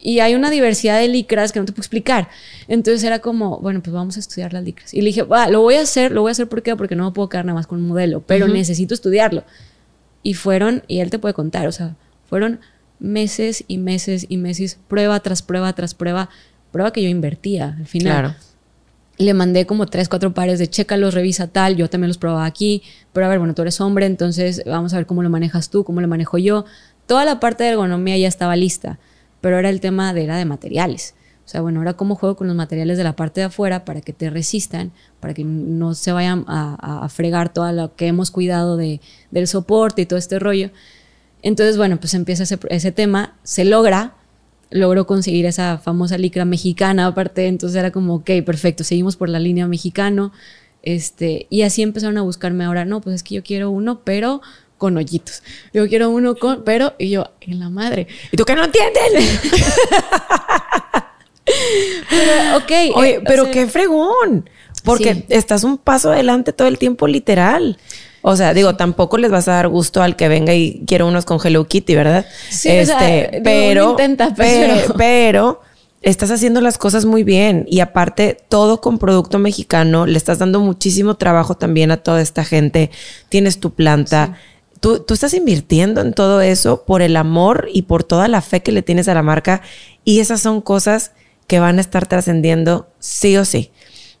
Y 0.00 0.18
hay 0.18 0.34
una 0.34 0.50
diversidad 0.50 0.98
de 0.98 1.08
licras 1.08 1.52
que 1.52 1.60
no 1.60 1.64
te 1.64 1.72
puedo 1.72 1.82
explicar. 1.82 2.28
Entonces 2.66 3.04
era 3.04 3.20
como, 3.20 3.58
bueno, 3.58 3.82
pues 3.82 3.94
vamos 3.94 4.16
a 4.16 4.20
estudiar 4.20 4.52
las 4.52 4.64
licras. 4.64 4.92
Y 4.92 5.00
le 5.00 5.06
dije, 5.06 5.22
va, 5.22 5.48
lo 5.48 5.60
voy 5.60 5.76
a 5.76 5.82
hacer, 5.82 6.10
lo 6.10 6.22
voy 6.22 6.30
a 6.30 6.32
hacer 6.32 6.48
¿por 6.48 6.62
qué? 6.62 6.74
porque 6.74 6.96
no 6.96 7.04
me 7.04 7.12
puedo 7.12 7.28
quedar 7.28 7.44
nada 7.44 7.54
más 7.54 7.66
con 7.66 7.78
un 7.78 7.86
modelo, 7.86 8.20
pero 8.26 8.48
necesito 8.48 8.94
estudiarlo. 8.94 9.44
Y 10.22 10.34
fueron, 10.34 10.82
y 10.88 11.00
él 11.00 11.10
te 11.10 11.18
puede 11.18 11.34
contar, 11.34 11.66
o 11.66 11.72
sea, 11.72 11.96
fueron 12.28 12.60
meses 12.98 13.64
y 13.66 13.78
meses 13.78 14.26
y 14.28 14.36
meses, 14.36 14.78
prueba 14.88 15.18
tras 15.20 15.42
prueba 15.42 15.72
tras 15.72 15.94
prueba, 15.94 16.28
prueba 16.70 16.92
que 16.92 17.02
yo 17.02 17.08
invertía 17.08 17.76
al 17.78 17.86
final. 17.86 18.12
Claro. 18.12 18.34
Le 19.18 19.34
mandé 19.34 19.66
como 19.66 19.86
tres, 19.86 20.08
cuatro 20.08 20.32
pares 20.32 20.58
de 20.58 20.68
chécalos, 20.68 21.14
revisa 21.14 21.46
tal, 21.48 21.76
yo 21.76 21.90
también 21.90 22.08
los 22.08 22.18
probaba 22.18 22.46
aquí, 22.46 22.82
pero 23.12 23.26
a 23.26 23.28
ver, 23.28 23.38
bueno, 23.38 23.54
tú 23.54 23.62
eres 23.62 23.80
hombre, 23.80 24.06
entonces 24.06 24.62
vamos 24.64 24.94
a 24.94 24.96
ver 24.96 25.06
cómo 25.06 25.22
lo 25.22 25.30
manejas 25.30 25.70
tú, 25.70 25.84
cómo 25.84 26.00
lo 26.00 26.08
manejo 26.08 26.38
yo. 26.38 26.64
Toda 27.06 27.24
la 27.24 27.40
parte 27.40 27.64
de 27.64 27.70
ergonomía 27.70 28.16
ya 28.16 28.28
estaba 28.28 28.56
lista 28.56 28.98
pero 29.42 29.58
era 29.58 29.68
el 29.68 29.80
tema 29.80 30.14
de, 30.14 30.24
era 30.24 30.38
de 30.38 30.46
materiales. 30.46 31.14
Sea, 31.52 31.60
bueno, 31.60 31.80
ahora 31.80 31.92
cómo 31.92 32.14
juego 32.14 32.34
con 32.34 32.46
los 32.46 32.56
materiales 32.56 32.96
de 32.96 33.04
la 33.04 33.14
parte 33.14 33.42
de 33.42 33.44
afuera 33.44 33.84
para 33.84 34.00
que 34.00 34.14
te 34.14 34.30
resistan, 34.30 34.90
para 35.20 35.34
que 35.34 35.44
no 35.44 35.92
se 35.92 36.10
vayan 36.10 36.46
a, 36.48 37.06
fregar 37.10 37.52
todo 37.52 37.70
lo 37.72 37.94
que 37.94 38.06
hemos 38.06 38.30
cuidado 38.30 38.78
de, 38.78 39.02
del 39.30 39.46
soporte 39.46 40.00
y 40.00 40.06
todo 40.06 40.18
este 40.18 40.38
rollo. 40.38 40.70
Entonces, 41.42 41.76
bueno, 41.76 42.00
pues 42.00 42.14
empieza 42.14 42.44
ese, 42.44 42.92
tema, 42.92 43.36
se 43.42 43.66
logra, 43.66 44.14
logró 44.70 45.06
conseguir 45.06 45.44
esa 45.44 45.76
famosa 45.76 46.16
licra 46.16 46.46
mexicana 46.46 47.04
aparte, 47.04 47.46
entonces 47.46 47.76
era 47.76 47.90
como, 47.90 48.14
ok, 48.14 48.30
perfecto, 48.46 48.82
seguimos 48.82 49.16
por 49.16 49.28
la 49.28 49.38
línea 49.38 49.66
mexicano, 49.66 50.32
este, 50.82 51.48
y 51.50 51.62
así 51.62 51.82
empezaron 51.82 52.16
a 52.16 52.22
buscarme 52.22 52.64
ahora, 52.64 52.86
no, 52.86 53.02
pues 53.02 53.16
es 53.16 53.22
que 53.22 53.34
yo 53.34 53.42
quiero 53.42 53.70
uno, 53.70 54.00
pero 54.04 54.40
con 54.78 54.96
hoyitos. 54.96 55.42
Yo 55.74 55.86
quiero 55.86 56.08
uno 56.08 56.34
con, 56.34 56.64
pero, 56.64 56.94
y 56.98 57.10
yo, 57.10 57.34
en 57.42 57.60
la 57.60 57.68
madre. 57.68 58.08
¿Y 58.32 58.38
tú 58.38 58.44
qué 58.44 58.56
no 58.56 58.64
entiendes? 58.64 59.02
pero, 61.44 62.56
ok. 62.56 62.96
Oye, 62.96 63.14
eh, 63.14 63.20
pero 63.26 63.50
qué 63.50 63.66
fregón. 63.66 64.48
Porque 64.84 65.24
estás 65.28 65.64
un 65.64 65.78
paso 65.78 66.10
adelante 66.10 66.52
todo 66.52 66.68
el 66.68 66.78
tiempo, 66.78 67.06
literal. 67.06 67.78
O 68.22 68.36
sea, 68.36 68.54
digo, 68.54 68.76
tampoco 68.76 69.18
les 69.18 69.30
vas 69.30 69.48
a 69.48 69.52
dar 69.52 69.68
gusto 69.68 70.02
al 70.02 70.16
que 70.16 70.28
venga 70.28 70.54
y 70.54 70.82
quiera 70.86 71.04
unos 71.04 71.24
con 71.24 71.38
Hello 71.42 71.66
Kitty, 71.66 71.94
¿verdad? 71.94 72.26
Sí, 72.50 72.68
este, 72.68 73.40
pero, 73.42 73.90
intenta, 73.90 74.32
pero, 74.36 74.94
pero 74.96 75.60
estás 76.02 76.30
haciendo 76.30 76.60
las 76.60 76.78
cosas 76.78 77.04
muy 77.04 77.24
bien 77.24 77.66
y 77.68 77.80
aparte 77.80 78.36
todo 78.48 78.80
con 78.80 78.98
producto 78.98 79.38
mexicano, 79.38 80.06
le 80.06 80.16
estás 80.18 80.38
dando 80.38 80.60
muchísimo 80.60 81.16
trabajo 81.16 81.56
también 81.56 81.90
a 81.90 81.96
toda 81.96 82.20
esta 82.20 82.44
gente, 82.44 82.90
tienes 83.28 83.58
tu 83.58 83.72
planta, 83.72 84.36
Tú, 84.82 85.04
estás 85.10 85.32
invirtiendo 85.32 86.00
en 86.00 86.12
todo 86.12 86.40
eso 86.40 86.82
por 86.84 87.02
el 87.02 87.16
amor 87.16 87.68
y 87.72 87.82
por 87.82 88.02
toda 88.02 88.26
la 88.26 88.42
fe 88.42 88.64
que 88.64 88.72
le 88.72 88.82
tienes 88.82 89.06
a 89.06 89.14
la 89.14 89.22
marca 89.22 89.62
y 90.04 90.18
esas 90.18 90.40
son 90.40 90.60
cosas 90.60 91.12
que 91.52 91.60
van 91.60 91.76
a 91.76 91.82
estar 91.82 92.06
trascendiendo 92.06 92.88
sí 92.98 93.36
o 93.36 93.44
sí. 93.44 93.72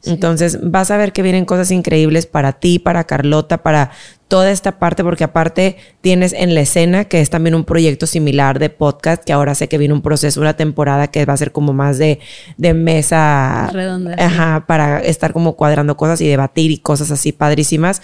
Entonces 0.04 0.58
vas 0.60 0.90
a 0.90 0.98
ver 0.98 1.14
que 1.14 1.22
vienen 1.22 1.46
cosas 1.46 1.70
increíbles 1.70 2.26
para 2.26 2.52
ti, 2.52 2.78
para 2.78 3.04
Carlota, 3.04 3.62
para 3.62 3.90
toda 4.28 4.50
esta 4.50 4.78
parte, 4.78 5.02
porque 5.02 5.24
aparte 5.24 5.78
tienes 6.02 6.34
en 6.34 6.54
la 6.54 6.60
escena, 6.60 7.06
que 7.06 7.22
es 7.22 7.30
también 7.30 7.54
un 7.54 7.64
proyecto 7.64 8.06
similar 8.06 8.58
de 8.58 8.68
podcast, 8.68 9.24
que 9.24 9.32
ahora 9.32 9.54
sé 9.54 9.66
que 9.66 9.78
viene 9.78 9.94
un 9.94 10.02
proceso, 10.02 10.42
una 10.42 10.58
temporada 10.58 11.06
que 11.06 11.24
va 11.24 11.32
a 11.32 11.38
ser 11.38 11.52
como 11.52 11.72
más 11.72 11.96
de, 11.96 12.18
de 12.58 12.74
mesa 12.74 13.70
redonda. 13.72 14.14
Ajá, 14.18 14.66
para 14.66 15.00
estar 15.00 15.32
como 15.32 15.56
cuadrando 15.56 15.96
cosas 15.96 16.20
y 16.20 16.28
debatir 16.28 16.70
y 16.70 16.80
cosas 16.80 17.10
así 17.10 17.32
padrísimas 17.32 18.02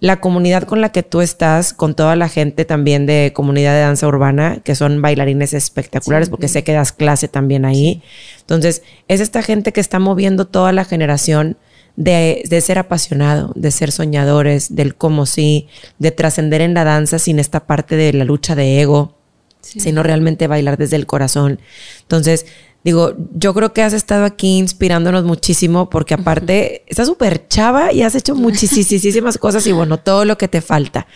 la 0.00 0.20
comunidad 0.20 0.62
con 0.62 0.80
la 0.80 0.90
que 0.90 1.02
tú 1.02 1.20
estás, 1.20 1.72
con 1.72 1.94
toda 1.94 2.14
la 2.14 2.28
gente 2.28 2.64
también 2.64 3.06
de 3.06 3.32
comunidad 3.34 3.72
de 3.74 3.80
danza 3.80 4.06
urbana, 4.06 4.60
que 4.62 4.74
son 4.74 5.02
bailarines 5.02 5.54
espectaculares, 5.54 6.30
porque 6.30 6.48
sé 6.48 6.62
que 6.62 6.72
das 6.72 6.92
clase 6.92 7.26
también 7.26 7.64
ahí. 7.64 8.02
Entonces, 8.40 8.82
es 9.08 9.20
esta 9.20 9.42
gente 9.42 9.72
que 9.72 9.80
está 9.80 9.98
moviendo 9.98 10.46
toda 10.46 10.72
la 10.72 10.84
generación 10.84 11.56
de, 11.96 12.44
de 12.48 12.60
ser 12.60 12.78
apasionado, 12.78 13.52
de 13.56 13.72
ser 13.72 13.90
soñadores, 13.90 14.76
del 14.76 14.94
cómo 14.94 15.26
sí, 15.26 15.66
de 15.98 16.12
trascender 16.12 16.60
en 16.60 16.74
la 16.74 16.84
danza 16.84 17.18
sin 17.18 17.40
esta 17.40 17.66
parte 17.66 17.96
de 17.96 18.12
la 18.12 18.24
lucha 18.24 18.54
de 18.54 18.80
ego, 18.80 19.16
sino 19.60 20.04
realmente 20.04 20.46
bailar 20.46 20.78
desde 20.78 20.94
el 20.94 21.06
corazón. 21.06 21.60
Entonces, 22.02 22.46
Digo, 22.88 23.14
yo 23.34 23.52
creo 23.52 23.74
que 23.74 23.82
has 23.82 23.92
estado 23.92 24.24
aquí 24.24 24.56
inspirándonos 24.56 25.22
muchísimo 25.22 25.90
porque 25.90 26.14
aparte 26.14 26.84
estás 26.86 27.06
súper 27.06 27.46
chava 27.46 27.92
y 27.92 28.00
has 28.00 28.14
hecho 28.14 28.34
muchísimas 28.34 29.36
cosas 29.38 29.66
y 29.66 29.72
bueno, 29.72 29.98
todo 29.98 30.24
lo 30.24 30.38
que 30.38 30.48
te 30.48 30.62
falta. 30.62 31.06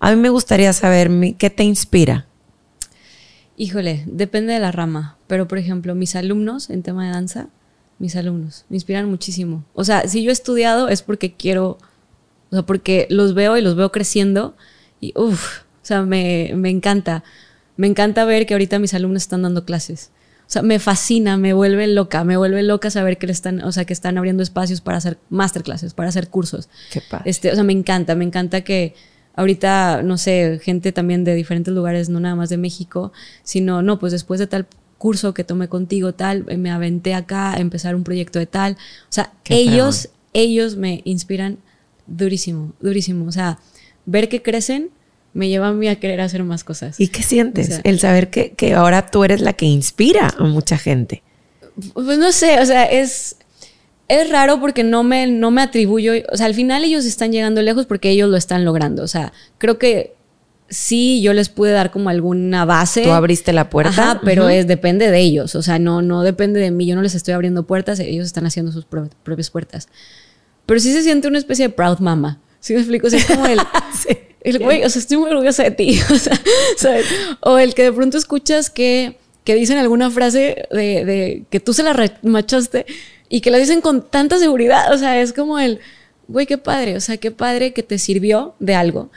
A 0.00 0.10
mí 0.10 0.16
me 0.16 0.28
gustaría 0.28 0.72
saber 0.72 1.08
qué 1.38 1.48
te 1.48 1.62
inspira. 1.62 2.26
Híjole, 3.56 4.02
depende 4.08 4.54
de 4.54 4.58
la 4.58 4.72
rama, 4.72 5.18
pero 5.28 5.46
por 5.46 5.58
ejemplo, 5.58 5.94
mis 5.94 6.16
alumnos 6.16 6.68
en 6.68 6.82
tema 6.82 7.06
de 7.06 7.12
danza, 7.12 7.46
mis 8.00 8.16
alumnos 8.16 8.64
me 8.68 8.78
inspiran 8.78 9.08
muchísimo. 9.08 9.64
O 9.72 9.84
sea, 9.84 10.08
si 10.08 10.24
yo 10.24 10.30
he 10.30 10.32
estudiado 10.32 10.88
es 10.88 11.02
porque 11.02 11.34
quiero, 11.34 11.78
o 12.50 12.56
sea, 12.56 12.62
porque 12.62 13.06
los 13.08 13.34
veo 13.34 13.56
y 13.56 13.62
los 13.62 13.76
veo 13.76 13.92
creciendo 13.92 14.56
y 15.00 15.12
uff, 15.14 15.60
o 15.60 15.84
sea, 15.84 16.02
me, 16.02 16.50
me 16.56 16.70
encanta. 16.70 17.22
Me 17.76 17.86
encanta 17.86 18.24
ver 18.24 18.46
que 18.46 18.54
ahorita 18.54 18.80
mis 18.80 18.94
alumnos 18.94 19.22
están 19.22 19.42
dando 19.42 19.64
clases 19.64 20.10
sea, 20.52 20.62
me 20.62 20.78
fascina, 20.78 21.36
me 21.36 21.52
vuelve 21.52 21.86
loca, 21.86 22.24
me 22.24 22.36
vuelve 22.36 22.62
loca 22.62 22.90
saber 22.90 23.18
que 23.18 23.26
le 23.26 23.32
están, 23.32 23.62
o 23.62 23.72
sea, 23.72 23.84
que 23.84 23.92
están 23.92 24.18
abriendo 24.18 24.42
espacios 24.42 24.80
para 24.80 24.98
hacer 24.98 25.18
masterclasses, 25.28 25.94
para 25.94 26.08
hacer 26.08 26.28
cursos. 26.28 26.68
Qué 26.90 27.02
Este, 27.24 27.52
o 27.52 27.54
sea, 27.54 27.62
me 27.62 27.72
encanta, 27.72 28.14
me 28.14 28.24
encanta 28.24 28.62
que 28.62 28.94
ahorita, 29.36 30.02
no 30.02 30.18
sé, 30.18 30.60
gente 30.62 30.92
también 30.92 31.24
de 31.24 31.34
diferentes 31.34 31.72
lugares, 31.72 32.08
no 32.08 32.20
nada 32.20 32.34
más 32.34 32.48
de 32.48 32.56
México, 32.56 33.12
sino, 33.42 33.82
no, 33.82 33.98
pues 33.98 34.12
después 34.12 34.40
de 34.40 34.46
tal 34.46 34.66
curso 34.98 35.32
que 35.32 35.44
tomé 35.44 35.68
contigo, 35.68 36.12
tal, 36.12 36.44
me 36.58 36.70
aventé 36.70 37.14
acá 37.14 37.52
a 37.52 37.58
empezar 37.58 37.94
un 37.94 38.04
proyecto 38.04 38.38
de 38.38 38.46
tal. 38.46 38.72
O 38.74 39.12
sea, 39.12 39.32
ellos, 39.48 40.10
ellos 40.34 40.76
me 40.76 41.00
inspiran 41.04 41.58
durísimo, 42.06 42.74
durísimo. 42.80 43.24
O 43.26 43.32
sea, 43.32 43.58
ver 44.04 44.28
que 44.28 44.42
crecen 44.42 44.90
me 45.32 45.48
lleva 45.48 45.68
a 45.68 45.72
mí 45.72 45.88
a 45.88 45.96
querer 45.96 46.20
hacer 46.20 46.42
más 46.44 46.64
cosas. 46.64 46.98
¿Y 46.98 47.08
qué 47.08 47.22
sientes? 47.22 47.80
el 47.84 48.00
saber 48.00 48.30
que, 48.30 48.52
que, 48.52 48.74
ahora 48.74 49.06
tú 49.06 49.24
eres 49.24 49.40
la 49.40 49.52
que 49.52 49.66
inspira 49.66 50.34
a 50.38 50.44
mucha 50.44 50.76
gente. 50.78 51.22
Pues 51.94 52.18
no 52.18 52.32
sé, 52.32 52.60
o 52.60 52.66
sea, 52.66 52.84
es, 52.84 53.36
es 54.08 54.30
raro 54.30 54.60
porque 54.60 54.82
no 54.82 55.02
me, 55.02 55.26
no 55.26 55.50
me 55.50 55.62
atribuyo, 55.62 56.12
o 56.32 56.36
sea, 56.36 56.46
al 56.46 56.54
final 56.54 56.84
ellos 56.84 57.04
están 57.04 57.32
llegando 57.32 57.62
lejos 57.62 57.86
porque 57.86 58.10
ellos 58.10 58.28
lo 58.28 58.36
están 58.36 58.64
logrando. 58.64 59.02
O 59.02 59.08
sea, 59.08 59.32
creo 59.58 59.78
que 59.78 60.14
sí, 60.70 61.20
yo 61.20 61.32
les 61.32 61.48
pude 61.48 61.72
dar 61.72 61.90
como 61.90 62.08
alguna 62.08 62.64
base. 62.64 63.02
Tú 63.02 63.10
abriste 63.10 63.52
la 63.52 63.68
puerta. 63.68 64.20
pero 64.24 64.48
es, 64.48 64.66
depende 64.66 65.10
de 65.10 65.20
ellos. 65.20 65.54
O 65.54 65.62
sea, 65.62 65.78
no, 65.78 66.00
no 66.00 66.22
depende 66.22 66.60
de 66.60 66.70
mí. 66.70 66.86
Yo 66.86 66.96
no 66.96 67.02
les 67.02 67.14
estoy 67.14 67.34
abriendo 67.34 67.64
puertas, 67.64 68.00
ellos 68.00 68.26
están 68.26 68.46
haciendo 68.46 68.72
sus 68.72 68.84
propias 68.86 69.50
puertas. 69.50 69.88
Pero 70.66 70.80
sí 70.80 70.92
se 70.92 71.02
siente 71.02 71.28
una 71.28 71.38
especie 71.38 71.68
de 71.68 71.74
proud 71.74 71.98
mama. 71.98 72.40
¿Sí 72.60 72.74
me 72.74 72.80
explico? 72.80 73.08
es 73.08 73.24
como 73.24 73.46
el... 73.46 73.58
sí 74.06 74.16
el 74.42 74.58
güey, 74.58 74.84
o 74.84 74.88
sea, 74.88 75.00
estoy 75.00 75.18
muy 75.18 75.30
orgullosa 75.30 75.64
de 75.64 75.70
ti. 75.70 76.00
O, 76.10 76.16
sea, 76.16 76.38
¿sabes? 76.76 77.06
o 77.40 77.58
el 77.58 77.74
que 77.74 77.82
de 77.84 77.92
pronto 77.92 78.18
escuchas 78.18 78.70
que, 78.70 79.16
que 79.44 79.54
dicen 79.54 79.78
alguna 79.78 80.10
frase 80.10 80.66
de, 80.70 81.04
de, 81.04 81.44
que 81.50 81.60
tú 81.60 81.72
se 81.72 81.82
la 81.82 81.92
remachaste 81.92 82.86
y 83.28 83.40
que 83.40 83.50
la 83.50 83.58
dicen 83.58 83.80
con 83.80 84.08
tanta 84.08 84.38
seguridad. 84.38 84.92
O 84.92 84.98
sea, 84.98 85.20
es 85.20 85.32
como 85.32 85.58
el, 85.58 85.80
güey, 86.28 86.46
qué 86.46 86.58
padre, 86.58 86.96
o 86.96 87.00
sea, 87.00 87.16
qué 87.18 87.30
padre 87.30 87.72
que 87.72 87.82
te 87.82 87.98
sirvió 87.98 88.54
de 88.58 88.74
algo 88.74 89.10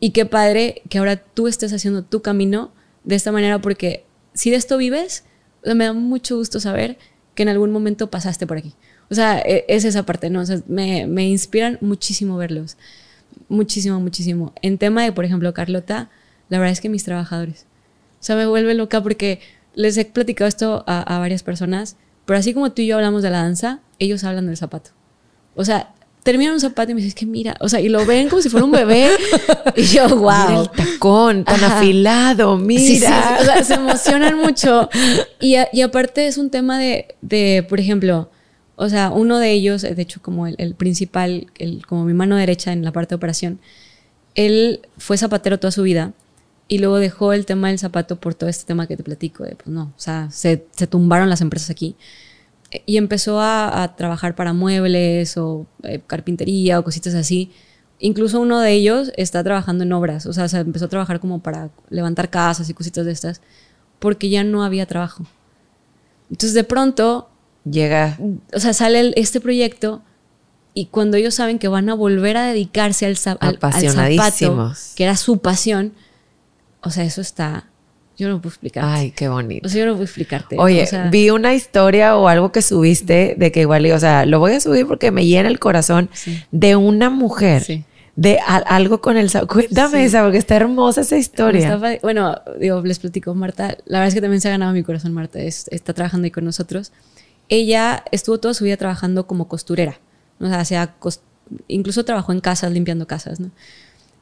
y 0.00 0.10
qué 0.10 0.26
padre 0.26 0.82
que 0.88 0.98
ahora 0.98 1.16
tú 1.16 1.48
estés 1.48 1.72
haciendo 1.72 2.02
tu 2.02 2.22
camino 2.22 2.72
de 3.04 3.14
esta 3.14 3.32
manera 3.32 3.60
porque 3.60 4.04
si 4.34 4.50
de 4.50 4.56
esto 4.56 4.76
vives, 4.76 5.24
me 5.64 5.84
da 5.84 5.92
mucho 5.92 6.36
gusto 6.36 6.60
saber 6.60 6.98
que 7.34 7.42
en 7.42 7.48
algún 7.48 7.70
momento 7.70 8.10
pasaste 8.10 8.46
por 8.46 8.58
aquí. 8.58 8.74
O 9.10 9.14
sea, 9.14 9.38
e, 9.40 9.64
es 9.68 9.84
esa 9.84 10.04
parte, 10.04 10.30
¿no? 10.30 10.40
O 10.40 10.46
sea, 10.46 10.60
me, 10.66 11.06
me 11.06 11.28
inspiran 11.28 11.78
muchísimo 11.80 12.36
verlos. 12.36 12.76
Muchísimo, 13.48 14.00
muchísimo. 14.00 14.52
En 14.62 14.78
tema 14.78 15.02
de, 15.02 15.12
por 15.12 15.24
ejemplo, 15.24 15.52
Carlota, 15.54 16.10
la 16.48 16.58
verdad 16.58 16.72
es 16.72 16.80
que 16.80 16.88
mis 16.88 17.04
trabajadores. 17.04 17.66
O 18.20 18.24
sea, 18.24 18.36
me 18.36 18.46
vuelve 18.46 18.74
loca 18.74 19.02
porque 19.02 19.40
les 19.74 19.96
he 19.96 20.04
platicado 20.04 20.48
esto 20.48 20.84
a, 20.86 21.02
a 21.02 21.18
varias 21.18 21.42
personas, 21.42 21.96
pero 22.24 22.38
así 22.38 22.54
como 22.54 22.72
tú 22.72 22.82
y 22.82 22.86
yo 22.86 22.96
hablamos 22.96 23.22
de 23.22 23.30
la 23.30 23.42
danza, 23.42 23.80
ellos 23.98 24.24
hablan 24.24 24.46
del 24.46 24.56
zapato. 24.56 24.90
O 25.54 25.64
sea, 25.64 25.94
terminan 26.24 26.54
un 26.54 26.60
zapato 26.60 26.90
y 26.90 26.94
me 26.94 27.00
dicen, 27.00 27.08
es 27.08 27.14
que 27.14 27.26
mira, 27.26 27.54
o 27.60 27.68
sea, 27.68 27.80
y 27.80 27.88
lo 27.88 28.04
ven 28.06 28.28
como 28.28 28.42
si 28.42 28.48
fuera 28.48 28.64
un 28.64 28.72
bebé. 28.72 29.10
y 29.76 29.82
yo, 29.82 30.08
wow. 30.08 30.48
Mira 30.48 30.60
el 30.60 30.70
tacón 30.70 31.44
tan 31.44 31.62
afilado, 31.62 32.56
mira. 32.56 32.80
Sí, 32.80 32.98
sí, 32.98 33.04
o 33.40 33.44
sea, 33.44 33.62
se 33.62 33.74
emocionan 33.74 34.38
mucho. 34.38 34.88
Y, 35.40 35.56
y 35.72 35.82
aparte 35.82 36.26
es 36.26 36.38
un 36.38 36.50
tema 36.50 36.78
de, 36.78 37.14
de, 37.20 37.64
por 37.68 37.78
ejemplo, 37.78 38.30
o 38.76 38.88
sea, 38.88 39.10
uno 39.10 39.38
de 39.38 39.52
ellos, 39.52 39.82
de 39.82 40.00
hecho, 40.00 40.20
como 40.22 40.46
el, 40.46 40.56
el 40.58 40.74
principal, 40.74 41.48
el, 41.58 41.86
como 41.86 42.04
mi 42.04 42.14
mano 42.14 42.36
derecha 42.36 42.72
en 42.72 42.84
la 42.84 42.92
parte 42.92 43.10
de 43.10 43.16
operación, 43.16 43.60
él 44.34 44.80
fue 44.98 45.16
zapatero 45.16 45.60
toda 45.60 45.70
su 45.70 45.82
vida 45.82 46.12
y 46.66 46.78
luego 46.78 46.98
dejó 46.98 47.32
el 47.32 47.46
tema 47.46 47.68
del 47.68 47.78
zapato 47.78 48.16
por 48.16 48.34
todo 48.34 48.50
este 48.50 48.64
tema 48.64 48.86
que 48.86 48.96
te 48.96 49.04
platico, 49.04 49.44
de 49.44 49.54
pues 49.56 49.68
no, 49.68 49.92
o 49.96 50.00
sea, 50.00 50.30
se, 50.30 50.66
se 50.72 50.86
tumbaron 50.86 51.28
las 51.28 51.40
empresas 51.40 51.70
aquí 51.70 51.96
y 52.86 52.96
empezó 52.96 53.40
a, 53.40 53.94
trabajar 53.96 54.34
para 54.34 54.52
muebles 54.52 55.36
o 55.36 55.66
eh, 55.82 56.00
carpintería 56.06 56.78
o 56.78 56.84
cositas 56.84 57.14
así. 57.14 57.52
Incluso 58.00 58.40
uno 58.40 58.60
de 58.60 58.72
ellos 58.72 59.12
está 59.16 59.42
trabajando 59.44 59.84
en 59.84 59.92
obras, 59.92 60.26
o 60.26 60.32
sea, 60.32 60.48
se 60.48 60.58
empezó 60.58 60.86
a 60.86 60.88
trabajar 60.88 61.20
como 61.20 61.40
para 61.40 61.70
levantar 61.90 62.30
casas 62.30 62.68
y 62.68 62.74
cositas 62.74 63.06
de 63.06 63.12
estas, 63.12 63.40
porque 63.98 64.28
ya 64.28 64.44
no 64.44 64.64
había 64.64 64.86
trabajo. 64.86 65.24
Entonces 66.30 66.54
de 66.54 66.64
pronto 66.64 67.28
llega, 67.68 68.18
o 68.52 68.60
sea, 68.60 68.72
sale 68.72 69.12
este 69.16 69.40
proyecto 69.40 70.02
y 70.74 70.86
cuando 70.86 71.16
ellos 71.16 71.34
saben 71.34 71.58
que 71.58 71.68
van 71.68 71.88
a 71.88 71.94
volver 71.94 72.36
a 72.36 72.46
dedicarse 72.46 73.06
al, 73.06 73.16
al, 73.40 73.58
al 73.60 73.90
zapato, 73.90 74.72
que 74.96 75.04
era 75.04 75.16
su 75.16 75.38
pasión, 75.38 75.92
o 76.82 76.90
sea, 76.90 77.04
eso 77.04 77.20
está 77.20 77.66
yo 78.16 78.28
no 78.28 78.40
puedo 78.40 78.50
explicar. 78.50 78.84
Ay, 78.86 79.10
qué 79.10 79.28
bonito. 79.28 79.66
O 79.66 79.70
sea, 79.70 79.80
yo 79.80 79.86
no 79.86 79.92
puedo 79.92 80.04
explicarte. 80.04 80.56
Oye, 80.58 80.88
vi 81.10 81.30
una 81.30 81.54
historia 81.54 82.16
o 82.16 82.28
algo 82.28 82.52
que 82.52 82.62
subiste 82.62 83.34
de 83.36 83.50
que 83.50 83.62
igual, 83.62 83.90
o 83.90 83.98
sea, 83.98 84.24
lo 84.24 84.38
voy 84.38 84.52
a 84.52 84.60
subir 84.60 84.86
porque 84.86 85.10
me 85.10 85.26
llena 85.26 85.48
el 85.48 85.58
corazón 85.58 86.08
de 86.50 86.76
una 86.76 87.10
mujer. 87.10 87.84
De 88.16 88.38
algo 88.38 89.00
con 89.00 89.16
el 89.16 89.28
Cuéntame 89.48 90.04
esa, 90.04 90.22
porque 90.22 90.38
está 90.38 90.54
hermosa 90.54 91.00
esa 91.00 91.16
historia. 91.16 91.80
bueno, 92.00 92.40
digo, 92.60 92.80
les 92.82 93.00
platico, 93.00 93.34
Marta. 93.34 93.76
La 93.86 93.98
verdad 93.98 94.08
es 94.08 94.14
que 94.14 94.20
también 94.20 94.40
se 94.40 94.46
ha 94.46 94.52
ganado 94.52 94.72
mi 94.72 94.84
corazón, 94.84 95.12
Marta. 95.12 95.40
está 95.40 95.92
trabajando 95.92 96.24
ahí 96.26 96.30
con 96.30 96.44
nosotros. 96.44 96.92
Ella 97.48 98.04
estuvo 98.10 98.38
toda 98.38 98.54
su 98.54 98.64
vida 98.64 98.76
trabajando 98.76 99.26
como 99.26 99.48
costurera. 99.48 100.00
O 100.40 100.46
sea, 100.46 100.64
sea 100.64 100.96
incluso 101.68 102.04
trabajó 102.04 102.32
en 102.32 102.40
casas, 102.40 102.72
limpiando 102.72 103.06
casas. 103.06 103.38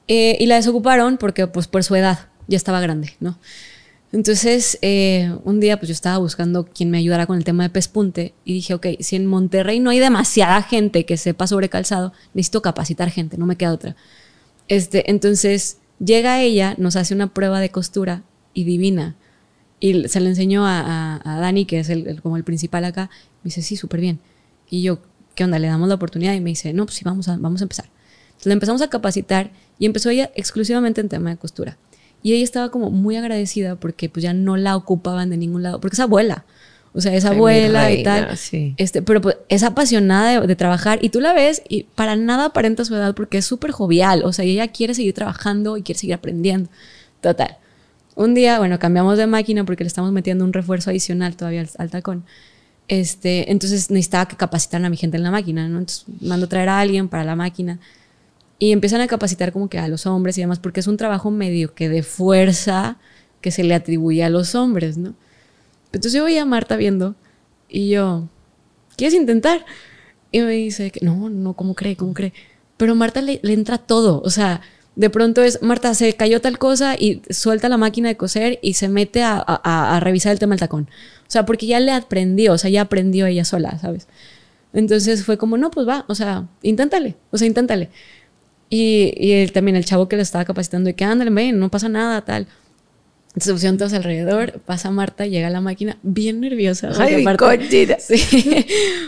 Eh, 0.08 0.36
y 0.40 0.46
la 0.46 0.56
desocuparon 0.56 1.16
porque, 1.18 1.46
pues, 1.46 1.68
por 1.68 1.84
su 1.84 1.94
edad, 1.94 2.28
ya 2.48 2.56
estaba 2.56 2.80
grande, 2.80 3.14
¿no? 3.20 3.38
Entonces, 4.12 4.78
eh, 4.82 5.34
un 5.44 5.58
día 5.58 5.78
pues 5.78 5.88
yo 5.88 5.94
estaba 5.94 6.18
buscando 6.18 6.66
quien 6.66 6.90
me 6.90 6.98
ayudara 6.98 7.26
con 7.26 7.38
el 7.38 7.44
tema 7.44 7.62
de 7.62 7.70
pespunte 7.70 8.34
y 8.44 8.52
dije, 8.52 8.74
ok, 8.74 8.86
si 9.00 9.16
en 9.16 9.24
Monterrey 9.24 9.80
no 9.80 9.88
hay 9.88 10.00
demasiada 10.00 10.62
gente 10.62 11.06
que 11.06 11.16
sepa 11.16 11.46
sobre 11.46 11.70
calzado, 11.70 12.12
necesito 12.34 12.60
capacitar 12.60 13.10
gente, 13.10 13.38
no 13.38 13.46
me 13.46 13.56
queda 13.56 13.72
otra. 13.72 13.96
Este, 14.68 15.10
entonces, 15.10 15.78
llega 15.98 16.42
ella, 16.42 16.74
nos 16.76 16.96
hace 16.96 17.14
una 17.14 17.32
prueba 17.32 17.60
de 17.60 17.70
costura 17.70 18.22
y 18.52 18.64
divina. 18.64 19.16
Y 19.82 20.06
se 20.08 20.20
le 20.20 20.28
enseñó 20.28 20.64
a, 20.64 21.20
Dani, 21.24 21.64
que 21.64 21.80
es 21.80 21.90
el, 21.90 22.22
como 22.22 22.36
el 22.36 22.44
principal 22.44 22.84
acá, 22.84 23.10
me 23.42 23.48
dice, 23.48 23.62
sí, 23.62 23.74
súper 23.74 24.00
bien. 24.00 24.20
Y 24.70 24.82
yo, 24.82 25.00
¿qué 25.34 25.42
onda? 25.42 25.58
Le 25.58 25.66
damos 25.66 25.88
la 25.88 25.96
oportunidad 25.96 26.34
y 26.34 26.40
me 26.40 26.50
dice, 26.50 26.72
no, 26.72 26.86
pues 26.86 26.96
sí, 26.96 27.04
vamos 27.04 27.28
a, 27.28 27.36
vamos 27.36 27.62
a 27.62 27.64
empezar. 27.64 27.86
Entonces 28.26 28.46
le 28.46 28.52
empezamos 28.52 28.80
a 28.80 28.88
capacitar 28.88 29.50
y 29.80 29.86
empezó 29.86 30.10
ella 30.10 30.30
exclusivamente 30.36 31.00
en 31.00 31.08
tema 31.08 31.30
de 31.30 31.36
costura. 31.36 31.78
Y 32.22 32.32
ella 32.32 32.44
estaba 32.44 32.70
como 32.70 32.90
muy 32.90 33.16
agradecida 33.16 33.74
porque 33.74 34.08
pues 34.08 34.22
ya 34.22 34.32
no 34.32 34.56
la 34.56 34.76
ocupaban 34.76 35.30
de 35.30 35.36
ningún 35.36 35.64
lado, 35.64 35.80
porque 35.80 35.96
es 35.96 36.00
abuela. 36.00 36.44
O 36.94 37.00
sea, 37.00 37.16
es 37.16 37.24
abuela 37.24 37.90
y 37.90 38.04
tal. 38.04 38.38
Este, 38.76 39.02
pero 39.02 39.20
pues 39.20 39.36
es 39.48 39.64
apasionada 39.64 40.46
de, 40.46 40.54
trabajar 40.54 41.00
y 41.02 41.08
tú 41.08 41.20
la 41.20 41.32
ves 41.32 41.60
y 41.68 41.84
para 41.96 42.14
nada 42.14 42.44
aparenta 42.44 42.84
su 42.84 42.94
edad 42.94 43.16
porque 43.16 43.38
es 43.38 43.46
súper 43.46 43.72
jovial. 43.72 44.22
O 44.24 44.32
sea, 44.32 44.44
ella 44.44 44.68
quiere 44.68 44.94
seguir 44.94 45.12
trabajando 45.12 45.76
y 45.76 45.82
quiere 45.82 45.98
seguir 45.98 46.14
aprendiendo. 46.14 46.70
Total. 47.20 47.56
Un 48.14 48.34
día, 48.34 48.58
bueno, 48.58 48.78
cambiamos 48.78 49.18
de 49.18 49.26
máquina 49.26 49.64
porque 49.64 49.84
le 49.84 49.88
estamos 49.88 50.12
metiendo 50.12 50.44
un 50.44 50.52
refuerzo 50.52 50.90
adicional 50.90 51.36
todavía 51.36 51.66
al, 51.78 51.90
tacón. 51.90 52.24
Este, 52.88 53.50
entonces 53.50 53.90
necesitaba 53.90 54.26
que 54.26 54.36
capacitaran 54.36 54.84
a 54.84 54.90
mi 54.90 54.96
gente 54.96 55.16
en 55.16 55.22
la 55.22 55.30
máquina, 55.30 55.68
¿no? 55.68 55.78
Entonces 55.78 56.04
mando 56.20 56.48
traer 56.48 56.68
a 56.68 56.80
alguien 56.80 57.08
para 57.08 57.24
la 57.24 57.36
máquina 57.36 57.78
y 58.58 58.72
empiezan 58.72 59.00
a 59.00 59.06
capacitar 59.06 59.52
como 59.52 59.68
que 59.68 59.78
a 59.78 59.88
los 59.88 60.06
hombres 60.06 60.36
y 60.38 60.42
demás, 60.42 60.58
porque 60.58 60.80
es 60.80 60.86
un 60.86 60.96
trabajo 60.96 61.30
medio 61.30 61.74
que 61.74 61.88
de 61.88 62.02
fuerza 62.02 62.98
que 63.40 63.50
se 63.50 63.64
le 63.64 63.74
atribuye 63.74 64.22
a 64.22 64.30
los 64.30 64.54
hombres, 64.54 64.98
¿no? 64.98 65.14
Entonces 65.86 66.12
yo 66.12 66.24
veía 66.24 66.42
a 66.42 66.46
Marta 66.46 66.76
viendo 66.76 67.14
y 67.68 67.90
yo, 67.90 68.28
¿quieres 68.96 69.14
intentar? 69.14 69.64
Y 70.30 70.40
me 70.40 70.52
dice, 70.52 70.90
que, 70.90 71.04
no, 71.04 71.28
no, 71.28 71.54
¿cómo 71.54 71.74
cree? 71.74 71.96
¿Cómo 71.96 72.14
cree? 72.14 72.32
Pero 72.76 72.94
Marta 72.94 73.20
le, 73.20 73.40
entra 73.42 73.78
todo, 73.78 74.22
o 74.22 74.30
sea, 74.30 74.60
de 74.94 75.10
pronto 75.10 75.42
es, 75.42 75.62
Marta, 75.62 75.94
se 75.94 76.12
cayó 76.14 76.40
tal 76.40 76.58
cosa 76.58 76.96
y 76.98 77.22
suelta 77.30 77.68
la 77.68 77.78
máquina 77.78 78.08
de 78.08 78.16
coser 78.16 78.58
y 78.62 78.74
se 78.74 78.88
mete 78.88 79.22
a, 79.22 80.00
revisar 80.02 80.32
el 80.32 80.38
tema 80.38 80.52
del 80.52 80.60
tacón. 80.60 80.88
O 81.26 81.30
sea, 81.32 81.46
porque 81.46 81.66
ya 81.66 81.80
le 81.80 81.92
aprendió, 81.92 82.52
o 82.52 82.58
sea, 82.58 82.70
ya 82.70 82.82
aprendió 82.82 83.26
ella 83.26 83.44
sola, 83.44 83.78
¿sabes? 83.78 84.06
Entonces 84.74 85.24
fue 85.24 85.38
como, 85.38 85.56
no, 85.56 85.70
pues 85.70 85.88
va, 85.88 86.04
o 86.08 86.14
sea, 86.14 86.46
inténtale, 86.62 87.16
o 87.30 87.38
sea, 87.38 87.46
inténtale. 87.46 87.88
Y, 88.68 89.12
y 89.16 89.46
también 89.48 89.76
el 89.76 89.84
chavo 89.84 90.08
que 90.08 90.16
le 90.16 90.22
estaba 90.22 90.44
capacitando, 90.44 90.90
y 90.90 91.04
ándale, 91.04 91.30
ven, 91.30 91.58
no 91.58 91.70
pasa 91.70 91.88
nada, 91.88 92.22
tal. 92.24 92.46
Pusieron 93.34 93.78
todos 93.78 93.94
alrededor, 93.94 94.60
pasa 94.60 94.90
Marta, 94.90 95.26
llega 95.26 95.46
a 95.46 95.50
la 95.50 95.62
máquina 95.62 95.96
bien 96.02 96.40
nerviosa. 96.40 96.90
Ay, 96.98 97.22
aparte, 97.22 97.96
sí, 98.00 98.66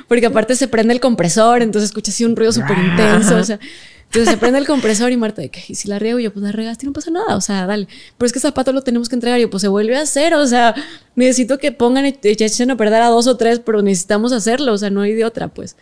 porque 0.09 0.27
aparte 0.27 0.57
se 0.57 0.67
prende 0.67 0.95
el 0.95 1.01
compresor, 1.01 1.61
entonces 1.61 1.91
escucha 1.91 2.11
así 2.11 2.25
un 2.25 2.35
ruido 2.35 2.51
súper 2.51 2.79
intenso, 2.79 3.37
o 3.37 3.45
sea, 3.45 3.59
entonces 4.07 4.31
se 4.31 4.37
prende 4.39 4.59
el 4.59 4.67
compresor 4.67 5.13
y 5.13 5.19
Marta 5.19 5.43
¿y 5.45 5.75
si 5.75 5.89
la 5.89 5.99
riego? 5.99 6.19
yo, 6.21 6.33
pues 6.33 6.43
la 6.43 6.53
regaste 6.53 6.87
y 6.87 6.89
no 6.89 6.95
pasa 6.95 7.11
nada, 7.11 7.37
o 7.37 7.41
sea, 7.43 7.67
dale. 7.67 7.87
Pero 8.17 8.27
es 8.27 8.33
que 8.33 8.41
zapato 8.41 8.73
lo 8.73 8.83
tenemos 8.83 9.11
que 9.11 9.17
entregar 9.17 9.39
y 9.39 9.43
yo, 9.43 9.51
pues 9.51 9.61
se 9.61 9.69
vuelve 9.69 9.97
a 9.97 10.03
hacer, 10.03 10.33
o 10.35 10.47
sea, 10.47 10.75
necesito 11.17 11.59
que 11.59 11.73
pongan, 11.73 12.07
y 12.07 12.17
echen 12.23 12.71
a 12.71 12.77
perder 12.79 13.03
a 13.03 13.09
dos 13.09 13.27
o 13.27 13.37
tres, 13.37 13.61
pero 13.61 13.83
necesitamos 13.83 14.33
hacerlo, 14.33 14.73
o 14.73 14.79
sea, 14.79 14.89
no 14.89 15.03
hay 15.03 15.13
de 15.13 15.27
otra, 15.27 15.49
pues. 15.49 15.77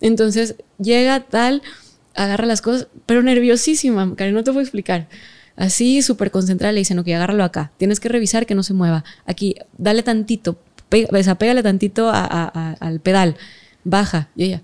Entonces 0.00 0.56
llega 0.78 1.20
tal 1.20 1.62
agarra 2.18 2.46
las 2.46 2.60
cosas, 2.60 2.88
pero 3.06 3.22
nerviosísima, 3.22 4.14
Karen, 4.16 4.34
no 4.34 4.42
te 4.42 4.50
voy 4.50 4.60
a 4.60 4.62
explicar. 4.62 5.08
Así, 5.58 6.02
súper 6.02 6.30
concentrada, 6.30 6.72
le 6.72 6.78
dicen, 6.78 6.98
ok, 7.00 7.08
agárralo 7.08 7.42
acá. 7.42 7.72
Tienes 7.76 7.98
que 7.98 8.08
revisar 8.08 8.46
que 8.46 8.54
no 8.54 8.62
se 8.62 8.74
mueva. 8.74 9.04
Aquí, 9.26 9.56
dale 9.76 10.04
tantito, 10.04 10.56
pégale 10.88 11.62
tantito 11.62 12.10
al 12.10 13.00
pedal. 13.00 13.36
Baja. 13.82 14.28
Y 14.36 14.44
ella, 14.44 14.62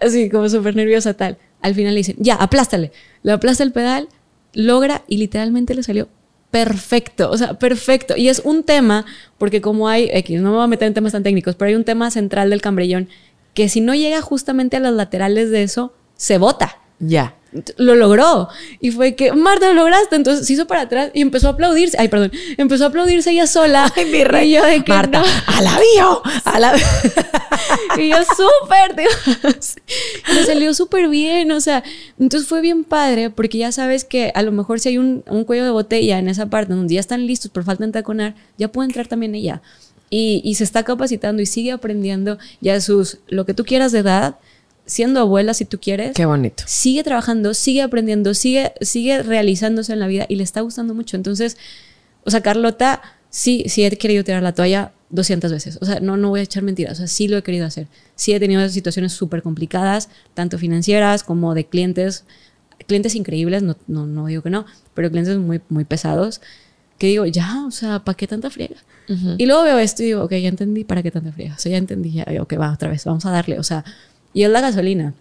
así 0.00 0.28
como 0.28 0.48
súper 0.48 0.76
nerviosa, 0.76 1.14
tal. 1.14 1.38
Al 1.62 1.74
final 1.74 1.94
le 1.94 1.98
dicen, 1.98 2.16
ya, 2.18 2.34
aplástale. 2.34 2.92
Le 3.22 3.32
aplasta 3.32 3.64
el 3.64 3.72
pedal, 3.72 4.08
logra 4.52 5.02
y 5.08 5.16
literalmente 5.16 5.74
le 5.74 5.82
salió 5.82 6.08
perfecto, 6.50 7.30
o 7.30 7.36
sea, 7.38 7.54
perfecto. 7.54 8.16
Y 8.16 8.28
es 8.28 8.42
un 8.44 8.64
tema, 8.64 9.06
porque 9.38 9.60
como 9.60 9.88
hay, 9.88 10.10
X, 10.12 10.40
no 10.42 10.50
me 10.50 10.56
voy 10.56 10.64
a 10.64 10.66
meter 10.66 10.88
en 10.88 10.94
temas 10.94 11.12
tan 11.12 11.22
técnicos, 11.22 11.54
pero 11.54 11.68
hay 11.68 11.76
un 11.76 11.84
tema 11.84 12.10
central 12.10 12.50
del 12.50 12.60
cambrillón 12.60 13.08
que 13.54 13.68
si 13.68 13.80
no 13.80 13.94
llega 13.94 14.20
justamente 14.20 14.76
a 14.76 14.80
las 14.80 14.92
laterales 14.92 15.50
de 15.50 15.62
eso, 15.62 15.94
se 16.16 16.38
bota. 16.38 16.78
Ya. 16.98 17.36
Lo 17.76 17.96
logró. 17.96 18.48
Y 18.80 18.92
fue 18.92 19.14
que, 19.14 19.32
Marta, 19.32 19.68
lo 19.68 19.74
lograste. 19.74 20.16
Entonces 20.16 20.46
se 20.46 20.52
hizo 20.52 20.66
para 20.66 20.82
atrás 20.82 21.10
y 21.14 21.20
empezó 21.20 21.48
a 21.48 21.52
aplaudirse. 21.52 21.96
Ay, 21.98 22.08
perdón. 22.08 22.32
Empezó 22.56 22.84
a 22.84 22.88
aplaudirse 22.88 23.30
ella 23.30 23.46
sola. 23.46 23.92
Ay, 23.96 24.06
mi 24.06 24.24
rey. 24.24 24.50
Y 24.50 24.54
yo 24.54 24.64
de 24.64 24.84
que 24.84 24.92
Marta, 24.92 25.20
no. 25.20 25.26
a 25.46 25.62
la 25.62 25.78
bio, 25.78 26.22
a 26.44 26.60
la 26.60 26.74
Y 27.98 28.08
yo 28.08 28.16
súper. 28.24 28.96
Me 30.34 30.44
salió 30.46 30.74
súper 30.74 31.08
bien. 31.08 31.50
O 31.52 31.60
sea, 31.60 31.82
entonces 32.18 32.48
fue 32.48 32.60
bien 32.60 32.84
padre 32.84 33.30
porque 33.30 33.58
ya 33.58 33.72
sabes 33.72 34.04
que 34.04 34.32
a 34.34 34.42
lo 34.42 34.52
mejor 34.52 34.80
si 34.80 34.90
hay 34.90 34.98
un, 34.98 35.24
un 35.26 35.44
cuello 35.44 35.64
de 35.64 35.70
botella 35.70 36.18
en 36.18 36.28
esa 36.28 36.46
parte 36.46 36.74
donde 36.74 36.94
ya 36.94 37.00
están 37.00 37.26
listos 37.26 37.50
por 37.50 37.64
falta 37.64 37.84
de 37.84 37.92
taconar, 37.92 38.34
ya 38.58 38.68
puede 38.68 38.86
entrar 38.86 39.08
también 39.08 39.34
ella. 39.34 39.62
Y, 40.08 40.40
y 40.44 40.56
se 40.56 40.64
está 40.64 40.82
capacitando 40.82 41.40
y 41.40 41.46
sigue 41.46 41.70
aprendiendo 41.72 42.38
ya 42.60 42.80
sus, 42.80 43.18
lo 43.28 43.46
que 43.46 43.54
tú 43.54 43.64
quieras 43.64 43.92
de 43.92 44.00
edad 44.00 44.38
siendo 44.90 45.20
abuela, 45.20 45.54
si 45.54 45.64
tú 45.64 45.78
quieres. 45.80 46.14
Qué 46.14 46.26
bonito. 46.26 46.64
Sigue 46.66 47.04
trabajando, 47.04 47.54
sigue 47.54 47.82
aprendiendo, 47.82 48.34
sigue, 48.34 48.72
sigue 48.80 49.22
realizándose 49.22 49.92
en 49.92 50.00
la 50.00 50.08
vida 50.08 50.26
y 50.28 50.36
le 50.36 50.42
está 50.42 50.60
gustando 50.60 50.94
mucho. 50.94 51.16
Entonces, 51.16 51.56
o 52.24 52.30
sea, 52.30 52.40
Carlota, 52.40 53.00
sí, 53.30 53.64
sí 53.68 53.84
he 53.84 53.90
querido 53.96 54.24
tirar 54.24 54.42
la 54.42 54.52
toalla 54.52 54.92
200 55.10 55.52
veces. 55.52 55.78
O 55.80 55.86
sea, 55.86 56.00
no, 56.00 56.16
no 56.16 56.30
voy 56.30 56.40
a 56.40 56.42
echar 56.42 56.62
mentiras. 56.62 56.94
O 56.94 56.96
sea, 56.96 57.06
sí 57.06 57.28
lo 57.28 57.36
he 57.36 57.42
querido 57.42 57.66
hacer. 57.66 57.86
Sí 58.16 58.32
he 58.32 58.40
tenido 58.40 58.68
situaciones 58.68 59.12
súper 59.12 59.42
complicadas, 59.42 60.08
tanto 60.34 60.58
financieras 60.58 61.22
como 61.22 61.54
de 61.54 61.66
clientes. 61.66 62.24
Clientes 62.86 63.14
increíbles, 63.14 63.62
no, 63.62 63.76
no, 63.86 64.06
no 64.06 64.26
digo 64.26 64.42
que 64.42 64.50
no, 64.50 64.66
pero 64.94 65.10
clientes 65.10 65.38
muy, 65.38 65.60
muy 65.68 65.84
pesados. 65.84 66.40
Que 66.98 67.06
digo, 67.06 67.24
ya, 67.24 67.64
o 67.66 67.70
sea, 67.70 68.04
¿para 68.04 68.16
qué 68.16 68.26
tanta 68.26 68.50
friega? 68.50 68.76
Y 69.38 69.46
luego 69.46 69.64
veo 69.64 69.78
esto 69.78 70.04
y 70.04 70.06
digo, 70.06 70.22
ok, 70.22 70.30
ya 70.32 70.48
entendí 70.48 70.84
para 70.84 71.02
qué 71.02 71.10
tanta 71.10 71.32
friega. 71.32 71.54
O 71.54 71.58
sea, 71.58 71.72
ya 71.72 71.78
entendí, 71.78 72.12
ya, 72.12 72.24
ok, 72.40 72.54
va 72.60 72.72
otra 72.72 72.90
vez, 72.90 73.04
vamos 73.04 73.26
a 73.26 73.32
darle. 73.32 73.58
O 73.58 73.64
sea, 73.64 73.84
y 74.32 74.42
es 74.42 74.50
la 74.50 74.60
gasolina. 74.60 75.14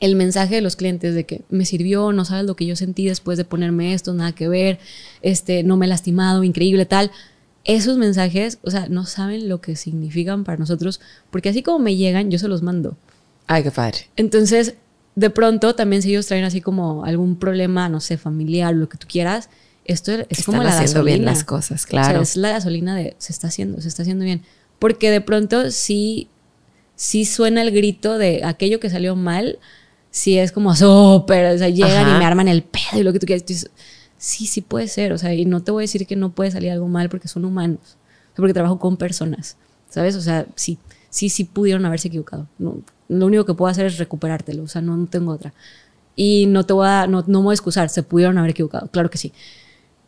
El 0.00 0.16
mensaje 0.16 0.56
de 0.56 0.60
los 0.62 0.74
clientes 0.76 1.14
de 1.14 1.24
que 1.24 1.42
me 1.48 1.64
sirvió, 1.64 2.12
no 2.12 2.24
sabes 2.24 2.44
lo 2.44 2.56
que 2.56 2.66
yo 2.66 2.74
sentí 2.74 3.06
después 3.06 3.38
de 3.38 3.44
ponerme 3.44 3.94
esto, 3.94 4.12
nada 4.14 4.32
que 4.32 4.48
ver, 4.48 4.80
este, 5.22 5.62
no 5.62 5.76
me 5.76 5.86
he 5.86 5.88
lastimado, 5.88 6.42
increíble, 6.42 6.86
tal 6.86 7.12
esos 7.64 7.96
mensajes, 7.96 8.58
o 8.62 8.70
sea, 8.70 8.86
no 8.88 9.06
saben 9.06 9.48
lo 9.48 9.60
que 9.60 9.76
significan 9.76 10.44
para 10.44 10.58
nosotros, 10.58 11.00
porque 11.30 11.48
así 11.48 11.62
como 11.62 11.78
me 11.78 11.96
llegan, 11.96 12.30
yo 12.30 12.38
se 12.38 12.48
los 12.48 12.62
mando. 12.62 12.96
Ay, 13.46 13.62
qué 13.62 13.70
padre. 13.70 14.08
Entonces, 14.16 14.74
de 15.14 15.30
pronto, 15.30 15.74
también 15.74 16.02
si 16.02 16.10
ellos 16.10 16.26
traen 16.26 16.44
así 16.44 16.60
como 16.60 17.04
algún 17.04 17.36
problema, 17.36 17.88
no 17.88 18.00
sé, 18.00 18.18
familiar, 18.18 18.74
lo 18.74 18.88
que 18.88 18.98
tú 18.98 19.06
quieras, 19.08 19.48
esto 19.84 20.12
es 20.28 20.44
como 20.44 20.62
la 20.62 20.74
gasolina. 20.74 21.02
bien 21.02 21.24
las 21.24 21.44
cosas, 21.44 21.86
claro. 21.86 22.20
es 22.20 22.36
la 22.36 22.50
gasolina 22.50 22.96
de 22.96 23.16
se 23.18 23.32
está 23.32 23.48
haciendo, 23.48 23.80
se 23.80 23.88
está 23.88 24.02
haciendo 24.02 24.24
bien. 24.24 24.42
Porque 24.78 25.10
de 25.10 25.20
pronto 25.20 25.70
sí, 25.70 26.28
sí 27.02 27.24
suena 27.24 27.62
el 27.62 27.72
grito 27.72 28.16
de 28.16 28.44
aquello 28.44 28.78
que 28.78 28.88
salió 28.88 29.16
mal, 29.16 29.58
sí 30.12 30.38
es 30.38 30.52
como 30.52 30.76
súper, 30.76 31.52
o 31.52 31.58
sea, 31.58 31.68
llegan 31.68 32.08
y 32.08 32.16
me 32.16 32.24
arman 32.24 32.46
el 32.46 32.62
pedo 32.62 33.00
y 33.00 33.02
lo 33.02 33.12
que 33.12 33.18
tú 33.18 33.26
quieras 33.26 33.44
sí, 34.16 34.46
sí 34.46 34.60
puede 34.60 34.86
ser, 34.86 35.12
o 35.12 35.18
sea, 35.18 35.34
y 35.34 35.44
no 35.44 35.64
te 35.64 35.72
voy 35.72 35.82
a 35.82 35.84
decir 35.84 36.06
que 36.06 36.14
no 36.14 36.30
puede 36.30 36.52
salir 36.52 36.70
algo 36.70 36.86
mal 36.86 37.08
porque 37.08 37.26
son 37.26 37.44
humanos, 37.44 37.98
porque 38.36 38.54
trabajo 38.54 38.78
con 38.78 38.96
personas, 38.96 39.56
¿sabes? 39.88 40.14
O 40.14 40.20
sea, 40.20 40.46
sí, 40.54 40.78
sí, 41.10 41.28
sí 41.28 41.42
pudieron 41.42 41.84
haberse 41.86 42.06
equivocado. 42.06 42.46
No, 42.56 42.80
lo 43.08 43.26
único 43.26 43.46
que 43.46 43.54
puedo 43.54 43.68
hacer 43.68 43.86
es 43.86 43.98
recuperártelo, 43.98 44.62
o 44.62 44.68
sea, 44.68 44.80
no, 44.80 45.04
tengo 45.06 45.32
otra. 45.32 45.52
Y 46.14 46.46
no 46.46 46.64
te 46.64 46.72
voy 46.72 46.86
a, 46.86 47.08
no, 47.08 47.24
no 47.26 47.40
me 47.40 47.46
voy 47.46 47.52
a 47.52 47.54
excusar, 47.54 47.88
se 47.88 48.04
pudieron 48.04 48.38
haber 48.38 48.52
equivocado, 48.52 48.86
claro 48.92 49.10
que 49.10 49.18
sí. 49.18 49.32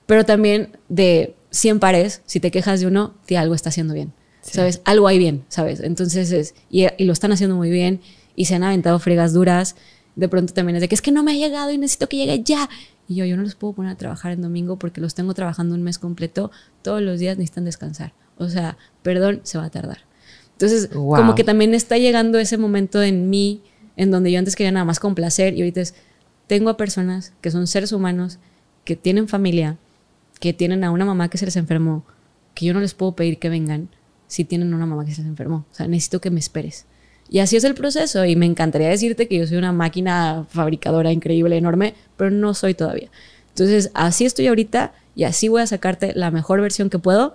Pero 0.06 0.24
también 0.24 0.78
de 0.88 1.34
100 1.50 1.80
pares, 1.80 2.22
si 2.24 2.38
te 2.38 2.52
quejas 2.52 2.78
de 2.78 2.86
uno, 2.86 3.14
te 3.26 3.36
algo 3.36 3.56
está 3.56 3.70
haciendo 3.70 3.94
bien, 3.94 4.12
¿sabes? 4.52 4.80
Algo 4.84 5.08
hay 5.08 5.18
bien, 5.18 5.44
¿sabes? 5.48 5.80
Entonces, 5.80 6.30
es, 6.32 6.54
y, 6.70 6.86
y 6.98 7.04
lo 7.04 7.12
están 7.12 7.32
haciendo 7.32 7.56
muy 7.56 7.70
bien 7.70 8.00
y 8.36 8.44
se 8.46 8.54
han 8.54 8.62
aventado 8.62 8.98
fregas 8.98 9.32
duras. 9.32 9.76
De 10.16 10.28
pronto 10.28 10.52
también 10.54 10.76
es 10.76 10.82
de 10.82 10.88
que 10.88 10.94
es 10.94 11.02
que 11.02 11.10
no 11.10 11.22
me 11.22 11.32
ha 11.32 11.34
llegado 11.34 11.72
y 11.72 11.78
necesito 11.78 12.08
que 12.08 12.16
llegue 12.18 12.42
ya. 12.44 12.68
Y 13.08 13.16
yo, 13.16 13.24
yo 13.24 13.36
no 13.36 13.42
los 13.42 13.54
puedo 13.54 13.74
poner 13.74 13.92
a 13.92 13.96
trabajar 13.96 14.32
en 14.32 14.42
domingo 14.42 14.78
porque 14.78 15.00
los 15.00 15.14
tengo 15.14 15.34
trabajando 15.34 15.74
un 15.74 15.82
mes 15.82 15.98
completo. 15.98 16.50
Todos 16.82 17.02
los 17.02 17.18
días 17.18 17.36
necesitan 17.36 17.64
descansar. 17.64 18.12
O 18.36 18.48
sea, 18.48 18.76
perdón, 19.02 19.40
se 19.42 19.58
va 19.58 19.64
a 19.64 19.70
tardar. 19.70 19.98
Entonces, 20.52 20.88
como 20.92 21.34
que 21.34 21.42
también 21.42 21.74
está 21.74 21.98
llegando 21.98 22.38
ese 22.38 22.58
momento 22.58 23.02
en 23.02 23.28
mí, 23.28 23.60
en 23.96 24.10
donde 24.10 24.30
yo 24.30 24.38
antes 24.38 24.54
quería 24.54 24.70
nada 24.70 24.84
más 24.84 25.00
complacer 25.00 25.54
y 25.54 25.60
ahorita 25.62 25.80
es, 25.80 25.94
tengo 26.46 26.70
a 26.70 26.76
personas 26.76 27.32
que 27.40 27.50
son 27.50 27.66
seres 27.66 27.92
humanos, 27.92 28.38
que 28.84 28.94
tienen 28.94 29.26
familia, 29.26 29.78
que 30.38 30.52
tienen 30.52 30.84
a 30.84 30.92
una 30.92 31.04
mamá 31.04 31.28
que 31.28 31.38
se 31.38 31.44
les 31.44 31.56
enfermó, 31.56 32.04
que 32.54 32.66
yo 32.66 32.74
no 32.74 32.80
les 32.80 32.94
puedo 32.94 33.16
pedir 33.16 33.38
que 33.38 33.48
vengan 33.48 33.88
si 34.26 34.44
tienen 34.44 34.74
una 34.74 34.86
mamá 34.86 35.04
que 35.04 35.14
se 35.14 35.22
enfermó. 35.22 35.66
O 35.70 35.74
sea, 35.74 35.86
necesito 35.86 36.20
que 36.20 36.30
me 36.30 36.40
esperes. 36.40 36.86
Y 37.28 37.38
así 37.38 37.56
es 37.56 37.64
el 37.64 37.74
proceso 37.74 38.24
y 38.24 38.36
me 38.36 38.46
encantaría 38.46 38.88
decirte 38.88 39.28
que 39.28 39.38
yo 39.38 39.46
soy 39.46 39.56
una 39.56 39.72
máquina 39.72 40.46
fabricadora 40.50 41.12
increíble, 41.12 41.56
enorme, 41.56 41.94
pero 42.16 42.30
no 42.30 42.54
soy 42.54 42.74
todavía. 42.74 43.10
Entonces, 43.48 43.90
así 43.94 44.24
estoy 44.24 44.48
ahorita 44.48 44.92
y 45.14 45.24
así 45.24 45.48
voy 45.48 45.62
a 45.62 45.66
sacarte 45.66 46.12
la 46.14 46.30
mejor 46.30 46.60
versión 46.60 46.90
que 46.90 46.98
puedo. 46.98 47.34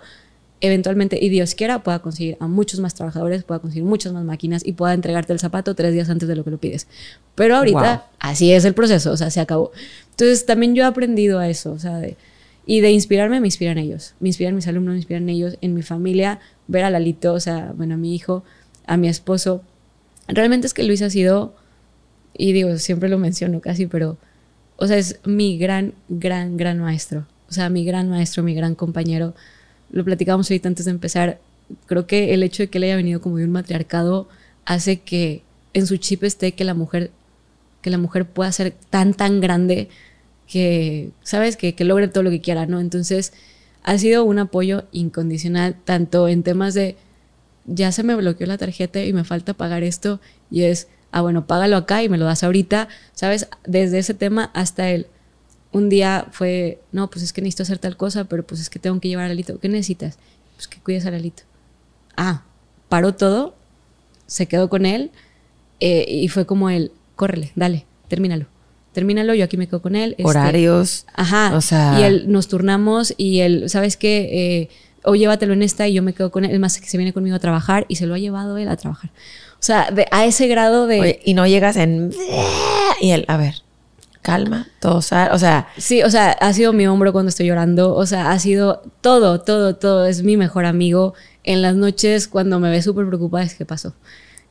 Eventualmente, 0.62 1.18
y 1.20 1.30
Dios 1.30 1.54
quiera, 1.54 1.82
pueda 1.82 2.00
conseguir 2.00 2.36
a 2.38 2.46
muchos 2.46 2.80
más 2.80 2.94
trabajadores, 2.94 3.44
pueda 3.44 3.60
conseguir 3.60 3.84
muchas 3.84 4.12
más 4.12 4.24
máquinas 4.24 4.64
y 4.64 4.72
pueda 4.72 4.92
entregarte 4.92 5.32
el 5.32 5.38
zapato 5.38 5.74
tres 5.74 5.94
días 5.94 6.10
antes 6.10 6.28
de 6.28 6.36
lo 6.36 6.44
que 6.44 6.50
lo 6.50 6.58
pides. 6.58 6.86
Pero 7.34 7.56
ahorita, 7.56 8.06
así 8.18 8.52
es 8.52 8.66
el 8.66 8.74
proceso, 8.74 9.12
o 9.12 9.16
sea, 9.16 9.30
se 9.30 9.40
acabó. 9.40 9.72
Entonces, 10.10 10.44
también 10.44 10.74
yo 10.74 10.84
he 10.84 10.86
aprendido 10.86 11.38
a 11.38 11.48
eso, 11.48 11.72
o 11.72 11.78
sea, 11.78 11.96
de, 11.96 12.18
y 12.66 12.80
de 12.80 12.90
inspirarme, 12.92 13.40
me 13.40 13.48
inspiran 13.48 13.78
ellos. 13.78 14.14
Me 14.20 14.28
inspiran 14.28 14.54
mis 14.54 14.68
alumnos, 14.68 14.92
me 14.92 14.98
inspiran 14.98 15.28
ellos. 15.28 15.56
En 15.60 15.74
mi 15.74 15.82
familia, 15.82 16.40
ver 16.70 16.84
a 16.84 16.90
Lalito, 16.90 17.34
o 17.34 17.40
sea, 17.40 17.72
bueno, 17.76 17.94
a 17.94 17.98
mi 17.98 18.14
hijo, 18.14 18.44
a 18.86 18.96
mi 18.96 19.08
esposo, 19.08 19.62
Realmente 20.32 20.66
es 20.66 20.74
que 20.74 20.84
Luis 20.84 21.02
ha 21.02 21.10
sido, 21.10 21.54
y 22.36 22.52
digo, 22.52 22.78
siempre 22.78 23.08
lo 23.08 23.18
menciono 23.18 23.60
casi, 23.60 23.86
pero, 23.86 24.16
o 24.76 24.86
sea, 24.86 24.96
es 24.96 25.18
mi 25.24 25.58
gran, 25.58 25.94
gran, 26.08 26.56
gran 26.56 26.78
maestro. 26.78 27.26
O 27.48 27.52
sea, 27.52 27.68
mi 27.68 27.84
gran 27.84 28.08
maestro, 28.08 28.42
mi 28.42 28.54
gran 28.54 28.74
compañero. 28.74 29.34
Lo 29.90 30.04
platicábamos 30.04 30.50
ahorita 30.50 30.68
antes 30.68 30.84
de 30.84 30.92
empezar. 30.92 31.40
Creo 31.86 32.06
que 32.06 32.32
el 32.32 32.42
hecho 32.42 32.62
de 32.62 32.68
que 32.68 32.78
él 32.78 32.84
haya 32.84 32.96
venido 32.96 33.20
como 33.20 33.38
de 33.38 33.44
un 33.44 33.50
matriarcado 33.50 34.28
hace 34.64 35.00
que 35.00 35.42
en 35.74 35.86
su 35.86 35.96
chip 35.96 36.22
esté 36.22 36.52
que 36.52 36.64
la 36.64 36.74
mujer, 36.74 37.10
que 37.82 37.90
la 37.90 37.98
mujer 37.98 38.24
pueda 38.24 38.52
ser 38.52 38.74
tan, 38.90 39.14
tan 39.14 39.40
grande 39.40 39.88
que, 40.46 41.10
¿sabes? 41.22 41.56
Que, 41.56 41.74
que 41.74 41.84
logre 41.84 42.06
todo 42.06 42.22
lo 42.22 42.30
que 42.30 42.40
quiera, 42.40 42.66
¿no? 42.66 42.80
Entonces, 42.80 43.32
ha 43.82 43.98
sido 43.98 44.24
un 44.24 44.38
apoyo 44.38 44.84
incondicional, 44.92 45.76
tanto 45.84 46.28
en 46.28 46.42
temas 46.42 46.74
de 46.74 46.96
ya 47.66 47.92
se 47.92 48.02
me 48.02 48.14
bloqueó 48.14 48.46
la 48.46 48.58
tarjeta 48.58 49.02
y 49.04 49.12
me 49.12 49.24
falta 49.24 49.54
pagar 49.54 49.82
esto 49.82 50.20
y 50.50 50.62
es, 50.62 50.88
ah, 51.12 51.20
bueno, 51.20 51.46
págalo 51.46 51.76
acá 51.76 52.02
y 52.02 52.08
me 52.08 52.18
lo 52.18 52.24
das 52.24 52.42
ahorita, 52.42 52.88
¿sabes? 53.12 53.48
Desde 53.64 53.98
ese 53.98 54.14
tema 54.14 54.50
hasta 54.54 54.90
el, 54.90 55.06
un 55.72 55.88
día 55.88 56.26
fue, 56.32 56.80
no, 56.92 57.10
pues 57.10 57.22
es 57.22 57.32
que 57.32 57.42
necesito 57.42 57.62
hacer 57.62 57.78
tal 57.78 57.96
cosa, 57.96 58.24
pero 58.24 58.44
pues 58.44 58.60
es 58.60 58.70
que 58.70 58.78
tengo 58.78 58.98
que 59.00 59.08
llevar 59.08 59.26
a 59.26 59.30
Alito. 59.30 59.58
¿Qué 59.60 59.68
necesitas? 59.68 60.18
Pues 60.56 60.68
que 60.68 60.80
cuides 60.80 61.06
a 61.06 61.10
Alito. 61.10 61.44
Ah, 62.16 62.44
paró 62.88 63.14
todo, 63.14 63.54
se 64.26 64.46
quedó 64.46 64.68
con 64.68 64.84
él 64.84 65.10
eh, 65.78 66.06
y 66.08 66.28
fue 66.28 66.46
como 66.46 66.70
el, 66.70 66.92
córrele, 67.16 67.52
dale, 67.54 67.86
termínalo. 68.08 68.46
Termínalo, 68.92 69.34
yo 69.34 69.44
aquí 69.44 69.56
me 69.56 69.68
quedo 69.68 69.82
con 69.82 69.94
él. 69.94 70.12
Este, 70.18 70.24
Horarios. 70.24 71.06
Ajá. 71.14 71.52
O 71.54 71.60
sea. 71.60 72.00
Y 72.00 72.02
él, 72.02 72.24
nos 72.28 72.48
turnamos 72.48 73.14
y 73.16 73.40
él, 73.40 73.70
¿sabes 73.70 73.96
qué? 73.96 74.28
Eh, 74.32 74.68
o 75.04 75.14
llévatelo 75.14 75.52
en 75.52 75.62
esta 75.62 75.88
y 75.88 75.94
yo 75.94 76.02
me 76.02 76.12
quedo 76.12 76.30
con 76.30 76.44
él. 76.44 76.50
Es 76.50 76.60
más, 76.60 76.80
que 76.80 76.88
se 76.88 76.96
viene 76.96 77.12
conmigo 77.12 77.36
a 77.36 77.38
trabajar 77.38 77.86
y 77.88 77.96
se 77.96 78.06
lo 78.06 78.14
ha 78.14 78.18
llevado 78.18 78.58
él 78.58 78.68
a 78.68 78.76
trabajar. 78.76 79.10
O 79.54 79.62
sea, 79.62 79.88
a 80.10 80.24
ese 80.24 80.48
grado 80.48 80.86
de... 80.86 81.20
y 81.24 81.34
no 81.34 81.46
llegas 81.46 81.76
en... 81.76 82.10
Y 83.00 83.10
él, 83.10 83.24
a 83.28 83.36
ver, 83.36 83.56
calma, 84.22 84.68
todo, 84.80 84.96
o 84.96 85.02
sea... 85.02 85.68
Sí, 85.76 86.02
o 86.02 86.10
sea, 86.10 86.32
ha 86.32 86.52
sido 86.52 86.72
mi 86.72 86.86
hombro 86.86 87.12
cuando 87.12 87.28
estoy 87.28 87.46
llorando, 87.46 87.94
o 87.94 88.06
sea, 88.06 88.30
ha 88.30 88.38
sido 88.38 88.82
todo, 89.02 89.40
todo, 89.40 89.76
todo. 89.76 90.06
Es 90.06 90.22
mi 90.22 90.36
mejor 90.36 90.64
amigo. 90.64 91.14
En 91.44 91.62
las 91.62 91.74
noches, 91.74 92.26
cuando 92.26 92.58
me 92.58 92.70
ve 92.70 92.82
súper 92.82 93.06
preocupada, 93.06 93.44
es 93.44 93.54
que 93.54 93.66
pasó. 93.66 93.94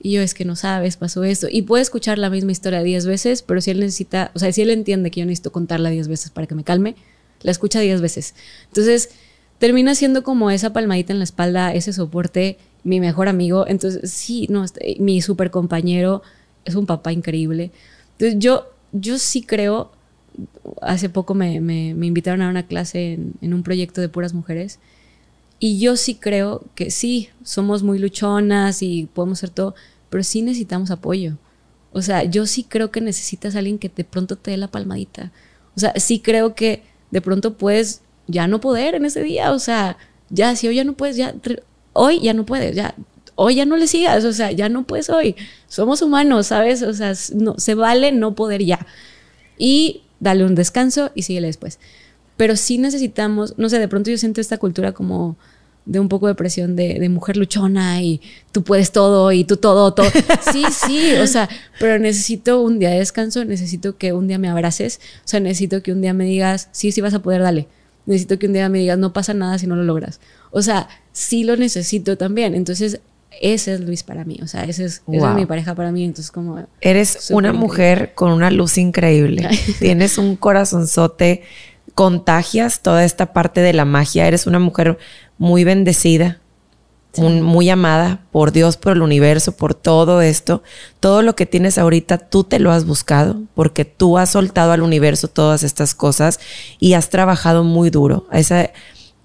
Y 0.01 0.13
yo, 0.13 0.21
es 0.21 0.33
que 0.33 0.45
no 0.45 0.55
sabes, 0.55 0.95
pasó 0.97 1.23
esto. 1.23 1.47
Y 1.51 1.63
puede 1.63 1.81
escuchar 1.81 2.17
la 2.17 2.29
misma 2.29 2.51
historia 2.51 2.81
diez 2.83 3.05
veces, 3.05 3.41
pero 3.41 3.59
si 3.59 3.71
él 3.71 3.79
necesita, 3.79 4.31
o 4.33 4.39
sea, 4.39 4.51
si 4.51 4.61
él 4.61 4.69
entiende 4.69 5.11
que 5.11 5.19
yo 5.19 5.25
necesito 5.25 5.51
contarla 5.51 5.89
diez 5.89 6.07
veces 6.07 6.31
para 6.31 6.47
que 6.47 6.55
me 6.55 6.63
calme, 6.63 6.95
la 7.41 7.51
escucha 7.51 7.79
diez 7.81 7.99
veces. 8.01 8.33
Entonces 8.67 9.09
termina 9.57 9.93
siendo 9.95 10.23
como 10.23 10.51
esa 10.51 10.71
palmadita 10.73 11.11
en 11.11 11.19
la 11.19 11.25
espalda, 11.25 11.73
ese 11.73 11.91
soporte, 11.93 12.57
mi 12.83 12.99
mejor 12.99 13.27
amigo. 13.27 13.67
Entonces, 13.67 14.09
sí, 14.11 14.47
no, 14.49 14.63
este, 14.63 14.95
mi 14.99 15.21
super 15.21 15.51
compañero 15.51 16.23
es 16.65 16.75
un 16.75 16.85
papá 16.85 17.11
increíble. 17.11 17.71
Entonces, 18.13 18.39
yo, 18.39 18.69
yo 18.93 19.17
sí 19.19 19.41
creo, 19.43 19.91
hace 20.81 21.09
poco 21.09 21.33
me, 21.33 21.59
me, 21.59 21.89
invitaron 22.05 22.41
a 22.41 22.49
una 22.49 22.63
clase 22.63 23.13
en, 23.13 23.33
en, 23.41 23.53
un 23.53 23.63
proyecto 23.63 23.99
de 24.01 24.09
puras 24.09 24.33
mujeres. 24.33 24.79
Y 25.59 25.79
yo 25.79 25.97
sí 25.97 26.15
creo 26.15 26.63
que 26.73 26.89
sí, 26.89 27.29
somos 27.43 27.83
muy 27.83 27.99
luchonas 27.99 28.81
y 28.81 29.09
podemos 29.13 29.39
hacer 29.39 29.49
todo, 29.49 29.75
pero 30.09 30.23
sí 30.23 30.41
necesitamos 30.41 30.89
apoyo. 30.89 31.37
O 31.91 32.01
sea, 32.01 32.23
yo 32.23 32.45
sí 32.45 32.63
creo 32.63 32.91
que 32.91 33.01
necesitas 33.01 33.55
a 33.55 33.59
alguien 33.59 33.77
que 33.77 33.89
de 33.89 34.03
pronto 34.03 34.37
te 34.37 34.51
dé 34.51 34.57
la 34.57 34.69
palmadita. 34.69 35.31
O 35.75 35.79
sea, 35.79 35.93
sí 35.97 36.19
creo 36.19 36.55
que 36.55 36.83
de 37.11 37.21
pronto 37.21 37.57
puedes 37.57 38.01
ya 38.27 38.47
no 38.47 38.61
poder 38.61 38.95
en 38.95 39.05
ese 39.05 39.23
día, 39.23 39.51
o 39.51 39.59
sea, 39.59 39.97
ya 40.29 40.55
si 40.55 40.67
hoy 40.67 40.75
ya 40.75 40.83
no 40.83 40.93
puedes, 40.93 41.17
ya 41.17 41.33
hoy 41.93 42.21
ya 42.21 42.33
no 42.33 42.45
puedes, 42.45 42.75
ya 42.75 42.95
hoy 43.35 43.55
ya 43.55 43.65
no 43.65 43.77
le 43.77 43.87
sigas, 43.87 44.25
o 44.25 44.33
sea, 44.33 44.51
ya 44.51 44.69
no 44.69 44.83
puedes 44.83 45.09
hoy. 45.09 45.35
Somos 45.67 46.01
humanos, 46.01 46.47
¿sabes? 46.47 46.83
O 46.83 46.93
sea, 46.93 47.13
no, 47.33 47.55
se 47.57 47.73
vale 47.73 48.11
no 48.11 48.35
poder 48.35 48.63
ya. 48.63 48.85
Y 49.57 50.03
dale 50.19 50.43
un 50.43 50.55
descanso 50.55 51.11
y 51.15 51.23
síguele 51.23 51.47
después. 51.47 51.79
Pero 52.39 52.55
sí 52.55 52.77
necesitamos, 52.77 53.53
no 53.57 53.67
sé, 53.67 53.77
de 53.77 53.89
pronto 53.89 54.09
yo 54.09 54.17
siento 54.17 54.39
esta 54.39 54.57
cultura 54.57 54.93
como 54.93 55.35
de 55.85 55.99
un 55.99 56.07
poco 56.07 56.27
de 56.27 56.35
presión 56.35 56.75
de, 56.75 56.99
de, 56.99 57.09
mujer 57.09 57.35
luchona 57.35 58.01
y 58.01 58.21
tú 58.53 58.63
puedes 58.63 58.93
todo 58.93 59.31
y 59.33 59.43
tú 59.43 59.57
todo, 59.57 59.93
todo. 59.93 60.07
Sí, 60.51 60.63
sí, 60.71 61.15
o 61.15 61.27
sea, 61.27 61.49
pero 61.79 61.99
necesito 61.99 62.61
un 62.61 62.79
día 62.79 62.91
de 62.91 62.99
descanso, 62.99 63.43
necesito 63.43 63.97
que 63.97 64.13
un 64.13 64.27
día 64.27 64.37
me 64.37 64.47
abraces, 64.47 65.01
o 65.25 65.27
sea, 65.27 65.41
necesito 65.41 65.83
que 65.83 65.91
un 65.91 66.01
día 66.01 66.13
me 66.13 66.23
digas, 66.23 66.69
sí, 66.71 66.93
sí 66.93 67.01
vas 67.01 67.13
a 67.13 67.19
poder, 67.21 67.41
dale 67.41 67.67
necesito 68.09 68.39
que 68.39 68.47
un 68.47 68.53
día 68.53 68.67
me 68.69 68.79
digas, 68.79 68.97
no 68.97 69.13
pasa 69.13 69.33
nada 69.33 69.59
si 69.59 69.67
no 69.67 69.75
lo 69.75 69.83
logras. 69.83 70.19
O 70.51 70.61
sea, 70.63 70.89
sí 71.11 71.43
lo 71.43 71.55
necesito 71.55 72.17
también. 72.17 72.55
Entonces, 72.55 73.01
ese 73.39 73.73
es 73.73 73.81
Luis 73.81 74.01
para 74.01 74.25
mí. 74.25 74.39
O 74.41 74.47
sea, 74.47 74.63
ese 74.63 74.85
es, 74.85 75.03
mi 75.07 75.45
pareja 75.45 75.75
para 75.75 75.91
mí. 75.91 76.03
Entonces, 76.03 76.31
como. 76.31 76.67
Eres 76.81 77.29
una 77.29 77.53
mujer 77.53 78.13
con 78.15 78.31
una 78.31 78.49
luz 78.49 78.79
increíble. 78.79 79.47
Tienes 79.79 80.17
un 80.17 80.35
corazonzote 80.35 81.43
contagias 81.99 82.79
toda 82.79 83.03
esta 83.03 83.33
parte 83.33 83.59
de 83.59 83.73
la 83.73 83.83
magia. 83.83 84.25
Eres 84.25 84.47
una 84.47 84.57
mujer 84.57 84.97
muy 85.37 85.65
bendecida, 85.65 86.39
muy 87.17 87.69
amada 87.69 88.21
por 88.31 88.53
Dios, 88.53 88.77
por 88.77 88.93
el 88.93 89.01
universo, 89.01 89.57
por 89.57 89.73
todo 89.73 90.21
esto. 90.21 90.63
Todo 91.01 91.23
lo 91.23 91.35
que 91.35 91.45
tienes 91.45 91.77
ahorita, 91.77 92.17
tú 92.17 92.45
te 92.45 92.59
lo 92.59 92.71
has 92.71 92.85
buscado 92.85 93.41
porque 93.53 93.83
tú 93.83 94.17
has 94.17 94.29
soltado 94.29 94.71
al 94.71 94.81
universo 94.81 95.27
todas 95.27 95.61
estas 95.63 95.93
cosas 95.93 96.39
y 96.79 96.93
has 96.93 97.09
trabajado 97.09 97.65
muy 97.65 97.89
duro. 97.89 98.27
Esa 98.31 98.71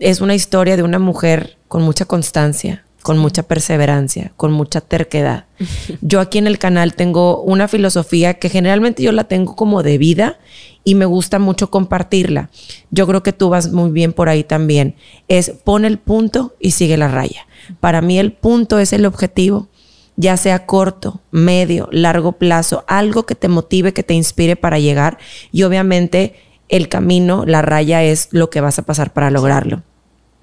es 0.01 0.20
una 0.20 0.35
historia 0.35 0.77
de 0.77 0.83
una 0.83 0.99
mujer 0.99 1.57
con 1.68 1.83
mucha 1.83 2.07
constancia, 2.07 2.85
con 3.05 3.18
mucha 3.18 3.42
perseverancia, 3.42 4.32
con 4.38 4.50
mucha 4.50 4.80
terquedad. 4.80 5.44
Yo 6.00 6.20
aquí 6.20 6.38
en 6.38 6.46
el 6.46 6.59
canal 6.59 6.94
tengo 6.94 7.42
una 7.42 7.68
filosofía 7.68 8.32
que 8.38 8.48
generalmente 8.48 9.02
yo 9.02 9.12
la 9.12 9.24
tengo 9.24 9.57
como 9.57 9.82
de 9.82 9.98
vida 9.98 10.38
y 10.84 10.94
me 10.94 11.05
gusta 11.05 11.38
mucho 11.38 11.70
compartirla. 11.70 12.48
Yo 12.90 13.07
creo 13.07 13.22
que 13.22 13.34
tú 13.34 13.50
vas 13.50 13.70
muy 13.70 13.90
bien 13.90 14.14
por 14.14 14.30
ahí 14.30 14.42
también. 14.42 14.94
Es 15.28 15.50
pon 15.50 15.84
el 15.84 15.98
punto 15.98 16.55
y 16.59 16.70
sigue 16.70 16.96
la 16.96 17.09
raya. 17.09 17.46
Para 17.78 18.00
mí 18.00 18.18
el 18.18 18.32
punto 18.32 18.78
es 18.78 18.94
el 18.94 19.05
objetivo, 19.05 19.68
ya 20.16 20.38
sea 20.38 20.64
corto, 20.64 21.20
medio, 21.30 21.90
largo 21.92 22.32
plazo, 22.32 22.84
algo 22.88 23.26
que 23.26 23.34
te 23.34 23.48
motive, 23.48 23.92
que 23.92 24.02
te 24.02 24.14
inspire 24.14 24.57
para 24.57 24.78
llegar 24.78 25.18
y 25.52 25.64
obviamente 25.64 26.36
el 26.70 26.88
camino, 26.88 27.44
la 27.44 27.61
raya 27.61 28.02
es 28.02 28.28
lo 28.30 28.48
que 28.48 28.62
vas 28.62 28.78
a 28.78 28.82
pasar 28.82 29.12
para 29.12 29.30
lograrlo. 29.30 29.82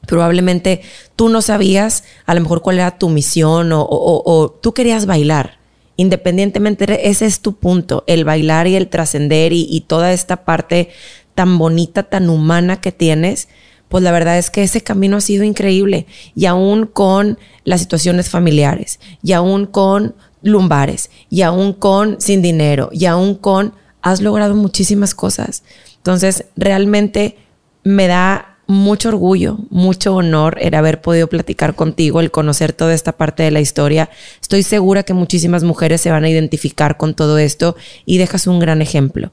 Probablemente 0.07 0.81
tú 1.15 1.29
no 1.29 1.41
sabías 1.41 2.03
a 2.25 2.33
lo 2.33 2.41
mejor 2.41 2.61
cuál 2.61 2.77
era 2.77 2.97
tu 2.97 3.09
misión 3.09 3.71
o, 3.73 4.59
tú 4.61 4.73
querías 4.73 5.05
bailar. 5.05 5.59
Independientemente, 5.97 7.09
ese 7.09 7.25
es 7.25 7.41
tu 7.41 7.57
punto, 7.57 8.03
el 8.07 8.25
bailar 8.25 8.67
y 8.67 8.75
el 8.75 8.87
trascender 8.87 9.53
y, 9.53 9.67
y 9.69 9.81
toda 9.81 10.13
esta 10.13 10.45
parte 10.45 10.89
tan 11.35 11.57
bonita, 11.57 12.03
tan 12.03 12.29
humana 12.29 12.81
que 12.81 12.91
tienes 12.91 13.47
pues 13.91 14.05
la 14.05 14.13
verdad 14.13 14.37
es 14.37 14.49
que 14.49 14.63
ese 14.63 14.81
camino 14.81 15.17
ha 15.17 15.21
sido 15.21 15.43
increíble 15.43 16.07
y 16.33 16.45
aún 16.45 16.87
con 16.87 17.37
las 17.65 17.81
situaciones 17.81 18.29
familiares 18.29 19.01
y 19.21 19.33
aún 19.33 19.65
con 19.65 20.15
lumbares 20.41 21.09
y 21.29 21.41
aún 21.41 21.73
con 21.73 22.19
sin 22.21 22.41
dinero 22.41 22.89
y 22.93 23.05
aún 23.05 23.35
con 23.35 23.73
has 24.01 24.21
logrado 24.21 24.55
muchísimas 24.55 25.13
cosas. 25.13 25.63
Entonces, 25.97 26.45
realmente 26.55 27.37
me 27.83 28.07
da 28.07 28.50
mucho 28.71 29.09
orgullo, 29.09 29.57
mucho 29.69 30.15
honor 30.15 30.57
el 30.61 30.73
haber 30.73 31.01
podido 31.01 31.27
platicar 31.27 31.75
contigo, 31.75 32.19
el 32.21 32.31
conocer 32.31 32.73
toda 32.73 32.93
esta 32.93 33.11
parte 33.11 33.43
de 33.43 33.51
la 33.51 33.59
historia. 33.59 34.09
Estoy 34.41 34.63
segura 34.63 35.03
que 35.03 35.13
muchísimas 35.13 35.63
mujeres 35.63 36.01
se 36.01 36.09
van 36.09 36.23
a 36.23 36.29
identificar 36.29 36.97
con 36.97 37.13
todo 37.13 37.37
esto 37.37 37.75
y 38.05 38.17
dejas 38.17 38.47
un 38.47 38.59
gran 38.59 38.81
ejemplo. 38.81 39.31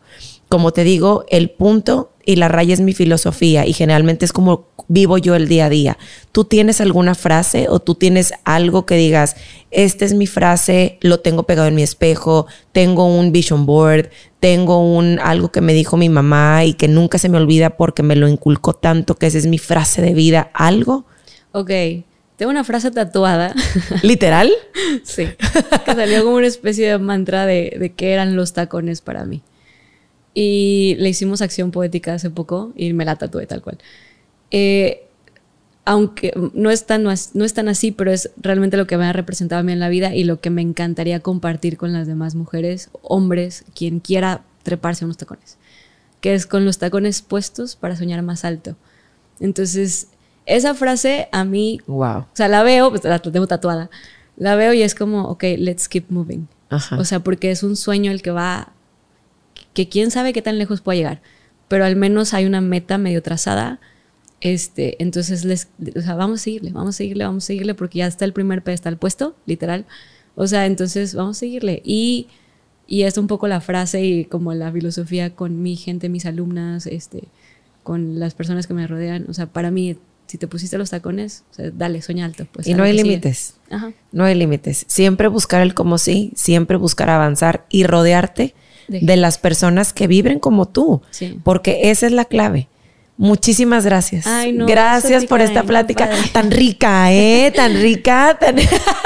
Como 0.48 0.72
te 0.72 0.82
digo, 0.82 1.24
el 1.28 1.50
punto 1.50 2.10
y 2.28 2.36
la 2.36 2.48
raya 2.48 2.74
es 2.74 2.82
mi 2.82 2.92
filosofía 2.92 3.64
y 3.64 3.72
generalmente 3.72 4.26
es 4.26 4.34
como 4.34 4.68
vivo 4.86 5.16
yo 5.16 5.34
el 5.34 5.48
día 5.48 5.64
a 5.64 5.70
día. 5.70 5.96
¿Tú 6.30 6.44
tienes 6.44 6.82
alguna 6.82 7.14
frase 7.14 7.68
o 7.70 7.80
tú 7.80 7.94
tienes 7.94 8.34
algo 8.44 8.84
que 8.84 8.96
digas, 8.96 9.34
esta 9.70 10.04
es 10.04 10.12
mi 10.12 10.26
frase, 10.26 10.98
lo 11.00 11.20
tengo 11.20 11.44
pegado 11.44 11.68
en 11.68 11.74
mi 11.74 11.82
espejo, 11.82 12.46
tengo 12.72 13.06
un 13.06 13.32
vision 13.32 13.64
board, 13.64 14.10
tengo 14.40 14.78
un 14.78 15.18
algo 15.20 15.50
que 15.50 15.62
me 15.62 15.72
dijo 15.72 15.96
mi 15.96 16.10
mamá 16.10 16.66
y 16.66 16.74
que 16.74 16.86
nunca 16.86 17.16
se 17.16 17.30
me 17.30 17.38
olvida 17.38 17.78
porque 17.78 18.02
me 18.02 18.14
lo 18.14 18.28
inculcó 18.28 18.74
tanto 18.74 19.14
que 19.14 19.26
esa 19.26 19.38
es 19.38 19.46
mi 19.46 19.56
frase 19.56 20.02
de 20.02 20.12
vida, 20.12 20.50
algo? 20.52 21.06
Ok, 21.52 21.70
tengo 22.36 22.50
una 22.50 22.62
frase 22.62 22.90
tatuada. 22.90 23.54
¿Literal? 24.02 24.50
sí. 25.02 25.28
Que 25.86 25.94
salió 25.94 26.24
como 26.24 26.36
una 26.36 26.46
especie 26.46 26.90
de 26.90 26.98
mantra 26.98 27.46
de, 27.46 27.74
de 27.80 27.94
qué 27.94 28.12
eran 28.12 28.36
los 28.36 28.52
tacones 28.52 29.00
para 29.00 29.24
mí. 29.24 29.42
Y 30.40 30.94
le 31.00 31.08
hicimos 31.08 31.42
acción 31.42 31.72
poética 31.72 32.14
hace 32.14 32.30
poco 32.30 32.72
y 32.76 32.92
me 32.92 33.04
la 33.04 33.16
tatué 33.16 33.48
tal 33.48 33.60
cual. 33.60 33.78
Eh, 34.52 35.04
aunque 35.84 36.32
no 36.54 36.70
es, 36.70 36.86
tan, 36.86 37.02
no 37.02 37.10
es 37.10 37.54
tan 37.54 37.66
así, 37.66 37.90
pero 37.90 38.12
es 38.12 38.30
realmente 38.36 38.76
lo 38.76 38.86
que 38.86 38.96
me 38.96 39.06
ha 39.06 39.12
representado 39.12 39.58
a 39.58 39.62
mí 39.64 39.72
en 39.72 39.80
la 39.80 39.88
vida 39.88 40.14
y 40.14 40.22
lo 40.22 40.40
que 40.40 40.50
me 40.50 40.62
encantaría 40.62 41.18
compartir 41.18 41.76
con 41.76 41.92
las 41.92 42.06
demás 42.06 42.36
mujeres, 42.36 42.88
hombres, 43.02 43.64
quien 43.74 43.98
quiera 43.98 44.44
treparse 44.62 45.04
unos 45.04 45.16
tacones, 45.16 45.56
que 46.20 46.34
es 46.34 46.46
con 46.46 46.64
los 46.64 46.78
tacones 46.78 47.20
puestos 47.20 47.74
para 47.74 47.96
soñar 47.96 48.22
más 48.22 48.44
alto. 48.44 48.76
Entonces, 49.40 50.06
esa 50.46 50.72
frase 50.74 51.28
a 51.32 51.44
mí, 51.44 51.80
wow. 51.88 52.18
o 52.18 52.28
sea, 52.34 52.46
la 52.46 52.62
veo, 52.62 52.90
pues 52.90 53.02
la 53.02 53.18
tengo 53.18 53.48
tatuada, 53.48 53.90
la 54.36 54.54
veo 54.54 54.72
y 54.72 54.82
es 54.82 54.94
como, 54.94 55.24
ok, 55.24 55.42
let's 55.56 55.88
keep 55.88 56.04
moving. 56.10 56.46
O 56.96 57.04
sea, 57.04 57.18
porque 57.18 57.50
es 57.50 57.64
un 57.64 57.74
sueño 57.74 58.12
el 58.12 58.22
que 58.22 58.30
va 58.30 58.72
que 59.78 59.88
quién 59.88 60.10
sabe 60.10 60.32
qué 60.32 60.42
tan 60.42 60.58
lejos 60.58 60.80
pueda 60.80 60.96
llegar, 60.96 61.22
pero 61.68 61.84
al 61.84 61.94
menos 61.94 62.34
hay 62.34 62.46
una 62.46 62.60
meta 62.60 62.98
medio 62.98 63.22
trazada. 63.22 63.78
Este, 64.40 65.00
entonces 65.00 65.44
les, 65.44 65.68
o 65.94 66.00
sea, 66.00 66.16
vamos 66.16 66.40
a 66.40 66.42
seguirle, 66.42 66.72
vamos 66.72 66.96
a 66.96 66.98
seguirle, 66.98 67.22
vamos 67.22 67.44
a 67.44 67.46
seguirle, 67.46 67.74
porque 67.74 67.98
ya 67.98 68.08
está 68.08 68.24
el 68.24 68.32
primer 68.32 68.64
pedestal 68.64 68.96
puesto, 68.96 69.36
literal. 69.46 69.86
O 70.34 70.48
sea, 70.48 70.66
entonces 70.66 71.14
vamos 71.14 71.36
a 71.36 71.38
seguirle. 71.38 71.80
Y, 71.84 72.26
y 72.88 73.02
es 73.02 73.18
un 73.18 73.28
poco 73.28 73.46
la 73.46 73.60
frase 73.60 74.04
y 74.04 74.24
como 74.24 74.52
la 74.52 74.72
filosofía 74.72 75.36
con 75.36 75.62
mi 75.62 75.76
gente, 75.76 76.08
mis 76.08 76.26
alumnas, 76.26 76.88
este, 76.88 77.28
con 77.84 78.18
las 78.18 78.34
personas 78.34 78.66
que 78.66 78.74
me 78.74 78.84
rodean. 78.88 79.26
O 79.28 79.32
sea, 79.32 79.46
para 79.46 79.70
mí, 79.70 79.96
si 80.26 80.38
te 80.38 80.48
pusiste 80.48 80.76
los 80.76 80.90
tacones, 80.90 81.44
o 81.52 81.54
sea, 81.54 81.70
dale, 81.70 82.02
sueña 82.02 82.24
alto. 82.24 82.48
Pues, 82.50 82.66
y 82.66 82.74
no 82.74 82.82
hay 82.82 82.94
límites. 82.94 83.54
No 84.10 84.24
hay 84.24 84.34
límites. 84.34 84.86
Siempre 84.88 85.28
buscar 85.28 85.62
el 85.62 85.74
como 85.74 85.98
sí, 85.98 86.32
siempre 86.34 86.76
buscar 86.76 87.10
avanzar 87.10 87.64
y 87.70 87.84
rodearte 87.84 88.56
de, 88.88 89.16
las 89.16 89.38
personas 89.38 89.92
que 89.92 90.06
vibren 90.06 90.38
como 90.38 90.66
tú, 90.66 91.02
porque 91.44 91.90
esa 91.90 92.06
es 92.06 92.12
la 92.12 92.24
clave. 92.24 92.68
Muchísimas 93.18 93.84
gracias. 93.84 94.26
gracias 94.66 95.24
por 95.24 95.40
esta 95.40 95.64
plática 95.64 96.08
tan 96.32 96.52
rica, 96.52 97.12
¿eh? 97.12 97.52
Tan 97.54 97.74
rica, 97.82 98.36
tan, 98.38 98.54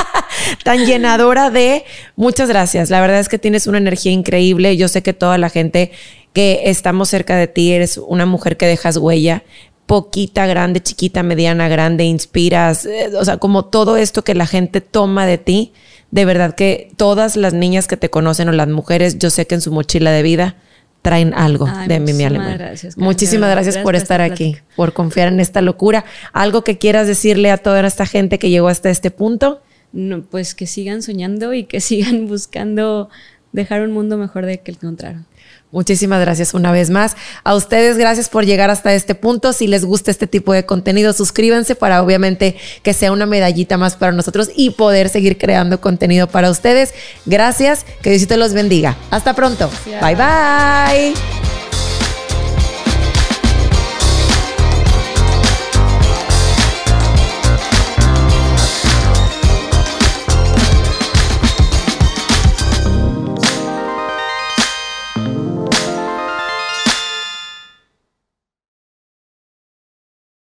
tan 0.65 0.85
llenadora 0.85 1.49
de... 1.49 1.85
Muchas 2.15 2.51
gracias. 2.51 2.91
La 2.91 3.01
verdad 3.01 3.21
es 3.21 3.31
que 3.31 3.39
tienes 3.39 3.67
una 3.67 3.79
energía 3.79 4.13
increíble. 4.13 4.77
Yo 4.77 4.89
sé 4.89 5.03
que 5.03 5.15
toda 5.15 5.39
la 5.39 5.49
gente 5.49 5.93
que 6.35 6.65
estamos 6.67 7.09
cerca 7.09 7.37
de 7.37 7.47
ti, 7.47 7.73
eres 7.73 7.97
una 7.97 8.27
mujer 8.27 8.59
que 8.59 8.67
dejas 8.67 8.99
huella, 8.99 9.45
poquita, 9.87 10.47
grande, 10.47 10.83
chiquita, 10.83 11.23
mediana, 11.23 11.69
grande, 11.69 12.05
inspiras, 12.05 12.87
eh, 12.87 13.11
o 13.19 13.25
sea, 13.25 13.39
como 13.39 13.65
todo 13.65 13.97
esto 13.97 14.23
que 14.25 14.35
la 14.35 14.47
gente 14.47 14.81
toma 14.81 15.27
de 15.27 15.39
ti 15.39 15.73
de 16.13 16.27
verdad 16.27 16.55
que 16.55 16.93
todas 16.97 17.37
las 17.37 17.55
niñas 17.55 17.89
que 17.89 17.97
te 17.97 18.11
conocen 18.11 18.49
o 18.51 18.53
las 18.53 18.69
mujeres, 18.69 19.19
yo 19.19 19.31
sé 19.31 19.47
que 19.47 19.57
en 19.57 19.63
su 19.63 19.73
mochila 19.73 20.13
de 20.13 20.23
vida 20.23 20.57
traen 21.01 21.35
algo 21.35 21.67
de 21.89 21.99
mi, 21.99 22.13
mi 22.13 22.25
Gracias, 22.25 22.97
muchísimas 22.97 23.51
gracias, 23.51 23.79
por 23.79 23.97
estar 23.97 24.21
aquí, 24.21 24.57
por 24.77 24.93
confiar 24.93 25.29
en 25.29 25.41
esta 25.41 25.63
locura. 25.63 26.05
¿Algo 26.33 26.63
que 26.63 26.79
quieras 26.79 27.07
decirle 27.07 27.51
a 27.51 27.57
toda 27.57 27.85
esta 27.87 28.07
gente 28.07 28.39
que 28.39 28.51
llegó 28.51 28.69
hasta 28.69 28.91
este 28.91 29.11
punto? 29.11 29.63
No, 29.93 30.23
pues 30.23 30.55
que 30.55 30.67
sigan 30.67 31.03
soñando 31.03 31.55
y 31.55 31.65
que 31.65 31.81
sigan 31.81 32.29
buscando 32.29 33.09
dejar 33.53 33.81
un 33.81 33.93
mundo 33.93 34.19
mejor 34.19 34.45
de 34.45 34.61
que 34.61 34.71
el 34.71 34.77
encontraron. 34.77 35.27
Muchísimas 35.73 36.21
gracias 36.21 36.53
una 36.53 36.71
vez 36.71 36.91
más. 36.91 37.17
A 37.45 37.55
ustedes, 37.55 37.97
gracias 37.97 38.29
por 38.29 38.45
llegar 38.45 38.69
hasta 38.69 38.93
este 38.93 39.15
punto. 39.15 39.55
Si 39.55 39.67
les 39.67 39.87
gusta 39.87 40.11
este 40.11 40.27
tipo 40.27 40.53
de 40.53 40.67
contenido, 40.67 41.15
suscríbanse 41.15 41.75
para 41.75 42.03
obviamente 42.03 42.57
que 42.83 42.93
sea 42.93 43.11
una 43.11 43.25
medallita 43.25 43.79
más 43.79 43.97
para 43.97 44.13
nosotros 44.13 44.51
y 44.55 44.71
poder 44.71 45.09
seguir 45.09 45.39
creando 45.39 45.81
contenido 45.81 46.29
para 46.29 46.51
ustedes. 46.51 46.93
Gracias, 47.25 47.87
que 48.03 48.11
Diosito 48.11 48.37
los 48.37 48.53
bendiga. 48.53 48.99
Hasta 49.11 49.35
pronto. 49.35 49.71
Bye 50.03 50.15
bye. 50.15 51.62